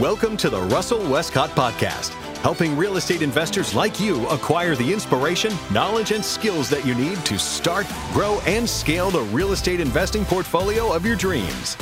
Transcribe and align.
Welcome 0.00 0.36
to 0.36 0.48
the 0.48 0.60
Russell 0.60 1.00
Westcott 1.10 1.50
Podcast, 1.50 2.10
helping 2.36 2.76
real 2.76 2.98
estate 2.98 3.20
investors 3.20 3.74
like 3.74 3.98
you 3.98 4.28
acquire 4.28 4.76
the 4.76 4.92
inspiration, 4.92 5.52
knowledge, 5.72 6.12
and 6.12 6.24
skills 6.24 6.70
that 6.70 6.86
you 6.86 6.94
need 6.94 7.16
to 7.26 7.36
start, 7.36 7.84
grow, 8.12 8.38
and 8.46 8.70
scale 8.70 9.10
the 9.10 9.22
real 9.22 9.50
estate 9.50 9.80
investing 9.80 10.24
portfolio 10.24 10.92
of 10.92 11.04
your 11.04 11.16
dreams. 11.16 11.76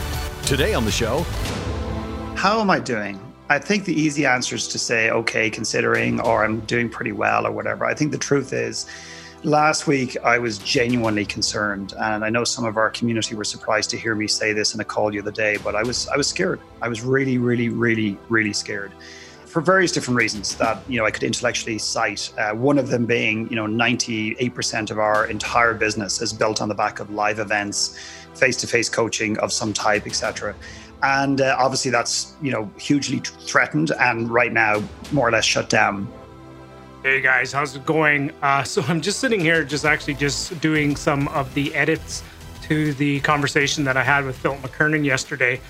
Today 0.46 0.72
on 0.72 0.86
the 0.86 0.90
show, 0.90 1.26
how 2.34 2.58
am 2.58 2.70
I 2.70 2.80
doing? 2.80 3.20
I 3.50 3.58
think 3.58 3.84
the 3.84 3.92
easy 3.92 4.24
answer 4.24 4.56
is 4.56 4.66
to 4.68 4.78
say, 4.78 5.10
okay, 5.10 5.50
considering, 5.50 6.18
or 6.20 6.42
I'm 6.42 6.60
doing 6.60 6.88
pretty 6.88 7.12
well, 7.12 7.46
or 7.46 7.52
whatever. 7.52 7.84
I 7.84 7.92
think 7.92 8.12
the 8.12 8.18
truth 8.18 8.54
is, 8.54 8.86
last 9.46 9.86
week 9.86 10.16
I 10.24 10.38
was 10.38 10.58
genuinely 10.58 11.24
concerned, 11.24 11.94
and 11.98 12.24
I 12.24 12.30
know 12.30 12.44
some 12.44 12.64
of 12.64 12.76
our 12.76 12.90
community 12.90 13.34
were 13.34 13.44
surprised 13.44 13.88
to 13.90 13.96
hear 13.96 14.14
me 14.14 14.26
say 14.26 14.52
this 14.52 14.74
in 14.74 14.80
a 14.80 14.84
call 14.84 15.10
the 15.10 15.20
other 15.20 15.30
day, 15.30 15.56
but 15.62 15.74
I 15.74 15.82
was 15.82 16.08
I 16.08 16.16
was 16.16 16.26
scared. 16.26 16.60
I 16.82 16.88
was 16.88 17.02
really, 17.02 17.38
really, 17.38 17.68
really, 17.68 18.18
really 18.28 18.52
scared 18.52 18.92
for 19.46 19.62
various 19.62 19.92
different 19.92 20.18
reasons 20.18 20.56
that 20.56 20.78
you 20.88 20.98
know 20.98 21.06
I 21.06 21.10
could 21.10 21.22
intellectually 21.22 21.78
cite. 21.78 22.30
Uh, 22.36 22.52
one 22.52 22.76
of 22.76 22.88
them 22.88 23.06
being, 23.06 23.48
you 23.48 23.56
know, 23.56 23.66
98% 23.66 24.90
of 24.90 24.98
our 24.98 25.26
entire 25.26 25.72
business 25.72 26.20
is 26.20 26.32
built 26.32 26.60
on 26.60 26.68
the 26.68 26.74
back 26.74 27.00
of 27.00 27.10
live 27.10 27.38
events, 27.38 27.98
face-to-face 28.34 28.90
coaching 28.90 29.38
of 29.38 29.52
some 29.52 29.72
type, 29.72 30.06
etc. 30.06 30.54
And 31.02 31.40
uh, 31.40 31.56
obviously, 31.58 31.90
that's 31.90 32.34
you 32.42 32.50
know 32.50 32.70
hugely 32.78 33.20
threatened, 33.20 33.92
and 33.92 34.28
right 34.28 34.52
now 34.52 34.82
more 35.12 35.28
or 35.28 35.30
less 35.30 35.44
shut 35.44 35.70
down. 35.70 36.08
Hey 37.06 37.20
guys, 37.20 37.52
how's 37.52 37.76
it 37.76 37.86
going? 37.86 38.32
Uh, 38.42 38.64
so 38.64 38.82
I'm 38.88 39.00
just 39.00 39.20
sitting 39.20 39.38
here, 39.38 39.62
just 39.62 39.84
actually 39.84 40.14
just 40.14 40.60
doing 40.60 40.96
some 40.96 41.28
of 41.28 41.54
the 41.54 41.72
edits 41.72 42.24
to 42.62 42.94
the 42.94 43.20
conversation 43.20 43.84
that 43.84 43.96
I 43.96 44.02
had 44.02 44.24
with 44.24 44.36
Philip 44.36 44.58
McKernan 44.58 45.04
yesterday. 45.04 45.60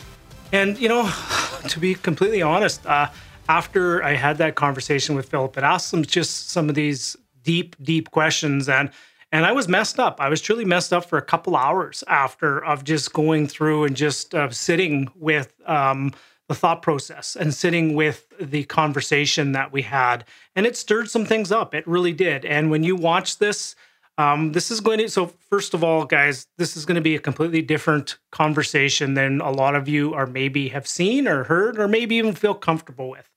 And 0.52 0.78
you 0.78 0.88
know, 0.88 1.12
to 1.68 1.78
be 1.78 1.94
completely 1.94 2.40
honest, 2.40 2.86
uh, 2.86 3.10
after 3.50 4.02
I 4.02 4.14
had 4.14 4.38
that 4.38 4.54
conversation 4.54 5.14
with 5.14 5.28
Philip, 5.28 5.58
it 5.58 5.62
asked 5.62 5.92
him 5.92 6.06
just 6.06 6.48
some 6.48 6.70
of 6.70 6.74
these 6.74 7.18
deep, 7.42 7.76
deep 7.82 8.10
questions, 8.12 8.66
and 8.66 8.88
and 9.30 9.44
I 9.44 9.52
was 9.52 9.68
messed 9.68 10.00
up. 10.00 10.22
I 10.22 10.30
was 10.30 10.40
truly 10.40 10.64
messed 10.64 10.94
up 10.94 11.04
for 11.04 11.18
a 11.18 11.22
couple 11.22 11.54
hours 11.54 12.02
after 12.08 12.64
of 12.64 12.82
just 12.82 13.12
going 13.12 13.46
through 13.46 13.84
and 13.84 13.94
just 13.94 14.34
uh, 14.34 14.48
sitting 14.48 15.10
with. 15.14 15.52
Um, 15.66 16.14
the 16.48 16.54
thought 16.54 16.82
process 16.82 17.36
and 17.36 17.52
sitting 17.52 17.94
with 17.94 18.26
the 18.40 18.64
conversation 18.64 19.52
that 19.52 19.72
we 19.72 19.82
had. 19.82 20.24
And 20.54 20.66
it 20.66 20.76
stirred 20.76 21.10
some 21.10 21.24
things 21.24 21.50
up. 21.50 21.74
It 21.74 21.86
really 21.86 22.12
did. 22.12 22.44
And 22.44 22.70
when 22.70 22.84
you 22.84 22.94
watch 22.94 23.38
this, 23.38 23.74
um, 24.18 24.52
this 24.52 24.70
is 24.70 24.80
going 24.80 24.98
to, 24.98 25.08
so 25.08 25.26
first 25.50 25.74
of 25.74 25.84
all, 25.84 26.04
guys, 26.04 26.46
this 26.56 26.76
is 26.76 26.86
going 26.86 26.94
to 26.94 27.00
be 27.00 27.16
a 27.16 27.20
completely 27.20 27.62
different 27.62 28.16
conversation 28.30 29.14
than 29.14 29.40
a 29.40 29.50
lot 29.50 29.74
of 29.74 29.88
you 29.88 30.14
are 30.14 30.26
maybe 30.26 30.68
have 30.68 30.86
seen 30.86 31.28
or 31.28 31.44
heard 31.44 31.78
or 31.78 31.88
maybe 31.88 32.16
even 32.16 32.34
feel 32.34 32.54
comfortable 32.54 33.10
with. 33.10 33.28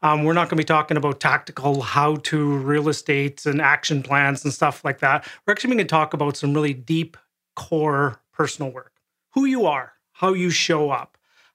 Um, 0.00 0.24
we're 0.24 0.32
not 0.32 0.48
going 0.48 0.56
to 0.56 0.62
be 0.62 0.64
talking 0.64 0.96
about 0.96 1.20
tactical 1.20 1.80
how 1.82 2.16
to 2.16 2.56
real 2.56 2.88
estate 2.88 3.46
and 3.46 3.60
action 3.60 4.02
plans 4.02 4.44
and 4.44 4.52
stuff 4.52 4.84
like 4.84 4.98
that. 5.00 5.28
We're 5.46 5.52
actually 5.52 5.74
going 5.74 5.78
to 5.78 5.84
talk 5.84 6.14
about 6.14 6.36
some 6.36 6.54
really 6.54 6.74
deep 6.74 7.16
core 7.54 8.20
personal 8.32 8.72
work 8.72 8.92
who 9.34 9.44
you 9.44 9.66
are, 9.66 9.92
how 10.12 10.32
you 10.32 10.50
show 10.50 10.90
up, 10.90 11.11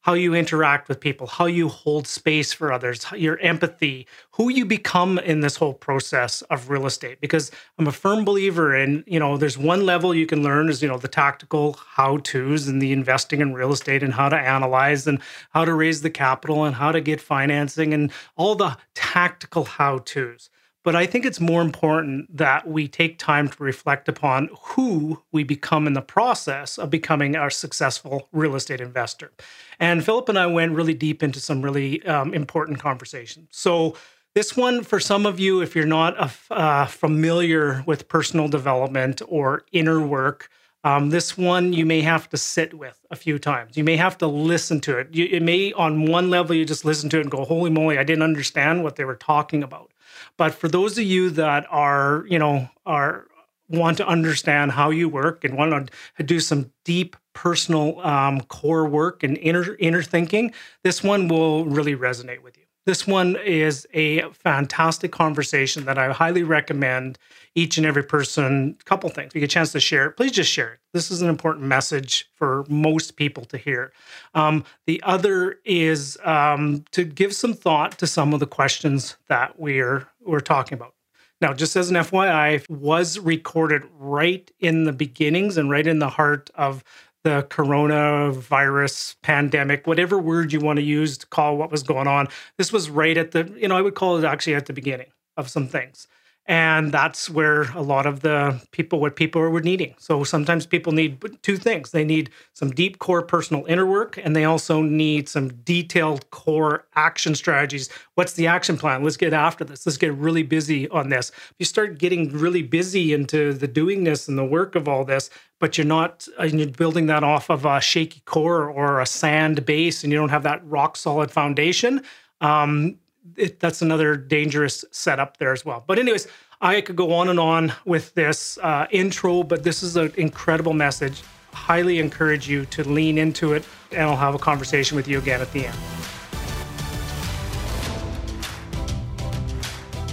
how 0.08 0.14
you 0.14 0.34
interact 0.34 0.88
with 0.88 1.02
people, 1.02 1.28
how 1.28 1.48
you 1.48 1.68
hold 1.68 2.08
space 2.08 2.54
for 2.54 2.72
others, 2.72 3.06
your 3.14 3.38
empathy, 3.40 4.08
who 4.32 4.48
you 4.48 4.66
become 4.66 5.20
in 5.20 5.42
this 5.42 5.58
whole 5.58 5.74
process 5.74 6.42
of 6.44 6.70
real 6.70 6.86
estate. 6.86 7.20
Because 7.20 7.52
I'm 7.78 7.88
a 7.88 7.92
firm 7.92 8.24
believer 8.24 8.74
in, 8.74 9.04
you 9.06 9.20
know, 9.20 9.36
there's 9.36 9.58
one 9.58 9.86
level 9.86 10.16
you 10.16 10.26
can 10.26 10.44
learn 10.44 10.70
is, 10.70 10.82
you 10.82 10.88
know, 10.88 10.98
the 10.98 11.10
tactical 11.10 11.74
how 11.74 12.20
to's 12.20 12.70
and 12.70 12.82
the 12.82 12.94
investing 12.94 13.42
in 13.42 13.54
real 13.54 13.74
estate 13.74 14.02
and 14.02 14.14
how 14.14 14.30
to 14.30 14.38
analyze 14.38 15.08
and 15.08 15.20
how 15.50 15.66
to 15.66 15.74
raise 15.74 16.04
the 16.04 16.10
capital 16.10 16.64
and 16.64 16.76
how 16.76 16.94
to 16.94 17.02
get 17.02 17.20
financing 17.20 17.94
and 17.94 18.10
all 18.38 18.56
the 18.56 18.78
tactical 18.96 19.66
how 19.66 19.98
to's. 19.98 20.50
But 20.88 20.96
I 20.96 21.06
think 21.06 21.26
it's 21.26 21.42
more 21.42 21.62
important 21.62 22.38
that 22.38 22.66
we 22.66 22.88
take 22.88 23.20
time 23.20 23.50
to 23.50 23.61
reflect 23.61 24.08
upon 24.08 24.50
who 24.58 25.22
we 25.34 25.44
become 25.44 25.86
in 25.86 25.92
the 25.92 26.02
process 26.02 26.78
of 26.78 26.89
becoming 26.89 27.36
our 27.36 27.50
successful 27.50 28.30
real 28.32 28.56
estate 28.56 28.80
investor. 28.80 29.34
And 29.82 30.06
Philip 30.06 30.30
and 30.30 30.39
I 30.39 30.48
went 30.48 30.72
really 30.72 30.94
deep 30.94 31.22
into 31.22 31.42
some 31.42 31.61
really 31.61 32.06
um, 32.06 32.34
important 32.34 32.80
conversations. 32.80 33.50
So, 33.52 33.98
this 34.34 34.56
one, 34.56 34.82
for 34.82 35.02
some 35.02 35.26
of 35.26 35.42
you, 35.42 35.60
if 35.60 35.76
you're 35.76 35.86
not 35.86 36.32
uh, 36.50 36.86
familiar 36.86 37.84
with 37.86 38.08
personal 38.08 38.48
development 38.48 39.22
or 39.28 39.66
inner 39.73 40.00
work, 40.00 40.50
um, 40.86 41.10
this 41.10 41.38
one 41.38 41.73
you 41.73 41.86
may 41.86 42.00
have 42.00 42.30
to 42.30 42.38
sit 42.38 42.73
with 42.73 42.98
a 43.11 43.17
few 43.17 43.40
times. 43.40 43.76
You 43.76 43.84
may 43.84 43.98
have 43.98 44.17
to 44.20 44.28
listen 44.28 44.80
to 44.82 44.98
it. 45.00 45.10
You, 45.11 45.26
it 45.30 45.44
may, 45.44 45.73
on 45.73 46.06
one 46.06 46.30
level, 46.30 46.56
you 46.56 46.64
just 46.64 46.86
listen 46.86 47.10
to 47.10 47.17
it 47.17 47.23
and 47.23 47.32
go, 47.32 47.44
"Holy 47.44 47.70
moly, 47.70 47.98
I 47.98 48.06
didn't 48.06 48.23
understand 48.23 48.86
what 48.86 48.95
they 48.95 49.04
were 49.04 49.16
talking 49.16 49.64
about." 49.64 49.92
But 50.37 50.53
for 50.53 50.67
those 50.67 50.98
of 50.98 51.03
you 51.03 51.30
that 51.31 51.65
are, 51.70 52.25
you 52.30 52.39
know, 52.39 52.70
are 52.86 53.27
want 53.70 53.98
to 53.98 54.08
understand 54.08 54.71
how 54.71 54.92
you 54.92 55.09
work 55.09 55.43
and 55.43 55.58
want 55.58 55.92
to 56.17 56.23
do 56.23 56.39
some 56.39 56.71
deep 56.86 57.15
personal 57.33 57.99
um, 57.99 58.42
core 58.42 58.87
work 58.87 59.23
and 59.23 59.37
inner 59.37 59.75
inner 59.80 60.03
thinking, 60.03 60.53
this 60.83 61.03
one 61.03 61.27
will 61.27 61.65
really 61.65 61.95
resonate 61.95 62.42
with 62.42 62.58
you. 62.58 62.67
This 62.87 63.05
one 63.05 63.36
is 63.36 63.86
a 63.93 64.21
fantastic 64.31 65.11
conversation 65.11 65.83
that 65.83 65.98
I 65.98 66.14
highly 66.14 66.43
recommend 66.43 67.20
each 67.53 67.75
and 67.75 67.86
every 67.86 68.02
person. 68.02 68.77
A 68.80 68.83
couple 68.86 69.09
things. 69.09 69.27
If 69.27 69.36
you 69.36 69.42
get 69.42 69.52
a 69.52 69.53
chance 69.53 69.73
to 69.73 69.81
share 69.81 70.05
it, 70.05 70.11
please 70.15 70.31
just 70.31 70.49
share 70.49 70.71
it. 70.71 70.80
This 70.93 71.11
is 71.11 71.21
an 71.21 71.27
important 71.27 71.65
message 71.65 72.30
for 72.33 72.64
most 72.70 73.17
people 73.17 73.43
to 73.43 73.58
hear. 73.58 73.92
Um, 74.33 74.64
the 74.86 75.03
other 75.03 75.59
is 75.65 76.17
um, 76.23 76.86
to 76.92 77.03
give 77.03 77.36
some 77.36 77.53
thought 77.53 77.98
to 77.98 78.08
some 78.08 78.33
of 78.33 78.39
the 78.39 78.48
questions 78.48 79.17
that 79.27 79.59
we're 79.59 80.08
we're 80.25 80.39
talking 80.39 80.77
about. 80.77 80.93
Now, 81.42 81.54
just 81.54 81.75
as 81.75 81.89
an 81.89 81.98
FYI, 81.98 82.67
was 82.69 83.19
recorded 83.19 83.83
right 83.99 84.49
in 84.59 84.86
the 84.86 84.93
beginnings 84.93 85.58
and 85.58 85.69
right 85.69 85.86
in 85.86 85.99
the 85.99 86.09
heart 86.09 86.49
of 86.55 86.86
the 87.27 87.43
coronavirus 87.49 89.17
pandemic, 89.21 89.86
whatever 89.86 90.17
word 90.17 90.54
you 90.54 90.61
want 90.61 90.77
to 90.77 90.83
use 90.83 91.17
to 91.17 91.27
call 91.27 91.58
what 91.58 91.70
was 91.70 91.83
going 91.83 92.08
on. 92.08 92.30
This 92.58 92.71
was 92.71 92.89
right 92.89 93.17
at 93.17 93.32
the, 93.32 93.54
you 93.58 93.67
know, 93.67 93.76
I 93.76 93.82
would 93.82 93.95
call 93.95 94.17
it 94.17 94.23
actually 94.23 94.55
at 94.55 94.65
the 94.65 94.71
beginning 94.71 95.08
of 95.36 95.49
some 95.49 95.67
things 95.67 96.08
and 96.48 96.94
that's 96.94 97.30
where 97.30 97.64
a 97.74 97.82
lot 97.82 98.06
of 98.06 98.22
the 98.22 98.62
people 98.72 99.00
what 99.00 99.18
people 99.18 99.42
were 99.42 99.62
needing. 99.62 99.94
So 99.98 100.24
sometimes 100.24 100.66
people 100.66 100.94
need 100.94 101.22
two 101.42 101.58
things. 101.58 101.92
They 101.92 102.06
need 102.06 102.30
some 102.54 102.72
deep 102.72 103.00
core 103.00 103.22
personal 103.22 103.66
inner 103.66 103.86
work 103.86 104.18
and 104.18 104.34
they 104.34 104.46
also 104.46 104.82
need 104.82 105.28
some 105.28 105.50
detailed 105.50 106.30
core 106.32 106.88
action 106.96 107.36
strategies. 107.36 107.90
What's 108.16 108.34
the 108.34 108.48
action 108.48 108.78
plan? 108.78 109.04
Let's 109.04 109.18
get 109.18 109.34
after 109.34 109.66
this. 109.66 109.86
Let's 109.86 109.98
get 109.98 110.14
really 110.14 110.44
busy 110.44 110.88
on 110.90 111.10
this. 111.10 111.32
If 111.32 111.56
you 111.60 111.66
start 111.66 112.00
getting 112.00 112.30
really 112.30 112.64
busy 112.64 113.14
into 113.14 113.52
the 113.52 113.68
doingness 113.68 114.30
and 114.30 114.38
the 114.38 114.46
work 114.46 114.76
of 114.76 114.88
all 114.88 115.04
this 115.04 115.30
but 115.60 115.78
you're 115.78 115.88
not 115.88 116.28
and 116.40 116.54
uh, 116.54 116.58
you're 116.58 116.68
building 116.68 117.08
that 117.08 117.24
off 117.24 117.50
of 117.50 117.66
a 117.66 117.82
shaky 117.82 118.22
core 118.26 118.70
or 118.70 119.02
a 119.02 119.06
sand 119.06 119.66
base 119.66 120.04
and 120.04 120.14
you 120.14 120.20
don't 120.20 120.30
have 120.30 120.44
that 120.44 120.66
rock 120.66 120.96
solid 120.96 121.32
foundation. 121.32 122.04
Um, 122.42 122.98
it, 123.36 123.60
that's 123.60 123.82
another 123.82 124.15
dangerous 124.15 124.86
setup 124.92 125.38
there 125.38 125.52
as 125.52 125.65
well. 125.65 125.83
But 125.86 125.99
anyways, 125.99 126.27
I 126.61 126.82
could 126.82 126.95
go 126.95 127.14
on 127.14 127.30
and 127.30 127.39
on 127.39 127.73
with 127.86 128.13
this 128.15 128.57
uh, 128.60 128.88
intro, 128.92 129.44
but 129.44 129.63
this 129.63 129.83
is 129.83 129.95
an 129.95 130.13
incredible 130.18 130.74
message. 130.74 131.21
Highly 131.54 132.00
encourage 132.00 132.48
you 132.48 132.66
to 132.68 132.83
lean 132.83 133.18
into 133.18 133.54
it, 133.54 133.66
and 133.92 134.01
I'll 134.01 134.16
have 134.16 134.36
a 134.36 134.39
conversation 134.39 134.95
with 134.95 135.07
you 135.07 135.18
again 135.18 135.42
at 135.42 135.51
the 135.54 135.68
end. 135.68 135.77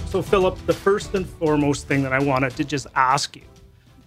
So, 0.09 0.21
Philip, 0.21 0.57
the 0.65 0.73
first 0.73 1.13
and 1.13 1.27
foremost 1.27 1.87
thing 1.87 2.03
that 2.03 2.13
I 2.13 2.19
wanted 2.19 2.55
to 2.57 2.63
just 2.63 2.87
ask 2.95 3.35
you 3.35 3.43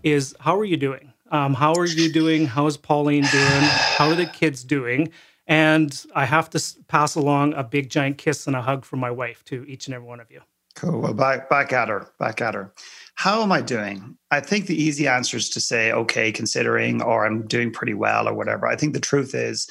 is 0.02 0.34
how 0.40 0.58
are 0.58 0.64
you 0.64 0.76
doing? 0.76 1.12
Um, 1.30 1.54
how 1.54 1.74
are 1.74 1.84
you 1.84 2.10
doing? 2.10 2.46
How 2.46 2.66
is 2.66 2.76
Pauline 2.76 3.24
doing? 3.30 3.62
How 3.98 4.08
are 4.08 4.14
the 4.14 4.24
kids 4.24 4.64
doing? 4.64 5.10
And 5.48 6.04
I 6.14 6.26
have 6.26 6.50
to 6.50 6.62
pass 6.88 7.14
along 7.14 7.54
a 7.54 7.64
big 7.64 7.88
giant 7.88 8.18
kiss 8.18 8.46
and 8.46 8.54
a 8.54 8.60
hug 8.60 8.84
from 8.84 9.00
my 9.00 9.10
wife 9.10 9.42
to 9.46 9.64
each 9.64 9.86
and 9.86 9.94
every 9.94 10.06
one 10.06 10.20
of 10.20 10.30
you. 10.30 10.42
Cool. 10.76 11.00
Well, 11.00 11.14
back 11.14 11.48
back 11.48 11.72
at 11.72 11.88
her. 11.88 12.12
Back 12.20 12.40
at 12.40 12.54
her. 12.54 12.72
How 13.14 13.42
am 13.42 13.50
I 13.50 13.62
doing? 13.62 14.16
I 14.30 14.40
think 14.40 14.66
the 14.66 14.80
easy 14.80 15.08
answer 15.08 15.38
is 15.38 15.48
to 15.50 15.60
say, 15.60 15.90
okay, 15.90 16.30
considering, 16.30 17.02
or 17.02 17.26
I'm 17.26 17.46
doing 17.48 17.72
pretty 17.72 17.94
well, 17.94 18.28
or 18.28 18.34
whatever. 18.34 18.68
I 18.68 18.76
think 18.76 18.92
the 18.92 19.00
truth 19.00 19.34
is, 19.34 19.68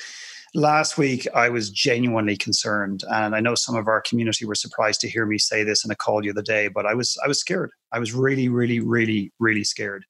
last 0.53 0.97
week 0.97 1.25
I 1.33 1.47
was 1.47 1.69
genuinely 1.69 2.35
concerned, 2.35 3.03
and 3.09 3.35
I 3.35 3.39
know 3.39 3.55
some 3.55 3.75
of 3.75 3.87
our 3.87 4.01
community 4.01 4.45
were 4.45 4.55
surprised 4.55 4.99
to 5.01 5.09
hear 5.09 5.25
me 5.25 5.37
say 5.37 5.63
this 5.63 5.85
in 5.85 5.91
a 5.91 5.95
call 5.95 6.21
the 6.21 6.31
other 6.31 6.41
day. 6.41 6.67
But 6.67 6.85
I 6.85 6.95
was 6.95 7.17
I 7.23 7.27
was 7.27 7.39
scared. 7.39 7.69
I 7.93 7.99
was 7.99 8.13
really, 8.13 8.49
really, 8.49 8.79
really, 8.79 9.31
really 9.39 9.63
scared 9.63 10.03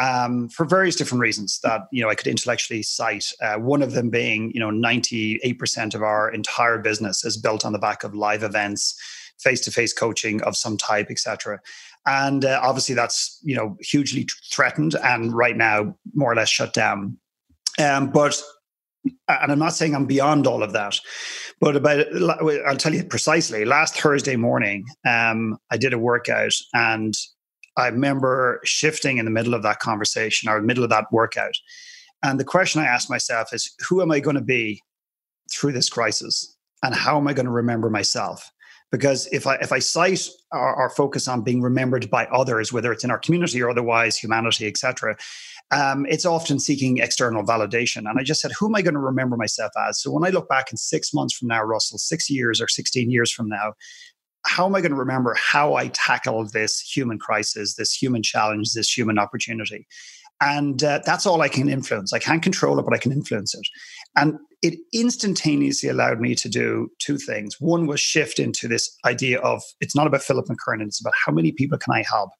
um, 0.00 0.48
for 0.48 0.64
various 0.64 0.96
different 0.96 1.20
reasons 1.20 1.60
that 1.62 1.82
you 1.92 2.02
know 2.02 2.08
I 2.08 2.14
could 2.14 2.26
intellectually 2.26 2.82
cite. 2.82 3.26
Uh, 3.42 3.56
one 3.56 3.82
of 3.82 3.92
them 3.92 4.10
being, 4.10 4.50
you 4.52 4.60
know, 4.60 4.70
ninety 4.70 5.38
eight 5.42 5.58
percent 5.58 5.94
of 5.94 6.02
our 6.02 6.30
entire 6.30 6.78
business 6.78 7.24
is 7.24 7.36
built 7.36 7.64
on 7.64 7.72
the 7.72 7.78
back 7.78 8.02
of 8.02 8.14
live 8.14 8.42
events, 8.42 8.98
face 9.38 9.60
to 9.62 9.70
face 9.70 9.92
coaching 9.92 10.42
of 10.42 10.56
some 10.56 10.76
type, 10.76 11.08
etc. 11.10 11.60
And 12.06 12.44
uh, 12.44 12.60
obviously, 12.62 12.94
that's 12.94 13.38
you 13.42 13.54
know 13.54 13.76
hugely 13.80 14.26
threatened 14.52 14.94
and 15.04 15.32
right 15.34 15.56
now 15.56 15.96
more 16.14 16.32
or 16.32 16.36
less 16.36 16.48
shut 16.48 16.72
down. 16.72 17.18
Um, 17.78 18.10
but 18.10 18.40
and 19.28 19.52
I'm 19.52 19.58
not 19.58 19.74
saying 19.74 19.94
I'm 19.94 20.06
beyond 20.06 20.46
all 20.46 20.62
of 20.62 20.72
that, 20.72 20.98
But 21.60 21.76
about, 21.76 22.06
I'll 22.66 22.76
tell 22.76 22.94
you 22.94 23.04
precisely. 23.04 23.64
Last 23.64 23.98
Thursday 23.98 24.36
morning, 24.36 24.84
um, 25.06 25.56
I 25.70 25.76
did 25.76 25.92
a 25.92 25.98
workout, 25.98 26.52
and 26.74 27.14
I 27.80 27.88
remember 27.88 28.60
shifting 28.64 29.18
in 29.18 29.24
the 29.24 29.30
middle 29.30 29.54
of 29.54 29.62
that 29.62 29.80
conversation 29.80 30.48
or 30.48 30.60
the 30.60 30.66
middle 30.66 30.84
of 30.84 30.90
that 30.90 31.06
workout. 31.10 31.54
And 32.22 32.38
the 32.38 32.44
question 32.44 32.80
I 32.80 32.86
asked 32.86 33.10
myself 33.10 33.52
is, 33.52 33.74
who 33.88 34.02
am 34.02 34.10
I 34.10 34.20
going 34.20 34.36
to 34.36 34.42
be 34.42 34.82
through 35.52 35.72
this 35.72 35.88
crisis, 35.88 36.56
and 36.82 36.94
how 36.94 37.16
am 37.16 37.26
I 37.26 37.32
going 37.32 37.46
to 37.46 37.52
remember 37.52 37.90
myself? 37.90 38.50
Because 38.92 39.28
if 39.32 39.46
I 39.46 39.54
if 39.56 39.72
I 39.72 39.78
cite 39.78 40.28
our, 40.52 40.74
our 40.74 40.90
focus 40.90 41.28
on 41.28 41.42
being 41.42 41.62
remembered 41.62 42.10
by 42.10 42.26
others, 42.26 42.72
whether 42.72 42.92
it's 42.92 43.04
in 43.04 43.10
our 43.10 43.18
community 43.18 43.62
or 43.62 43.70
otherwise, 43.70 44.16
humanity, 44.16 44.66
etc., 44.66 45.16
um, 45.70 46.04
it's 46.06 46.26
often 46.26 46.58
seeking 46.58 46.98
external 46.98 47.44
validation. 47.44 48.08
And 48.08 48.18
I 48.18 48.24
just 48.24 48.40
said, 48.40 48.50
who 48.58 48.66
am 48.66 48.74
I 48.74 48.82
going 48.82 48.94
to 48.94 49.00
remember 49.00 49.36
myself 49.36 49.70
as? 49.88 50.00
So 50.00 50.10
when 50.10 50.24
I 50.24 50.30
look 50.30 50.48
back 50.48 50.72
in 50.72 50.76
six 50.76 51.14
months 51.14 51.36
from 51.36 51.48
now, 51.48 51.62
Russell, 51.62 51.98
six 51.98 52.28
years 52.28 52.60
or 52.60 52.66
16 52.66 53.08
years 53.10 53.30
from 53.30 53.48
now, 53.48 53.74
how 54.46 54.66
am 54.66 54.74
I 54.74 54.80
going 54.80 54.92
to 54.92 54.96
remember 54.96 55.34
how 55.38 55.74
I 55.74 55.88
tackled 55.88 56.52
this 56.52 56.80
human 56.80 57.18
crisis, 57.18 57.74
this 57.74 57.92
human 57.92 58.22
challenge, 58.22 58.72
this 58.72 58.96
human 58.96 59.18
opportunity? 59.18 59.86
And 60.40 60.82
uh, 60.82 61.00
that's 61.04 61.26
all 61.26 61.42
I 61.42 61.48
can 61.48 61.68
influence. 61.68 62.12
I 62.12 62.18
can't 62.18 62.42
control 62.42 62.78
it, 62.78 62.84
but 62.84 62.94
I 62.94 62.98
can 62.98 63.12
influence 63.12 63.54
it. 63.54 63.66
And 64.16 64.38
it 64.62 64.78
instantaneously 64.92 65.88
allowed 65.88 66.20
me 66.20 66.34
to 66.34 66.48
do 66.48 66.90
two 66.98 67.18
things. 67.18 67.56
One 67.60 67.86
was 67.86 68.00
shift 68.00 68.38
into 68.38 68.66
this 68.66 68.90
idea 69.04 69.38
of 69.40 69.62
it's 69.80 69.94
not 69.94 70.06
about 70.06 70.22
Philip 70.22 70.46
McKernan, 70.46 70.86
it's 70.86 71.00
about 71.00 71.14
how 71.26 71.32
many 71.32 71.52
people 71.52 71.78
can 71.78 71.92
I 71.92 72.02
help 72.08 72.30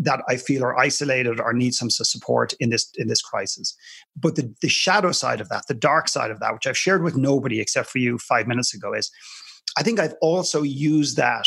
that 0.00 0.22
I 0.28 0.36
feel 0.36 0.62
are 0.62 0.78
isolated 0.78 1.40
or 1.40 1.52
need 1.52 1.74
some 1.74 1.90
support 1.90 2.54
in 2.60 2.70
this 2.70 2.88
in 2.96 3.08
this 3.08 3.20
crisis. 3.20 3.74
But 4.16 4.36
the, 4.36 4.54
the 4.62 4.68
shadow 4.68 5.12
side 5.12 5.40
of 5.40 5.48
that, 5.48 5.64
the 5.66 5.74
dark 5.74 6.08
side 6.08 6.30
of 6.30 6.40
that, 6.40 6.54
which 6.54 6.66
I've 6.66 6.78
shared 6.78 7.02
with 7.02 7.16
nobody 7.16 7.60
except 7.60 7.90
for 7.90 7.98
you 7.98 8.18
five 8.18 8.46
minutes 8.46 8.72
ago, 8.74 8.94
is 8.94 9.10
I 9.78 9.82
think 9.82 10.00
I've 10.00 10.14
also 10.20 10.62
used 10.62 11.16
that 11.16 11.46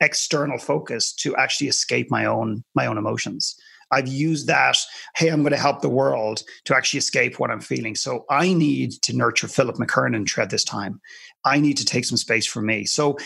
external 0.00 0.58
focus 0.58 1.12
to 1.14 1.34
actually 1.36 1.68
escape 1.68 2.10
my 2.10 2.24
own 2.24 2.62
my 2.74 2.86
own 2.86 2.96
emotions. 2.96 3.56
I've 3.90 4.08
used 4.08 4.46
that, 4.48 4.76
hey, 5.16 5.28
I'm 5.28 5.42
going 5.42 5.52
to 5.52 5.58
help 5.58 5.80
the 5.80 5.88
world 5.88 6.42
to 6.64 6.76
actually 6.76 6.98
escape 6.98 7.38
what 7.38 7.50
I'm 7.50 7.60
feeling. 7.60 7.94
So 7.94 8.24
I 8.30 8.52
need 8.52 8.92
to 9.02 9.16
nurture 9.16 9.46
Philip 9.46 9.76
McKernan 9.76 10.26
tread 10.26 10.50
this 10.50 10.64
time. 10.64 11.00
I 11.44 11.60
need 11.60 11.76
to 11.76 11.84
take 11.84 12.04
some 12.04 12.16
space 12.16 12.46
for 12.46 12.60
me. 12.60 12.84
So 12.84 13.16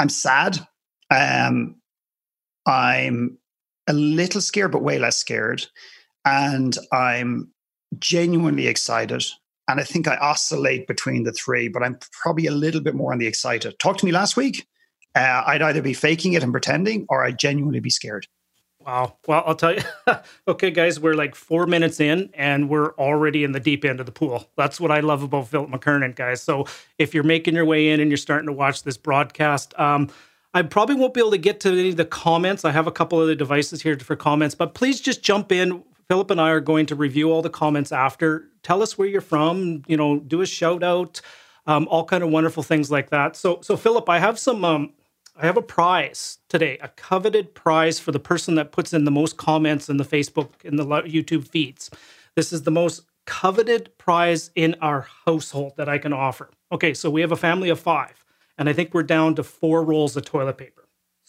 I'm 0.00 0.08
sad. 0.08 0.58
Um, 1.10 1.76
I'm 2.66 3.38
a 3.86 3.92
little 3.92 4.40
scared, 4.40 4.72
but 4.72 4.82
way 4.82 4.98
less 4.98 5.16
scared. 5.16 5.64
And 6.24 6.76
I'm 6.92 7.52
genuinely 7.98 8.66
excited. 8.66 9.24
And 9.70 9.80
I 9.80 9.84
think 9.84 10.08
I 10.08 10.16
oscillate 10.16 10.86
between 10.86 11.22
the 11.22 11.32
three, 11.32 11.68
but 11.68 11.82
I'm 11.82 11.98
probably 12.10 12.46
a 12.46 12.52
little 12.52 12.80
bit 12.80 12.94
more 12.94 13.12
on 13.12 13.18
the 13.18 13.26
excited. 13.26 13.78
Talk 13.78 13.98
to 13.98 14.06
me 14.06 14.12
last 14.12 14.36
week. 14.36 14.66
Uh, 15.14 15.42
I'd 15.46 15.62
either 15.62 15.82
be 15.82 15.94
faking 15.94 16.32
it 16.32 16.42
and 16.42 16.52
pretending, 16.52 17.06
or 17.08 17.24
I'd 17.24 17.38
genuinely 17.38 17.80
be 17.80 17.90
scared. 17.90 18.26
Wow. 18.84 19.16
Well, 19.26 19.42
I'll 19.46 19.54
tell 19.54 19.74
you. 19.74 19.82
okay, 20.48 20.70
guys, 20.70 20.98
we're 20.98 21.14
like 21.14 21.34
four 21.34 21.66
minutes 21.66 22.00
in 22.00 22.30
and 22.32 22.70
we're 22.70 22.94
already 22.94 23.44
in 23.44 23.52
the 23.52 23.60
deep 23.60 23.84
end 23.84 24.00
of 24.00 24.06
the 24.06 24.12
pool. 24.12 24.48
That's 24.56 24.80
what 24.80 24.90
I 24.90 25.00
love 25.00 25.22
about 25.22 25.48
Philip 25.48 25.70
McKernan, 25.70 26.16
guys. 26.16 26.42
So 26.42 26.66
if 26.98 27.12
you're 27.12 27.22
making 27.22 27.54
your 27.54 27.66
way 27.66 27.90
in 27.90 28.00
and 28.00 28.10
you're 28.10 28.16
starting 28.16 28.46
to 28.46 28.52
watch 28.52 28.82
this 28.84 28.96
broadcast, 28.96 29.78
um, 29.78 30.08
I 30.54 30.62
probably 30.62 30.96
won't 30.96 31.14
be 31.14 31.20
able 31.20 31.30
to 31.32 31.38
get 31.38 31.60
to 31.60 31.68
any 31.68 31.90
of 31.90 31.96
the 31.96 32.06
comments. 32.06 32.64
I 32.64 32.70
have 32.72 32.86
a 32.86 32.92
couple 32.92 33.20
of 33.20 33.28
the 33.28 33.36
devices 33.36 33.82
here 33.82 33.98
for 33.98 34.16
comments, 34.16 34.54
but 34.54 34.74
please 34.74 35.00
just 35.00 35.22
jump 35.22 35.52
in. 35.52 35.84
Philip 36.10 36.32
and 36.32 36.40
I 36.40 36.50
are 36.50 36.58
going 36.58 36.86
to 36.86 36.96
review 36.96 37.30
all 37.30 37.40
the 37.40 37.48
comments 37.48 37.92
after. 37.92 38.48
Tell 38.64 38.82
us 38.82 38.98
where 38.98 39.06
you're 39.06 39.20
from. 39.20 39.84
You 39.86 39.96
know, 39.96 40.18
do 40.18 40.40
a 40.40 40.46
shout 40.46 40.82
out, 40.82 41.20
um, 41.68 41.86
all 41.88 42.04
kind 42.04 42.24
of 42.24 42.30
wonderful 42.30 42.64
things 42.64 42.90
like 42.90 43.10
that. 43.10 43.36
So, 43.36 43.60
so 43.62 43.76
Philip, 43.76 44.08
I 44.08 44.18
have 44.18 44.36
some. 44.36 44.64
Um, 44.64 44.94
I 45.36 45.46
have 45.46 45.56
a 45.56 45.62
prize 45.62 46.38
today, 46.48 46.78
a 46.82 46.88
coveted 46.88 47.54
prize 47.54 48.00
for 48.00 48.10
the 48.10 48.18
person 48.18 48.56
that 48.56 48.72
puts 48.72 48.92
in 48.92 49.04
the 49.04 49.12
most 49.12 49.36
comments 49.36 49.88
in 49.88 49.98
the 49.98 50.04
Facebook 50.04 50.50
and 50.64 50.76
the 50.76 50.84
YouTube 50.84 51.46
feeds. 51.46 51.90
This 52.34 52.52
is 52.52 52.64
the 52.64 52.72
most 52.72 53.02
coveted 53.24 53.96
prize 53.96 54.50
in 54.56 54.74
our 54.80 55.06
household 55.24 55.74
that 55.76 55.88
I 55.88 55.98
can 55.98 56.12
offer. 56.12 56.50
Okay, 56.72 56.92
so 56.92 57.08
we 57.08 57.20
have 57.20 57.30
a 57.30 57.36
family 57.36 57.68
of 57.68 57.78
five 57.78 58.24
and 58.58 58.68
I 58.68 58.72
think 58.72 58.92
we're 58.92 59.04
down 59.04 59.36
to 59.36 59.44
four 59.44 59.84
rolls 59.84 60.16
of 60.16 60.24
toilet 60.24 60.58
paper. 60.58 60.79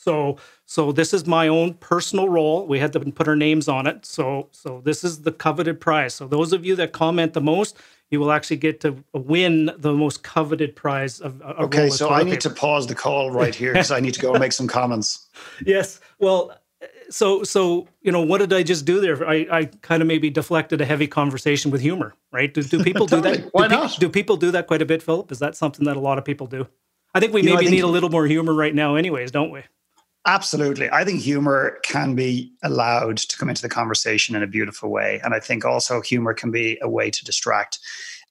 So, 0.02 0.38
so 0.66 0.92
this 0.92 1.14
is 1.14 1.28
my 1.28 1.48
own 1.48 1.76
personal 1.76 2.28
role. 2.28 2.66
We 2.66 2.80
had 2.80 2.92
to 2.94 3.00
put 3.00 3.28
our 3.28 3.36
names 3.36 3.68
on 3.68 3.86
it. 3.86 4.04
So, 4.04 4.50
so 4.52 4.82
this 4.84 5.04
is 5.04 5.22
the 5.22 5.32
coveted 5.32 5.80
prize. 5.80 6.16
So, 6.16 6.28
those 6.28 6.54
of 6.54 6.66
you 6.66 6.76
that 6.78 6.92
comment 6.92 7.34
the 7.34 7.42
most, 7.42 7.78
you 8.10 8.20
will 8.20 8.32
actually 8.32 8.58
get 8.58 8.80
to 8.82 9.04
win 9.14 9.70
the 9.78 9.94
most 9.94 10.24
coveted 10.24 10.76
prize 10.76 11.22
of. 11.22 11.40
a 11.42 11.62
okay, 11.64 11.90
so 11.92 12.10
I 12.10 12.24
need 12.24 12.32
paper. 12.32 12.42
to 12.42 12.50
pause 12.50 12.88
the 12.88 12.96
call 12.96 13.30
right 13.30 13.54
here 13.54 13.74
because 13.74 13.92
I 13.92 14.00
need 14.00 14.16
to 14.16 14.20
go 14.20 14.34
make 14.40 14.54
some 14.54 14.68
comments. 14.68 15.28
Yes, 15.66 16.00
well, 16.20 16.58
so 17.10 17.44
so 17.44 17.88
you 18.02 18.12
know 18.12 18.22
what 18.22 18.40
did 18.40 18.52
I 18.54 18.64
just 18.64 18.86
do 18.86 19.00
there? 19.00 19.28
I, 19.28 19.48
I 19.52 19.66
kind 19.82 20.02
of 20.02 20.08
maybe 20.08 20.30
deflected 20.30 20.82
a 20.82 20.86
heavy 20.86 21.08
conversation 21.08 21.72
with 21.72 21.82
humor, 21.82 22.16
right? 22.32 22.52
Do, 22.52 22.64
do 22.64 22.84
people 22.84 23.08
totally. 23.08 23.38
do 23.38 23.44
that? 23.44 23.54
Why 23.54 23.68
do 23.68 23.76
not? 23.76 23.92
Pe- 23.92 23.98
do 23.98 24.10
people 24.10 24.38
do 24.38 24.52
that 24.52 24.68
quite 24.68 24.82
a 24.82 24.86
bit, 24.86 25.04
Philip? 25.04 25.32
Is 25.32 25.40
that 25.40 25.56
something 25.56 25.86
that 25.86 25.96
a 25.96 26.00
lot 26.00 26.18
of 26.18 26.26
people 26.26 26.48
do? 26.48 26.68
I 27.14 27.20
think 27.20 27.34
we 27.34 27.42
you 27.42 27.46
maybe 27.46 27.56
know, 27.56 27.60
think, 27.60 27.72
need 27.72 27.84
a 27.84 27.88
little 27.88 28.10
more 28.10 28.26
humor 28.26 28.54
right 28.54 28.74
now, 28.74 28.96
anyways, 28.96 29.32
don't 29.32 29.52
we? 29.52 29.64
Absolutely. 30.28 30.88
I 30.92 31.04
think 31.04 31.22
humor 31.22 31.80
can 31.84 32.14
be 32.14 32.54
allowed 32.62 33.18
to 33.18 33.38
come 33.38 33.50
into 33.50 33.64
the 33.64 33.70
conversation 33.70 34.36
in 34.36 34.44
a 34.44 34.48
beautiful 34.48 34.92
way. 34.92 35.20
And 35.24 35.34
I 35.34 35.40
think 35.40 35.66
also 35.66 36.00
humor 36.00 36.34
can 36.34 36.52
be 36.52 36.78
a 36.82 36.90
way 36.90 37.10
to 37.10 37.26
distract 37.26 37.80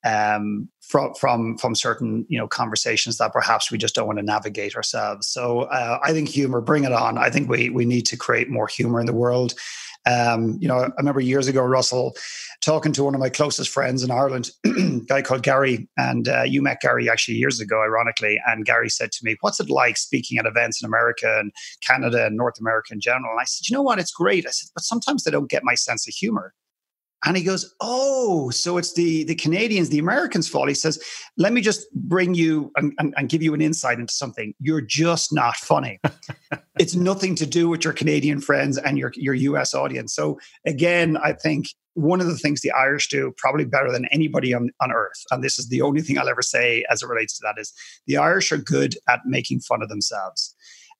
um, 0.04 0.68
from 0.80 1.14
from 1.14 1.58
from 1.58 1.74
certain 1.74 2.24
you 2.28 2.38
know 2.38 2.48
conversations 2.48 3.18
that 3.18 3.32
perhaps 3.32 3.70
we 3.70 3.78
just 3.78 3.94
don't 3.94 4.06
want 4.06 4.18
to 4.18 4.24
navigate 4.24 4.76
ourselves. 4.76 5.26
So 5.26 5.62
uh, 5.62 5.98
I 6.02 6.12
think 6.12 6.28
humor, 6.28 6.60
bring 6.60 6.84
it 6.84 6.92
on. 6.92 7.18
I 7.18 7.28
think 7.28 7.50
we 7.50 7.70
we 7.70 7.84
need 7.84 8.06
to 8.06 8.16
create 8.16 8.48
more 8.48 8.66
humor 8.68 9.00
in 9.00 9.06
the 9.06 9.12
world. 9.12 9.54
Um, 10.06 10.56
you 10.60 10.68
know, 10.68 10.78
I 10.78 10.88
remember 10.98 11.20
years 11.20 11.46
ago, 11.46 11.62
Russell, 11.62 12.14
talking 12.62 12.92
to 12.92 13.04
one 13.04 13.14
of 13.14 13.20
my 13.20 13.28
closest 13.28 13.70
friends 13.70 14.02
in 14.02 14.10
Ireland, 14.10 14.50
a 14.64 15.00
guy 15.06 15.22
called 15.22 15.42
Gary, 15.42 15.88
and 15.96 16.28
uh, 16.28 16.42
you 16.42 16.62
met 16.62 16.80
Gary 16.80 17.10
actually 17.10 17.36
years 17.36 17.60
ago, 17.60 17.82
ironically. 17.82 18.40
And 18.46 18.64
Gary 18.64 18.88
said 18.88 19.12
to 19.12 19.20
me, 19.24 19.36
"What's 19.40 19.60
it 19.60 19.70
like 19.70 19.96
speaking 19.96 20.38
at 20.38 20.46
events 20.46 20.82
in 20.82 20.86
America 20.86 21.38
and 21.38 21.52
Canada 21.86 22.26
and 22.26 22.36
North 22.36 22.58
America 22.58 22.94
in 22.94 23.00
general?" 23.00 23.32
And 23.32 23.40
I 23.40 23.44
said, 23.44 23.68
"You 23.68 23.76
know 23.76 23.82
what? 23.82 23.98
It's 23.98 24.12
great." 24.12 24.46
I 24.46 24.50
said, 24.50 24.70
"But 24.74 24.84
sometimes 24.84 25.24
they 25.24 25.30
don't 25.30 25.50
get 25.50 25.64
my 25.64 25.74
sense 25.74 26.08
of 26.08 26.14
humor." 26.14 26.54
And 27.24 27.36
he 27.36 27.42
goes, 27.42 27.74
"Oh, 27.80 28.50
so 28.50 28.78
it's 28.78 28.94
the 28.94 29.24
the 29.24 29.34
Canadians, 29.34 29.90
the 29.90 29.98
Americans' 29.98 30.48
fault." 30.48 30.68
He 30.68 30.74
says, 30.74 31.02
"Let 31.36 31.52
me 31.52 31.60
just 31.60 31.86
bring 31.92 32.34
you 32.34 32.72
and, 32.76 32.92
and, 32.98 33.14
and 33.16 33.28
give 33.28 33.42
you 33.42 33.52
an 33.52 33.60
insight 33.60 33.98
into 33.98 34.12
something. 34.12 34.54
You're 34.58 34.80
just 34.80 35.32
not 35.32 35.56
funny. 35.56 36.00
it's 36.78 36.94
nothing 36.94 37.34
to 37.36 37.46
do 37.46 37.68
with 37.68 37.84
your 37.84 37.92
Canadian 37.92 38.40
friends 38.40 38.78
and 38.78 38.98
your 38.98 39.12
your 39.16 39.34
U.S. 39.34 39.74
audience." 39.74 40.14
So 40.14 40.38
again, 40.66 41.18
I 41.22 41.34
think 41.34 41.66
one 41.94 42.20
of 42.20 42.26
the 42.26 42.36
things 42.36 42.62
the 42.62 42.72
Irish 42.72 43.08
do 43.08 43.34
probably 43.36 43.64
better 43.64 43.92
than 43.92 44.06
anybody 44.06 44.54
on, 44.54 44.70
on 44.80 44.92
earth, 44.92 45.24
and 45.30 45.44
this 45.44 45.58
is 45.58 45.68
the 45.68 45.82
only 45.82 46.00
thing 46.00 46.18
I'll 46.18 46.28
ever 46.28 46.42
say 46.42 46.84
as 46.90 47.02
it 47.02 47.08
relates 47.08 47.38
to 47.38 47.42
that, 47.44 47.60
is 47.60 47.72
the 48.06 48.16
Irish 48.16 48.50
are 48.52 48.56
good 48.56 48.94
at 49.08 49.20
making 49.26 49.60
fun 49.60 49.82
of 49.82 49.88
themselves. 49.88 50.54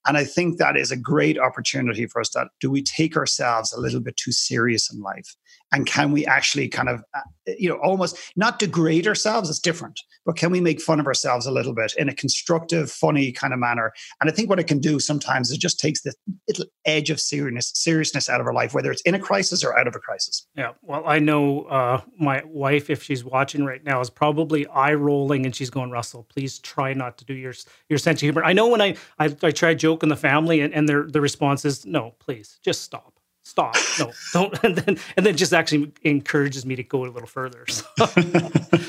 And 0.07 0.17
I 0.17 0.23
think 0.23 0.57
that 0.57 0.77
is 0.77 0.91
a 0.91 0.97
great 0.97 1.37
opportunity 1.37 2.07
for 2.07 2.21
us 2.21 2.31
that 2.31 2.47
do 2.59 2.71
we 2.71 2.81
take 2.81 3.15
ourselves 3.15 3.71
a 3.71 3.79
little 3.79 3.99
bit 3.99 4.17
too 4.17 4.31
serious 4.31 4.91
in 4.91 4.99
life? 4.99 5.35
And 5.71 5.85
can 5.85 6.11
we 6.11 6.25
actually 6.25 6.67
kind 6.67 6.89
of 6.89 7.03
uh, 7.13 7.21
you 7.57 7.69
know 7.69 7.77
almost 7.83 8.17
not 8.35 8.59
degrade 8.59 9.07
ourselves 9.07 9.49
it's 9.49 9.59
different 9.59 9.99
but 10.25 10.35
can 10.35 10.51
we 10.51 10.61
make 10.61 10.79
fun 10.79 10.99
of 10.99 11.07
ourselves 11.07 11.47
a 11.47 11.51
little 11.51 11.73
bit 11.73 11.91
in 11.97 12.07
a 12.07 12.13
constructive 12.13 12.91
funny 12.91 13.31
kind 13.31 13.53
of 13.53 13.59
manner? 13.59 13.91
And 14.19 14.29
i 14.29 14.33
think 14.33 14.49
what 14.49 14.59
it 14.59 14.67
can 14.67 14.79
do 14.79 14.99
sometimes 14.99 15.49
is 15.49 15.57
just 15.57 15.79
takes 15.79 16.01
the 16.01 16.13
little 16.47 16.65
edge 16.85 17.09
of 17.09 17.19
seriousness 17.19 17.71
seriousness 17.73 18.29
out 18.29 18.41
of 18.41 18.47
our 18.47 18.53
life 18.53 18.73
whether 18.73 18.91
it's 18.91 19.01
in 19.01 19.15
a 19.15 19.19
crisis 19.19 19.63
or 19.63 19.77
out 19.77 19.87
of 19.87 19.95
a 19.95 19.99
crisis. 19.99 20.47
Yeah 20.55 20.71
well 20.81 21.03
i 21.05 21.19
know 21.19 21.63
uh, 21.63 22.01
my 22.19 22.43
wife 22.45 22.89
if 22.89 23.03
she's 23.03 23.23
watching 23.23 23.65
right 23.65 23.83
now 23.83 23.99
is 24.01 24.09
probably 24.09 24.67
eye 24.67 24.93
rolling 24.93 25.45
and 25.45 25.55
she's 25.55 25.69
going 25.69 25.91
russell 25.91 26.23
please 26.29 26.59
try 26.59 26.93
not 26.93 27.17
to 27.17 27.25
do 27.25 27.33
your 27.33 27.53
your 27.89 27.99
sense 27.99 28.19
of 28.19 28.21
humor. 28.21 28.43
I 28.43 28.53
know 28.53 28.67
when 28.67 28.81
i 28.81 28.95
i, 29.19 29.35
I 29.43 29.51
try 29.51 29.73
joke 29.73 30.03
in 30.03 30.09
the 30.09 30.15
family 30.15 30.61
and, 30.61 30.73
and 30.73 30.87
their 30.87 31.07
the 31.07 31.21
response 31.21 31.65
is 31.65 31.85
no 31.85 32.15
please 32.19 32.59
just 32.63 32.81
stop 32.81 33.10
stop. 33.43 33.75
No 33.99 34.11
don't. 34.33 34.51
And 34.63 34.75
then 34.75 34.97
and 35.17 35.25
then 35.25 35.35
just 35.35 35.53
actually 35.53 35.91
encourages 36.03 36.65
me 36.65 36.75
to 36.75 36.83
go 36.83 37.05
a 37.05 37.07
little 37.07 37.27
further. 37.27 37.65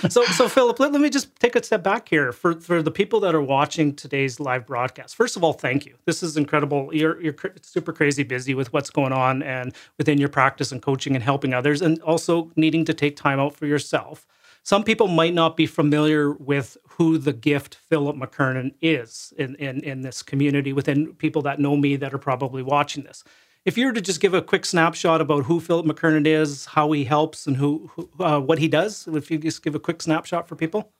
So 0.02 0.08
so, 0.08 0.24
so 0.24 0.48
philip 0.48 0.80
let, 0.80 0.92
let 0.92 1.00
me 1.00 1.10
just 1.10 1.34
take 1.36 1.54
a 1.56 1.62
step 1.62 1.82
back 1.82 2.08
here 2.08 2.32
for 2.32 2.54
for 2.60 2.82
the 2.82 2.90
people 2.90 3.20
that 3.20 3.34
are 3.34 3.40
watching 3.40 3.94
today's 3.94 4.40
live 4.40 4.66
broadcast. 4.66 5.14
First 5.14 5.36
of 5.36 5.44
all 5.44 5.52
thank 5.52 5.86
you. 5.86 5.96
This 6.04 6.22
is 6.22 6.36
incredible. 6.36 6.90
You're 6.92 7.20
you're 7.22 7.34
super 7.62 7.92
crazy 7.92 8.22
busy 8.22 8.54
with 8.54 8.72
what's 8.72 8.90
going 8.90 9.12
on 9.12 9.42
and 9.42 9.74
within 9.98 10.18
your 10.18 10.28
practice 10.28 10.72
and 10.72 10.82
coaching 10.82 11.14
and 11.14 11.22
helping 11.22 11.54
others 11.54 11.82
and 11.82 12.00
also 12.02 12.50
needing 12.56 12.84
to 12.86 12.94
take 12.94 13.16
time 13.16 13.38
out 13.40 13.54
for 13.56 13.66
yourself. 13.66 14.26
Some 14.64 14.84
people 14.84 15.08
might 15.08 15.34
not 15.34 15.56
be 15.56 15.66
familiar 15.66 16.32
with 16.32 16.76
who 16.88 17.18
the 17.18 17.32
gift 17.32 17.74
Philip 17.74 18.16
McKernan 18.16 18.74
is 18.80 19.32
in, 19.36 19.56
in, 19.56 19.80
in 19.82 20.02
this 20.02 20.22
community 20.22 20.72
within 20.72 21.14
people 21.14 21.42
that 21.42 21.58
know 21.58 21.76
me 21.76 21.96
that 21.96 22.14
are 22.14 22.18
probably 22.18 22.62
watching 22.62 23.02
this 23.02 23.24
if 23.64 23.78
you 23.78 23.86
were 23.86 23.92
to 23.92 24.00
just 24.00 24.20
give 24.20 24.34
a 24.34 24.42
quick 24.42 24.64
snapshot 24.64 25.20
about 25.20 25.44
who 25.44 25.60
Philip 25.60 25.86
McKernan 25.86 26.26
is, 26.26 26.66
how 26.66 26.90
he 26.92 27.04
helps, 27.04 27.46
and 27.46 27.56
who, 27.56 27.90
who 27.94 28.10
uh, 28.18 28.40
what 28.40 28.58
he 28.58 28.68
does, 28.68 29.06
if 29.08 29.30
you 29.30 29.38
just 29.38 29.62
give 29.62 29.74
a 29.74 29.80
quick 29.80 30.02
snapshot 30.02 30.48
for 30.48 30.56
people. 30.56 30.92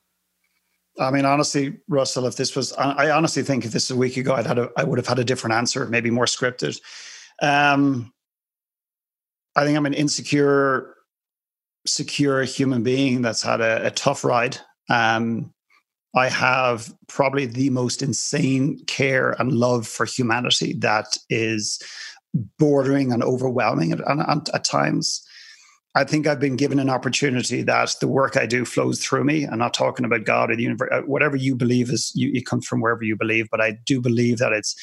I 0.99 1.11
mean, 1.11 1.25
honestly, 1.25 1.79
Russell, 1.89 2.27
if 2.27 2.37
this 2.37 2.55
was, 2.55 2.73
I 2.75 3.11
honestly 3.11 3.43
think 3.43 3.65
if 3.65 3.73
this 3.73 3.89
was 3.89 3.97
a 3.97 3.99
week 3.99 4.17
ago, 4.19 4.35
I'd 4.35 4.47
had 4.47 4.59
a, 4.59 4.71
I 4.77 4.85
would 4.85 4.99
have 4.99 5.07
had 5.07 5.19
a 5.19 5.25
different 5.25 5.55
answer, 5.55 5.87
maybe 5.87 6.11
more 6.11 6.27
scripted. 6.27 6.79
Um, 7.41 8.13
I 9.57 9.65
think 9.65 9.77
I'm 9.77 9.87
an 9.87 9.95
insecure, 9.95 10.95
secure 11.87 12.43
human 12.45 12.83
being 12.83 13.23
that's 13.23 13.43
had 13.43 13.61
a, 13.61 13.87
a 13.87 13.91
tough 13.91 14.23
ride. 14.23 14.59
Um, 14.91 15.53
I 16.15 16.29
have 16.29 16.93
probably 17.09 17.47
the 17.47 17.71
most 17.71 18.03
insane 18.03 18.85
care 18.85 19.31
and 19.39 19.53
love 19.53 19.89
for 19.89 20.05
humanity 20.05 20.75
that 20.75 21.17
is 21.31 21.81
bordering 22.59 23.13
and 23.13 23.23
overwhelming 23.23 23.93
at, 23.93 24.01
at, 24.01 24.49
at 24.55 24.65
times. 24.65 25.27
I 25.95 26.05
think 26.05 26.27
I've 26.27 26.41
been 26.41 26.57
given 26.57 26.79
an 26.79 26.89
opportunity 26.89 27.63
that 27.63 27.95
the 28.01 28.09
work 28.09 28.37
I 28.37 28.47
do 28.47 28.65
flows 28.65 29.05
through 29.05 29.25
me. 29.25 29.45
I'm 29.45 29.59
not 29.59 29.75
talking 29.75 30.07
about 30.07 30.25
God 30.25 30.51
or 30.51 30.57
the 30.57 30.63
universe, 30.63 30.89
uh, 30.91 31.03
whatever 31.03 31.37
you 31.37 31.55
believe 31.55 31.91
is, 31.91 32.11
you, 32.15 32.31
it 32.33 32.47
comes 32.47 32.67
from 32.67 32.81
wherever 32.81 33.05
you 33.05 33.15
believe. 33.15 33.49
But 33.51 33.61
I 33.61 33.73
do 33.85 34.01
believe 34.01 34.39
that 34.39 34.53
it's 34.53 34.75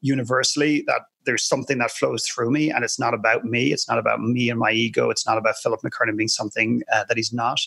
universally 0.00 0.82
that 0.86 1.02
there's 1.26 1.46
something 1.46 1.78
that 1.78 1.92
flows 1.92 2.26
through 2.26 2.50
me, 2.50 2.70
and 2.70 2.84
it's 2.84 2.98
not 2.98 3.14
about 3.14 3.44
me. 3.44 3.72
It's 3.72 3.88
not 3.88 3.98
about 3.98 4.20
me 4.20 4.50
and 4.50 4.58
my 4.58 4.72
ego. 4.72 5.10
It's 5.10 5.26
not 5.26 5.38
about 5.38 5.56
Philip 5.62 5.80
McKernan 5.82 6.16
being 6.16 6.28
something 6.28 6.82
uh, 6.92 7.04
that 7.04 7.16
he's 7.16 7.32
not. 7.32 7.60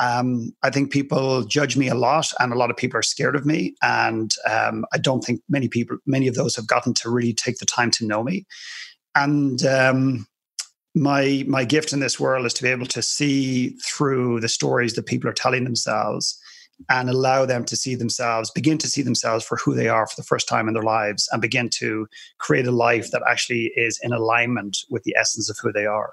Um, 0.00 0.52
I 0.62 0.70
think 0.70 0.90
people 0.90 1.44
judge 1.44 1.76
me 1.76 1.88
a 1.88 1.94
lot, 1.94 2.26
and 2.40 2.52
a 2.52 2.56
lot 2.56 2.70
of 2.70 2.76
people 2.76 2.98
are 2.98 3.02
scared 3.02 3.36
of 3.36 3.46
me. 3.46 3.74
And 3.82 4.32
um, 4.48 4.84
I 4.92 4.98
don't 4.98 5.22
think 5.22 5.40
many 5.48 5.68
people, 5.68 5.98
many 6.06 6.26
of 6.28 6.34
those, 6.34 6.56
have 6.56 6.66
gotten 6.66 6.94
to 6.94 7.10
really 7.10 7.32
take 7.32 7.58
the 7.58 7.66
time 7.66 7.90
to 7.92 8.06
know 8.06 8.22
me. 8.22 8.44
And 9.14 9.64
um, 9.64 10.26
my 10.94 11.44
my 11.46 11.64
gift 11.64 11.92
in 11.92 12.00
this 12.00 12.18
world 12.20 12.46
is 12.46 12.54
to 12.54 12.62
be 12.62 12.68
able 12.68 12.86
to 12.86 13.02
see 13.02 13.70
through 13.84 14.40
the 14.40 14.48
stories 14.48 14.94
that 14.94 15.06
people 15.06 15.28
are 15.28 15.34
telling 15.34 15.64
themselves 15.64 16.38
and 16.88 17.08
allow 17.08 17.46
them 17.46 17.64
to 17.64 17.76
see 17.76 17.94
themselves 17.94 18.50
begin 18.50 18.78
to 18.78 18.88
see 18.88 19.02
themselves 19.02 19.44
for 19.44 19.56
who 19.56 19.74
they 19.74 19.88
are 19.88 20.06
for 20.06 20.16
the 20.16 20.26
first 20.26 20.48
time 20.48 20.66
in 20.66 20.74
their 20.74 20.82
lives 20.82 21.28
and 21.30 21.40
begin 21.40 21.68
to 21.68 22.06
create 22.38 22.66
a 22.66 22.72
life 22.72 23.10
that 23.12 23.22
actually 23.28 23.72
is 23.76 23.98
in 24.02 24.12
alignment 24.12 24.78
with 24.90 25.02
the 25.04 25.14
essence 25.16 25.48
of 25.48 25.56
who 25.62 25.72
they 25.72 25.86
are 25.86 26.12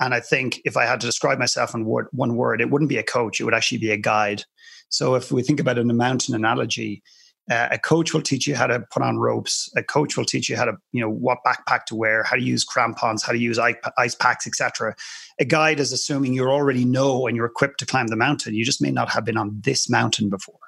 and 0.00 0.14
i 0.14 0.20
think 0.20 0.60
if 0.64 0.76
i 0.76 0.84
had 0.84 1.00
to 1.00 1.06
describe 1.06 1.38
myself 1.38 1.74
in 1.74 1.84
word, 1.84 2.06
one 2.12 2.36
word 2.36 2.60
it 2.60 2.70
wouldn't 2.70 2.88
be 2.88 2.98
a 2.98 3.02
coach 3.02 3.40
it 3.40 3.44
would 3.44 3.54
actually 3.54 3.78
be 3.78 3.90
a 3.90 3.96
guide 3.96 4.44
so 4.88 5.14
if 5.14 5.30
we 5.30 5.42
think 5.42 5.60
about 5.60 5.78
in 5.78 5.90
a 5.90 5.94
mountain 5.94 6.34
analogy 6.34 7.02
uh, 7.50 7.68
a 7.70 7.78
coach 7.78 8.12
will 8.12 8.20
teach 8.20 8.46
you 8.46 8.54
how 8.54 8.66
to 8.66 8.80
put 8.90 9.02
on 9.02 9.16
ropes. 9.18 9.70
A 9.76 9.82
coach 9.82 10.16
will 10.16 10.24
teach 10.24 10.50
you 10.50 10.56
how 10.56 10.66
to, 10.66 10.74
you 10.92 11.00
know, 11.00 11.10
what 11.10 11.38
backpack 11.46 11.86
to 11.86 11.94
wear, 11.94 12.22
how 12.22 12.36
to 12.36 12.42
use 12.42 12.64
crampons, 12.64 13.22
how 13.22 13.32
to 13.32 13.38
use 13.38 13.58
ice 13.58 14.14
packs, 14.14 14.46
etc. 14.46 14.94
A 15.40 15.44
guide 15.44 15.80
is 15.80 15.92
assuming 15.92 16.34
you 16.34 16.46
already 16.46 16.84
know 16.84 17.26
and 17.26 17.36
you're 17.36 17.46
equipped 17.46 17.78
to 17.80 17.86
climb 17.86 18.08
the 18.08 18.16
mountain. 18.16 18.54
You 18.54 18.64
just 18.64 18.82
may 18.82 18.90
not 18.90 19.10
have 19.10 19.24
been 19.24 19.38
on 19.38 19.60
this 19.62 19.88
mountain 19.88 20.28
before. 20.28 20.58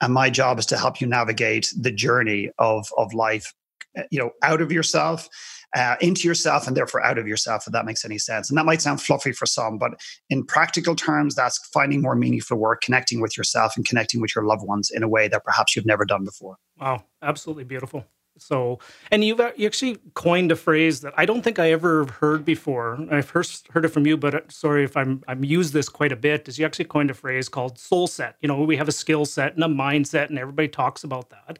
And 0.00 0.12
my 0.12 0.28
job 0.28 0.58
is 0.58 0.66
to 0.66 0.76
help 0.76 1.00
you 1.00 1.06
navigate 1.06 1.72
the 1.78 1.92
journey 1.92 2.50
of 2.58 2.88
of 2.96 3.14
life, 3.14 3.54
uh, 3.96 4.02
you 4.10 4.18
know, 4.18 4.30
out 4.42 4.60
of 4.60 4.72
yourself 4.72 5.28
uh, 5.74 5.96
into 6.00 6.28
yourself 6.28 6.66
and 6.66 6.76
therefore 6.76 7.04
out 7.04 7.18
of 7.18 7.26
yourself, 7.26 7.66
if 7.66 7.72
that 7.72 7.84
makes 7.84 8.04
any 8.04 8.18
sense. 8.18 8.50
And 8.50 8.58
that 8.58 8.66
might 8.66 8.82
sound 8.82 9.00
fluffy 9.00 9.32
for 9.32 9.46
some, 9.46 9.78
but 9.78 9.92
in 10.30 10.44
practical 10.44 10.94
terms, 10.94 11.34
that's 11.34 11.58
finding 11.72 12.02
more 12.02 12.14
meaningful 12.14 12.58
work, 12.58 12.82
connecting 12.82 13.20
with 13.20 13.36
yourself 13.36 13.72
and 13.76 13.86
connecting 13.86 14.20
with 14.20 14.34
your 14.34 14.44
loved 14.44 14.66
ones 14.66 14.90
in 14.90 15.02
a 15.02 15.08
way 15.08 15.28
that 15.28 15.44
perhaps 15.44 15.74
you've 15.74 15.86
never 15.86 16.04
done 16.04 16.24
before. 16.24 16.56
Wow, 16.80 17.04
absolutely 17.22 17.64
beautiful. 17.64 18.04
So, 18.38 18.78
and 19.10 19.22
you've 19.22 19.40
you 19.56 19.66
actually 19.66 19.98
coined 20.14 20.50
a 20.52 20.56
phrase 20.56 21.00
that 21.02 21.12
I 21.16 21.26
don't 21.26 21.42
think 21.42 21.58
I 21.58 21.70
ever 21.70 22.06
heard 22.06 22.44
before. 22.44 22.98
I've 23.10 23.26
first 23.26 23.68
heard 23.68 23.84
it 23.84 23.88
from 23.88 24.06
you, 24.06 24.16
but 24.16 24.34
uh, 24.34 24.40
sorry 24.48 24.84
if 24.84 24.96
I'm 24.96 25.22
I'm 25.28 25.44
used 25.44 25.74
this 25.74 25.88
quite 25.88 26.12
a 26.12 26.16
bit. 26.16 26.48
Is 26.48 26.58
you 26.58 26.64
actually 26.64 26.86
coined 26.86 27.10
a 27.10 27.14
phrase 27.14 27.48
called 27.48 27.78
soul 27.78 28.06
set. 28.06 28.36
You 28.40 28.48
know, 28.48 28.62
we 28.62 28.76
have 28.76 28.88
a 28.88 28.92
skill 28.92 29.26
set 29.26 29.54
and 29.54 29.62
a 29.62 29.68
mindset, 29.68 30.30
and 30.30 30.38
everybody 30.38 30.68
talks 30.68 31.04
about 31.04 31.28
that. 31.30 31.58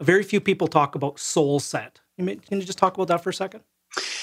Very 0.00 0.22
few 0.22 0.40
people 0.40 0.68
talk 0.68 0.94
about 0.94 1.18
soul 1.18 1.58
set. 1.58 2.00
Can 2.16 2.40
you 2.50 2.62
just 2.62 2.78
talk 2.78 2.94
about 2.94 3.08
that 3.08 3.22
for 3.22 3.30
a 3.30 3.34
second? 3.34 3.62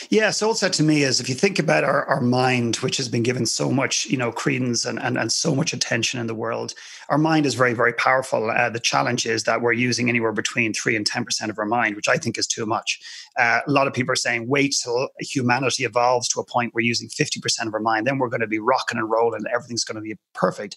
Yeah, 0.10 0.32
soul 0.32 0.56
set 0.56 0.74
to 0.74 0.84
me 0.84 1.04
is 1.04 1.20
if 1.20 1.30
you 1.30 1.36
think 1.36 1.60
about 1.60 1.84
our, 1.84 2.04
our 2.06 2.22
mind, 2.22 2.78
which 2.78 2.98
has 2.98 3.08
been 3.08 3.22
given 3.22 3.46
so 3.46 3.72
much, 3.72 4.08
you 4.08 4.18
know, 4.18 4.32
credence 4.32 4.84
and, 4.84 5.00
and, 5.00 5.20
and 5.20 5.32
so 5.32 5.54
much 5.54 5.72
attention 5.72 6.20
in 6.20 6.26
the 6.26 6.34
world, 6.34 6.74
our 7.10 7.20
mind 7.20 7.46
is 7.46 7.54
very, 7.54 7.74
very 7.74 7.94
powerful. 7.94 8.50
Uh, 8.50 8.72
the 8.72 8.80
challenge 8.80 9.28
is 9.28 9.44
that 9.44 9.62
we're 9.62 9.74
using 9.74 10.10
anywhere 10.10 10.32
between 10.32 10.74
three 10.74 10.96
and 10.96 11.08
10% 11.08 11.50
of 11.50 11.60
our 11.60 11.66
mind, 11.66 11.96
which 11.96 12.08
I 12.08 12.18
think 12.18 12.40
is 12.40 12.48
too 12.48 12.66
much. 12.66 13.00
Uh, 13.38 13.60
a 13.68 13.72
lot 13.72 13.86
of 13.86 13.94
people 13.94 14.12
are 14.12 14.16
saying, 14.16 14.48
wait 14.48 14.76
till 14.82 15.10
humanity 15.20 15.84
evolves 15.84 16.28
to 16.30 16.40
a 16.40 16.46
point 16.46 16.74
we're 16.74 16.82
using 16.82 17.08
50% 17.08 17.68
of 17.68 17.74
our 17.76 17.80
mind, 17.80 18.08
then 18.08 18.18
we're 18.18 18.30
going 18.30 18.42
to 18.42 18.48
be 18.48 18.60
rocking 18.60 18.98
and 18.98 19.12
rolling, 19.12 19.44
everything's 19.54 19.84
going 19.84 19.96
to 19.96 20.02
be 20.02 20.16
perfect. 20.34 20.76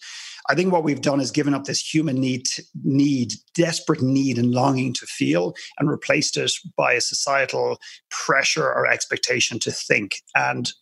I 0.49 0.54
think 0.54 0.72
what 0.72 0.84
we've 0.84 1.00
done 1.00 1.20
is 1.20 1.30
given 1.30 1.54
up 1.54 1.64
this 1.64 1.94
human 1.94 2.16
need, 2.16 2.46
need, 2.82 3.34
desperate 3.54 4.02
need 4.02 4.38
and 4.38 4.52
longing 4.52 4.92
to 4.94 5.06
feel, 5.06 5.54
and 5.78 5.90
replaced 5.90 6.37
it 6.37 6.52
by 6.76 6.94
a 6.94 7.00
societal 7.00 7.78
pressure 8.11 8.66
or 8.66 8.87
expectation 8.87 9.58
to 9.61 9.70
think. 9.70 10.16
And 10.34 10.72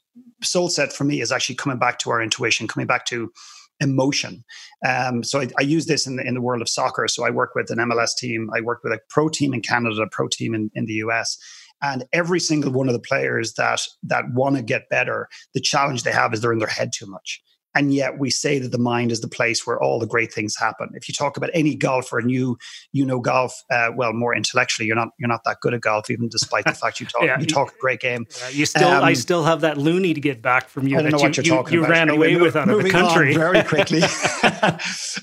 soul 0.42 0.68
set 0.68 0.92
for 0.92 1.04
me 1.04 1.20
is 1.20 1.32
actually 1.32 1.56
coming 1.56 1.78
back 1.78 1.98
to 2.00 2.10
our 2.10 2.22
intuition, 2.22 2.68
coming 2.68 2.86
back 2.86 3.06
to 3.06 3.32
emotion. 3.80 4.44
Um, 4.86 5.22
so 5.22 5.40
I, 5.40 5.48
I, 5.58 5.62
use 5.62 5.86
this 5.86 6.06
in 6.06 6.16
the, 6.16 6.26
in 6.26 6.34
the 6.34 6.42
world 6.42 6.60
of 6.60 6.68
soccer. 6.68 7.08
So 7.08 7.24
I 7.24 7.30
work 7.30 7.54
with 7.54 7.70
an 7.70 7.78
MLS 7.78 8.14
team. 8.16 8.50
I 8.54 8.60
work 8.60 8.80
with 8.84 8.92
a 8.92 9.00
pro 9.08 9.30
team 9.30 9.54
in 9.54 9.62
Canada, 9.62 10.02
a 10.02 10.08
pro 10.08 10.28
team 10.28 10.54
in, 10.54 10.70
in 10.74 10.84
the 10.84 10.94
US. 10.94 11.38
And 11.82 12.04
every 12.12 12.40
single 12.40 12.72
one 12.72 12.88
of 12.88 12.92
the 12.92 13.00
players 13.00 13.54
that 13.54 13.80
that 14.02 14.24
want 14.32 14.56
to 14.56 14.62
get 14.62 14.90
better, 14.90 15.28
the 15.54 15.62
challenge 15.62 16.02
they 16.02 16.12
have 16.12 16.34
is 16.34 16.42
they're 16.42 16.52
in 16.52 16.58
their 16.58 16.68
head 16.68 16.90
too 16.94 17.06
much 17.06 17.40
and 17.74 17.94
yet 17.94 18.18
we 18.18 18.30
say 18.30 18.58
that 18.58 18.72
the 18.72 18.78
mind 18.78 19.12
is 19.12 19.20
the 19.20 19.28
place 19.28 19.66
where 19.66 19.80
all 19.80 19.98
the 19.98 20.06
great 20.06 20.32
things 20.32 20.56
happen 20.56 20.88
if 20.94 21.08
you 21.08 21.14
talk 21.14 21.36
about 21.36 21.50
any 21.54 21.74
golfer 21.74 22.18
and 22.18 22.30
you 22.30 22.56
you 22.92 23.04
know 23.04 23.20
golf 23.20 23.62
uh, 23.70 23.90
well 23.94 24.12
more 24.12 24.34
intellectually 24.34 24.86
you're 24.86 24.96
not 24.96 25.08
you're 25.18 25.28
not 25.28 25.42
that 25.44 25.58
good 25.60 25.74
at 25.74 25.80
golf 25.80 26.10
even 26.10 26.28
despite 26.28 26.64
the 26.64 26.72
fact 26.72 27.00
you 27.00 27.06
talk 27.06 27.22
yeah, 27.22 27.38
you 27.38 27.46
talk 27.46 27.72
a 27.72 27.78
great 27.78 28.00
game 28.00 28.26
yeah, 28.40 28.48
you 28.48 28.66
still 28.66 28.88
um, 28.88 29.04
i 29.04 29.12
still 29.12 29.44
have 29.44 29.60
that 29.60 29.76
loony 29.76 30.14
to 30.14 30.20
get 30.20 30.42
back 30.42 30.68
from 30.68 30.86
you 30.86 30.98
I 30.98 31.02
don't 31.02 31.12
know 31.12 31.18
you, 31.18 31.24
what 31.24 31.36
you're 31.36 31.44
you, 31.44 31.52
talking 31.52 31.74
you 31.74 31.80
about. 31.80 31.90
ran 31.90 32.08
anyway, 32.08 32.34
away 32.34 32.42
with 32.42 32.56
out 32.56 32.68
of 32.68 32.82
the 32.82 32.90
country 32.90 33.34
very 33.34 33.62
quickly 33.64 34.02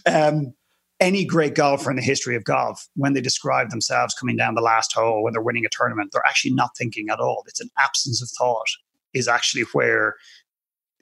um, 0.12 0.54
any 1.00 1.25
great 1.25 1.54
golfer 1.56 1.89
in 1.89 1.96
the 1.96 2.01
history 2.01 2.36
of 2.36 2.44
golf, 2.44 2.88
when 2.96 3.13
they 3.13 3.22
describe 3.22 3.70
themselves 3.70 4.13
coming 4.16 4.36
down 4.36 4.56
the 4.56 4.62
last 4.62 4.94
hole 4.94 5.24
when 5.24 5.34
they're 5.34 5.42
winning 5.42 5.66
a 5.66 5.70
tournament, 5.72 6.10
they're 6.12 6.25
actually 6.25 6.54
not 6.54 6.72
thinking 6.75 7.10
at 7.10 7.20
all. 7.20 7.44
It's 7.48 7.62
an 7.62 7.70
absence 7.77 8.22
of 8.22 8.30
thought 8.38 8.68
is 9.13 9.27
actually 9.27 9.63
where 9.74 10.16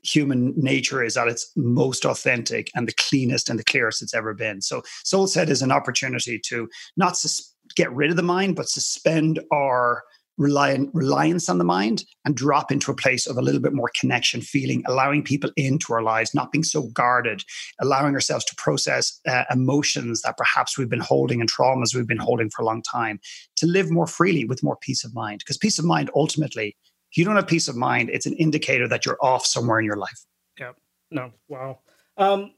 human 0.06 0.54
nature 0.56 1.04
is 1.04 1.18
at 1.18 1.28
its 1.28 1.52
most 1.56 2.06
authentic 2.06 2.70
and 2.76 2.88
the 2.88 2.94
cleanest 2.94 3.50
and 3.50 3.60
the 3.60 3.64
clearest 3.64 4.02
it's 4.02 4.14
ever 4.14 4.34
been. 4.34 4.62
So, 4.62 4.84
Soul 5.04 5.28
Set 5.28 5.50
is 5.50 5.62
an 5.62 5.72
opportunity 5.72 6.40
to 6.48 6.68
not 6.96 7.18
sus- 7.18 7.54
get 7.76 7.92
rid 7.94 8.12
of 8.12 8.16
the 8.16 8.24
mind, 8.24 8.56
but 8.56 8.70
suspend 8.70 9.40
our 9.52 10.04
reliant, 10.38 10.90
reliance 10.94 11.50
on 11.50 11.58
the 11.58 11.64
mind 11.64 12.04
and 12.26 12.36
drop 12.36 12.72
into 12.72 12.92
a 12.92 12.96
place 12.96 13.28
of 13.28 13.38
a 13.38 13.42
little 13.42 13.62
bit 13.62 13.74
more 13.74 13.90
connection 14.00 14.42
feeling, 14.42 14.84
allowing 14.88 15.24
people 15.24 15.50
into 15.56 15.94
our 15.94 16.02
lives, 16.02 16.34
not 16.34 16.52
being 16.52 16.64
so 16.64 16.84
guarded, 16.94 17.44
allowing 17.80 18.14
ourselves 18.14 18.46
to 18.46 18.56
process 18.56 19.20
uh, 19.28 19.44
emotions 19.52 20.22
that 20.22 20.38
perhaps 20.38 20.78
we've 20.78 20.90
been 20.90 21.00
holding 21.00 21.40
and 21.40 21.52
traumas 21.52 21.96
we've 21.96 22.08
been 22.08 22.18
holding 22.18 22.50
for 22.50 22.62
a 22.62 22.66
long 22.66 22.82
time, 22.82 23.20
to 23.56 23.66
live 23.66 23.90
more 23.90 24.08
freely 24.08 24.46
with 24.46 24.64
more 24.64 24.78
peace 24.82 25.04
of 25.04 25.14
mind. 25.14 25.40
Because 25.40 25.58
peace 25.58 25.80
of 25.80 25.86
mind 25.86 26.10
ultimately 26.16 26.76
if 27.16 27.20
you 27.20 27.24
don't 27.24 27.38
have 27.38 27.48
peace 27.48 27.70
of 27.70 27.78
mind, 27.78 28.10
it's 28.10 28.26
an 28.26 28.34
indicator 28.34 28.90
that 28.90 29.06
you're 29.06 29.18
off 29.22 29.46
somewhere 29.46 29.80
in 29.80 29.86
your 29.86 29.96
life. 29.96 30.26
Yeah. 30.60 30.74
No. 31.12 31.32
Wow. 31.48 31.80
Um, 32.18 32.52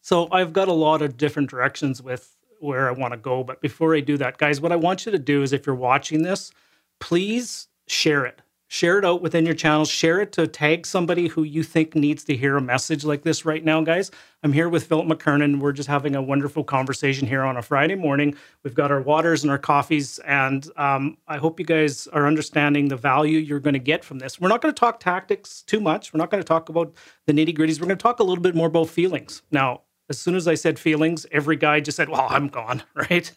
so 0.00 0.26
I've 0.32 0.52
got 0.52 0.66
a 0.66 0.72
lot 0.72 1.02
of 1.02 1.16
different 1.16 1.48
directions 1.48 2.02
with 2.02 2.36
where 2.58 2.88
I 2.88 2.90
want 2.90 3.12
to 3.12 3.16
go. 3.16 3.44
But 3.44 3.60
before 3.60 3.94
I 3.94 4.00
do 4.00 4.16
that, 4.16 4.38
guys, 4.38 4.60
what 4.60 4.72
I 4.72 4.76
want 4.76 5.06
you 5.06 5.12
to 5.12 5.20
do 5.20 5.44
is 5.44 5.52
if 5.52 5.66
you're 5.66 5.76
watching 5.76 6.24
this, 6.24 6.50
please 6.98 7.68
share 7.86 8.26
it 8.26 8.42
share 8.76 8.98
it 8.98 9.06
out 9.06 9.22
within 9.22 9.46
your 9.46 9.54
channels 9.54 9.88
share 9.88 10.20
it 10.20 10.32
to 10.32 10.46
tag 10.46 10.84
somebody 10.84 11.28
who 11.28 11.42
you 11.44 11.62
think 11.62 11.94
needs 11.94 12.22
to 12.24 12.36
hear 12.36 12.58
a 12.58 12.60
message 12.60 13.04
like 13.04 13.22
this 13.22 13.46
right 13.46 13.64
now 13.64 13.80
guys. 13.80 14.10
I'm 14.42 14.52
here 14.52 14.68
with 14.68 14.86
philip 14.86 15.06
mckernan. 15.06 15.60
We're 15.60 15.72
just 15.72 15.88
having 15.88 16.14
a 16.14 16.20
wonderful 16.20 16.62
conversation 16.62 17.26
here 17.26 17.42
on 17.42 17.56
a 17.56 17.62
friday 17.62 17.94
morning. 17.94 18.36
We've 18.64 18.74
got 18.74 18.92
our 18.92 19.00
waters 19.00 19.42
and 19.44 19.50
our 19.50 19.58
coffees 19.58 20.18
and 20.20 20.68
um, 20.76 21.16
i 21.26 21.38
hope 21.38 21.58
you 21.58 21.64
guys 21.64 22.06
are 22.08 22.26
understanding 22.26 22.88
the 22.88 22.96
value 22.96 23.38
you're 23.38 23.60
going 23.60 23.74
to 23.74 23.80
get 23.80 24.04
from 24.04 24.18
this. 24.18 24.38
We're 24.38 24.48
not 24.48 24.60
going 24.60 24.74
to 24.74 24.78
talk 24.78 25.00
tactics 25.00 25.62
too 25.62 25.80
much. 25.80 26.12
We're 26.12 26.18
not 26.18 26.30
going 26.30 26.42
to 26.42 26.46
talk 26.46 26.68
about 26.68 26.92
the 27.24 27.32
nitty 27.32 27.56
gritties 27.56 27.80
we're 27.80 27.86
going 27.86 27.98
to 27.98 28.02
talk 28.02 28.20
a 28.20 28.24
little 28.24 28.42
bit 28.42 28.54
more 28.54 28.68
about 28.68 28.90
feelings. 28.90 29.40
Now 29.50 29.80
as 30.08 30.18
soon 30.18 30.36
as 30.36 30.46
I 30.46 30.54
said 30.54 30.78
feelings, 30.78 31.26
every 31.32 31.56
guy 31.56 31.80
just 31.80 31.96
said, 31.96 32.08
"Well, 32.08 32.26
I'm 32.28 32.48
gone," 32.48 32.82
right? 32.94 33.32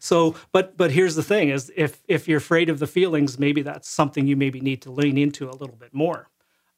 so, 0.00 0.36
but 0.52 0.76
but 0.76 0.90
here's 0.90 1.14
the 1.14 1.22
thing: 1.22 1.48
is 1.50 1.72
if 1.76 2.02
if 2.08 2.28
you're 2.28 2.38
afraid 2.38 2.68
of 2.68 2.78
the 2.78 2.86
feelings, 2.86 3.38
maybe 3.38 3.62
that's 3.62 3.88
something 3.88 4.26
you 4.26 4.36
maybe 4.36 4.60
need 4.60 4.82
to 4.82 4.90
lean 4.90 5.18
into 5.18 5.48
a 5.48 5.52
little 5.52 5.76
bit 5.76 5.94
more. 5.94 6.28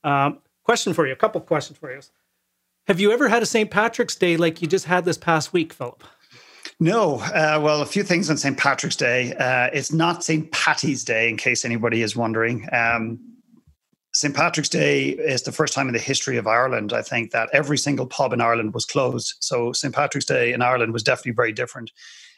Um, 0.04 0.38
question 0.64 0.94
for 0.94 1.06
you: 1.06 1.12
a 1.12 1.16
couple 1.16 1.40
questions 1.40 1.78
for 1.78 1.92
you. 1.92 2.00
Have 2.88 2.98
you 2.98 3.12
ever 3.12 3.28
had 3.28 3.42
a 3.42 3.46
St. 3.46 3.70
Patrick's 3.70 4.16
Day 4.16 4.36
like 4.36 4.60
you 4.60 4.66
just 4.66 4.86
had 4.86 5.04
this 5.04 5.16
past 5.16 5.52
week, 5.52 5.72
Philip? 5.72 6.02
No. 6.80 7.20
Uh, 7.20 7.60
well, 7.62 7.80
a 7.80 7.86
few 7.86 8.02
things 8.02 8.28
on 8.28 8.36
St. 8.36 8.58
Patrick's 8.58 8.96
Day. 8.96 9.34
Uh, 9.34 9.70
it's 9.72 9.92
not 9.92 10.24
St. 10.24 10.50
Patty's 10.50 11.04
Day, 11.04 11.28
in 11.28 11.36
case 11.36 11.64
anybody 11.64 12.02
is 12.02 12.16
wondering. 12.16 12.68
Um, 12.72 13.20
St. 14.14 14.34
Patrick's 14.34 14.68
Day 14.68 15.08
is 15.08 15.42
the 15.42 15.52
first 15.52 15.72
time 15.72 15.88
in 15.88 15.94
the 15.94 16.00
history 16.00 16.36
of 16.36 16.46
Ireland, 16.46 16.92
I 16.92 17.00
think, 17.00 17.30
that 17.30 17.48
every 17.52 17.78
single 17.78 18.06
pub 18.06 18.34
in 18.34 18.42
Ireland 18.42 18.74
was 18.74 18.84
closed. 18.84 19.34
So 19.40 19.72
St. 19.72 19.94
Patrick's 19.94 20.26
Day 20.26 20.52
in 20.52 20.60
Ireland 20.60 20.92
was 20.92 21.02
definitely 21.02 21.32
very 21.32 21.52
different. 21.52 21.90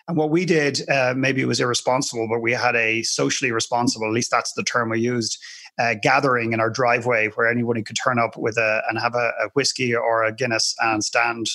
And 0.06 0.16
what 0.16 0.30
we 0.30 0.44
did, 0.44 0.88
uh, 0.88 1.14
maybe 1.16 1.42
it 1.42 1.46
was 1.46 1.60
irresponsible, 1.60 2.28
but 2.28 2.40
we 2.40 2.52
had 2.52 2.76
a 2.76 3.02
socially 3.02 3.50
responsible, 3.50 4.06
at 4.06 4.12
least 4.12 4.30
that's 4.30 4.52
the 4.52 4.62
term 4.62 4.90
we 4.90 5.00
used, 5.00 5.38
uh, 5.78 5.94
gathering 6.00 6.52
in 6.52 6.60
our 6.60 6.70
driveway 6.70 7.28
where 7.28 7.48
anybody 7.48 7.82
could 7.82 7.96
turn 7.96 8.20
up 8.20 8.36
with 8.36 8.56
a 8.56 8.82
and 8.88 8.98
have 8.98 9.14
a, 9.14 9.32
a 9.42 9.48
whiskey 9.54 9.94
or 9.94 10.22
a 10.22 10.32
Guinness 10.32 10.76
and 10.80 11.02
stand 11.02 11.46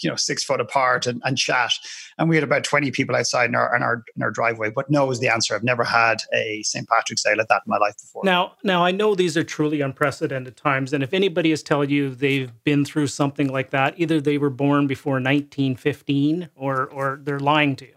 you 0.00 0.10
know 0.10 0.16
six 0.16 0.44
foot 0.44 0.60
apart 0.60 1.06
and, 1.06 1.22
and 1.24 1.38
chat. 1.38 1.72
And 2.18 2.28
we 2.28 2.36
had 2.36 2.44
about 2.44 2.64
20 2.64 2.90
people 2.92 3.16
outside 3.16 3.48
in 3.48 3.54
our, 3.54 3.74
in 3.74 3.82
our 3.82 4.04
in 4.16 4.22
our 4.22 4.30
driveway. 4.30 4.70
But 4.70 4.90
no 4.90 5.10
is 5.10 5.20
the 5.20 5.28
answer. 5.28 5.54
I've 5.54 5.64
never 5.64 5.84
had 5.84 6.18
a 6.32 6.62
st 6.62 6.88
patrick's 6.88 7.22
day 7.22 7.34
like 7.34 7.48
that 7.48 7.62
in 7.66 7.70
my 7.70 7.78
life 7.78 7.96
before. 7.98 8.22
Now 8.24 8.52
now 8.62 8.84
i 8.84 8.90
know 8.90 9.14
these 9.14 9.36
are 9.36 9.44
truly 9.44 9.80
unprecedented 9.80 10.56
times. 10.56 10.92
And 10.92 11.02
if 11.02 11.12
anybody 11.12 11.52
is 11.52 11.62
telling 11.62 11.90
you 11.90 12.14
they've 12.14 12.52
been 12.64 12.84
through 12.84 13.08
something 13.08 13.48
like 13.48 13.70
that 13.70 13.94
either 13.96 14.20
they 14.20 14.38
were 14.38 14.50
born 14.50 14.86
before 14.86 15.14
1915 15.14 16.50
or 16.54 16.86
or 16.86 17.20
they're 17.22 17.40
lying 17.40 17.76
to 17.76 17.86
you. 17.86 17.94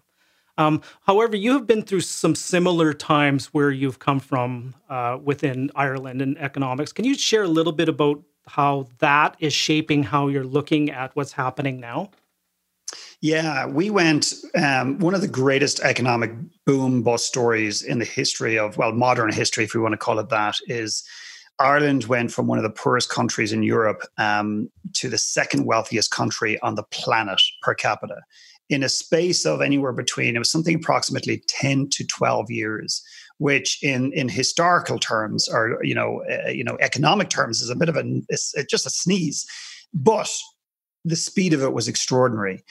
Um, 0.58 0.82
however, 1.06 1.36
you 1.36 1.54
have 1.54 1.68
been 1.68 1.84
through 1.84 2.02
some 2.02 2.34
similar 2.34 2.94
times 2.94 3.48
where 3.48 3.70
you've 3.70 4.00
come 4.00 4.20
from 4.20 4.74
uh, 4.90 5.18
within 5.24 5.70
Ireland 5.76 6.22
and 6.22 6.38
economics. 6.40 6.92
Can 6.92 7.06
you 7.06 7.14
share 7.14 7.44
a 7.44 7.48
little 7.48 7.74
bit 7.74 7.90
about 7.90 8.24
how 8.48 8.88
that 9.00 9.36
is 9.40 9.54
shaping 9.54 10.04
how 10.04 10.28
you're 10.28 10.44
looking 10.44 10.90
at 10.90 11.16
what's 11.16 11.34
happening 11.34 11.80
now? 11.80 12.12
Yeah, 13.22 13.66
we 13.66 13.90
went. 13.90 14.34
Um, 14.56 15.00
one 15.00 15.14
of 15.14 15.22
the 15.22 15.28
greatest 15.28 15.80
economic 15.82 16.32
boom 16.66 17.02
bust 17.02 17.26
stories 17.26 17.82
in 17.82 18.00
the 18.00 18.06
history 18.06 18.58
of, 18.58 18.78
well, 18.78 18.92
modern 18.92 19.32
history, 19.32 19.64
if 19.64 19.74
we 19.74 19.82
want 19.82 19.94
to 19.94 19.98
call 19.98 20.20
it 20.20 20.30
that, 20.30 20.56
is 20.68 21.04
Ireland 21.60 22.06
went 22.06 22.32
from 22.32 22.48
one 22.48 22.60
of 22.60 22.64
the 22.64 22.70
poorest 22.70 23.10
countries 23.10 23.52
in 23.52 23.64
Europe 23.64 24.04
um, 24.18 24.70
to 24.94 25.10
the 25.10 25.18
second 25.18 25.66
wealthiest 25.66 26.12
country 26.12 26.60
on 26.62 26.76
the 26.76 26.84
planet 26.84 27.42
per 27.64 27.74
capita 27.74 28.22
in 28.70 28.84
a 28.84 28.90
space 28.90 29.46
of 29.46 29.62
anywhere 29.62 29.94
between 29.94 30.36
it 30.36 30.40
was 30.40 30.52
something 30.52 30.76
approximately 30.76 31.42
10 31.48 31.90
to 31.90 32.06
12 32.06 32.52
years 32.52 33.02
which 33.40 33.82
in 33.84 34.12
in 34.14 34.30
historical 34.30 35.00
terms 35.00 35.48
or 35.48 35.84
you 35.84 35.96
know 35.96 36.24
uh, 36.32 36.50
you 36.50 36.64
know 36.64 36.78
economic 36.82 37.30
terms 37.30 37.62
is 37.62 37.70
a 37.70 37.76
bit 37.76 37.90
of 37.90 37.96
a 37.96 38.04
it's, 38.30 38.54
just 38.70 38.86
a 38.86 38.90
sneeze 38.90 39.46
but 39.94 40.30
the 41.06 41.16
speed 41.16 41.54
of 41.54 41.64
it 41.64 41.74
was 41.74 41.88
extraordinary 41.88 42.64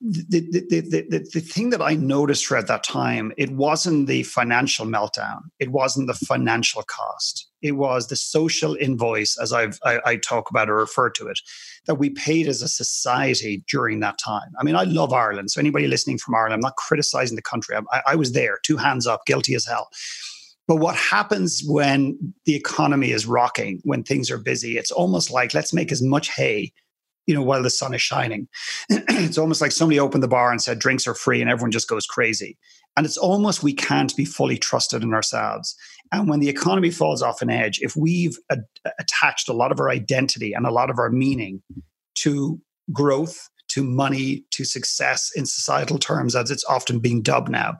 the, 0.00 0.40
the, 0.40 0.80
the, 0.80 1.06
the, 1.10 1.30
the 1.34 1.40
thing 1.40 1.70
that 1.70 1.82
I 1.82 1.94
noticed 1.94 2.46
throughout 2.46 2.68
that 2.68 2.84
time, 2.84 3.32
it 3.36 3.50
wasn't 3.50 4.06
the 4.06 4.22
financial 4.22 4.86
meltdown. 4.86 5.42
It 5.58 5.72
wasn't 5.72 6.06
the 6.06 6.14
financial 6.14 6.82
cost. 6.82 7.46
It 7.60 7.72
was 7.72 8.06
the 8.06 8.16
social 8.16 8.74
invoice, 8.76 9.38
as 9.38 9.52
I've, 9.52 9.78
I, 9.84 10.00
I 10.06 10.16
talk 10.16 10.48
about 10.48 10.70
or 10.70 10.76
refer 10.76 11.10
to 11.10 11.28
it, 11.28 11.38
that 11.86 11.96
we 11.96 12.10
paid 12.10 12.46
as 12.46 12.62
a 12.62 12.68
society 12.68 13.64
during 13.68 14.00
that 14.00 14.18
time. 14.18 14.50
I 14.58 14.64
mean, 14.64 14.76
I 14.76 14.84
love 14.84 15.12
Ireland. 15.12 15.50
So 15.50 15.60
anybody 15.60 15.86
listening 15.86 16.18
from 16.18 16.34
Ireland, 16.34 16.54
I'm 16.54 16.60
not 16.60 16.76
criticizing 16.76 17.36
the 17.36 17.42
country. 17.42 17.76
I, 17.92 18.02
I 18.06 18.14
was 18.16 18.32
there, 18.32 18.58
two 18.62 18.76
hands 18.76 19.06
up, 19.06 19.24
guilty 19.26 19.54
as 19.54 19.66
hell. 19.66 19.88
But 20.68 20.76
what 20.76 20.94
happens 20.94 21.62
when 21.66 22.34
the 22.44 22.54
economy 22.54 23.10
is 23.10 23.26
rocking, 23.26 23.80
when 23.84 24.04
things 24.04 24.30
are 24.30 24.38
busy, 24.38 24.78
it's 24.78 24.92
almost 24.92 25.30
like 25.30 25.52
let's 25.52 25.72
make 25.72 25.90
as 25.90 26.02
much 26.02 26.28
hay 26.28 26.72
you 27.26 27.34
know, 27.34 27.42
while 27.42 27.62
the 27.62 27.70
sun 27.70 27.94
is 27.94 28.02
shining. 28.02 28.48
it's 28.88 29.38
almost 29.38 29.60
like 29.60 29.70
somebody 29.70 30.00
opened 30.00 30.22
the 30.22 30.28
bar 30.28 30.50
and 30.50 30.60
said 30.60 30.80
drinks 30.80 31.06
are 31.06 31.14
free 31.14 31.40
and 31.40 31.48
everyone 31.48 31.70
just 31.70 31.88
goes 31.88 32.04
crazy. 32.04 32.58
And 32.96 33.06
it's 33.06 33.16
almost 33.16 33.62
we 33.62 33.72
can't 33.72 34.14
be 34.16 34.24
fully 34.24 34.58
trusted 34.58 35.02
in 35.02 35.14
ourselves. 35.14 35.76
And 36.12 36.28
when 36.28 36.40
the 36.40 36.48
economy 36.48 36.90
falls 36.90 37.22
off 37.22 37.40
an 37.40 37.50
edge, 37.50 37.78
if 37.80 37.94
we've 37.96 38.36
attached 38.98 39.48
a 39.48 39.52
lot 39.52 39.72
of 39.72 39.80
our 39.80 39.90
identity 39.90 40.52
and 40.52 40.66
a 40.66 40.72
lot 40.72 40.90
of 40.90 40.98
our 40.98 41.10
meaning 41.10 41.62
to 42.16 42.60
growth, 42.92 43.48
to 43.68 43.84
money, 43.84 44.44
to 44.50 44.64
success 44.64 45.30
in 45.36 45.46
societal 45.46 45.98
terms, 45.98 46.34
as 46.34 46.50
it's 46.50 46.64
often 46.64 46.98
being 46.98 47.22
dubbed 47.22 47.48
now, 47.48 47.76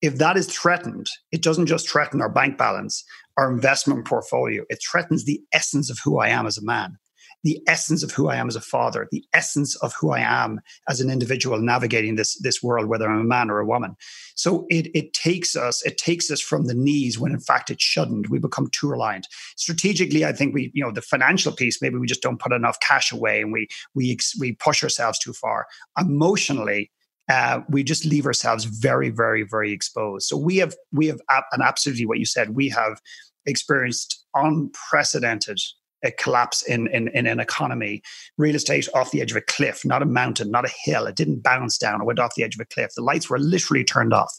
if 0.00 0.18
that 0.18 0.36
is 0.36 0.46
threatened, 0.46 1.08
it 1.32 1.42
doesn't 1.42 1.66
just 1.66 1.88
threaten 1.88 2.20
our 2.20 2.28
bank 2.28 2.56
balance, 2.56 3.04
our 3.36 3.50
investment 3.50 4.06
portfolio, 4.06 4.64
it 4.68 4.78
threatens 4.88 5.24
the 5.24 5.40
essence 5.52 5.90
of 5.90 5.98
who 6.04 6.20
I 6.20 6.28
am 6.28 6.46
as 6.46 6.56
a 6.56 6.64
man 6.64 6.98
the 7.46 7.62
essence 7.68 8.02
of 8.02 8.10
who 8.10 8.28
I 8.28 8.36
am 8.36 8.48
as 8.48 8.56
a 8.56 8.60
father, 8.60 9.08
the 9.12 9.24
essence 9.32 9.76
of 9.76 9.94
who 9.94 10.10
I 10.10 10.18
am 10.18 10.60
as 10.88 11.00
an 11.00 11.10
individual 11.10 11.58
navigating 11.60 12.16
this 12.16 12.36
this 12.40 12.62
world, 12.62 12.88
whether 12.88 13.08
I'm 13.08 13.20
a 13.20 13.24
man 13.24 13.50
or 13.50 13.60
a 13.60 13.66
woman. 13.66 13.96
So 14.34 14.66
it 14.68 14.88
it 14.94 15.12
takes 15.12 15.54
us 15.54 15.84
it 15.86 15.96
takes 15.96 16.30
us 16.30 16.40
from 16.40 16.66
the 16.66 16.74
knees 16.74 17.18
when 17.18 17.32
in 17.32 17.40
fact 17.40 17.70
it 17.70 17.80
shouldn't. 17.80 18.30
We 18.30 18.40
become 18.40 18.68
too 18.72 18.88
reliant. 18.88 19.28
Strategically, 19.56 20.24
I 20.24 20.32
think 20.32 20.54
we 20.54 20.72
you 20.74 20.82
know 20.82 20.90
the 20.90 21.02
financial 21.02 21.52
piece 21.52 21.80
maybe 21.80 21.98
we 21.98 22.08
just 22.08 22.22
don't 22.22 22.40
put 22.40 22.52
enough 22.52 22.80
cash 22.80 23.12
away 23.12 23.40
and 23.40 23.52
we 23.52 23.68
we 23.94 24.18
we 24.40 24.52
push 24.52 24.82
ourselves 24.82 25.18
too 25.18 25.32
far. 25.32 25.66
Emotionally, 25.96 26.90
uh, 27.28 27.60
we 27.68 27.84
just 27.84 28.04
leave 28.04 28.26
ourselves 28.26 28.64
very, 28.64 29.10
very, 29.10 29.44
very 29.44 29.72
exposed. 29.72 30.26
So 30.26 30.36
we 30.36 30.56
have 30.56 30.74
we 30.92 31.06
have 31.06 31.20
and 31.52 31.62
absolutely 31.62 32.06
what 32.06 32.18
you 32.18 32.26
said. 32.26 32.56
We 32.56 32.68
have 32.70 33.00
experienced 33.46 34.26
unprecedented 34.34 35.60
a 36.06 36.10
collapse 36.12 36.62
in, 36.62 36.86
in, 36.88 37.08
in 37.08 37.26
an 37.26 37.40
economy, 37.40 38.02
real 38.38 38.54
estate 38.54 38.88
off 38.94 39.10
the 39.10 39.20
edge 39.20 39.30
of 39.30 39.36
a 39.36 39.42
cliff, 39.42 39.84
not 39.84 40.02
a 40.02 40.06
mountain, 40.06 40.50
not 40.50 40.64
a 40.64 40.72
hill. 40.84 41.06
It 41.06 41.16
didn't 41.16 41.42
bounce 41.42 41.76
down. 41.76 42.00
It 42.00 42.04
went 42.04 42.18
off 42.18 42.34
the 42.34 42.44
edge 42.44 42.54
of 42.54 42.60
a 42.60 42.64
cliff. 42.64 42.92
The 42.94 43.02
lights 43.02 43.28
were 43.28 43.38
literally 43.38 43.84
turned 43.84 44.14
off. 44.14 44.32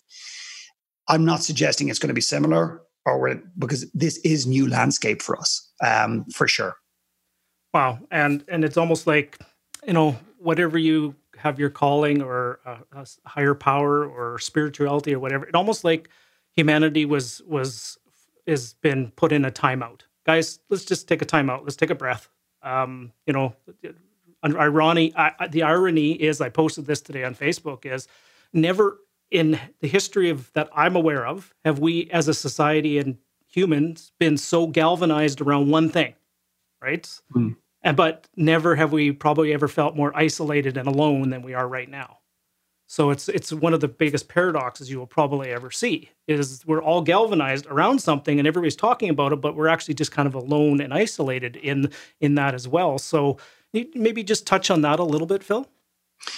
I'm 1.08 1.26
not 1.26 1.44
suggesting 1.44 1.90
it's 1.90 2.00
going 2.00 2.10
to 2.10 2.14
be 2.14 2.22
similar, 2.22 2.82
or 3.06 3.42
because 3.58 3.90
this 3.94 4.18
is 4.20 4.46
new 4.48 4.68
landscape 4.68 5.22
for 5.22 5.38
us, 5.38 5.70
um, 5.86 6.26
for 6.34 6.48
sure. 6.48 6.76
Wow, 7.74 8.00
and 8.12 8.44
and 8.50 8.66
it's 8.66 8.78
almost 8.78 9.08
like 9.08 9.38
you 9.86 9.94
know 9.94 10.18
whatever 10.40 10.78
you 10.78 11.16
have 11.38 11.60
your 11.60 11.70
calling 11.70 12.22
or 12.22 12.60
a, 12.66 12.78
a 12.94 13.08
higher 13.26 13.54
power 13.54 14.06
or 14.06 14.40
spirituality 14.40 15.14
or 15.14 15.20
whatever. 15.20 15.46
It 15.46 15.56
almost 15.56 15.84
like 15.84 16.10
humanity 16.56 17.06
was 17.06 17.42
was 17.46 17.98
has 18.48 18.74
been 18.74 19.12
put 19.16 19.32
in 19.32 19.46
a 19.46 19.52
timeout 19.52 20.02
guys, 20.28 20.60
let's 20.70 20.86
just 20.86 21.08
take 21.08 21.22
a 21.22 21.26
time 21.26 21.50
out. 21.50 21.64
Let's 21.64 21.78
take 21.78 21.90
a 21.90 21.96
breath. 21.96 22.30
Um, 22.62 23.14
you 23.26 23.34
know, 23.34 23.56
irony, 24.44 25.14
I, 25.16 25.48
the 25.48 25.64
irony 25.64 26.12
is, 26.12 26.42
I 26.42 26.50
posted 26.50 26.86
this 26.86 27.02
today 27.02 27.24
on 27.24 27.34
Facebook, 27.34 27.86
is 27.86 28.08
never 28.54 29.00
in 29.32 29.60
the 29.80 29.88
history 29.88 30.30
of 30.30 30.52
that 30.54 30.70
I'm 30.74 30.96
aware 30.96 31.26
of 31.26 31.54
have 31.66 31.80
we, 31.80 32.10
as 32.12 32.28
a 32.28 32.34
society 32.34 32.98
and 32.98 33.18
humans, 33.48 34.12
been 34.20 34.38
so 34.38 34.68
galvanized 34.68 35.42
around 35.42 35.70
one 35.70 35.90
thing, 35.90 36.14
right? 36.82 37.10
Mm. 37.34 37.56
And 37.82 37.96
but 37.96 38.28
never 38.36 38.76
have 38.76 38.92
we 38.92 39.12
probably 39.12 39.54
ever 39.54 39.68
felt 39.68 39.96
more 39.96 40.16
isolated 40.16 40.78
and 40.78 40.88
alone 40.88 41.30
than 41.30 41.42
we 41.42 41.54
are 41.54 41.68
right 41.68 41.90
now. 41.90 42.17
So 42.90 43.10
it's 43.10 43.28
it's 43.28 43.52
one 43.52 43.74
of 43.74 43.82
the 43.82 43.90
biggest 43.90 44.30
paradoxes 44.30 44.90
you 44.90 44.98
will 44.98 45.08
probably 45.08 45.50
ever 45.50 45.70
see 45.72 46.10
is 46.28 46.66
we're 46.66 46.82
all 46.82 47.02
galvanized 47.02 47.68
around 47.68 48.00
something 48.00 48.40
and 48.40 48.48
everybody's 48.48 48.78
talking 48.78 49.10
about 49.10 49.34
it, 49.34 49.42
but 49.42 49.56
we're 49.56 49.68
actually 49.68 49.94
just 49.94 50.14
kind 50.14 50.26
of 50.26 50.34
alone 50.34 50.80
and 50.80 50.94
isolated 50.94 51.58
in 51.58 51.92
in 52.22 52.36
that 52.36 52.54
as 52.54 52.66
well. 52.66 52.98
So 52.98 53.38
maybe 53.74 54.24
just 54.24 54.48
touch 54.48 54.72
on 54.72 54.82
that 54.82 55.00
a 55.00 55.04
little 55.04 55.28
bit, 55.28 55.44
Phil. 55.44 55.68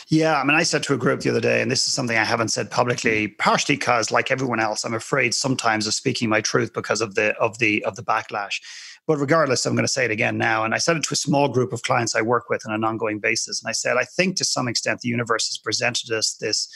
Yeah, 0.08 0.40
I 0.40 0.44
mean, 0.44 0.58
I 0.58 0.64
said 0.64 0.84
to 0.84 0.94
a 0.94 0.98
group 0.98 1.22
the 1.22 1.30
other 1.30 1.40
day, 1.40 1.62
and 1.62 1.72
this 1.72 1.88
is 1.88 1.94
something 1.94 2.18
I 2.18 2.26
haven't 2.26 2.50
said 2.50 2.70
publicly, 2.70 3.30
partially 3.30 3.76
because, 3.76 4.12
like 4.12 4.30
everyone 4.30 4.60
else, 4.60 4.84
I'm 4.84 4.94
afraid 4.94 5.34
sometimes 5.34 5.88
of 5.88 5.94
speaking 5.94 6.30
my 6.30 6.42
truth 6.42 6.74
because 6.74 7.00
of 7.00 7.16
the 7.16 7.36
of 7.38 7.60
the 7.60 7.84
of 7.86 7.96
the 7.96 8.04
backlash. 8.04 8.60
But 9.08 9.18
regardless, 9.18 9.66
I'm 9.66 9.76
going 9.76 9.84
to 9.84 9.88
say 9.88 10.06
it 10.06 10.12
again 10.12 10.38
now. 10.38 10.64
And 10.64 10.74
I 10.74 10.78
said 10.78 10.98
it 10.98 11.04
to 11.04 11.14
a 11.14 11.18
small 11.18 11.48
group 11.48 11.74
of 11.74 11.82
clients 11.84 12.16
I 12.16 12.22
work 12.22 12.50
with 12.50 12.66
on 12.68 12.74
an 12.74 12.84
ongoing 12.84 13.20
basis. 13.20 13.62
And 13.62 13.70
I 13.70 13.74
said, 13.74 13.98
I 13.98 14.04
think 14.04 14.36
to 14.38 14.46
some 14.46 14.68
extent 14.68 15.02
the 15.02 15.10
universe 15.10 15.48
has 15.48 15.58
presented 15.58 16.12
us 16.12 16.36
this 16.36 16.70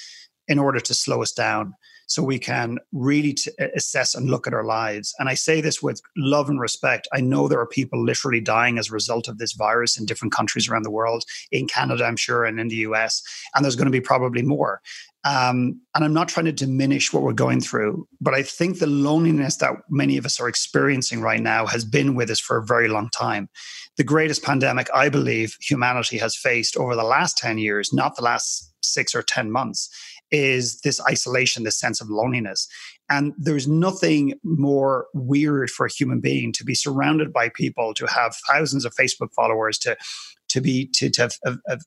in 0.47 0.59
order 0.59 0.79
to 0.79 0.93
slow 0.93 1.21
us 1.21 1.31
down 1.31 1.73
so 2.07 2.21
we 2.21 2.37
can 2.37 2.77
really 2.91 3.33
t- 3.33 3.51
assess 3.75 4.13
and 4.13 4.29
look 4.29 4.45
at 4.45 4.53
our 4.53 4.65
lives. 4.65 5.15
And 5.19 5.29
I 5.29 5.33
say 5.35 5.61
this 5.61 5.81
with 5.81 6.01
love 6.17 6.49
and 6.49 6.59
respect. 6.59 7.07
I 7.13 7.21
know 7.21 7.47
there 7.47 7.59
are 7.59 7.67
people 7.67 8.03
literally 8.03 8.41
dying 8.41 8.77
as 8.77 8.89
a 8.89 8.93
result 8.93 9.27
of 9.27 9.37
this 9.37 9.53
virus 9.53 9.97
in 9.97 10.05
different 10.05 10.33
countries 10.33 10.67
around 10.67 10.83
the 10.83 10.91
world, 10.91 11.23
in 11.51 11.67
Canada, 11.67 12.05
I'm 12.05 12.17
sure, 12.17 12.43
and 12.45 12.59
in 12.59 12.67
the 12.67 12.75
US. 12.87 13.23
And 13.55 13.63
there's 13.63 13.75
going 13.75 13.85
to 13.85 13.91
be 13.91 14.01
probably 14.01 14.41
more. 14.41 14.81
Um, 15.25 15.79
and 15.95 16.03
I'm 16.03 16.13
not 16.13 16.27
trying 16.27 16.47
to 16.47 16.51
diminish 16.51 17.13
what 17.13 17.23
we're 17.23 17.33
going 17.33 17.61
through, 17.61 18.07
but 18.19 18.33
I 18.33 18.43
think 18.43 18.79
the 18.79 18.87
loneliness 18.87 19.55
that 19.57 19.73
many 19.89 20.17
of 20.17 20.25
us 20.25 20.39
are 20.39 20.49
experiencing 20.49 21.21
right 21.21 21.39
now 21.39 21.65
has 21.65 21.85
been 21.85 22.15
with 22.15 22.29
us 22.29 22.41
for 22.41 22.57
a 22.57 22.65
very 22.65 22.89
long 22.89 23.09
time. 23.09 23.47
The 23.95 24.03
greatest 24.03 24.43
pandemic 24.43 24.89
I 24.93 25.07
believe 25.07 25.55
humanity 25.61 26.17
has 26.17 26.35
faced 26.35 26.75
over 26.75 26.95
the 26.95 27.03
last 27.03 27.37
10 27.37 27.57
years, 27.57 27.93
not 27.93 28.17
the 28.17 28.23
last 28.23 28.73
six 28.81 29.15
or 29.15 29.21
10 29.21 29.49
months, 29.49 29.89
is 30.29 30.81
this 30.81 30.99
isolation, 31.07 31.63
this 31.63 31.79
sense 31.79 32.01
of 32.01 32.09
loneliness. 32.09 32.67
And 33.09 33.33
there's 33.37 33.67
nothing 33.67 34.33
more 34.43 35.05
weird 35.13 35.69
for 35.69 35.85
a 35.85 35.91
human 35.91 36.19
being 36.19 36.51
to 36.53 36.65
be 36.65 36.75
surrounded 36.75 37.31
by 37.31 37.49
people, 37.49 37.93
to 37.93 38.07
have 38.07 38.35
thousands 38.49 38.83
of 38.83 38.95
Facebook 38.95 39.31
followers, 39.33 39.77
to 39.79 39.95
to 40.49 40.61
be 40.61 40.87
to, 40.93 41.09
to 41.09 41.21
have, 41.21 41.35
have, 41.45 41.57
have, 41.67 41.81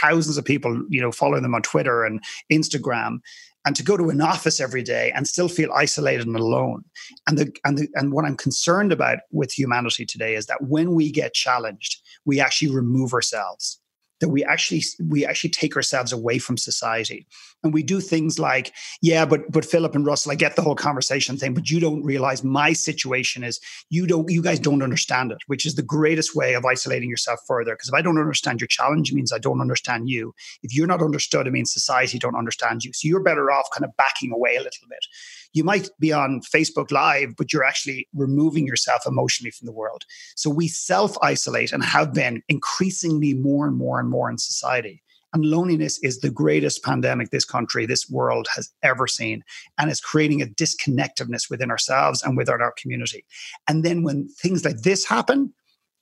thousands 0.00 0.36
of 0.38 0.44
people 0.44 0.82
you 0.88 1.00
know 1.00 1.12
following 1.12 1.42
them 1.42 1.54
on 1.54 1.62
twitter 1.62 2.04
and 2.04 2.22
instagram 2.50 3.18
and 3.66 3.76
to 3.76 3.82
go 3.82 3.96
to 3.96 4.10
an 4.10 4.20
office 4.20 4.60
every 4.60 4.82
day 4.82 5.12
and 5.14 5.26
still 5.26 5.48
feel 5.48 5.70
isolated 5.74 6.26
and 6.26 6.36
alone. 6.36 6.84
And 7.26 7.38
the 7.38 7.54
and 7.64 7.78
the 7.78 7.88
and 7.94 8.12
what 8.12 8.24
I'm 8.24 8.36
concerned 8.36 8.92
about 8.92 9.18
with 9.30 9.52
humanity 9.52 10.06
today 10.06 10.34
is 10.34 10.46
that 10.46 10.62
when 10.62 10.94
we 10.94 11.10
get 11.10 11.34
challenged, 11.34 12.00
we 12.24 12.40
actually 12.40 12.74
remove 12.74 13.12
ourselves 13.12 13.79
that 14.20 14.28
we 14.28 14.44
actually 14.44 14.82
we 15.08 15.26
actually 15.26 15.50
take 15.50 15.76
ourselves 15.76 16.12
away 16.12 16.38
from 16.38 16.56
society. 16.56 17.26
And 17.62 17.74
we 17.74 17.82
do 17.82 18.00
things 18.00 18.38
like 18.38 18.72
yeah 19.02 19.26
but 19.26 19.50
but 19.52 19.66
philip 19.66 19.94
and 19.94 20.06
russell 20.06 20.32
i 20.32 20.34
get 20.34 20.56
the 20.56 20.62
whole 20.62 20.74
conversation 20.74 21.36
thing 21.36 21.52
but 21.52 21.68
you 21.68 21.78
don't 21.78 22.02
realize 22.02 22.42
my 22.42 22.72
situation 22.72 23.44
is 23.44 23.60
you 23.90 24.06
don't 24.06 24.30
you 24.30 24.40
guys 24.40 24.58
don't 24.58 24.82
understand 24.82 25.30
it 25.30 25.38
which 25.46 25.66
is 25.66 25.74
the 25.74 25.82
greatest 25.82 26.34
way 26.34 26.54
of 26.54 26.64
isolating 26.64 27.10
yourself 27.10 27.38
further. 27.46 27.72
Because 27.72 27.88
if 27.88 27.94
i 27.94 28.00
don't 28.00 28.18
understand 28.18 28.62
your 28.62 28.68
challenge 28.68 29.12
it 29.12 29.14
means 29.14 29.30
i 29.32 29.38
don't 29.38 29.60
understand 29.60 30.08
you. 30.08 30.34
If 30.62 30.74
you're 30.74 30.86
not 30.86 31.02
understood 31.02 31.46
it 31.46 31.52
means 31.52 31.70
society 31.70 32.18
don't 32.18 32.34
understand 32.34 32.82
you. 32.82 32.94
So 32.94 33.08
you're 33.08 33.22
better 33.22 33.50
off 33.50 33.68
kind 33.74 33.84
of 33.84 33.94
backing 33.98 34.32
away 34.32 34.56
a 34.56 34.62
little 34.62 34.88
bit 34.88 35.04
you 35.52 35.64
might 35.64 35.88
be 35.98 36.12
on 36.12 36.40
Facebook 36.42 36.90
Live, 36.90 37.34
but 37.36 37.52
you're 37.52 37.64
actually 37.64 38.08
removing 38.14 38.66
yourself 38.66 39.02
emotionally 39.06 39.50
from 39.50 39.66
the 39.66 39.72
world. 39.72 40.04
So 40.36 40.50
we 40.50 40.68
self 40.68 41.16
isolate 41.22 41.72
and 41.72 41.84
have 41.84 42.14
been 42.14 42.42
increasingly 42.48 43.34
more 43.34 43.66
and 43.66 43.76
more 43.76 43.98
and 44.00 44.08
more 44.08 44.30
in 44.30 44.38
society. 44.38 45.02
And 45.32 45.44
loneliness 45.44 45.98
is 46.02 46.18
the 46.18 46.30
greatest 46.30 46.82
pandemic 46.82 47.30
this 47.30 47.44
country, 47.44 47.86
this 47.86 48.10
world 48.10 48.48
has 48.54 48.70
ever 48.82 49.06
seen. 49.06 49.44
And 49.78 49.90
it's 49.90 50.00
creating 50.00 50.42
a 50.42 50.46
disconnectedness 50.46 51.48
within 51.48 51.70
ourselves 51.70 52.22
and 52.22 52.36
within 52.36 52.60
our 52.60 52.74
community. 52.76 53.24
And 53.68 53.84
then 53.84 54.02
when 54.02 54.28
things 54.28 54.64
like 54.64 54.78
this 54.78 55.06
happen, 55.06 55.52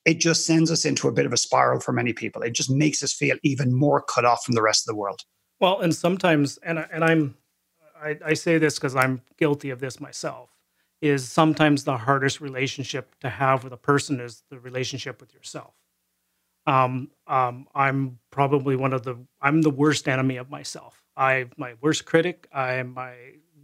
it 0.06 0.20
just 0.20 0.46
sends 0.46 0.70
us 0.70 0.86
into 0.86 1.08
a 1.08 1.12
bit 1.12 1.26
of 1.26 1.32
a 1.34 1.36
spiral 1.36 1.80
for 1.80 1.92
many 1.92 2.14
people. 2.14 2.40
It 2.40 2.54
just 2.54 2.70
makes 2.70 3.02
us 3.02 3.12
feel 3.12 3.36
even 3.42 3.74
more 3.74 4.00
cut 4.00 4.24
off 4.24 4.44
from 4.44 4.54
the 4.54 4.62
rest 4.62 4.88
of 4.88 4.94
the 4.94 4.98
world. 4.98 5.20
Well, 5.60 5.80
and 5.80 5.94
sometimes, 5.94 6.56
and 6.58 6.86
and 6.90 7.04
I'm 7.04 7.34
I, 8.02 8.18
I 8.24 8.34
say 8.34 8.58
this 8.58 8.74
because 8.74 8.96
I'm 8.96 9.22
guilty 9.36 9.70
of 9.70 9.80
this 9.80 10.00
myself, 10.00 10.50
is 11.00 11.28
sometimes 11.28 11.84
the 11.84 11.96
hardest 11.96 12.40
relationship 12.40 13.14
to 13.20 13.28
have 13.28 13.64
with 13.64 13.72
a 13.72 13.78
person 13.78 14.20
is 14.20 14.42
the 14.50 14.58
relationship 14.58 15.20
with 15.20 15.32
yourself. 15.34 15.74
Um, 16.66 17.10
um, 17.26 17.66
I'm 17.74 18.18
probably 18.30 18.76
one 18.76 18.92
of 18.92 19.02
the 19.02 19.16
I'm 19.40 19.62
the 19.62 19.70
worst 19.70 20.06
enemy 20.06 20.36
of 20.36 20.50
myself. 20.50 21.02
I'm 21.16 21.50
my 21.56 21.74
worst 21.80 22.04
critic. 22.04 22.46
I'm 22.52 22.92
my 22.92 23.14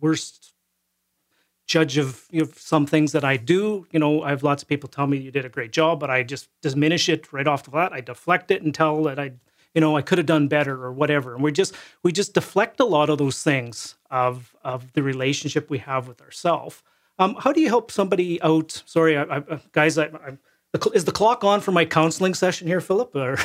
worst 0.00 0.54
judge 1.66 1.98
of 1.98 2.26
you 2.30 2.42
know, 2.42 2.48
some 2.56 2.86
things 2.86 3.12
that 3.12 3.24
I 3.24 3.36
do. 3.36 3.86
You 3.90 3.98
know, 3.98 4.22
I 4.22 4.30
have 4.30 4.42
lots 4.42 4.62
of 4.62 4.68
people 4.68 4.88
tell 4.88 5.06
me 5.06 5.18
you 5.18 5.30
did 5.30 5.44
a 5.44 5.50
great 5.50 5.72
job, 5.72 6.00
but 6.00 6.10
I 6.10 6.22
just 6.22 6.48
diminish 6.62 7.08
it 7.08 7.32
right 7.32 7.46
off 7.46 7.64
the 7.64 7.70
bat. 7.70 7.92
I 7.92 8.00
deflect 8.00 8.50
it 8.50 8.62
and 8.62 8.74
tell 8.74 9.02
that 9.04 9.18
I 9.18 9.32
you 9.74 9.80
know, 9.80 9.96
I 9.96 10.02
could 10.02 10.18
have 10.18 10.26
done 10.26 10.48
better 10.48 10.82
or 10.82 10.92
whatever. 10.92 11.34
And 11.34 11.42
we 11.42 11.52
just 11.52 11.74
we 12.02 12.12
just 12.12 12.34
deflect 12.34 12.80
a 12.80 12.84
lot 12.84 13.10
of 13.10 13.18
those 13.18 13.42
things 13.42 13.96
of 14.10 14.54
of 14.62 14.92
the 14.92 15.02
relationship 15.02 15.68
we 15.68 15.78
have 15.78 16.08
with 16.08 16.20
ourselves. 16.22 16.82
Um, 17.18 17.36
how 17.38 17.52
do 17.52 17.60
you 17.60 17.68
help 17.68 17.90
somebody 17.90 18.40
out? 18.42 18.82
Sorry, 18.86 19.16
I, 19.16 19.22
I, 19.36 19.60
guys, 19.72 19.98
I, 19.98 20.10
is 20.94 21.04
the 21.04 21.12
clock 21.12 21.44
on 21.44 21.60
for 21.60 21.70
my 21.70 21.84
counseling 21.84 22.34
session 22.34 22.66
here, 22.66 22.80
Philip? 22.80 23.14
Or 23.14 23.36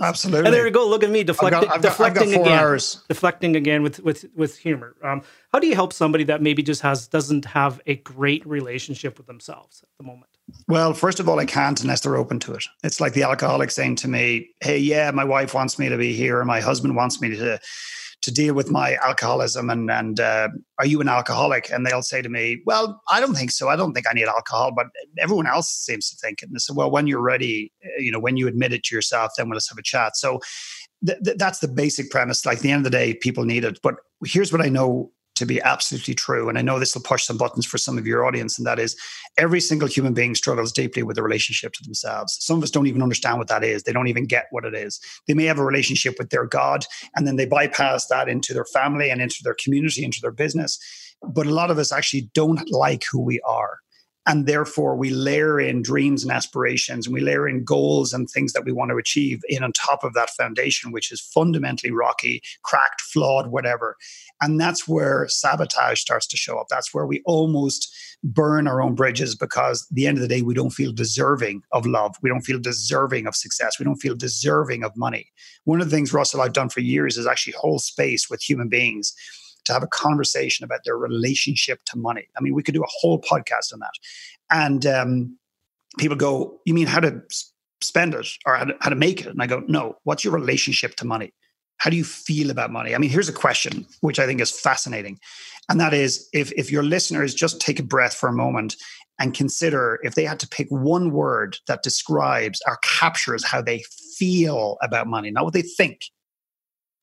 Absolutely. 0.00 0.46
And 0.46 0.54
there 0.54 0.66
you 0.66 0.70
go. 0.72 0.86
Look 0.86 1.02
at 1.02 1.10
me 1.10 1.24
deflecting, 1.24 1.60
I've 1.60 1.68
got, 1.68 1.76
I've 1.76 1.82
deflecting 1.82 2.30
got, 2.32 2.40
again, 2.42 2.58
hours. 2.58 3.02
deflecting 3.08 3.56
again 3.56 3.82
with 3.82 4.00
with 4.00 4.26
with 4.34 4.56
humor. 4.58 4.96
Um, 5.02 5.22
how 5.52 5.58
do 5.58 5.66
you 5.66 5.74
help 5.74 5.92
somebody 5.92 6.24
that 6.24 6.42
maybe 6.42 6.62
just 6.62 6.82
has 6.82 7.08
doesn't 7.08 7.44
have 7.46 7.80
a 7.86 7.96
great 7.96 8.46
relationship 8.46 9.18
with 9.18 9.26
themselves 9.26 9.82
at 9.82 9.88
the 9.98 10.04
moment? 10.04 10.29
Well, 10.68 10.94
first 10.94 11.20
of 11.20 11.28
all, 11.28 11.38
I 11.38 11.46
can't 11.46 11.80
unless 11.80 12.00
they're 12.00 12.16
open 12.16 12.38
to 12.40 12.54
it. 12.54 12.64
It's 12.82 13.00
like 13.00 13.12
the 13.12 13.22
alcoholic 13.22 13.70
saying 13.70 13.96
to 13.96 14.08
me, 14.08 14.50
"Hey, 14.60 14.78
yeah, 14.78 15.10
my 15.10 15.24
wife 15.24 15.54
wants 15.54 15.78
me 15.78 15.88
to 15.88 15.96
be 15.96 16.12
here, 16.12 16.40
and 16.40 16.48
my 16.48 16.60
husband 16.60 16.96
wants 16.96 17.20
me 17.20 17.36
to." 17.36 17.60
to 18.22 18.30
deal 18.30 18.54
with 18.54 18.70
my 18.70 18.96
alcoholism 18.96 19.70
and 19.70 19.90
and 19.90 20.20
uh, 20.20 20.48
are 20.78 20.86
you 20.86 21.00
an 21.00 21.08
alcoholic? 21.08 21.70
And 21.70 21.86
they'll 21.86 22.02
say 22.02 22.20
to 22.22 22.28
me 22.28 22.60
well 22.66 23.00
i 23.08 23.20
don't 23.20 23.34
think 23.34 23.50
so. 23.50 23.68
I 23.68 23.76
don't 23.76 23.94
think 23.94 24.06
i 24.08 24.12
need 24.12 24.26
alcohol 24.26 24.72
but 24.72 24.86
everyone 25.18 25.46
else 25.46 25.70
seems 25.70 26.10
to 26.10 26.16
think 26.16 26.42
it. 26.42 26.46
And 26.46 26.54
they 26.54 26.58
say 26.58 26.74
well 26.74 26.90
when 26.90 27.06
you're 27.06 27.22
ready 27.22 27.72
uh, 27.84 27.88
you 27.98 28.12
know 28.12 28.20
when 28.20 28.36
you 28.36 28.46
admit 28.46 28.72
it 28.72 28.84
to 28.84 28.94
yourself 28.94 29.32
then 29.36 29.48
let's 29.50 29.68
have 29.68 29.78
a 29.78 29.82
chat. 29.82 30.16
So 30.16 30.40
th- 31.06 31.18
th- 31.24 31.38
that's 31.38 31.60
the 31.60 31.68
basic 31.68 32.10
premise. 32.10 32.44
Like 32.44 32.60
the 32.60 32.70
end 32.70 32.80
of 32.80 32.92
the 32.92 32.98
day 32.98 33.14
people 33.14 33.44
need 33.44 33.64
it. 33.64 33.80
But 33.82 33.94
here's 34.24 34.52
what 34.52 34.60
i 34.60 34.68
know 34.68 35.12
to 35.40 35.46
be 35.46 35.60
absolutely 35.62 36.14
true. 36.14 36.48
And 36.48 36.56
I 36.56 36.62
know 36.62 36.78
this 36.78 36.94
will 36.94 37.02
push 37.02 37.24
some 37.24 37.36
buttons 37.36 37.66
for 37.66 37.78
some 37.78 37.98
of 37.98 38.06
your 38.06 38.24
audience, 38.24 38.58
and 38.58 38.66
that 38.66 38.78
is 38.78 38.96
every 39.36 39.60
single 39.60 39.88
human 39.88 40.14
being 40.14 40.34
struggles 40.34 40.70
deeply 40.70 41.02
with 41.02 41.18
a 41.18 41.22
relationship 41.22 41.72
to 41.72 41.84
themselves. 41.84 42.38
Some 42.40 42.58
of 42.58 42.62
us 42.62 42.70
don't 42.70 42.86
even 42.86 43.02
understand 43.02 43.38
what 43.38 43.48
that 43.48 43.64
is. 43.64 43.82
They 43.82 43.92
don't 43.92 44.08
even 44.08 44.26
get 44.26 44.46
what 44.50 44.64
it 44.64 44.74
is. 44.74 45.00
They 45.26 45.34
may 45.34 45.44
have 45.44 45.58
a 45.58 45.64
relationship 45.64 46.14
with 46.18 46.30
their 46.30 46.46
God, 46.46 46.84
and 47.16 47.26
then 47.26 47.36
they 47.36 47.46
bypass 47.46 48.06
that 48.06 48.28
into 48.28 48.54
their 48.54 48.66
family 48.66 49.10
and 49.10 49.20
into 49.20 49.40
their 49.42 49.56
community, 49.62 50.04
into 50.04 50.20
their 50.22 50.30
business. 50.30 50.78
But 51.22 51.46
a 51.46 51.54
lot 51.54 51.70
of 51.70 51.78
us 51.78 51.92
actually 51.92 52.30
don't 52.34 52.70
like 52.70 53.04
who 53.10 53.20
we 53.20 53.40
are 53.40 53.78
and 54.26 54.46
therefore 54.46 54.96
we 54.96 55.10
layer 55.10 55.58
in 55.58 55.82
dreams 55.82 56.22
and 56.22 56.32
aspirations 56.32 57.06
and 57.06 57.14
we 57.14 57.20
layer 57.20 57.48
in 57.48 57.64
goals 57.64 58.12
and 58.12 58.28
things 58.28 58.52
that 58.52 58.64
we 58.64 58.72
want 58.72 58.90
to 58.90 58.96
achieve 58.96 59.40
in 59.48 59.62
on 59.62 59.72
top 59.72 60.04
of 60.04 60.14
that 60.14 60.30
foundation 60.30 60.92
which 60.92 61.10
is 61.10 61.20
fundamentally 61.20 61.90
rocky 61.90 62.42
cracked 62.62 63.00
flawed 63.00 63.48
whatever. 63.48 63.96
And 64.40 64.60
that's 64.60 64.88
where 64.88 65.26
sabotage 65.28 66.00
starts 66.00 66.26
to 66.28 66.36
show 66.36 66.58
up. 66.58 66.68
That's 66.68 66.94
where 66.94 67.06
we 67.06 67.22
almost 67.26 67.92
burn 68.22 68.68
our 68.68 68.82
own 68.82 68.94
bridges 68.94 69.34
because 69.34 69.86
the 69.90 70.06
end 70.06 70.18
of 70.18 70.22
the 70.22 70.28
day 70.28 70.42
we 70.42 70.54
don't 70.54 70.70
feel 70.70 70.92
deserving 70.92 71.62
of 71.72 71.86
love. 71.86 72.14
We 72.22 72.28
don't 72.28 72.42
feel 72.42 72.58
deserving 72.58 73.26
of 73.26 73.34
success. 73.34 73.78
We 73.78 73.84
don't 73.84 73.96
feel 73.96 74.14
deserving 74.14 74.84
of 74.84 74.96
money. 74.96 75.30
One 75.64 75.80
of 75.80 75.90
the 75.90 75.96
things 75.96 76.12
russell 76.12 76.40
i've 76.40 76.52
done 76.52 76.68
for 76.68 76.80
years 76.80 77.16
is 77.16 77.26
actually 77.26 77.54
hold 77.58 77.82
space 77.82 78.28
with 78.30 78.42
human 78.42 78.68
beings 78.68 79.14
to 79.70 79.74
have 79.74 79.82
a 79.82 79.88
conversation 79.88 80.64
about 80.64 80.80
their 80.84 80.96
relationship 80.96 81.80
to 81.86 81.98
money. 81.98 82.26
I 82.36 82.40
mean, 82.40 82.54
we 82.54 82.62
could 82.62 82.74
do 82.74 82.82
a 82.82 82.88
whole 82.88 83.20
podcast 83.20 83.72
on 83.72 83.78
that. 83.80 83.94
And 84.50 84.84
um, 84.86 85.38
people 85.98 86.16
go, 86.16 86.60
You 86.66 86.74
mean 86.74 86.86
how 86.86 87.00
to 87.00 87.22
spend 87.80 88.14
it 88.14 88.26
or 88.44 88.56
how 88.56 88.64
to, 88.64 88.74
how 88.80 88.90
to 88.90 88.96
make 88.96 89.20
it? 89.20 89.28
And 89.28 89.42
I 89.42 89.46
go, 89.46 89.62
No, 89.68 89.96
what's 90.04 90.24
your 90.24 90.34
relationship 90.34 90.96
to 90.96 91.06
money? 91.06 91.32
How 91.78 91.88
do 91.88 91.96
you 91.96 92.04
feel 92.04 92.50
about 92.50 92.70
money? 92.70 92.94
I 92.94 92.98
mean, 92.98 93.10
here's 93.10 93.28
a 93.28 93.32
question 93.32 93.86
which 94.00 94.18
I 94.18 94.26
think 94.26 94.40
is 94.40 94.50
fascinating. 94.50 95.18
And 95.68 95.80
that 95.80 95.94
is 95.94 96.28
if, 96.32 96.52
if 96.52 96.70
your 96.70 96.82
listeners 96.82 97.32
just 97.32 97.60
take 97.60 97.78
a 97.78 97.84
breath 97.84 98.14
for 98.14 98.28
a 98.28 98.32
moment 98.32 98.76
and 99.18 99.34
consider 99.34 100.00
if 100.02 100.14
they 100.14 100.24
had 100.24 100.40
to 100.40 100.48
pick 100.48 100.66
one 100.68 101.12
word 101.12 101.56
that 101.68 101.82
describes 101.82 102.60
or 102.66 102.78
captures 102.82 103.44
how 103.44 103.62
they 103.62 103.84
feel 104.18 104.76
about 104.82 105.06
money, 105.06 105.30
not 105.30 105.44
what 105.44 105.54
they 105.54 105.62
think, 105.62 106.00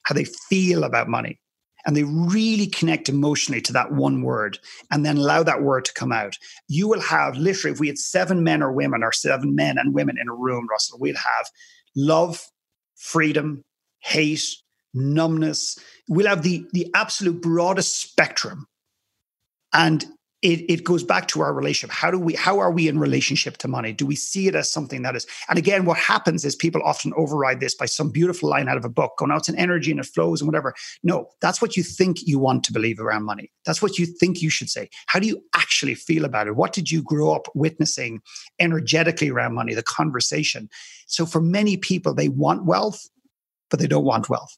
how 0.04 0.14
they 0.14 0.26
feel 0.26 0.84
about 0.84 1.08
money 1.08 1.40
and 1.88 1.96
they 1.96 2.04
really 2.04 2.68
connect 2.68 3.08
emotionally 3.08 3.62
to 3.62 3.74
that 3.74 3.94
one 3.94 4.22
word 4.22 4.60
and 4.92 5.06
then 5.06 5.18
allow 5.18 5.42
that 5.42 5.64
word 5.64 5.86
to 5.86 5.94
come 5.94 6.12
out, 6.12 6.38
you 6.68 6.88
will 6.88 7.00
have 7.00 7.38
literally, 7.38 7.74
if 7.74 7.80
we 7.80 7.88
had 7.88 7.98
seven 7.98 8.44
men 8.44 8.62
or 8.62 8.74
women 8.74 9.04
or 9.04 9.14
seven 9.14 9.56
men 9.56 9.78
and 9.78 9.96
women 9.96 10.18
in 10.22 10.28
a 10.28 10.36
room, 10.36 10.68
Russell, 10.70 11.00
we'd 11.00 11.16
have 11.16 11.50
love, 11.96 12.46
freedom, 12.96 13.64
hate, 14.02 14.44
numbness. 14.94 15.80
We'll 16.10 16.28
have 16.28 16.44
the, 16.44 16.66
the 16.74 16.92
absolute 16.94 17.42
broadest 17.42 18.02
spectrum. 18.02 18.68
And 19.74 20.06
it, 20.44 20.70
it 20.70 20.84
goes 20.84 21.04
back 21.04 21.28
to 21.30 21.42
our 21.42 21.52
relationship. 21.52 21.96
How 21.96 22.12
do 22.12 22.20
we 22.20 22.36
how 22.36 22.60
are 22.60 22.72
we 22.72 22.88
in 22.88 23.00
relationship 23.00 23.58
to 23.58 23.68
money? 23.68 23.92
Do 23.92 24.06
we 24.06 24.16
see 24.16 24.48
it 24.48 24.54
as 24.54 24.72
something 24.72 25.02
that 25.02 25.16
is 25.16 25.26
and 25.50 25.58
again 25.58 25.86
what 25.86 25.98
happens 25.98 26.46
is 26.46 26.56
people 26.56 26.82
often 26.84 27.12
override 27.18 27.60
this 27.60 27.74
by 27.74 27.88
some 27.88 28.12
beautiful 28.12 28.50
line 28.50 28.70
out 28.70 28.78
of 28.78 28.86
a 28.86 28.90
book, 28.90 29.14
going 29.18 29.32
out 29.32 29.40
it's 29.40 29.50
an 29.50 29.58
energy 29.58 29.90
and 29.90 30.00
it 30.00 30.06
flows 30.06 30.42
and 30.42 30.48
whatever. 30.48 30.76
No, 31.04 31.28
that's 31.42 31.62
what 31.62 31.76
you 31.76 31.84
think 31.84 32.18
you 32.26 32.38
want 32.38 32.64
to 32.66 32.74
believe 32.74 33.00
around 33.00 33.24
money. 33.24 33.52
That's 33.66 33.82
what 33.82 33.98
you 33.98 34.06
think 34.06 34.42
you 34.42 34.50
should 34.50 34.70
say. 34.70 34.90
How 35.08 35.20
do 35.20 35.28
you 35.28 35.42
actually 35.56 35.96
feel 35.96 36.26
about 36.26 36.48
it? 36.48 36.56
What 36.56 36.74
did 36.74 36.92
you 36.92 37.02
grow 37.02 37.34
up 37.34 37.48
witnessing 37.56 38.22
energetically 38.60 39.30
around 39.30 39.56
money, 39.56 39.74
the 39.74 39.84
conversation? 39.84 40.70
So 41.08 41.26
for 41.26 41.42
many 41.42 41.78
people, 41.78 42.14
they 42.14 42.30
want 42.30 42.66
wealth, 42.66 43.08
but 43.70 43.80
they 43.80 43.88
don't 43.88 44.06
want 44.06 44.30
wealth 44.30 44.56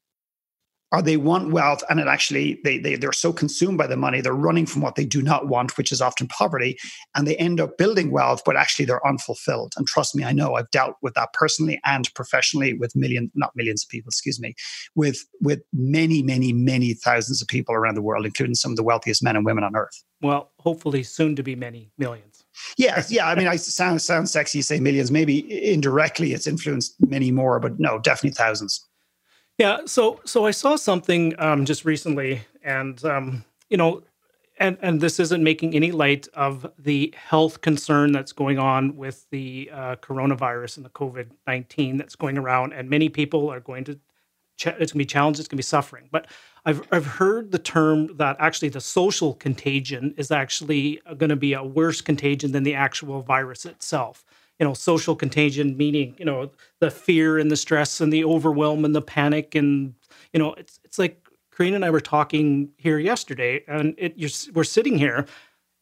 or 0.92 1.02
they 1.02 1.18
want 1.18 1.52
wealth 1.52 1.84
and 1.90 2.00
it 2.00 2.08
actually 2.08 2.60
they, 2.64 2.78
they 2.78 2.96
they're 2.96 3.12
so 3.12 3.32
consumed 3.32 3.78
by 3.78 3.88
the 3.88 3.98
money 3.98 4.22
they're 4.22 4.34
running 4.34 4.66
from 4.66 4.82
what 4.82 4.96
they 4.96 5.06
do 5.06 5.22
not 5.22 5.48
want 5.48 5.78
which 5.78 5.92
is 5.92 6.02
often 6.02 6.28
poverty 6.28 6.78
and 7.16 7.28
they 7.28 7.36
end 7.38 7.60
up 7.60 7.78
building 7.78 8.12
wealth 8.12 8.42
but 8.46 8.56
actually 8.56 8.86
they're 8.86 9.06
unfulfilled 9.06 9.74
and 9.78 9.88
trust 9.88 10.16
me 10.16 10.24
i 10.24 10.32
know 10.32 10.56
i've 10.56 10.70
dealt 10.72 10.96
with 11.02 11.14
that 11.14 11.32
personally 11.34 11.80
and 11.86 12.14
professionally 12.14 12.74
with 12.74 12.96
millions 12.96 13.30
not 13.36 13.56
millions 13.56 13.84
of 13.84 13.90
people 13.90 14.10
excuse 14.10 14.40
me 14.40 14.54
with 14.96 15.26
with 15.42 15.62
many 15.74 16.22
many 16.22 16.54
many 16.54 16.94
thousands 16.94 17.42
of 17.42 17.48
people 17.48 17.76
around 17.76 17.96
the 17.96 18.02
world 18.02 18.26
including 18.26 18.56
some 18.56 18.72
of 18.72 18.78
the 18.78 18.84
wealthiest 18.84 19.24
men 19.24 19.36
and 19.36 19.46
women 19.46 19.64
on 19.64 19.76
earth 19.76 20.04
well 20.22 20.52
hopefully 20.60 21.04
soon 21.04 21.36
to 21.36 21.44
be 21.44 21.56
many 21.56 21.92
millions 21.98 22.44
yeah, 22.78 23.02
yeah. 23.08 23.30
I 23.30 23.36
mean, 23.36 23.48
I 23.48 23.56
sound 23.56 24.02
sound 24.02 24.28
sexy. 24.28 24.62
Say 24.62 24.82
millions. 24.82 25.12
Maybe 25.12 25.72
indirectly, 25.72 26.34
it's 26.34 26.46
influenced 26.46 26.96
many 27.00 27.32
more, 27.32 27.58
but 27.58 27.80
no, 27.80 28.00
definitely 28.00 28.32
thousands. 28.32 28.89
Yeah. 29.60 29.82
So 29.86 30.22
so 30.26 30.46
I 30.46 30.52
saw 30.52 30.78
something 30.78 31.36
um, 31.38 31.66
just 31.66 31.84
recently, 31.84 32.42
and 32.64 33.04
um, 33.04 33.44
you 33.70 33.76
know, 33.76 34.04
and 34.58 34.78
and 34.82 35.02
this 35.02 35.20
isn't 35.20 35.44
making 35.44 35.76
any 35.76 35.92
light 35.92 36.30
of 36.34 36.72
the 36.80 37.14
health 37.18 37.60
concern 37.60 38.14
that's 38.14 38.32
going 38.32 38.58
on 38.58 38.96
with 38.96 39.30
the 39.32 39.70
uh, 39.74 39.96
coronavirus 39.98 40.78
and 40.78 40.86
the 40.86 40.90
COVID 40.92 41.32
nineteen 41.46 41.98
that's 41.98 42.16
going 42.16 42.38
around, 42.38 42.72
and 42.72 42.90
many 42.90 43.10
people 43.10 43.50
are 43.50 43.60
going 43.60 43.84
to 43.84 44.00
it's 44.66 44.94
gonna 44.94 45.00
be 45.00 45.06
challenged, 45.06 45.42
it's 45.42 45.50
gonna 45.50 45.58
be 45.58 45.64
suffering. 45.64 46.08
But 46.10 46.28
I've 46.66 46.82
I've 46.94 47.06
heard 47.06 47.52
the 47.52 47.60
term 47.60 48.16
that 48.16 48.38
actually 48.40 48.70
the 48.70 48.82
social 48.82 49.34
contagion 49.34 50.14
is 50.16 50.32
actually 50.32 51.02
going 51.18 51.32
to 51.32 51.36
be 51.36 51.52
a 51.52 51.64
worse 51.64 52.00
contagion 52.00 52.54
than 52.54 52.64
the 52.64 52.76
actual 52.76 53.22
virus 53.24 53.66
itself. 53.66 54.24
You 54.60 54.66
know, 54.66 54.74
social 54.74 55.16
contagion 55.16 55.78
meaning 55.78 56.16
you 56.20 56.26
know 56.26 56.52
the 56.80 56.92
fear 56.92 57.38
and 57.40 57.50
the 57.50 57.56
stress 57.56 58.02
and 58.02 58.12
the 58.12 58.26
overwhelm 58.26 58.84
and 58.86 58.94
the 58.94 59.02
panic 59.02 59.56
and 59.56 59.94
you 60.34 60.40
know 60.40 60.54
it's 60.54 60.80
it's 60.84 61.00
like 61.00 61.30
Karina 61.60 61.76
and 61.76 61.84
I 61.86 61.90
were 61.90 62.00
talking 62.00 62.70
here 62.78 62.98
yesterday, 62.98 63.66
and 63.68 63.94
it, 63.98 64.16
we're 64.54 64.64
sitting 64.64 64.98
here, 64.98 65.26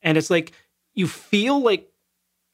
and 0.01 0.17
it's 0.17 0.31
like 0.31 0.53
you 0.95 1.07
feel 1.07 1.61
like 1.61 1.87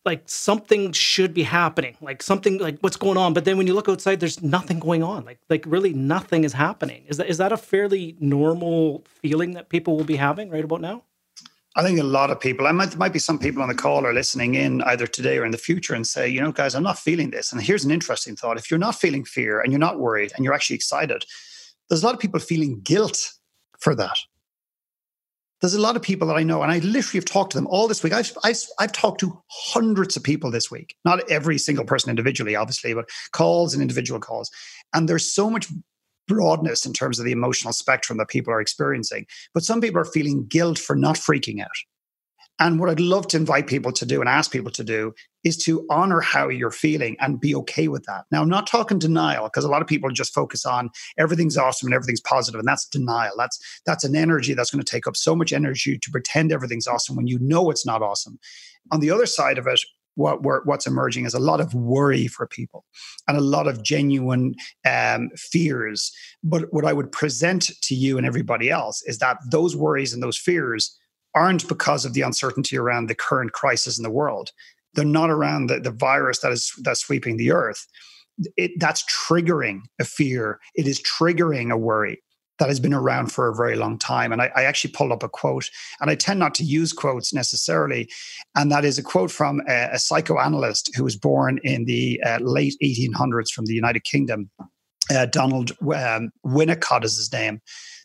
like 0.03 0.23
something 0.25 0.91
should 0.91 1.33
be 1.33 1.43
happening, 1.43 1.95
like 2.01 2.21
something 2.21 2.57
like 2.57 2.79
what's 2.81 2.97
going 2.97 3.17
on. 3.17 3.33
But 3.33 3.45
then 3.45 3.57
when 3.57 3.65
you 3.65 3.73
look 3.73 3.87
outside, 3.87 4.19
there's 4.19 4.43
nothing 4.43 4.77
going 4.79 5.03
on. 5.03 5.23
Like 5.23 5.39
like 5.49 5.63
really 5.65 5.93
nothing 5.93 6.43
is 6.43 6.51
happening. 6.51 7.05
Is 7.07 7.15
that 7.15 7.27
is 7.29 7.37
that 7.37 7.53
a 7.53 7.57
fairly 7.57 8.17
normal 8.19 9.05
feeling 9.07 9.53
that 9.53 9.69
people 9.69 9.95
will 9.95 10.03
be 10.03 10.17
having 10.17 10.49
right 10.49 10.65
about 10.65 10.81
now? 10.81 11.03
I 11.75 11.81
think 11.81 11.99
a 11.99 12.03
lot 12.03 12.29
of 12.29 12.39
people, 12.39 12.67
I 12.67 12.71
might 12.71 12.95
might 12.97 13.13
be 13.13 13.19
some 13.19 13.39
people 13.39 13.61
on 13.63 13.67
the 13.67 13.75
call 13.75 14.05
are 14.05 14.13
listening 14.13 14.55
in 14.55 14.81
either 14.83 15.07
today 15.07 15.37
or 15.39 15.45
in 15.45 15.51
the 15.51 15.57
future 15.57 15.95
and 15.95 16.05
say, 16.05 16.27
you 16.27 16.39
know, 16.39 16.51
guys, 16.51 16.75
I'm 16.75 16.83
not 16.83 16.99
feeling 16.99 17.31
this. 17.31 17.51
And 17.51 17.61
here's 17.61 17.83
an 17.83 17.91
interesting 17.91 18.35
thought: 18.35 18.57
if 18.57 18.69
you're 18.69 18.79
not 18.79 18.95
feeling 18.95 19.25
fear 19.25 19.59
and 19.59 19.71
you're 19.71 19.79
not 19.79 19.99
worried 19.99 20.31
and 20.35 20.45
you're 20.45 20.53
actually 20.53 20.75
excited, 20.75 21.25
there's 21.89 22.03
a 22.03 22.05
lot 22.05 22.13
of 22.13 22.21
people 22.21 22.39
feeling 22.39 22.79
guilt 22.81 23.33
for 23.79 23.95
that 23.95 24.17
there's 25.63 25.73
a 25.73 25.79
lot 25.79 25.95
of 25.95 26.01
people 26.01 26.27
that 26.27 26.35
I 26.35 26.43
know, 26.43 26.61
and 26.61 26.69
I 26.69 26.79
literally 26.79 27.19
have 27.19 27.25
talked 27.25 27.53
to 27.53 27.57
them 27.57 27.67
all 27.67 27.87
this 27.87 28.03
week. 28.03 28.11
I've, 28.11 28.37
I've, 28.43 28.61
I've 28.79 28.91
talked 28.91 29.21
to 29.21 29.41
hundreds 29.49 30.17
of 30.17 30.21
people 30.21 30.51
this 30.51 30.69
week, 30.69 30.97
not 31.05 31.21
every 31.31 31.57
single 31.57 31.85
person 31.85 32.09
individually, 32.09 32.53
obviously, 32.53 32.93
but 32.93 33.07
calls 33.31 33.73
and 33.73 33.81
individual 33.81 34.19
calls. 34.19 34.51
And 34.93 35.07
there's 35.07 35.33
so 35.33 35.49
much 35.49 35.67
broadness 36.27 36.85
in 36.85 36.93
terms 36.93 37.19
of 37.19 37.25
the 37.25 37.31
emotional 37.31 37.73
spectrum 37.73 38.17
that 38.17 38.29
people 38.29 38.53
are 38.53 38.61
experiencing. 38.61 39.25
But 39.53 39.63
some 39.63 39.81
people 39.81 39.99
are 39.99 40.05
feeling 40.05 40.45
guilt 40.47 40.79
for 40.79 40.95
not 40.95 41.15
freaking 41.15 41.61
out. 41.61 41.69
And 42.59 42.79
what 42.79 42.89
I'd 42.89 42.99
love 42.99 43.27
to 43.29 43.37
invite 43.37 43.65
people 43.67 43.91
to 43.91 44.05
do 44.05 44.19
and 44.19 44.29
ask 44.29 44.51
people 44.51 44.71
to 44.71 44.83
do 44.83 45.13
is 45.43 45.57
to 45.57 45.85
honor 45.89 46.21
how 46.21 46.49
you're 46.49 46.71
feeling 46.71 47.17
and 47.19 47.39
be 47.39 47.55
okay 47.55 47.87
with 47.87 48.05
that. 48.05 48.25
Now, 48.31 48.41
I'm 48.41 48.49
not 48.49 48.67
talking 48.67 48.99
denial 48.99 49.45
because 49.45 49.65
a 49.65 49.69
lot 49.69 49.81
of 49.81 49.87
people 49.87 50.09
just 50.11 50.33
focus 50.33 50.65
on 50.65 50.89
everything's 51.17 51.57
awesome 51.57 51.87
and 51.87 51.95
everything's 51.95 52.21
positive, 52.21 52.59
and 52.59 52.67
that's 52.67 52.87
denial. 52.87 53.33
That's 53.37 53.59
that's 53.85 54.03
an 54.03 54.15
energy 54.15 54.53
that's 54.53 54.69
going 54.69 54.83
to 54.83 54.89
take 54.89 55.07
up 55.07 55.17
so 55.17 55.35
much 55.35 55.51
energy 55.51 55.97
to 55.97 56.11
pretend 56.11 56.51
everything's 56.51 56.87
awesome 56.87 57.15
when 57.15 57.27
you 57.27 57.39
know 57.39 57.71
it's 57.71 57.85
not 57.85 58.03
awesome. 58.03 58.39
On 58.91 58.99
the 58.99 59.09
other 59.09 59.25
side 59.25 59.57
of 59.57 59.65
it, 59.67 59.81
what 60.15 60.65
what's 60.65 60.87
emerging 60.87 61.25
is 61.25 61.33
a 61.33 61.39
lot 61.39 61.59
of 61.59 61.73
worry 61.73 62.27
for 62.27 62.47
people 62.47 62.85
and 63.27 63.37
a 63.37 63.41
lot 63.41 63.67
of 63.67 63.83
genuine 63.83 64.55
um, 64.85 65.29
fears. 65.35 66.11
But 66.43 66.71
what 66.71 66.85
I 66.85 66.93
would 66.93 67.11
present 67.11 67.71
to 67.83 67.95
you 67.95 68.17
and 68.17 68.25
everybody 68.25 68.69
else 68.69 69.01
is 69.05 69.19
that 69.19 69.37
those 69.49 69.75
worries 69.75 70.13
and 70.13 70.21
those 70.21 70.37
fears 70.37 70.97
aren't 71.35 71.67
because 71.67 72.05
of 72.05 72.13
the 72.13 72.21
uncertainty 72.21 72.77
around 72.77 73.07
the 73.07 73.15
current 73.15 73.53
crisis 73.53 73.97
in 73.97 74.03
the 74.03 74.11
world. 74.11 74.51
They're 74.93 75.05
not 75.05 75.31
around 75.31 75.67
the, 75.67 75.79
the 75.79 75.91
virus 75.91 76.39
that 76.39 76.51
is 76.51 76.71
that's 76.83 77.01
sweeping 77.01 77.37
the 77.37 77.51
earth. 77.51 77.87
It, 78.57 78.71
that's 78.79 79.03
triggering 79.11 79.81
a 79.99 80.05
fear. 80.05 80.59
It 80.75 80.87
is 80.87 81.01
triggering 81.01 81.71
a 81.71 81.77
worry 81.77 82.21
that 82.59 82.69
has 82.69 82.79
been 82.79 82.93
around 82.93 83.31
for 83.31 83.47
a 83.47 83.55
very 83.55 83.75
long 83.75 83.97
time. 83.97 84.31
And 84.31 84.41
I, 84.41 84.51
I, 84.55 84.63
actually 84.63 84.91
pulled 84.91 85.11
up 85.11 85.23
a 85.23 85.29
quote, 85.29 85.69
and 85.99 86.09
I 86.09 86.15
tend 86.15 86.39
not 86.39 86.53
to 86.55 86.63
use 86.63 86.93
quotes 86.93 87.33
necessarily. 87.33 88.09
And 88.55 88.71
that 88.71 88.85
is 88.85 88.97
a 88.97 89.03
quote 89.03 89.31
from 89.31 89.61
a, 89.67 89.89
a 89.93 89.99
psychoanalyst 89.99 90.95
who 90.95 91.03
was 91.03 91.15
born 91.15 91.59
in 91.63 91.85
the 91.85 92.21
uh, 92.25 92.39
late 92.41 92.75
1800s 92.83 93.49
from 93.51 93.65
the 93.65 93.73
United 93.73 94.03
Kingdom. 94.03 94.49
Uh, 95.13 95.25
Donald 95.25 95.71
um, 95.81 96.31
Winnicott 96.45 97.03
is 97.03 97.17
his 97.17 97.33
name 97.33 97.59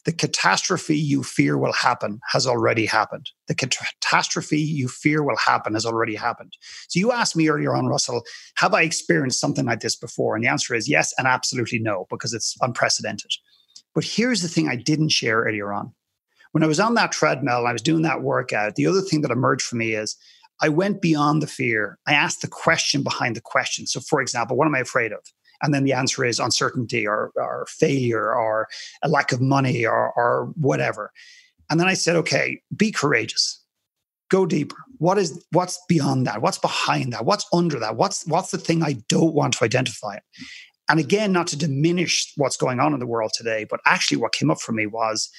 the 0.08 0.12
catastrophe 0.14 0.96
you 0.96 1.22
fear 1.22 1.58
will 1.58 1.74
happen 1.74 2.18
has 2.32 2.46
already 2.46 2.86
happened. 2.86 3.30
The 3.46 3.54
catastrophe 3.54 4.58
you 4.58 4.88
fear 4.88 5.22
will 5.22 5.36
happen 5.36 5.74
has 5.74 5.84
already 5.84 6.14
happened. 6.14 6.54
So 6.88 6.98
you 6.98 7.12
asked 7.12 7.36
me 7.36 7.50
earlier 7.50 7.74
on, 7.74 7.88
Russell, 7.88 8.22
have 8.56 8.72
I 8.72 8.84
experienced 8.84 9.38
something 9.38 9.66
like 9.66 9.80
this 9.80 9.96
before? 9.96 10.34
And 10.34 10.42
the 10.42 10.48
answer 10.48 10.74
is 10.74 10.88
yes 10.88 11.12
and 11.18 11.26
absolutely 11.26 11.78
no, 11.78 12.06
because 12.08 12.32
it's 12.32 12.56
unprecedented. 12.62 13.32
But 13.98 14.04
here's 14.04 14.42
the 14.42 14.48
thing 14.48 14.68
I 14.68 14.76
didn't 14.76 15.08
share 15.08 15.40
earlier 15.40 15.72
on. 15.72 15.92
When 16.52 16.62
I 16.62 16.68
was 16.68 16.78
on 16.78 16.94
that 16.94 17.10
treadmill, 17.10 17.58
and 17.58 17.66
I 17.66 17.72
was 17.72 17.82
doing 17.82 18.02
that 18.02 18.22
workout, 18.22 18.76
the 18.76 18.86
other 18.86 19.00
thing 19.00 19.22
that 19.22 19.32
emerged 19.32 19.66
for 19.66 19.74
me 19.74 19.94
is 19.94 20.16
I 20.62 20.68
went 20.68 21.02
beyond 21.02 21.42
the 21.42 21.48
fear. 21.48 21.98
I 22.06 22.12
asked 22.12 22.40
the 22.40 22.46
question 22.46 23.02
behind 23.02 23.34
the 23.34 23.40
question. 23.40 23.88
So, 23.88 23.98
for 23.98 24.20
example, 24.20 24.56
what 24.56 24.68
am 24.68 24.76
I 24.76 24.78
afraid 24.78 25.10
of? 25.10 25.18
and 25.60 25.74
then 25.74 25.82
the 25.82 25.92
answer 25.92 26.24
is 26.24 26.38
uncertainty 26.38 27.04
or, 27.04 27.32
or 27.34 27.66
failure 27.68 28.32
or 28.32 28.68
a 29.02 29.08
lack 29.08 29.32
of 29.32 29.40
money 29.40 29.84
or, 29.84 30.12
or 30.12 30.52
whatever 30.54 31.10
and 31.68 31.80
then 31.80 31.88
i 31.88 31.94
said 31.94 32.14
okay 32.14 32.62
be 32.76 32.92
courageous 32.92 33.60
go 34.28 34.46
deeper 34.46 34.76
what 34.98 35.18
is 35.18 35.44
what's 35.50 35.76
beyond 35.88 36.28
that 36.28 36.40
what's 36.42 36.58
behind 36.58 37.12
that 37.12 37.24
what's 37.24 37.44
under 37.52 37.80
that 37.80 37.96
what's 37.96 38.24
what's 38.28 38.52
the 38.52 38.58
thing 38.58 38.84
i 38.84 38.92
don't 39.08 39.34
want 39.34 39.52
to 39.52 39.64
identify 39.64 40.16
and 40.88 41.00
again 41.00 41.32
not 41.32 41.46
to 41.46 41.56
diminish 41.56 42.32
what's 42.36 42.56
going 42.56 42.80
on 42.80 42.94
in 42.94 43.00
the 43.00 43.06
world 43.06 43.32
today 43.34 43.66
but 43.68 43.80
actually 43.86 44.16
what 44.16 44.32
came 44.32 44.50
up 44.50 44.60
for 44.60 44.72
me 44.72 44.86
was 44.86 45.30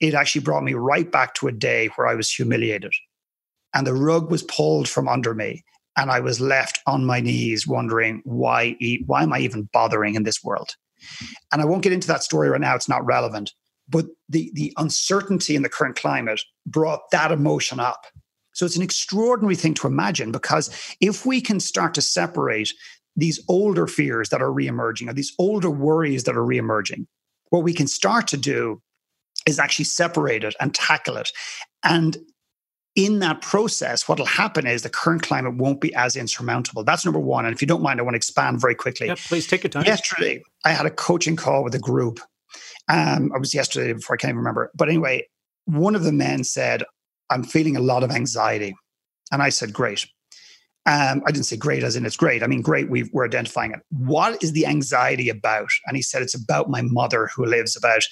it 0.00 0.14
actually 0.14 0.42
brought 0.42 0.62
me 0.62 0.74
right 0.74 1.10
back 1.10 1.34
to 1.34 1.48
a 1.48 1.52
day 1.52 1.88
where 1.96 2.06
i 2.06 2.14
was 2.14 2.30
humiliated 2.30 2.92
and 3.74 3.86
the 3.86 3.94
rug 3.94 4.30
was 4.30 4.42
pulled 4.44 4.88
from 4.88 5.08
under 5.08 5.34
me 5.34 5.64
and 5.96 6.10
I 6.10 6.20
was 6.20 6.40
left 6.40 6.80
on 6.86 7.04
my 7.04 7.20
knees 7.20 7.66
wondering 7.66 8.20
why 8.24 8.76
why 9.06 9.22
am 9.22 9.32
I 9.32 9.40
even 9.40 9.68
bothering 9.72 10.14
in 10.14 10.22
this 10.22 10.44
world? 10.44 10.70
And 11.52 11.62
I 11.62 11.64
won't 11.64 11.82
get 11.82 11.92
into 11.92 12.08
that 12.08 12.22
story 12.22 12.48
right 12.48 12.60
now; 12.60 12.74
it's 12.74 12.88
not 12.88 13.04
relevant. 13.04 13.52
But 13.88 14.06
the 14.28 14.50
the 14.54 14.72
uncertainty 14.76 15.56
in 15.56 15.62
the 15.62 15.68
current 15.68 15.96
climate 15.96 16.40
brought 16.66 17.10
that 17.12 17.32
emotion 17.32 17.80
up. 17.80 18.06
So 18.52 18.64
it's 18.64 18.76
an 18.76 18.82
extraordinary 18.82 19.56
thing 19.56 19.74
to 19.74 19.86
imagine 19.86 20.32
because 20.32 20.70
if 21.00 21.26
we 21.26 21.40
can 21.42 21.60
start 21.60 21.92
to 21.94 22.02
separate 22.02 22.72
these 23.16 23.40
older 23.48 23.86
fears 23.86 24.28
that 24.28 24.42
are 24.42 24.50
reemerging 24.50 25.08
or 25.08 25.14
these 25.14 25.34
older 25.38 25.70
worries 25.70 26.24
that 26.24 26.36
are 26.36 26.44
reemerging, 26.44 27.06
what 27.50 27.62
we 27.62 27.72
can 27.72 27.86
start 27.86 28.28
to 28.28 28.36
do 28.36 28.82
is 29.46 29.58
actually 29.58 29.84
separate 29.84 30.44
it 30.44 30.54
and 30.60 30.74
tackle 30.74 31.16
it 31.16 31.30
and 31.82 32.18
in 32.96 33.18
that 33.18 33.42
process, 33.42 34.08
what 34.08 34.18
will 34.18 34.26
happen 34.26 34.66
is 34.66 34.82
the 34.82 34.88
current 34.88 35.22
climate 35.22 35.54
won't 35.56 35.82
be 35.82 35.94
as 35.94 36.16
insurmountable. 36.16 36.82
That's 36.82 37.04
number 37.04 37.20
one. 37.20 37.44
And 37.44 37.54
if 37.54 37.60
you 37.60 37.68
don't 37.68 37.82
mind, 37.82 38.00
I 38.00 38.02
want 38.02 38.14
to 38.14 38.16
expand 38.16 38.58
very 38.58 38.74
quickly. 38.74 39.06
Yeah, 39.08 39.16
please 39.16 39.46
take 39.46 39.62
your 39.62 39.70
time. 39.70 39.84
Yesterday, 39.84 40.42
I 40.64 40.70
had 40.70 40.86
a 40.86 40.90
coaching 40.90 41.36
call 41.36 41.62
with 41.62 41.74
a 41.74 41.78
group. 41.78 42.20
Um, 42.88 43.30
it 43.34 43.38
was 43.38 43.54
yesterday 43.54 43.92
before 43.92 44.14
I 44.14 44.16
can't 44.16 44.30
even 44.30 44.38
remember. 44.38 44.70
But 44.74 44.88
anyway, 44.88 45.28
one 45.66 45.94
of 45.94 46.04
the 46.04 46.12
men 46.12 46.42
said, 46.42 46.84
I'm 47.28 47.44
feeling 47.44 47.76
a 47.76 47.80
lot 47.80 48.02
of 48.02 48.10
anxiety. 48.10 48.74
And 49.30 49.42
I 49.42 49.50
said, 49.50 49.74
Great. 49.74 50.06
Um, 50.86 51.22
I 51.26 51.32
didn't 51.32 51.46
say 51.46 51.56
great 51.56 51.82
as 51.82 51.96
in 51.96 52.06
it's 52.06 52.16
great. 52.16 52.44
I 52.44 52.46
mean, 52.46 52.62
great, 52.62 52.88
we 52.88 53.10
are 53.14 53.24
identifying 53.24 53.72
it. 53.72 53.80
What 53.90 54.42
is 54.42 54.52
the 54.52 54.66
anxiety 54.66 55.28
about? 55.28 55.68
And 55.86 55.96
he 55.96 56.02
said, 56.02 56.22
It's 56.22 56.34
about 56.34 56.70
my 56.70 56.82
mother 56.82 57.28
who 57.34 57.44
lives 57.44 57.76
about 57.76 58.02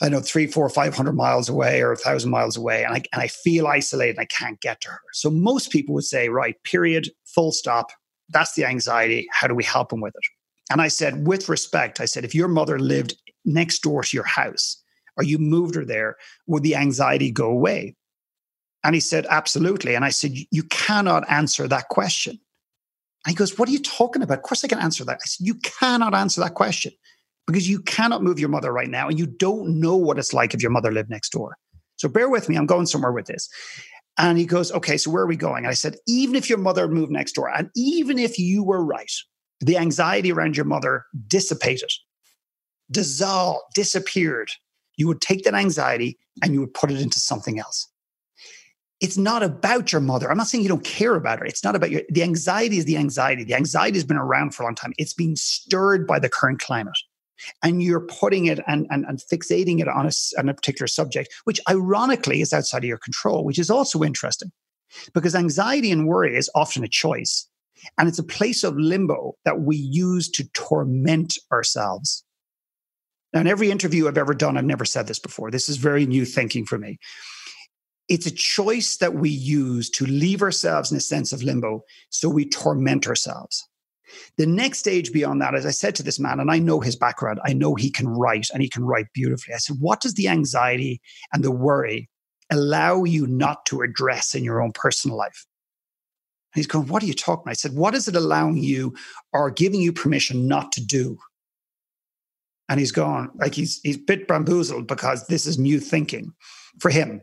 I 0.00 0.06
don't 0.06 0.12
know 0.12 0.20
three, 0.20 0.46
four, 0.46 0.68
five 0.70 0.96
hundred 0.96 1.12
miles 1.12 1.48
away 1.48 1.82
or 1.82 1.92
a 1.92 1.96
thousand 1.96 2.30
miles 2.30 2.56
away, 2.56 2.84
and 2.84 2.94
I 2.94 3.02
and 3.12 3.20
I 3.20 3.28
feel 3.28 3.66
isolated 3.66 4.16
and 4.16 4.20
I 4.20 4.24
can't 4.24 4.60
get 4.60 4.80
to 4.82 4.88
her. 4.88 5.00
So 5.12 5.30
most 5.30 5.70
people 5.70 5.94
would 5.94 6.04
say, 6.04 6.30
right, 6.30 6.56
period, 6.64 7.10
full 7.26 7.52
stop. 7.52 7.90
That's 8.30 8.54
the 8.54 8.64
anxiety. 8.64 9.28
How 9.30 9.46
do 9.46 9.54
we 9.54 9.64
help 9.64 9.90
them 9.90 10.00
with 10.00 10.14
it? 10.14 10.24
And 10.70 10.80
I 10.80 10.88
said, 10.88 11.26
with 11.26 11.48
respect, 11.48 12.00
I 12.00 12.04
said, 12.04 12.24
if 12.24 12.34
your 12.34 12.48
mother 12.48 12.78
lived 12.78 13.16
next 13.44 13.80
door 13.80 14.02
to 14.02 14.16
your 14.16 14.24
house 14.24 14.80
or 15.16 15.24
you 15.24 15.36
moved 15.36 15.74
her 15.74 15.84
there, 15.84 16.16
would 16.46 16.62
the 16.62 16.76
anxiety 16.76 17.30
go 17.30 17.50
away? 17.50 17.96
And 18.82 18.94
he 18.94 19.00
said, 19.00 19.26
absolutely. 19.28 19.94
And 19.94 20.04
I 20.04 20.10
said, 20.10 20.32
you 20.50 20.62
cannot 20.64 21.30
answer 21.30 21.68
that 21.68 21.88
question. 21.88 22.38
And 23.26 23.32
he 23.32 23.36
goes, 23.36 23.58
what 23.58 23.68
are 23.68 23.72
you 23.72 23.82
talking 23.82 24.22
about? 24.22 24.38
Of 24.38 24.44
course 24.44 24.64
I 24.64 24.68
can 24.68 24.78
answer 24.78 25.04
that. 25.04 25.18
I 25.22 25.26
said, 25.26 25.46
you 25.46 25.54
cannot 25.56 26.14
answer 26.14 26.40
that 26.40 26.54
question 26.54 26.92
because 27.46 27.68
you 27.68 27.80
cannot 27.80 28.22
move 28.22 28.38
your 28.38 28.48
mother 28.48 28.72
right 28.72 28.88
now 28.88 29.08
and 29.08 29.18
you 29.18 29.26
don't 29.26 29.78
know 29.78 29.96
what 29.96 30.18
it's 30.18 30.32
like 30.32 30.54
if 30.54 30.62
your 30.62 30.70
mother 30.70 30.90
lived 30.90 31.10
next 31.10 31.30
door. 31.30 31.56
So 31.96 32.08
bear 32.08 32.30
with 32.30 32.48
me, 32.48 32.56
I'm 32.56 32.66
going 32.66 32.86
somewhere 32.86 33.12
with 33.12 33.26
this. 33.26 33.48
And 34.16 34.38
he 34.38 34.46
goes, 34.46 34.72
Okay, 34.72 34.96
so 34.96 35.10
where 35.10 35.22
are 35.22 35.26
we 35.26 35.36
going? 35.36 35.64
And 35.64 35.70
I 35.70 35.74
said, 35.74 35.96
Even 36.06 36.34
if 36.34 36.48
your 36.48 36.58
mother 36.58 36.88
moved 36.88 37.12
next 37.12 37.32
door, 37.32 37.50
and 37.54 37.68
even 37.76 38.18
if 38.18 38.38
you 38.38 38.62
were 38.62 38.82
right, 38.82 39.12
the 39.60 39.76
anxiety 39.76 40.32
around 40.32 40.56
your 40.56 40.64
mother 40.64 41.04
dissipated, 41.26 41.90
dissolved, 42.90 43.62
disappeared. 43.74 44.50
You 44.96 45.06
would 45.08 45.20
take 45.20 45.44
that 45.44 45.54
anxiety 45.54 46.18
and 46.42 46.52
you 46.52 46.60
would 46.60 46.74
put 46.74 46.90
it 46.90 47.00
into 47.00 47.20
something 47.20 47.58
else. 47.58 47.89
It's 49.00 49.16
not 49.16 49.42
about 49.42 49.92
your 49.92 50.00
mother. 50.00 50.30
I'm 50.30 50.36
not 50.36 50.46
saying 50.46 50.62
you 50.62 50.68
don't 50.68 50.84
care 50.84 51.14
about 51.14 51.38
her. 51.38 51.46
It's 51.46 51.64
not 51.64 51.74
about 51.74 51.90
your, 51.90 52.02
the 52.10 52.22
anxiety 52.22 52.76
is 52.76 52.84
the 52.84 52.98
anxiety. 52.98 53.44
The 53.44 53.54
anxiety 53.54 53.96
has 53.96 54.04
been 54.04 54.18
around 54.18 54.54
for 54.54 54.62
a 54.62 54.66
long 54.66 54.74
time. 54.74 54.92
It's 54.98 55.14
being 55.14 55.36
stirred 55.36 56.06
by 56.06 56.18
the 56.18 56.28
current 56.28 56.60
climate 56.60 56.98
and 57.62 57.82
you're 57.82 58.00
putting 58.00 58.46
it 58.46 58.60
and, 58.66 58.86
and, 58.90 59.04
and 59.06 59.18
fixating 59.18 59.80
it 59.80 59.88
on 59.88 60.06
a, 60.06 60.10
on 60.38 60.48
a 60.48 60.54
particular 60.54 60.86
subject, 60.86 61.32
which 61.44 61.60
ironically 61.68 62.40
is 62.40 62.52
outside 62.52 62.84
of 62.84 62.88
your 62.88 62.98
control, 62.98 63.44
which 63.44 63.58
is 63.58 63.70
also 63.70 64.02
interesting 64.02 64.52
because 65.14 65.34
anxiety 65.34 65.90
and 65.90 66.06
worry 66.06 66.36
is 66.36 66.50
often 66.54 66.84
a 66.84 66.88
choice. 66.88 67.46
And 67.96 68.08
it's 68.08 68.18
a 68.18 68.24
place 68.24 68.62
of 68.62 68.76
limbo 68.76 69.36
that 69.44 69.60
we 69.60 69.76
use 69.76 70.28
to 70.32 70.44
torment 70.50 71.38
ourselves. 71.50 72.24
Now, 73.32 73.40
in 73.40 73.46
every 73.46 73.70
interview 73.70 74.06
I've 74.06 74.18
ever 74.18 74.34
done, 74.34 74.58
I've 74.58 74.64
never 74.64 74.84
said 74.84 75.06
this 75.06 75.18
before. 75.18 75.50
This 75.50 75.68
is 75.68 75.76
very 75.76 76.04
new 76.04 76.24
thinking 76.26 76.66
for 76.66 76.76
me. 76.76 76.98
It's 78.10 78.26
a 78.26 78.30
choice 78.32 78.96
that 78.96 79.14
we 79.14 79.30
use 79.30 79.88
to 79.90 80.04
leave 80.04 80.42
ourselves 80.42 80.90
in 80.90 80.98
a 80.98 81.00
sense 81.00 81.32
of 81.32 81.44
limbo 81.44 81.84
so 82.10 82.28
we 82.28 82.44
torment 82.44 83.06
ourselves. 83.06 83.66
The 84.36 84.46
next 84.46 84.80
stage 84.80 85.12
beyond 85.12 85.40
that, 85.40 85.54
as 85.54 85.64
I 85.64 85.70
said 85.70 85.94
to 85.94 86.02
this 86.02 86.18
man, 86.18 86.40
and 86.40 86.50
I 86.50 86.58
know 86.58 86.80
his 86.80 86.96
background, 86.96 87.38
I 87.44 87.52
know 87.52 87.76
he 87.76 87.88
can 87.88 88.08
write 88.08 88.48
and 88.52 88.62
he 88.62 88.68
can 88.68 88.82
write 88.82 89.06
beautifully. 89.14 89.54
I 89.54 89.58
said, 89.58 89.76
What 89.78 90.00
does 90.00 90.14
the 90.14 90.26
anxiety 90.26 91.00
and 91.32 91.44
the 91.44 91.52
worry 91.52 92.10
allow 92.50 93.04
you 93.04 93.28
not 93.28 93.64
to 93.66 93.82
address 93.82 94.34
in 94.34 94.42
your 94.42 94.60
own 94.60 94.72
personal 94.72 95.16
life? 95.16 95.46
And 96.52 96.58
he's 96.58 96.66
going, 96.66 96.88
What 96.88 97.04
are 97.04 97.06
you 97.06 97.14
talking 97.14 97.42
about? 97.42 97.52
I 97.52 97.54
said, 97.54 97.74
What 97.74 97.94
is 97.94 98.08
it 98.08 98.16
allowing 98.16 98.56
you 98.56 98.92
or 99.32 99.52
giving 99.52 99.80
you 99.80 99.92
permission 99.92 100.48
not 100.48 100.72
to 100.72 100.84
do? 100.84 101.16
And 102.68 102.80
he's 102.80 102.92
gone, 102.92 103.30
like 103.36 103.54
he's 103.54 103.80
he's 103.84 103.96
bit 103.96 104.26
bamboozled 104.26 104.88
because 104.88 105.28
this 105.28 105.46
is 105.46 105.58
new 105.58 105.78
thinking 105.78 106.32
for 106.80 106.90
him. 106.90 107.22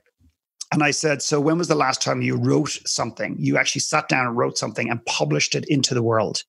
And 0.77 0.83
I 0.83 0.91
said, 0.91 1.23
So 1.23 1.41
when 1.41 1.57
was 1.57 1.69
the 1.69 1.73
last 1.73 2.03
time 2.03 2.21
you 2.21 2.35
wrote 2.35 2.69
something? 2.85 3.35
You 3.39 3.57
actually 3.57 3.81
sat 3.81 4.07
down 4.07 4.27
and 4.27 4.37
wrote 4.37 4.59
something 4.59 4.91
and 4.91 5.03
published 5.07 5.55
it 5.55 5.65
into 5.67 5.95
the 5.95 6.03
world. 6.03 6.43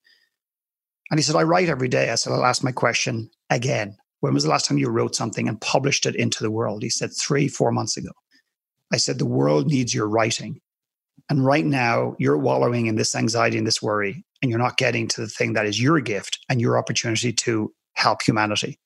And 1.09 1.17
he 1.17 1.23
said, 1.23 1.35
I 1.35 1.41
write 1.41 1.67
every 1.67 1.87
day. 1.87 2.11
I 2.11 2.13
said, 2.15 2.31
I'll 2.31 2.45
ask 2.45 2.63
my 2.63 2.71
question 2.71 3.31
again. 3.49 3.97
When 4.19 4.35
was 4.35 4.43
the 4.43 4.51
last 4.51 4.67
time 4.67 4.77
you 4.77 4.87
wrote 4.89 5.15
something 5.15 5.49
and 5.49 5.59
published 5.59 6.05
it 6.05 6.15
into 6.15 6.43
the 6.43 6.51
world? 6.51 6.83
He 6.83 6.91
said, 6.91 7.09
three, 7.11 7.47
four 7.47 7.71
months 7.71 7.97
ago. 7.97 8.11
I 8.93 8.97
said, 8.97 9.17
the 9.17 9.25
world 9.25 9.65
needs 9.65 9.95
your 9.95 10.07
writing. 10.07 10.61
And 11.31 11.43
right 11.43 11.65
now, 11.65 12.15
you're 12.19 12.37
wallowing 12.37 12.85
in 12.85 12.97
this 12.97 13.15
anxiety 13.15 13.57
and 13.57 13.65
this 13.65 13.81
worry, 13.81 14.23
and 14.43 14.51
you're 14.51 14.59
not 14.59 14.77
getting 14.77 15.07
to 15.07 15.21
the 15.21 15.27
thing 15.27 15.53
that 15.53 15.65
is 15.65 15.81
your 15.81 15.99
gift 16.01 16.37
and 16.49 16.61
your 16.61 16.77
opportunity 16.77 17.33
to 17.33 17.73
help 17.93 18.21
humanity. 18.21 18.77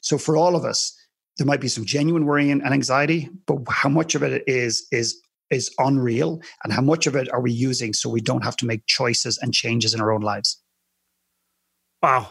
So, 0.00 0.16
for 0.16 0.34
all 0.34 0.56
of 0.56 0.64
us, 0.64 0.97
there 1.38 1.46
might 1.46 1.60
be 1.60 1.68
some 1.68 1.84
genuine 1.84 2.26
worry 2.26 2.50
and 2.50 2.64
anxiety, 2.66 3.28
but 3.46 3.58
how 3.68 3.88
much 3.88 4.14
of 4.14 4.22
it 4.22 4.42
is 4.46 4.86
is 4.92 5.20
is 5.50 5.74
unreal, 5.78 6.42
and 6.62 6.72
how 6.72 6.82
much 6.82 7.06
of 7.06 7.16
it 7.16 7.32
are 7.32 7.40
we 7.40 7.52
using 7.52 7.94
so 7.94 8.10
we 8.10 8.20
don't 8.20 8.44
have 8.44 8.56
to 8.56 8.66
make 8.66 8.84
choices 8.86 9.38
and 9.38 9.54
changes 9.54 9.94
in 9.94 10.00
our 10.00 10.12
own 10.12 10.20
lives? 10.20 10.60
Wow. 12.02 12.30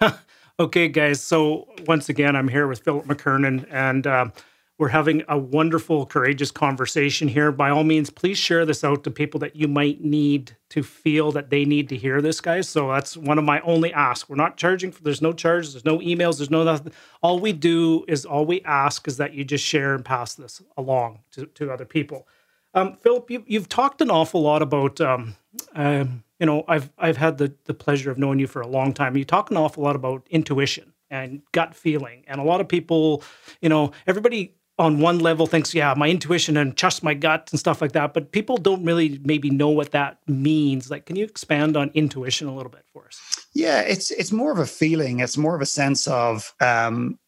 okay, 0.60 0.88
guys. 0.88 1.20
So 1.20 1.66
once 1.86 2.08
again, 2.08 2.36
I'm 2.36 2.48
here 2.48 2.66
with 2.66 2.80
Philip 2.80 3.06
McKernan, 3.06 3.66
and 3.70 4.06
um, 4.06 4.32
we're 4.78 4.88
having 4.88 5.24
a 5.28 5.36
wonderful, 5.36 6.06
courageous 6.06 6.52
conversation 6.52 7.26
here. 7.26 7.50
By 7.50 7.70
all 7.70 7.82
means, 7.82 8.10
please 8.10 8.38
share 8.38 8.64
this 8.64 8.84
out 8.84 9.02
to 9.04 9.10
people 9.10 9.40
that 9.40 9.56
you 9.56 9.66
might 9.66 10.02
need 10.02 10.56
to 10.70 10.84
feel 10.84 11.32
that 11.32 11.50
they 11.50 11.64
need 11.64 11.88
to 11.88 11.96
hear 11.96 12.22
this, 12.22 12.40
guys. 12.40 12.68
So 12.68 12.92
that's 12.92 13.16
one 13.16 13.38
of 13.38 13.44
my 13.44 13.60
only 13.62 13.92
asks. 13.92 14.28
We're 14.28 14.36
not 14.36 14.56
charging 14.56 14.92
for, 14.92 15.02
there's 15.02 15.20
no 15.20 15.32
charges, 15.32 15.72
there's 15.72 15.84
no 15.84 15.98
emails, 15.98 16.38
there's 16.38 16.50
no 16.50 16.62
nothing. 16.62 16.92
All 17.22 17.40
we 17.40 17.52
do 17.52 18.04
is, 18.06 18.24
all 18.24 18.46
we 18.46 18.60
ask 18.62 19.08
is 19.08 19.16
that 19.16 19.34
you 19.34 19.44
just 19.44 19.64
share 19.64 19.94
and 19.94 20.04
pass 20.04 20.34
this 20.34 20.62
along 20.76 21.20
to, 21.32 21.46
to 21.46 21.72
other 21.72 21.84
people. 21.84 22.28
Um, 22.74 22.98
Philip, 23.02 23.30
you, 23.30 23.44
have 23.58 23.68
talked 23.68 24.00
an 24.00 24.10
awful 24.10 24.42
lot 24.42 24.62
about, 24.62 25.00
um, 25.00 25.34
um, 25.74 26.22
you 26.38 26.46
know, 26.46 26.64
I've 26.68 26.90
I've 26.98 27.16
had 27.16 27.38
the 27.38 27.52
the 27.64 27.74
pleasure 27.74 28.10
of 28.10 28.18
knowing 28.18 28.38
you 28.38 28.46
for 28.46 28.60
a 28.60 28.66
long 28.66 28.92
time. 28.92 29.16
You 29.16 29.24
talk 29.24 29.50
an 29.50 29.56
awful 29.56 29.82
lot 29.82 29.96
about 29.96 30.26
intuition 30.30 30.92
and 31.10 31.42
gut 31.52 31.74
feeling, 31.74 32.24
and 32.28 32.40
a 32.40 32.44
lot 32.44 32.60
of 32.60 32.68
people, 32.68 33.24
you 33.60 33.68
know, 33.68 33.90
everybody 34.06 34.57
on 34.78 35.00
one 35.00 35.18
level 35.18 35.46
thinks, 35.46 35.74
yeah, 35.74 35.92
my 35.96 36.08
intuition 36.08 36.56
and 36.56 36.76
trust 36.76 37.02
my 37.02 37.14
gut 37.14 37.48
and 37.50 37.58
stuff 37.58 37.82
like 37.82 37.92
that. 37.92 38.14
But 38.14 38.32
people 38.32 38.56
don't 38.56 38.84
really 38.84 39.20
maybe 39.24 39.50
know 39.50 39.70
what 39.70 39.90
that 39.90 40.18
means. 40.28 40.90
Like, 40.90 41.06
can 41.06 41.16
you 41.16 41.24
expand 41.24 41.76
on 41.76 41.90
intuition 41.94 42.46
a 42.46 42.54
little 42.54 42.70
bit 42.70 42.84
for 42.92 43.06
us? 43.06 43.20
Yeah, 43.54 43.80
it's 43.80 44.10
it's 44.12 44.30
more 44.32 44.52
of 44.52 44.58
a 44.58 44.66
feeling. 44.66 45.20
It's 45.20 45.36
more 45.36 45.56
of 45.56 45.62
a 45.62 45.66
sense 45.66 46.06
of, 46.06 46.54
um, 46.60 47.18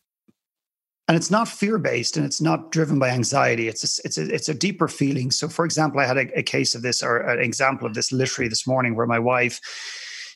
and 1.09 1.17
it's 1.17 1.31
not 1.31 1.49
fear 1.49 1.79
based, 1.79 2.17
and 2.17 2.25
it's 2.25 2.41
not 2.41 2.71
driven 2.71 3.01
by 3.01 3.09
anxiety. 3.09 3.67
It's 3.67 3.83
a, 3.83 4.03
it's 4.07 4.19
a, 4.19 4.33
it's 4.33 4.49
a 4.49 4.55
deeper 4.55 4.87
feeling. 4.87 5.33
So, 5.33 5.49
for 5.49 5.65
example, 5.65 6.01
I 6.01 6.07
had 6.07 6.19
a, 6.19 6.39
a 6.39 6.43
case 6.43 6.77
of 6.77 6.83
this, 6.83 7.03
or 7.03 7.17
an 7.17 7.41
example 7.41 7.87
of 7.89 7.95
this, 7.95 8.13
literally 8.13 8.49
this 8.49 8.67
morning, 8.67 8.95
where 8.95 9.07
my 9.07 9.19
wife 9.19 9.61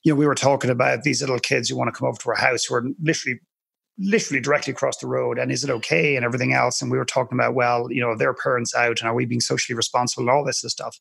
you 0.04 0.12
know, 0.12 0.16
we 0.16 0.26
were 0.26 0.34
talking 0.34 0.70
about 0.70 1.02
these 1.02 1.22
little 1.22 1.38
kids 1.38 1.68
who 1.68 1.76
want 1.76 1.92
to 1.92 1.98
come 1.98 2.06
over 2.06 2.18
to 2.18 2.28
our 2.28 2.36
house 2.36 2.64
who 2.66 2.74
are 2.74 2.84
literally 3.02 3.40
literally 3.98 4.40
directly 4.40 4.72
across 4.72 4.96
the 4.98 5.06
road 5.06 5.38
and 5.38 5.52
is 5.52 5.62
it 5.62 5.70
okay 5.70 6.16
and 6.16 6.24
everything 6.24 6.52
else 6.52 6.82
and 6.82 6.90
we 6.90 6.98
were 6.98 7.04
talking 7.04 7.38
about 7.38 7.54
well 7.54 7.86
you 7.90 8.00
know 8.00 8.16
their 8.16 8.34
parents 8.34 8.74
out 8.74 9.00
and 9.00 9.08
are 9.08 9.14
we 9.14 9.24
being 9.24 9.40
socially 9.40 9.76
responsible 9.76 10.22
and 10.22 10.30
all 10.30 10.44
this 10.44 10.64
stuff. 10.66 10.98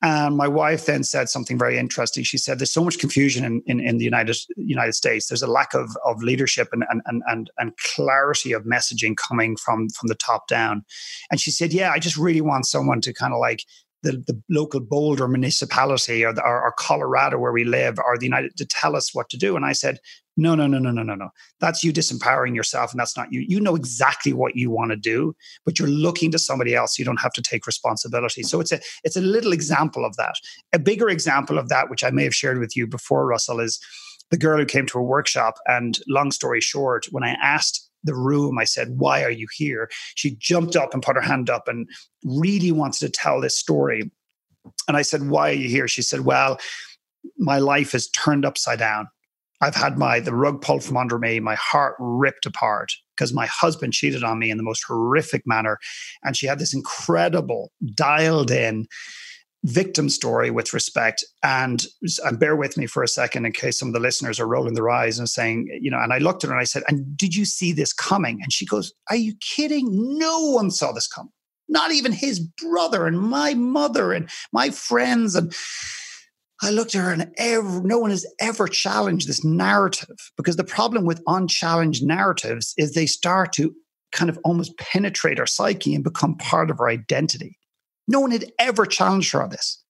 And 0.00 0.36
my 0.36 0.46
wife 0.46 0.86
then 0.86 1.02
said 1.02 1.28
something 1.28 1.58
very 1.58 1.76
interesting. 1.76 2.22
She 2.22 2.38
said 2.38 2.60
there's 2.60 2.72
so 2.72 2.84
much 2.84 3.00
confusion 3.00 3.44
in, 3.44 3.62
in, 3.66 3.80
in 3.80 3.98
the 3.98 4.04
united 4.04 4.36
united 4.56 4.92
states. 4.92 5.26
There's 5.26 5.42
a 5.42 5.50
lack 5.50 5.74
of, 5.74 5.90
of 6.04 6.22
leadership 6.22 6.68
and, 6.72 6.84
and, 6.88 7.22
and, 7.26 7.50
and 7.58 7.76
clarity 7.78 8.52
of 8.52 8.62
messaging 8.62 9.16
coming 9.16 9.56
from 9.56 9.88
from 9.88 10.06
the 10.06 10.14
top 10.14 10.46
down. 10.46 10.84
And 11.30 11.40
she 11.40 11.50
said 11.50 11.72
yeah 11.72 11.90
i 11.90 11.98
just 11.98 12.16
really 12.16 12.40
want 12.40 12.66
someone 12.66 13.00
to 13.00 13.12
kind 13.12 13.32
of 13.32 13.40
like 13.40 13.64
the, 14.02 14.12
the 14.26 14.40
local 14.48 14.80
Boulder 14.80 15.26
municipality 15.26 16.24
or, 16.24 16.32
the, 16.32 16.42
or, 16.42 16.62
or, 16.62 16.72
Colorado 16.78 17.38
where 17.38 17.52
we 17.52 17.64
live 17.64 17.98
or 17.98 18.16
the 18.16 18.26
United 18.26 18.56
to 18.56 18.64
tell 18.64 18.94
us 18.94 19.14
what 19.14 19.28
to 19.30 19.36
do. 19.36 19.56
And 19.56 19.64
I 19.64 19.72
said, 19.72 19.98
no, 20.36 20.54
no, 20.54 20.68
no, 20.68 20.78
no, 20.78 20.92
no, 20.92 21.02
no, 21.02 21.16
no. 21.16 21.30
That's 21.58 21.82
you 21.82 21.92
disempowering 21.92 22.54
yourself, 22.54 22.92
and 22.92 23.00
that's 23.00 23.16
not 23.16 23.32
you. 23.32 23.44
You 23.48 23.58
know 23.58 23.74
exactly 23.74 24.32
what 24.32 24.54
you 24.54 24.70
want 24.70 24.92
to 24.92 24.96
do, 24.96 25.34
but 25.64 25.78
you're 25.78 25.88
looking 25.88 26.30
to 26.30 26.38
somebody 26.38 26.76
else. 26.76 26.96
You 26.96 27.04
don't 27.04 27.20
have 27.20 27.32
to 27.32 27.42
take 27.42 27.66
responsibility. 27.66 28.44
So 28.44 28.60
it's 28.60 28.70
a 28.70 28.78
it's 29.02 29.16
a 29.16 29.20
little 29.20 29.52
example 29.52 30.04
of 30.04 30.16
that. 30.16 30.36
A 30.72 30.78
bigger 30.78 31.08
example 31.08 31.58
of 31.58 31.68
that, 31.70 31.90
which 31.90 32.04
I 32.04 32.10
may 32.10 32.22
have 32.22 32.34
shared 32.34 32.60
with 32.60 32.76
you 32.76 32.86
before, 32.86 33.26
Russell, 33.26 33.58
is 33.58 33.80
the 34.30 34.38
girl 34.38 34.58
who 34.58 34.64
came 34.64 34.86
to 34.86 34.98
a 34.98 35.02
workshop. 35.02 35.54
And 35.66 35.98
long 36.06 36.30
story 36.30 36.60
short, 36.60 37.06
when 37.10 37.24
I 37.24 37.30
asked 37.42 37.87
the 38.08 38.16
room, 38.16 38.58
I 38.58 38.64
said, 38.64 38.98
Why 38.98 39.22
are 39.22 39.30
you 39.30 39.46
here? 39.54 39.88
She 40.16 40.36
jumped 40.36 40.74
up 40.74 40.92
and 40.92 41.02
put 41.02 41.16
her 41.16 41.22
hand 41.22 41.48
up 41.48 41.68
and 41.68 41.88
really 42.24 42.72
wanted 42.72 43.00
to 43.00 43.10
tell 43.10 43.40
this 43.40 43.56
story. 43.56 44.10
And 44.88 44.96
I 44.96 45.02
said, 45.02 45.28
Why 45.28 45.50
are 45.50 45.54
you 45.54 45.68
here? 45.68 45.86
She 45.86 46.02
said, 46.02 46.20
Well, 46.20 46.58
my 47.36 47.58
life 47.58 47.94
is 47.94 48.08
turned 48.10 48.44
upside 48.44 48.80
down. 48.80 49.08
I've 49.60 49.74
had 49.74 49.98
my 49.98 50.20
the 50.20 50.34
rug 50.34 50.60
pulled 50.60 50.84
from 50.84 50.96
under 50.96 51.18
me, 51.18 51.40
my 51.40 51.56
heart 51.56 51.96
ripped 51.98 52.46
apart 52.46 52.92
because 53.16 53.34
my 53.34 53.46
husband 53.46 53.92
cheated 53.92 54.22
on 54.22 54.38
me 54.38 54.50
in 54.50 54.56
the 54.56 54.62
most 54.62 54.84
horrific 54.86 55.42
manner. 55.46 55.78
And 56.22 56.36
she 56.36 56.46
had 56.46 56.58
this 56.58 56.74
incredible, 56.74 57.72
dialed 57.94 58.50
in 58.50 58.86
victim 59.64 60.08
story 60.08 60.50
with 60.50 60.72
respect. 60.72 61.24
And, 61.42 61.84
and 62.24 62.38
bear 62.38 62.56
with 62.56 62.76
me 62.76 62.86
for 62.86 63.02
a 63.02 63.08
second 63.08 63.46
in 63.46 63.52
case 63.52 63.78
some 63.78 63.88
of 63.88 63.94
the 63.94 64.00
listeners 64.00 64.38
are 64.38 64.46
rolling 64.46 64.74
their 64.74 64.90
eyes 64.90 65.18
and 65.18 65.28
saying, 65.28 65.68
you 65.80 65.90
know, 65.90 65.98
and 65.98 66.12
I 66.12 66.18
looked 66.18 66.44
at 66.44 66.48
her 66.48 66.54
and 66.54 66.60
I 66.60 66.64
said, 66.64 66.84
And 66.88 67.16
did 67.16 67.34
you 67.34 67.44
see 67.44 67.72
this 67.72 67.92
coming? 67.92 68.40
And 68.42 68.52
she 68.52 68.66
goes, 68.66 68.92
Are 69.10 69.16
you 69.16 69.34
kidding? 69.40 69.86
No 70.18 70.50
one 70.50 70.70
saw 70.70 70.92
this 70.92 71.08
coming. 71.08 71.32
Not 71.68 71.92
even 71.92 72.12
his 72.12 72.40
brother 72.40 73.06
and 73.06 73.18
my 73.18 73.54
mother 73.54 74.12
and 74.12 74.30
my 74.52 74.70
friends. 74.70 75.34
And 75.34 75.52
I 76.62 76.70
looked 76.70 76.94
at 76.94 77.02
her 77.02 77.12
and 77.12 77.30
ever, 77.36 77.82
no 77.82 77.98
one 77.98 78.10
has 78.10 78.26
ever 78.40 78.68
challenged 78.68 79.28
this 79.28 79.44
narrative 79.44 80.16
because 80.36 80.56
the 80.56 80.64
problem 80.64 81.04
with 81.04 81.22
unchallenged 81.26 82.04
narratives 82.04 82.74
is 82.78 82.94
they 82.94 83.06
start 83.06 83.52
to 83.54 83.74
kind 84.12 84.30
of 84.30 84.38
almost 84.44 84.76
penetrate 84.78 85.38
our 85.38 85.46
psyche 85.46 85.94
and 85.94 86.02
become 86.02 86.36
part 86.36 86.70
of 86.70 86.80
our 86.80 86.88
identity. 86.88 87.57
No 88.08 88.20
one 88.20 88.30
had 88.30 88.50
ever 88.58 88.86
challenged 88.86 89.32
her 89.32 89.42
on 89.42 89.50
this. 89.50 89.82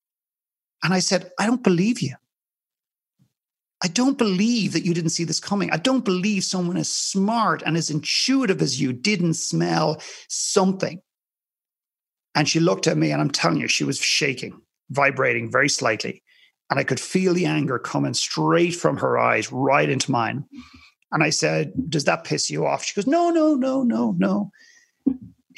And 0.82 0.92
I 0.92 0.98
said, 0.98 1.30
I 1.38 1.46
don't 1.46 1.62
believe 1.62 2.00
you. 2.00 2.14
I 3.82 3.88
don't 3.88 4.18
believe 4.18 4.72
that 4.72 4.84
you 4.84 4.92
didn't 4.92 5.10
see 5.10 5.24
this 5.24 5.38
coming. 5.38 5.70
I 5.70 5.76
don't 5.76 6.04
believe 6.04 6.42
someone 6.42 6.76
as 6.76 6.92
smart 6.92 7.62
and 7.64 7.76
as 7.76 7.90
intuitive 7.90 8.60
as 8.60 8.80
you 8.80 8.92
didn't 8.92 9.34
smell 9.34 10.02
something. 10.28 11.00
And 12.34 12.48
she 12.48 12.60
looked 12.60 12.88
at 12.88 12.96
me, 12.96 13.12
and 13.12 13.20
I'm 13.20 13.30
telling 13.30 13.60
you, 13.60 13.68
she 13.68 13.84
was 13.84 13.98
shaking, 13.98 14.60
vibrating 14.90 15.50
very 15.50 15.68
slightly. 15.68 16.22
And 16.70 16.78
I 16.78 16.84
could 16.84 17.00
feel 17.00 17.34
the 17.34 17.46
anger 17.46 17.78
coming 17.78 18.14
straight 18.14 18.74
from 18.74 18.96
her 18.98 19.16
eyes 19.16 19.50
right 19.52 19.88
into 19.88 20.10
mine. 20.10 20.44
And 21.12 21.22
I 21.22 21.30
said, 21.30 21.72
Does 21.88 22.04
that 22.04 22.24
piss 22.24 22.50
you 22.50 22.66
off? 22.66 22.84
She 22.84 22.94
goes, 22.94 23.06
No, 23.06 23.30
no, 23.30 23.54
no, 23.54 23.82
no, 23.82 24.14
no. 24.18 24.50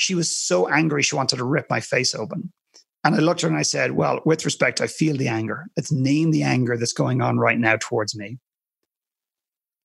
She 0.01 0.15
was 0.15 0.35
so 0.35 0.67
angry, 0.67 1.03
she 1.03 1.15
wanted 1.15 1.37
to 1.37 1.45
rip 1.45 1.69
my 1.69 1.81
face 1.81 2.15
open. 2.15 2.51
And 3.05 3.15
I 3.15 3.19
looked 3.19 3.41
at 3.41 3.43
her 3.43 3.49
and 3.51 3.59
I 3.59 3.63
said, 3.63 3.93
Well, 3.93 4.23
with 4.25 4.47
respect, 4.47 4.81
I 4.81 4.87
feel 4.87 5.15
the 5.15 5.29
anger. 5.29 5.67
Let's 5.77 5.93
name 5.93 6.31
the 6.31 6.43
anger 6.43 6.79
that's 6.79 6.95
going 6.95 7.21
on 7.21 7.37
right 7.37 7.59
now 7.59 7.77
towards 7.79 8.17
me. 8.17 8.39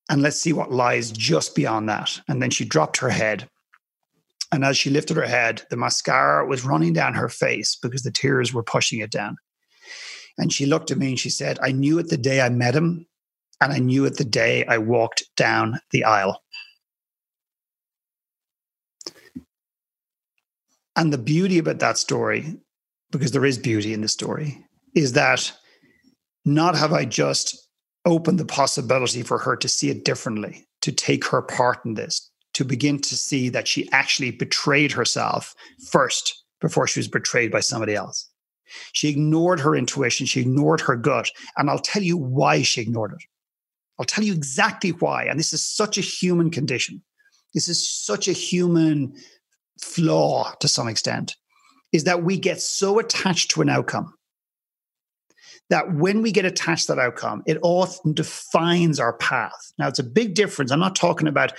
And 0.09 0.21
let's 0.21 0.39
see 0.39 0.53
what 0.53 0.71
lies 0.71 1.11
just 1.11 1.53
beyond 1.53 1.89
that. 1.89 2.21
And 2.29 2.41
then 2.41 2.49
she 2.49 2.63
dropped 2.63 2.95
her 2.97 3.09
head. 3.09 3.49
And 4.53 4.63
as 4.63 4.77
she 4.77 4.89
lifted 4.89 5.17
her 5.17 5.27
head, 5.27 5.63
the 5.69 5.75
mascara 5.75 6.47
was 6.47 6.63
running 6.63 6.93
down 6.93 7.15
her 7.15 7.27
face 7.27 7.77
because 7.81 8.03
the 8.03 8.11
tears 8.11 8.53
were 8.53 8.63
pushing 8.63 8.99
it 8.99 9.11
down. 9.11 9.35
And 10.37 10.53
she 10.53 10.65
looked 10.65 10.91
at 10.91 10.97
me 10.97 11.09
and 11.09 11.19
she 11.19 11.29
said, 11.29 11.59
I 11.61 11.73
knew 11.73 11.99
it 11.99 12.07
the 12.07 12.17
day 12.17 12.39
I 12.39 12.47
met 12.47 12.73
him, 12.73 13.05
and 13.59 13.73
I 13.73 13.79
knew 13.79 14.05
it 14.05 14.15
the 14.15 14.23
day 14.23 14.63
I 14.65 14.77
walked 14.77 15.23
down 15.35 15.81
the 15.91 16.05
aisle. 16.05 16.41
And 20.95 21.11
the 21.11 21.17
beauty 21.17 21.57
about 21.57 21.79
that 21.79 21.97
story, 21.97 22.55
because 23.11 23.31
there 23.31 23.45
is 23.45 23.57
beauty 23.57 23.93
in 23.93 24.01
the 24.01 24.07
story, 24.07 24.65
is 24.95 25.13
that 25.13 25.51
not 26.45 26.75
have 26.75 26.93
I 26.93 27.05
just 27.05 27.57
opened 28.05 28.39
the 28.39 28.45
possibility 28.45 29.23
for 29.23 29.37
her 29.39 29.55
to 29.57 29.67
see 29.67 29.89
it 29.89 30.05
differently, 30.05 30.67
to 30.81 30.91
take 30.91 31.25
her 31.25 31.41
part 31.41 31.83
in 31.85 31.95
this, 31.95 32.29
to 32.53 32.63
begin 32.63 32.99
to 32.99 33.15
see 33.15 33.49
that 33.49 33.67
she 33.67 33.89
actually 33.91 34.31
betrayed 34.31 34.91
herself 34.91 35.55
first 35.89 36.43
before 36.61 36.87
she 36.87 36.99
was 36.99 37.07
betrayed 37.07 37.51
by 37.51 37.59
somebody 37.59 37.95
else. 37.95 38.29
She 38.93 39.09
ignored 39.09 39.59
her 39.59 39.75
intuition, 39.75 40.25
she 40.25 40.41
ignored 40.41 40.81
her 40.81 40.95
gut. 40.95 41.29
And 41.57 41.69
I'll 41.69 41.79
tell 41.79 42.01
you 42.01 42.17
why 42.17 42.61
she 42.61 42.81
ignored 42.81 43.13
it. 43.13 43.23
I'll 43.99 44.05
tell 44.05 44.23
you 44.23 44.33
exactly 44.33 44.91
why. 44.91 45.25
And 45.25 45.39
this 45.39 45.53
is 45.53 45.65
such 45.65 45.97
a 45.97 46.01
human 46.01 46.49
condition. 46.51 47.01
This 47.53 47.69
is 47.69 47.89
such 47.89 48.27
a 48.27 48.33
human 48.33 49.15
flaw 49.79 50.53
to 50.59 50.67
some 50.67 50.87
extent, 50.87 51.35
is 51.91 52.03
that 52.05 52.23
we 52.23 52.37
get 52.37 52.61
so 52.61 52.99
attached 52.99 53.51
to 53.51 53.61
an 53.61 53.69
outcome 53.69 54.13
that 55.69 55.93
when 55.93 56.21
we 56.21 56.31
get 56.31 56.45
attached 56.45 56.87
to 56.87 56.93
that 56.93 57.01
outcome, 57.01 57.41
it 57.47 57.57
often 57.63 58.13
defines 58.13 58.99
our 58.99 59.13
path. 59.13 59.73
Now, 59.77 59.87
it's 59.87 59.99
a 59.99 60.03
big 60.03 60.35
difference. 60.35 60.71
I'm 60.71 60.79
not 60.79 60.95
talking 60.95 61.27
about 61.27 61.53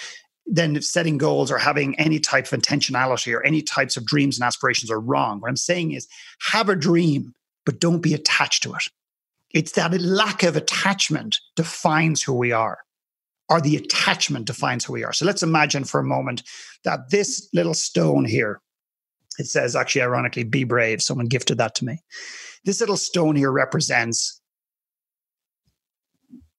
then 0.47 0.81
setting 0.81 1.19
goals 1.19 1.51
or 1.51 1.59
having 1.59 1.99
any 1.99 2.21
type 2.21 2.53
of 2.53 2.61
intentionality 2.61 3.35
or 3.35 3.45
any 3.45 3.63
types 3.63 3.97
of 3.97 4.07
dreams 4.07 4.39
and 4.39 4.47
aspirations 4.47 4.91
are 4.91 5.01
wrong. 5.01 5.41
What 5.41 5.49
I'm 5.49 5.57
saying 5.57 5.93
is 5.93 6.07
have 6.53 6.69
a 6.69 6.77
dream, 6.77 7.35
but 7.65 7.81
don't 7.81 8.01
be 8.01 8.15
attached 8.15 8.63
to 8.63 8.75
it. 8.75 8.85
It's 9.53 9.73
that 9.73 10.01
lack 10.01 10.45
of 10.45 10.57
attachment 10.57 11.39
defines 11.57 12.23
who 12.23 12.35
we 12.35 12.53
are, 12.53 12.79
or 13.49 13.61
the 13.61 13.77
attachment 13.77 14.47
defines 14.47 14.85
who 14.85 14.93
we 14.93 15.05
are. 15.05 15.13
So 15.13 15.25
let's 15.25 15.43
imagine 15.43 15.85
for 15.85 16.01
a 16.01 16.05
moment 16.05 16.43
that 16.85 17.11
this 17.11 17.49
little 17.55 17.75
stone 17.75 18.25
here, 18.25 18.61
it 19.39 19.47
says 19.47 19.77
actually, 19.77 20.03
ironically, 20.03 20.45
be 20.45 20.65
brave. 20.65 21.03
Someone 21.03 21.27
gifted 21.27 21.59
that 21.59 21.75
to 21.77 21.85
me. 21.85 21.99
This 22.65 22.81
little 22.81 22.97
stone 22.97 23.37
here 23.37 23.53
represents 23.53 24.41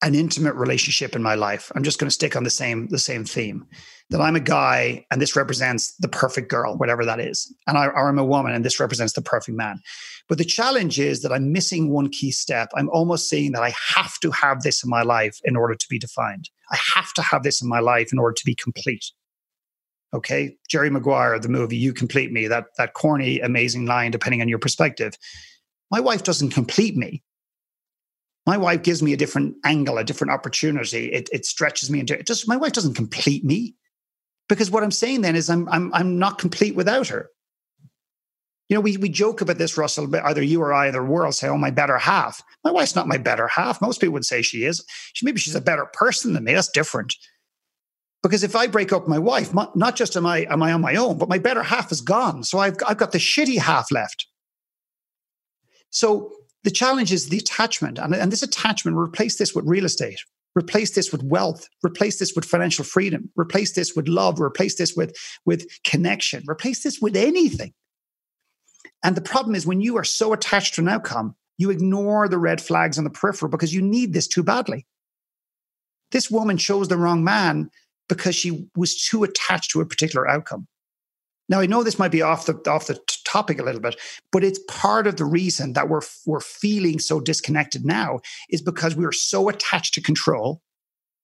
an 0.03 0.15
intimate 0.15 0.55
relationship 0.55 1.15
in 1.15 1.23
my 1.23 1.35
life. 1.35 1.71
I'm 1.75 1.83
just 1.83 1.99
going 1.99 2.07
to 2.07 2.13
stick 2.13 2.35
on 2.35 2.43
the 2.43 2.49
same 2.49 2.87
the 2.87 2.99
same 2.99 3.25
theme. 3.25 3.65
That 4.09 4.21
I'm 4.21 4.37
a 4.37 4.41
guy 4.41 5.05
and 5.11 5.21
this 5.21 5.35
represents 5.35 5.93
the 5.97 6.07
perfect 6.07 6.49
girl, 6.49 6.77
whatever 6.77 7.03
that 7.03 7.19
is. 7.19 7.53
And 7.67 7.77
I, 7.77 7.87
or 7.87 8.07
I'm 8.07 8.17
a 8.17 8.25
woman 8.25 8.53
and 8.53 8.63
this 8.63 8.79
represents 8.79 9.13
the 9.13 9.21
perfect 9.21 9.57
man. 9.57 9.81
But 10.29 10.37
the 10.37 10.45
challenge 10.45 10.97
is 10.97 11.21
that 11.21 11.33
I'm 11.33 11.51
missing 11.51 11.91
one 11.91 12.09
key 12.09 12.31
step. 12.31 12.69
I'm 12.75 12.89
almost 12.89 13.29
saying 13.29 13.51
that 13.51 13.63
I 13.63 13.73
have 13.95 14.17
to 14.21 14.31
have 14.31 14.61
this 14.61 14.81
in 14.83 14.89
my 14.89 15.01
life 15.01 15.39
in 15.43 15.57
order 15.57 15.75
to 15.75 15.85
be 15.89 15.99
defined. 15.99 16.49
I 16.71 16.77
have 16.95 17.11
to 17.13 17.21
have 17.21 17.43
this 17.43 17.61
in 17.61 17.67
my 17.67 17.79
life 17.79 18.13
in 18.13 18.19
order 18.19 18.33
to 18.33 18.45
be 18.45 18.55
complete. 18.55 19.05
Okay. 20.13 20.55
Jerry 20.69 20.89
Maguire, 20.89 21.37
the 21.37 21.49
movie 21.49 21.75
You 21.75 21.93
Complete 21.93 22.31
Me, 22.31 22.47
that 22.47 22.67
that 22.77 22.93
corny, 22.93 23.41
amazing 23.41 23.87
line, 23.87 24.11
depending 24.11 24.41
on 24.41 24.47
your 24.47 24.59
perspective. 24.59 25.15
My 25.91 25.99
wife 25.99 26.23
doesn't 26.23 26.51
complete 26.51 26.95
me 26.95 27.23
my 28.47 28.57
wife 28.57 28.81
gives 28.81 29.03
me 29.03 29.11
a 29.11 29.17
different 29.17 29.57
angle, 29.65 29.97
a 29.97 30.05
different 30.05 30.31
opportunity. 30.31 31.11
It, 31.11 31.29
it 31.33 31.45
stretches 31.45 31.91
me 31.91 31.99
into 31.99 32.17
it. 32.17 32.25
Just 32.25 32.47
my 32.47 32.55
wife 32.55 32.71
doesn't 32.71 32.93
complete 32.93 33.43
me 33.43 33.75
because 34.49 34.71
what 34.71 34.83
I'm 34.83 34.91
saying 34.91 35.21
then 35.21 35.35
is 35.35 35.49
I'm 35.49 35.67
I'm 35.69 35.93
I'm 35.93 36.19
not 36.19 36.37
complete 36.37 36.75
without 36.75 37.07
her. 37.07 37.29
You 38.69 38.75
know, 38.75 38.81
we 38.81 38.97
we 38.97 39.09
joke 39.09 39.41
about 39.41 39.57
this, 39.57 39.77
Russell. 39.77 40.07
But 40.07 40.25
either 40.25 40.41
you 40.41 40.61
or 40.61 40.73
I, 40.73 40.91
the 40.91 41.03
world, 41.03 41.35
say, 41.35 41.47
"Oh, 41.47 41.57
my 41.57 41.71
better 41.71 41.97
half." 41.97 42.41
My 42.63 42.71
wife's 42.71 42.95
not 42.95 43.07
my 43.07 43.17
better 43.17 43.47
half. 43.47 43.81
Most 43.81 44.01
people 44.01 44.13
would 44.13 44.25
say 44.25 44.41
she 44.41 44.65
is. 44.65 44.83
She 45.13 45.25
maybe 45.25 45.39
she's 45.39 45.55
a 45.55 45.61
better 45.61 45.85
person 45.93 46.33
than 46.33 46.43
me. 46.43 46.53
That's 46.53 46.69
different. 46.69 47.15
Because 48.23 48.43
if 48.43 48.55
I 48.55 48.67
break 48.67 48.91
up 48.91 49.07
my 49.07 49.19
wife, 49.19 49.53
not 49.53 49.95
just 49.95 50.17
am 50.17 50.25
I 50.25 50.45
am 50.49 50.61
I 50.61 50.73
on 50.73 50.81
my 50.81 50.95
own, 50.95 51.17
but 51.17 51.29
my 51.29 51.37
better 51.37 51.63
half 51.63 51.91
is 51.91 52.01
gone. 52.01 52.43
So 52.43 52.59
I've 52.59 52.75
I've 52.85 52.97
got 52.97 53.11
the 53.11 53.19
shitty 53.19 53.59
half 53.59 53.91
left. 53.91 54.27
So 55.89 56.31
the 56.63 56.71
challenge 56.71 57.13
is 57.13 57.29
the 57.29 57.37
attachment. 57.37 57.97
And, 57.97 58.13
and 58.13 58.31
this 58.31 58.43
attachment, 58.43 58.97
replace 58.97 59.37
this 59.37 59.55
with 59.55 59.65
real 59.65 59.85
estate, 59.85 60.19
replace 60.55 60.95
this 60.95 61.11
with 61.11 61.23
wealth, 61.23 61.67
replace 61.83 62.19
this 62.19 62.33
with 62.35 62.45
financial 62.45 62.83
freedom, 62.83 63.29
replace 63.35 63.73
this 63.73 63.95
with 63.95 64.07
love, 64.07 64.39
replace 64.39 64.75
this 64.75 64.95
with, 64.95 65.15
with 65.45 65.67
connection, 65.83 66.43
replace 66.47 66.83
this 66.83 66.99
with 66.99 67.15
anything. 67.15 67.73
And 69.03 69.15
the 69.15 69.21
problem 69.21 69.55
is 69.55 69.65
when 69.65 69.81
you 69.81 69.97
are 69.97 70.03
so 70.03 70.33
attached 70.33 70.75
to 70.75 70.81
an 70.81 70.89
outcome, 70.89 71.35
you 71.57 71.69
ignore 71.69 72.27
the 72.27 72.37
red 72.37 72.61
flags 72.61 72.97
on 72.97 73.03
the 73.03 73.09
peripheral 73.09 73.49
because 73.51 73.73
you 73.73 73.81
need 73.81 74.13
this 74.13 74.27
too 74.27 74.43
badly. 74.43 74.85
This 76.11 76.31
woman 76.31 76.57
chose 76.57 76.87
the 76.87 76.97
wrong 76.97 77.23
man 77.23 77.69
because 78.07 78.35
she 78.35 78.67
was 78.75 78.95
too 78.95 79.23
attached 79.23 79.71
to 79.71 79.81
a 79.81 79.85
particular 79.85 80.27
outcome. 80.27 80.67
Now 81.49 81.59
I 81.59 81.65
know 81.65 81.83
this 81.83 81.99
might 81.99 82.11
be 82.11 82.21
off 82.21 82.45
the 82.45 82.53
off 82.69 82.87
the 82.87 82.99
topic 83.25 83.59
a 83.59 83.63
little 83.63 83.81
bit, 83.81 83.99
but 84.31 84.43
it's 84.43 84.59
part 84.67 85.07
of 85.07 85.15
the 85.15 85.25
reason 85.25 85.73
that 85.73 85.89
we're 85.89 86.01
we're 86.25 86.41
feeling 86.41 86.99
so 86.99 87.19
disconnected 87.19 87.85
now 87.85 88.19
is 88.49 88.61
because 88.61 88.95
we 88.95 89.05
are 89.05 89.11
so 89.11 89.49
attached 89.49 89.93
to 89.95 90.01
control. 90.01 90.61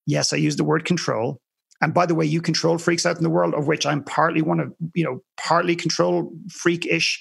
Yes, 0.06 0.34
I 0.34 0.38
use 0.38 0.56
the 0.56 0.64
word 0.64 0.86
control. 0.86 1.40
And 1.82 1.94
by 1.94 2.06
the 2.06 2.16
way, 2.16 2.26
you 2.26 2.42
control 2.42 2.78
freaks 2.78 3.06
out 3.06 3.18
in 3.18 3.24
the 3.24 3.30
world, 3.30 3.54
of 3.54 3.68
which 3.68 3.86
I'm 3.86 4.04
partly 4.04 4.42
one 4.42 4.62
of, 4.62 4.74
you 4.94 5.04
know, 5.04 5.20
partly 5.38 5.76
control 5.76 6.32
freak-ish. 6.50 7.20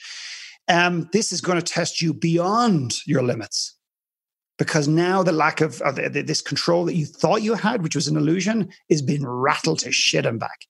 Um, 0.69 1.09
this 1.13 1.33
is 1.33 1.41
going 1.41 1.59
to 1.59 1.65
test 1.65 2.01
you 2.01 2.15
beyond 2.15 2.95
your 3.05 3.25
limits 3.25 3.77
because 4.59 4.87
now 4.87 5.25
the 5.25 5.33
lack 5.33 5.61
of, 5.61 5.81
of 5.83 5.97
this 5.97 6.41
control 6.41 6.85
that 6.85 6.95
you 6.95 7.07
thought 7.07 7.43
you 7.43 7.55
had, 7.55 7.83
which 7.83 7.97
was 7.97 8.07
an 8.07 8.17
illusion, 8.17 8.71
is 8.89 9.03
being 9.03 9.27
rattled 9.27 9.81
to 9.81 9.91
shit 9.91 10.27
and 10.27 10.39
back. 10.39 10.67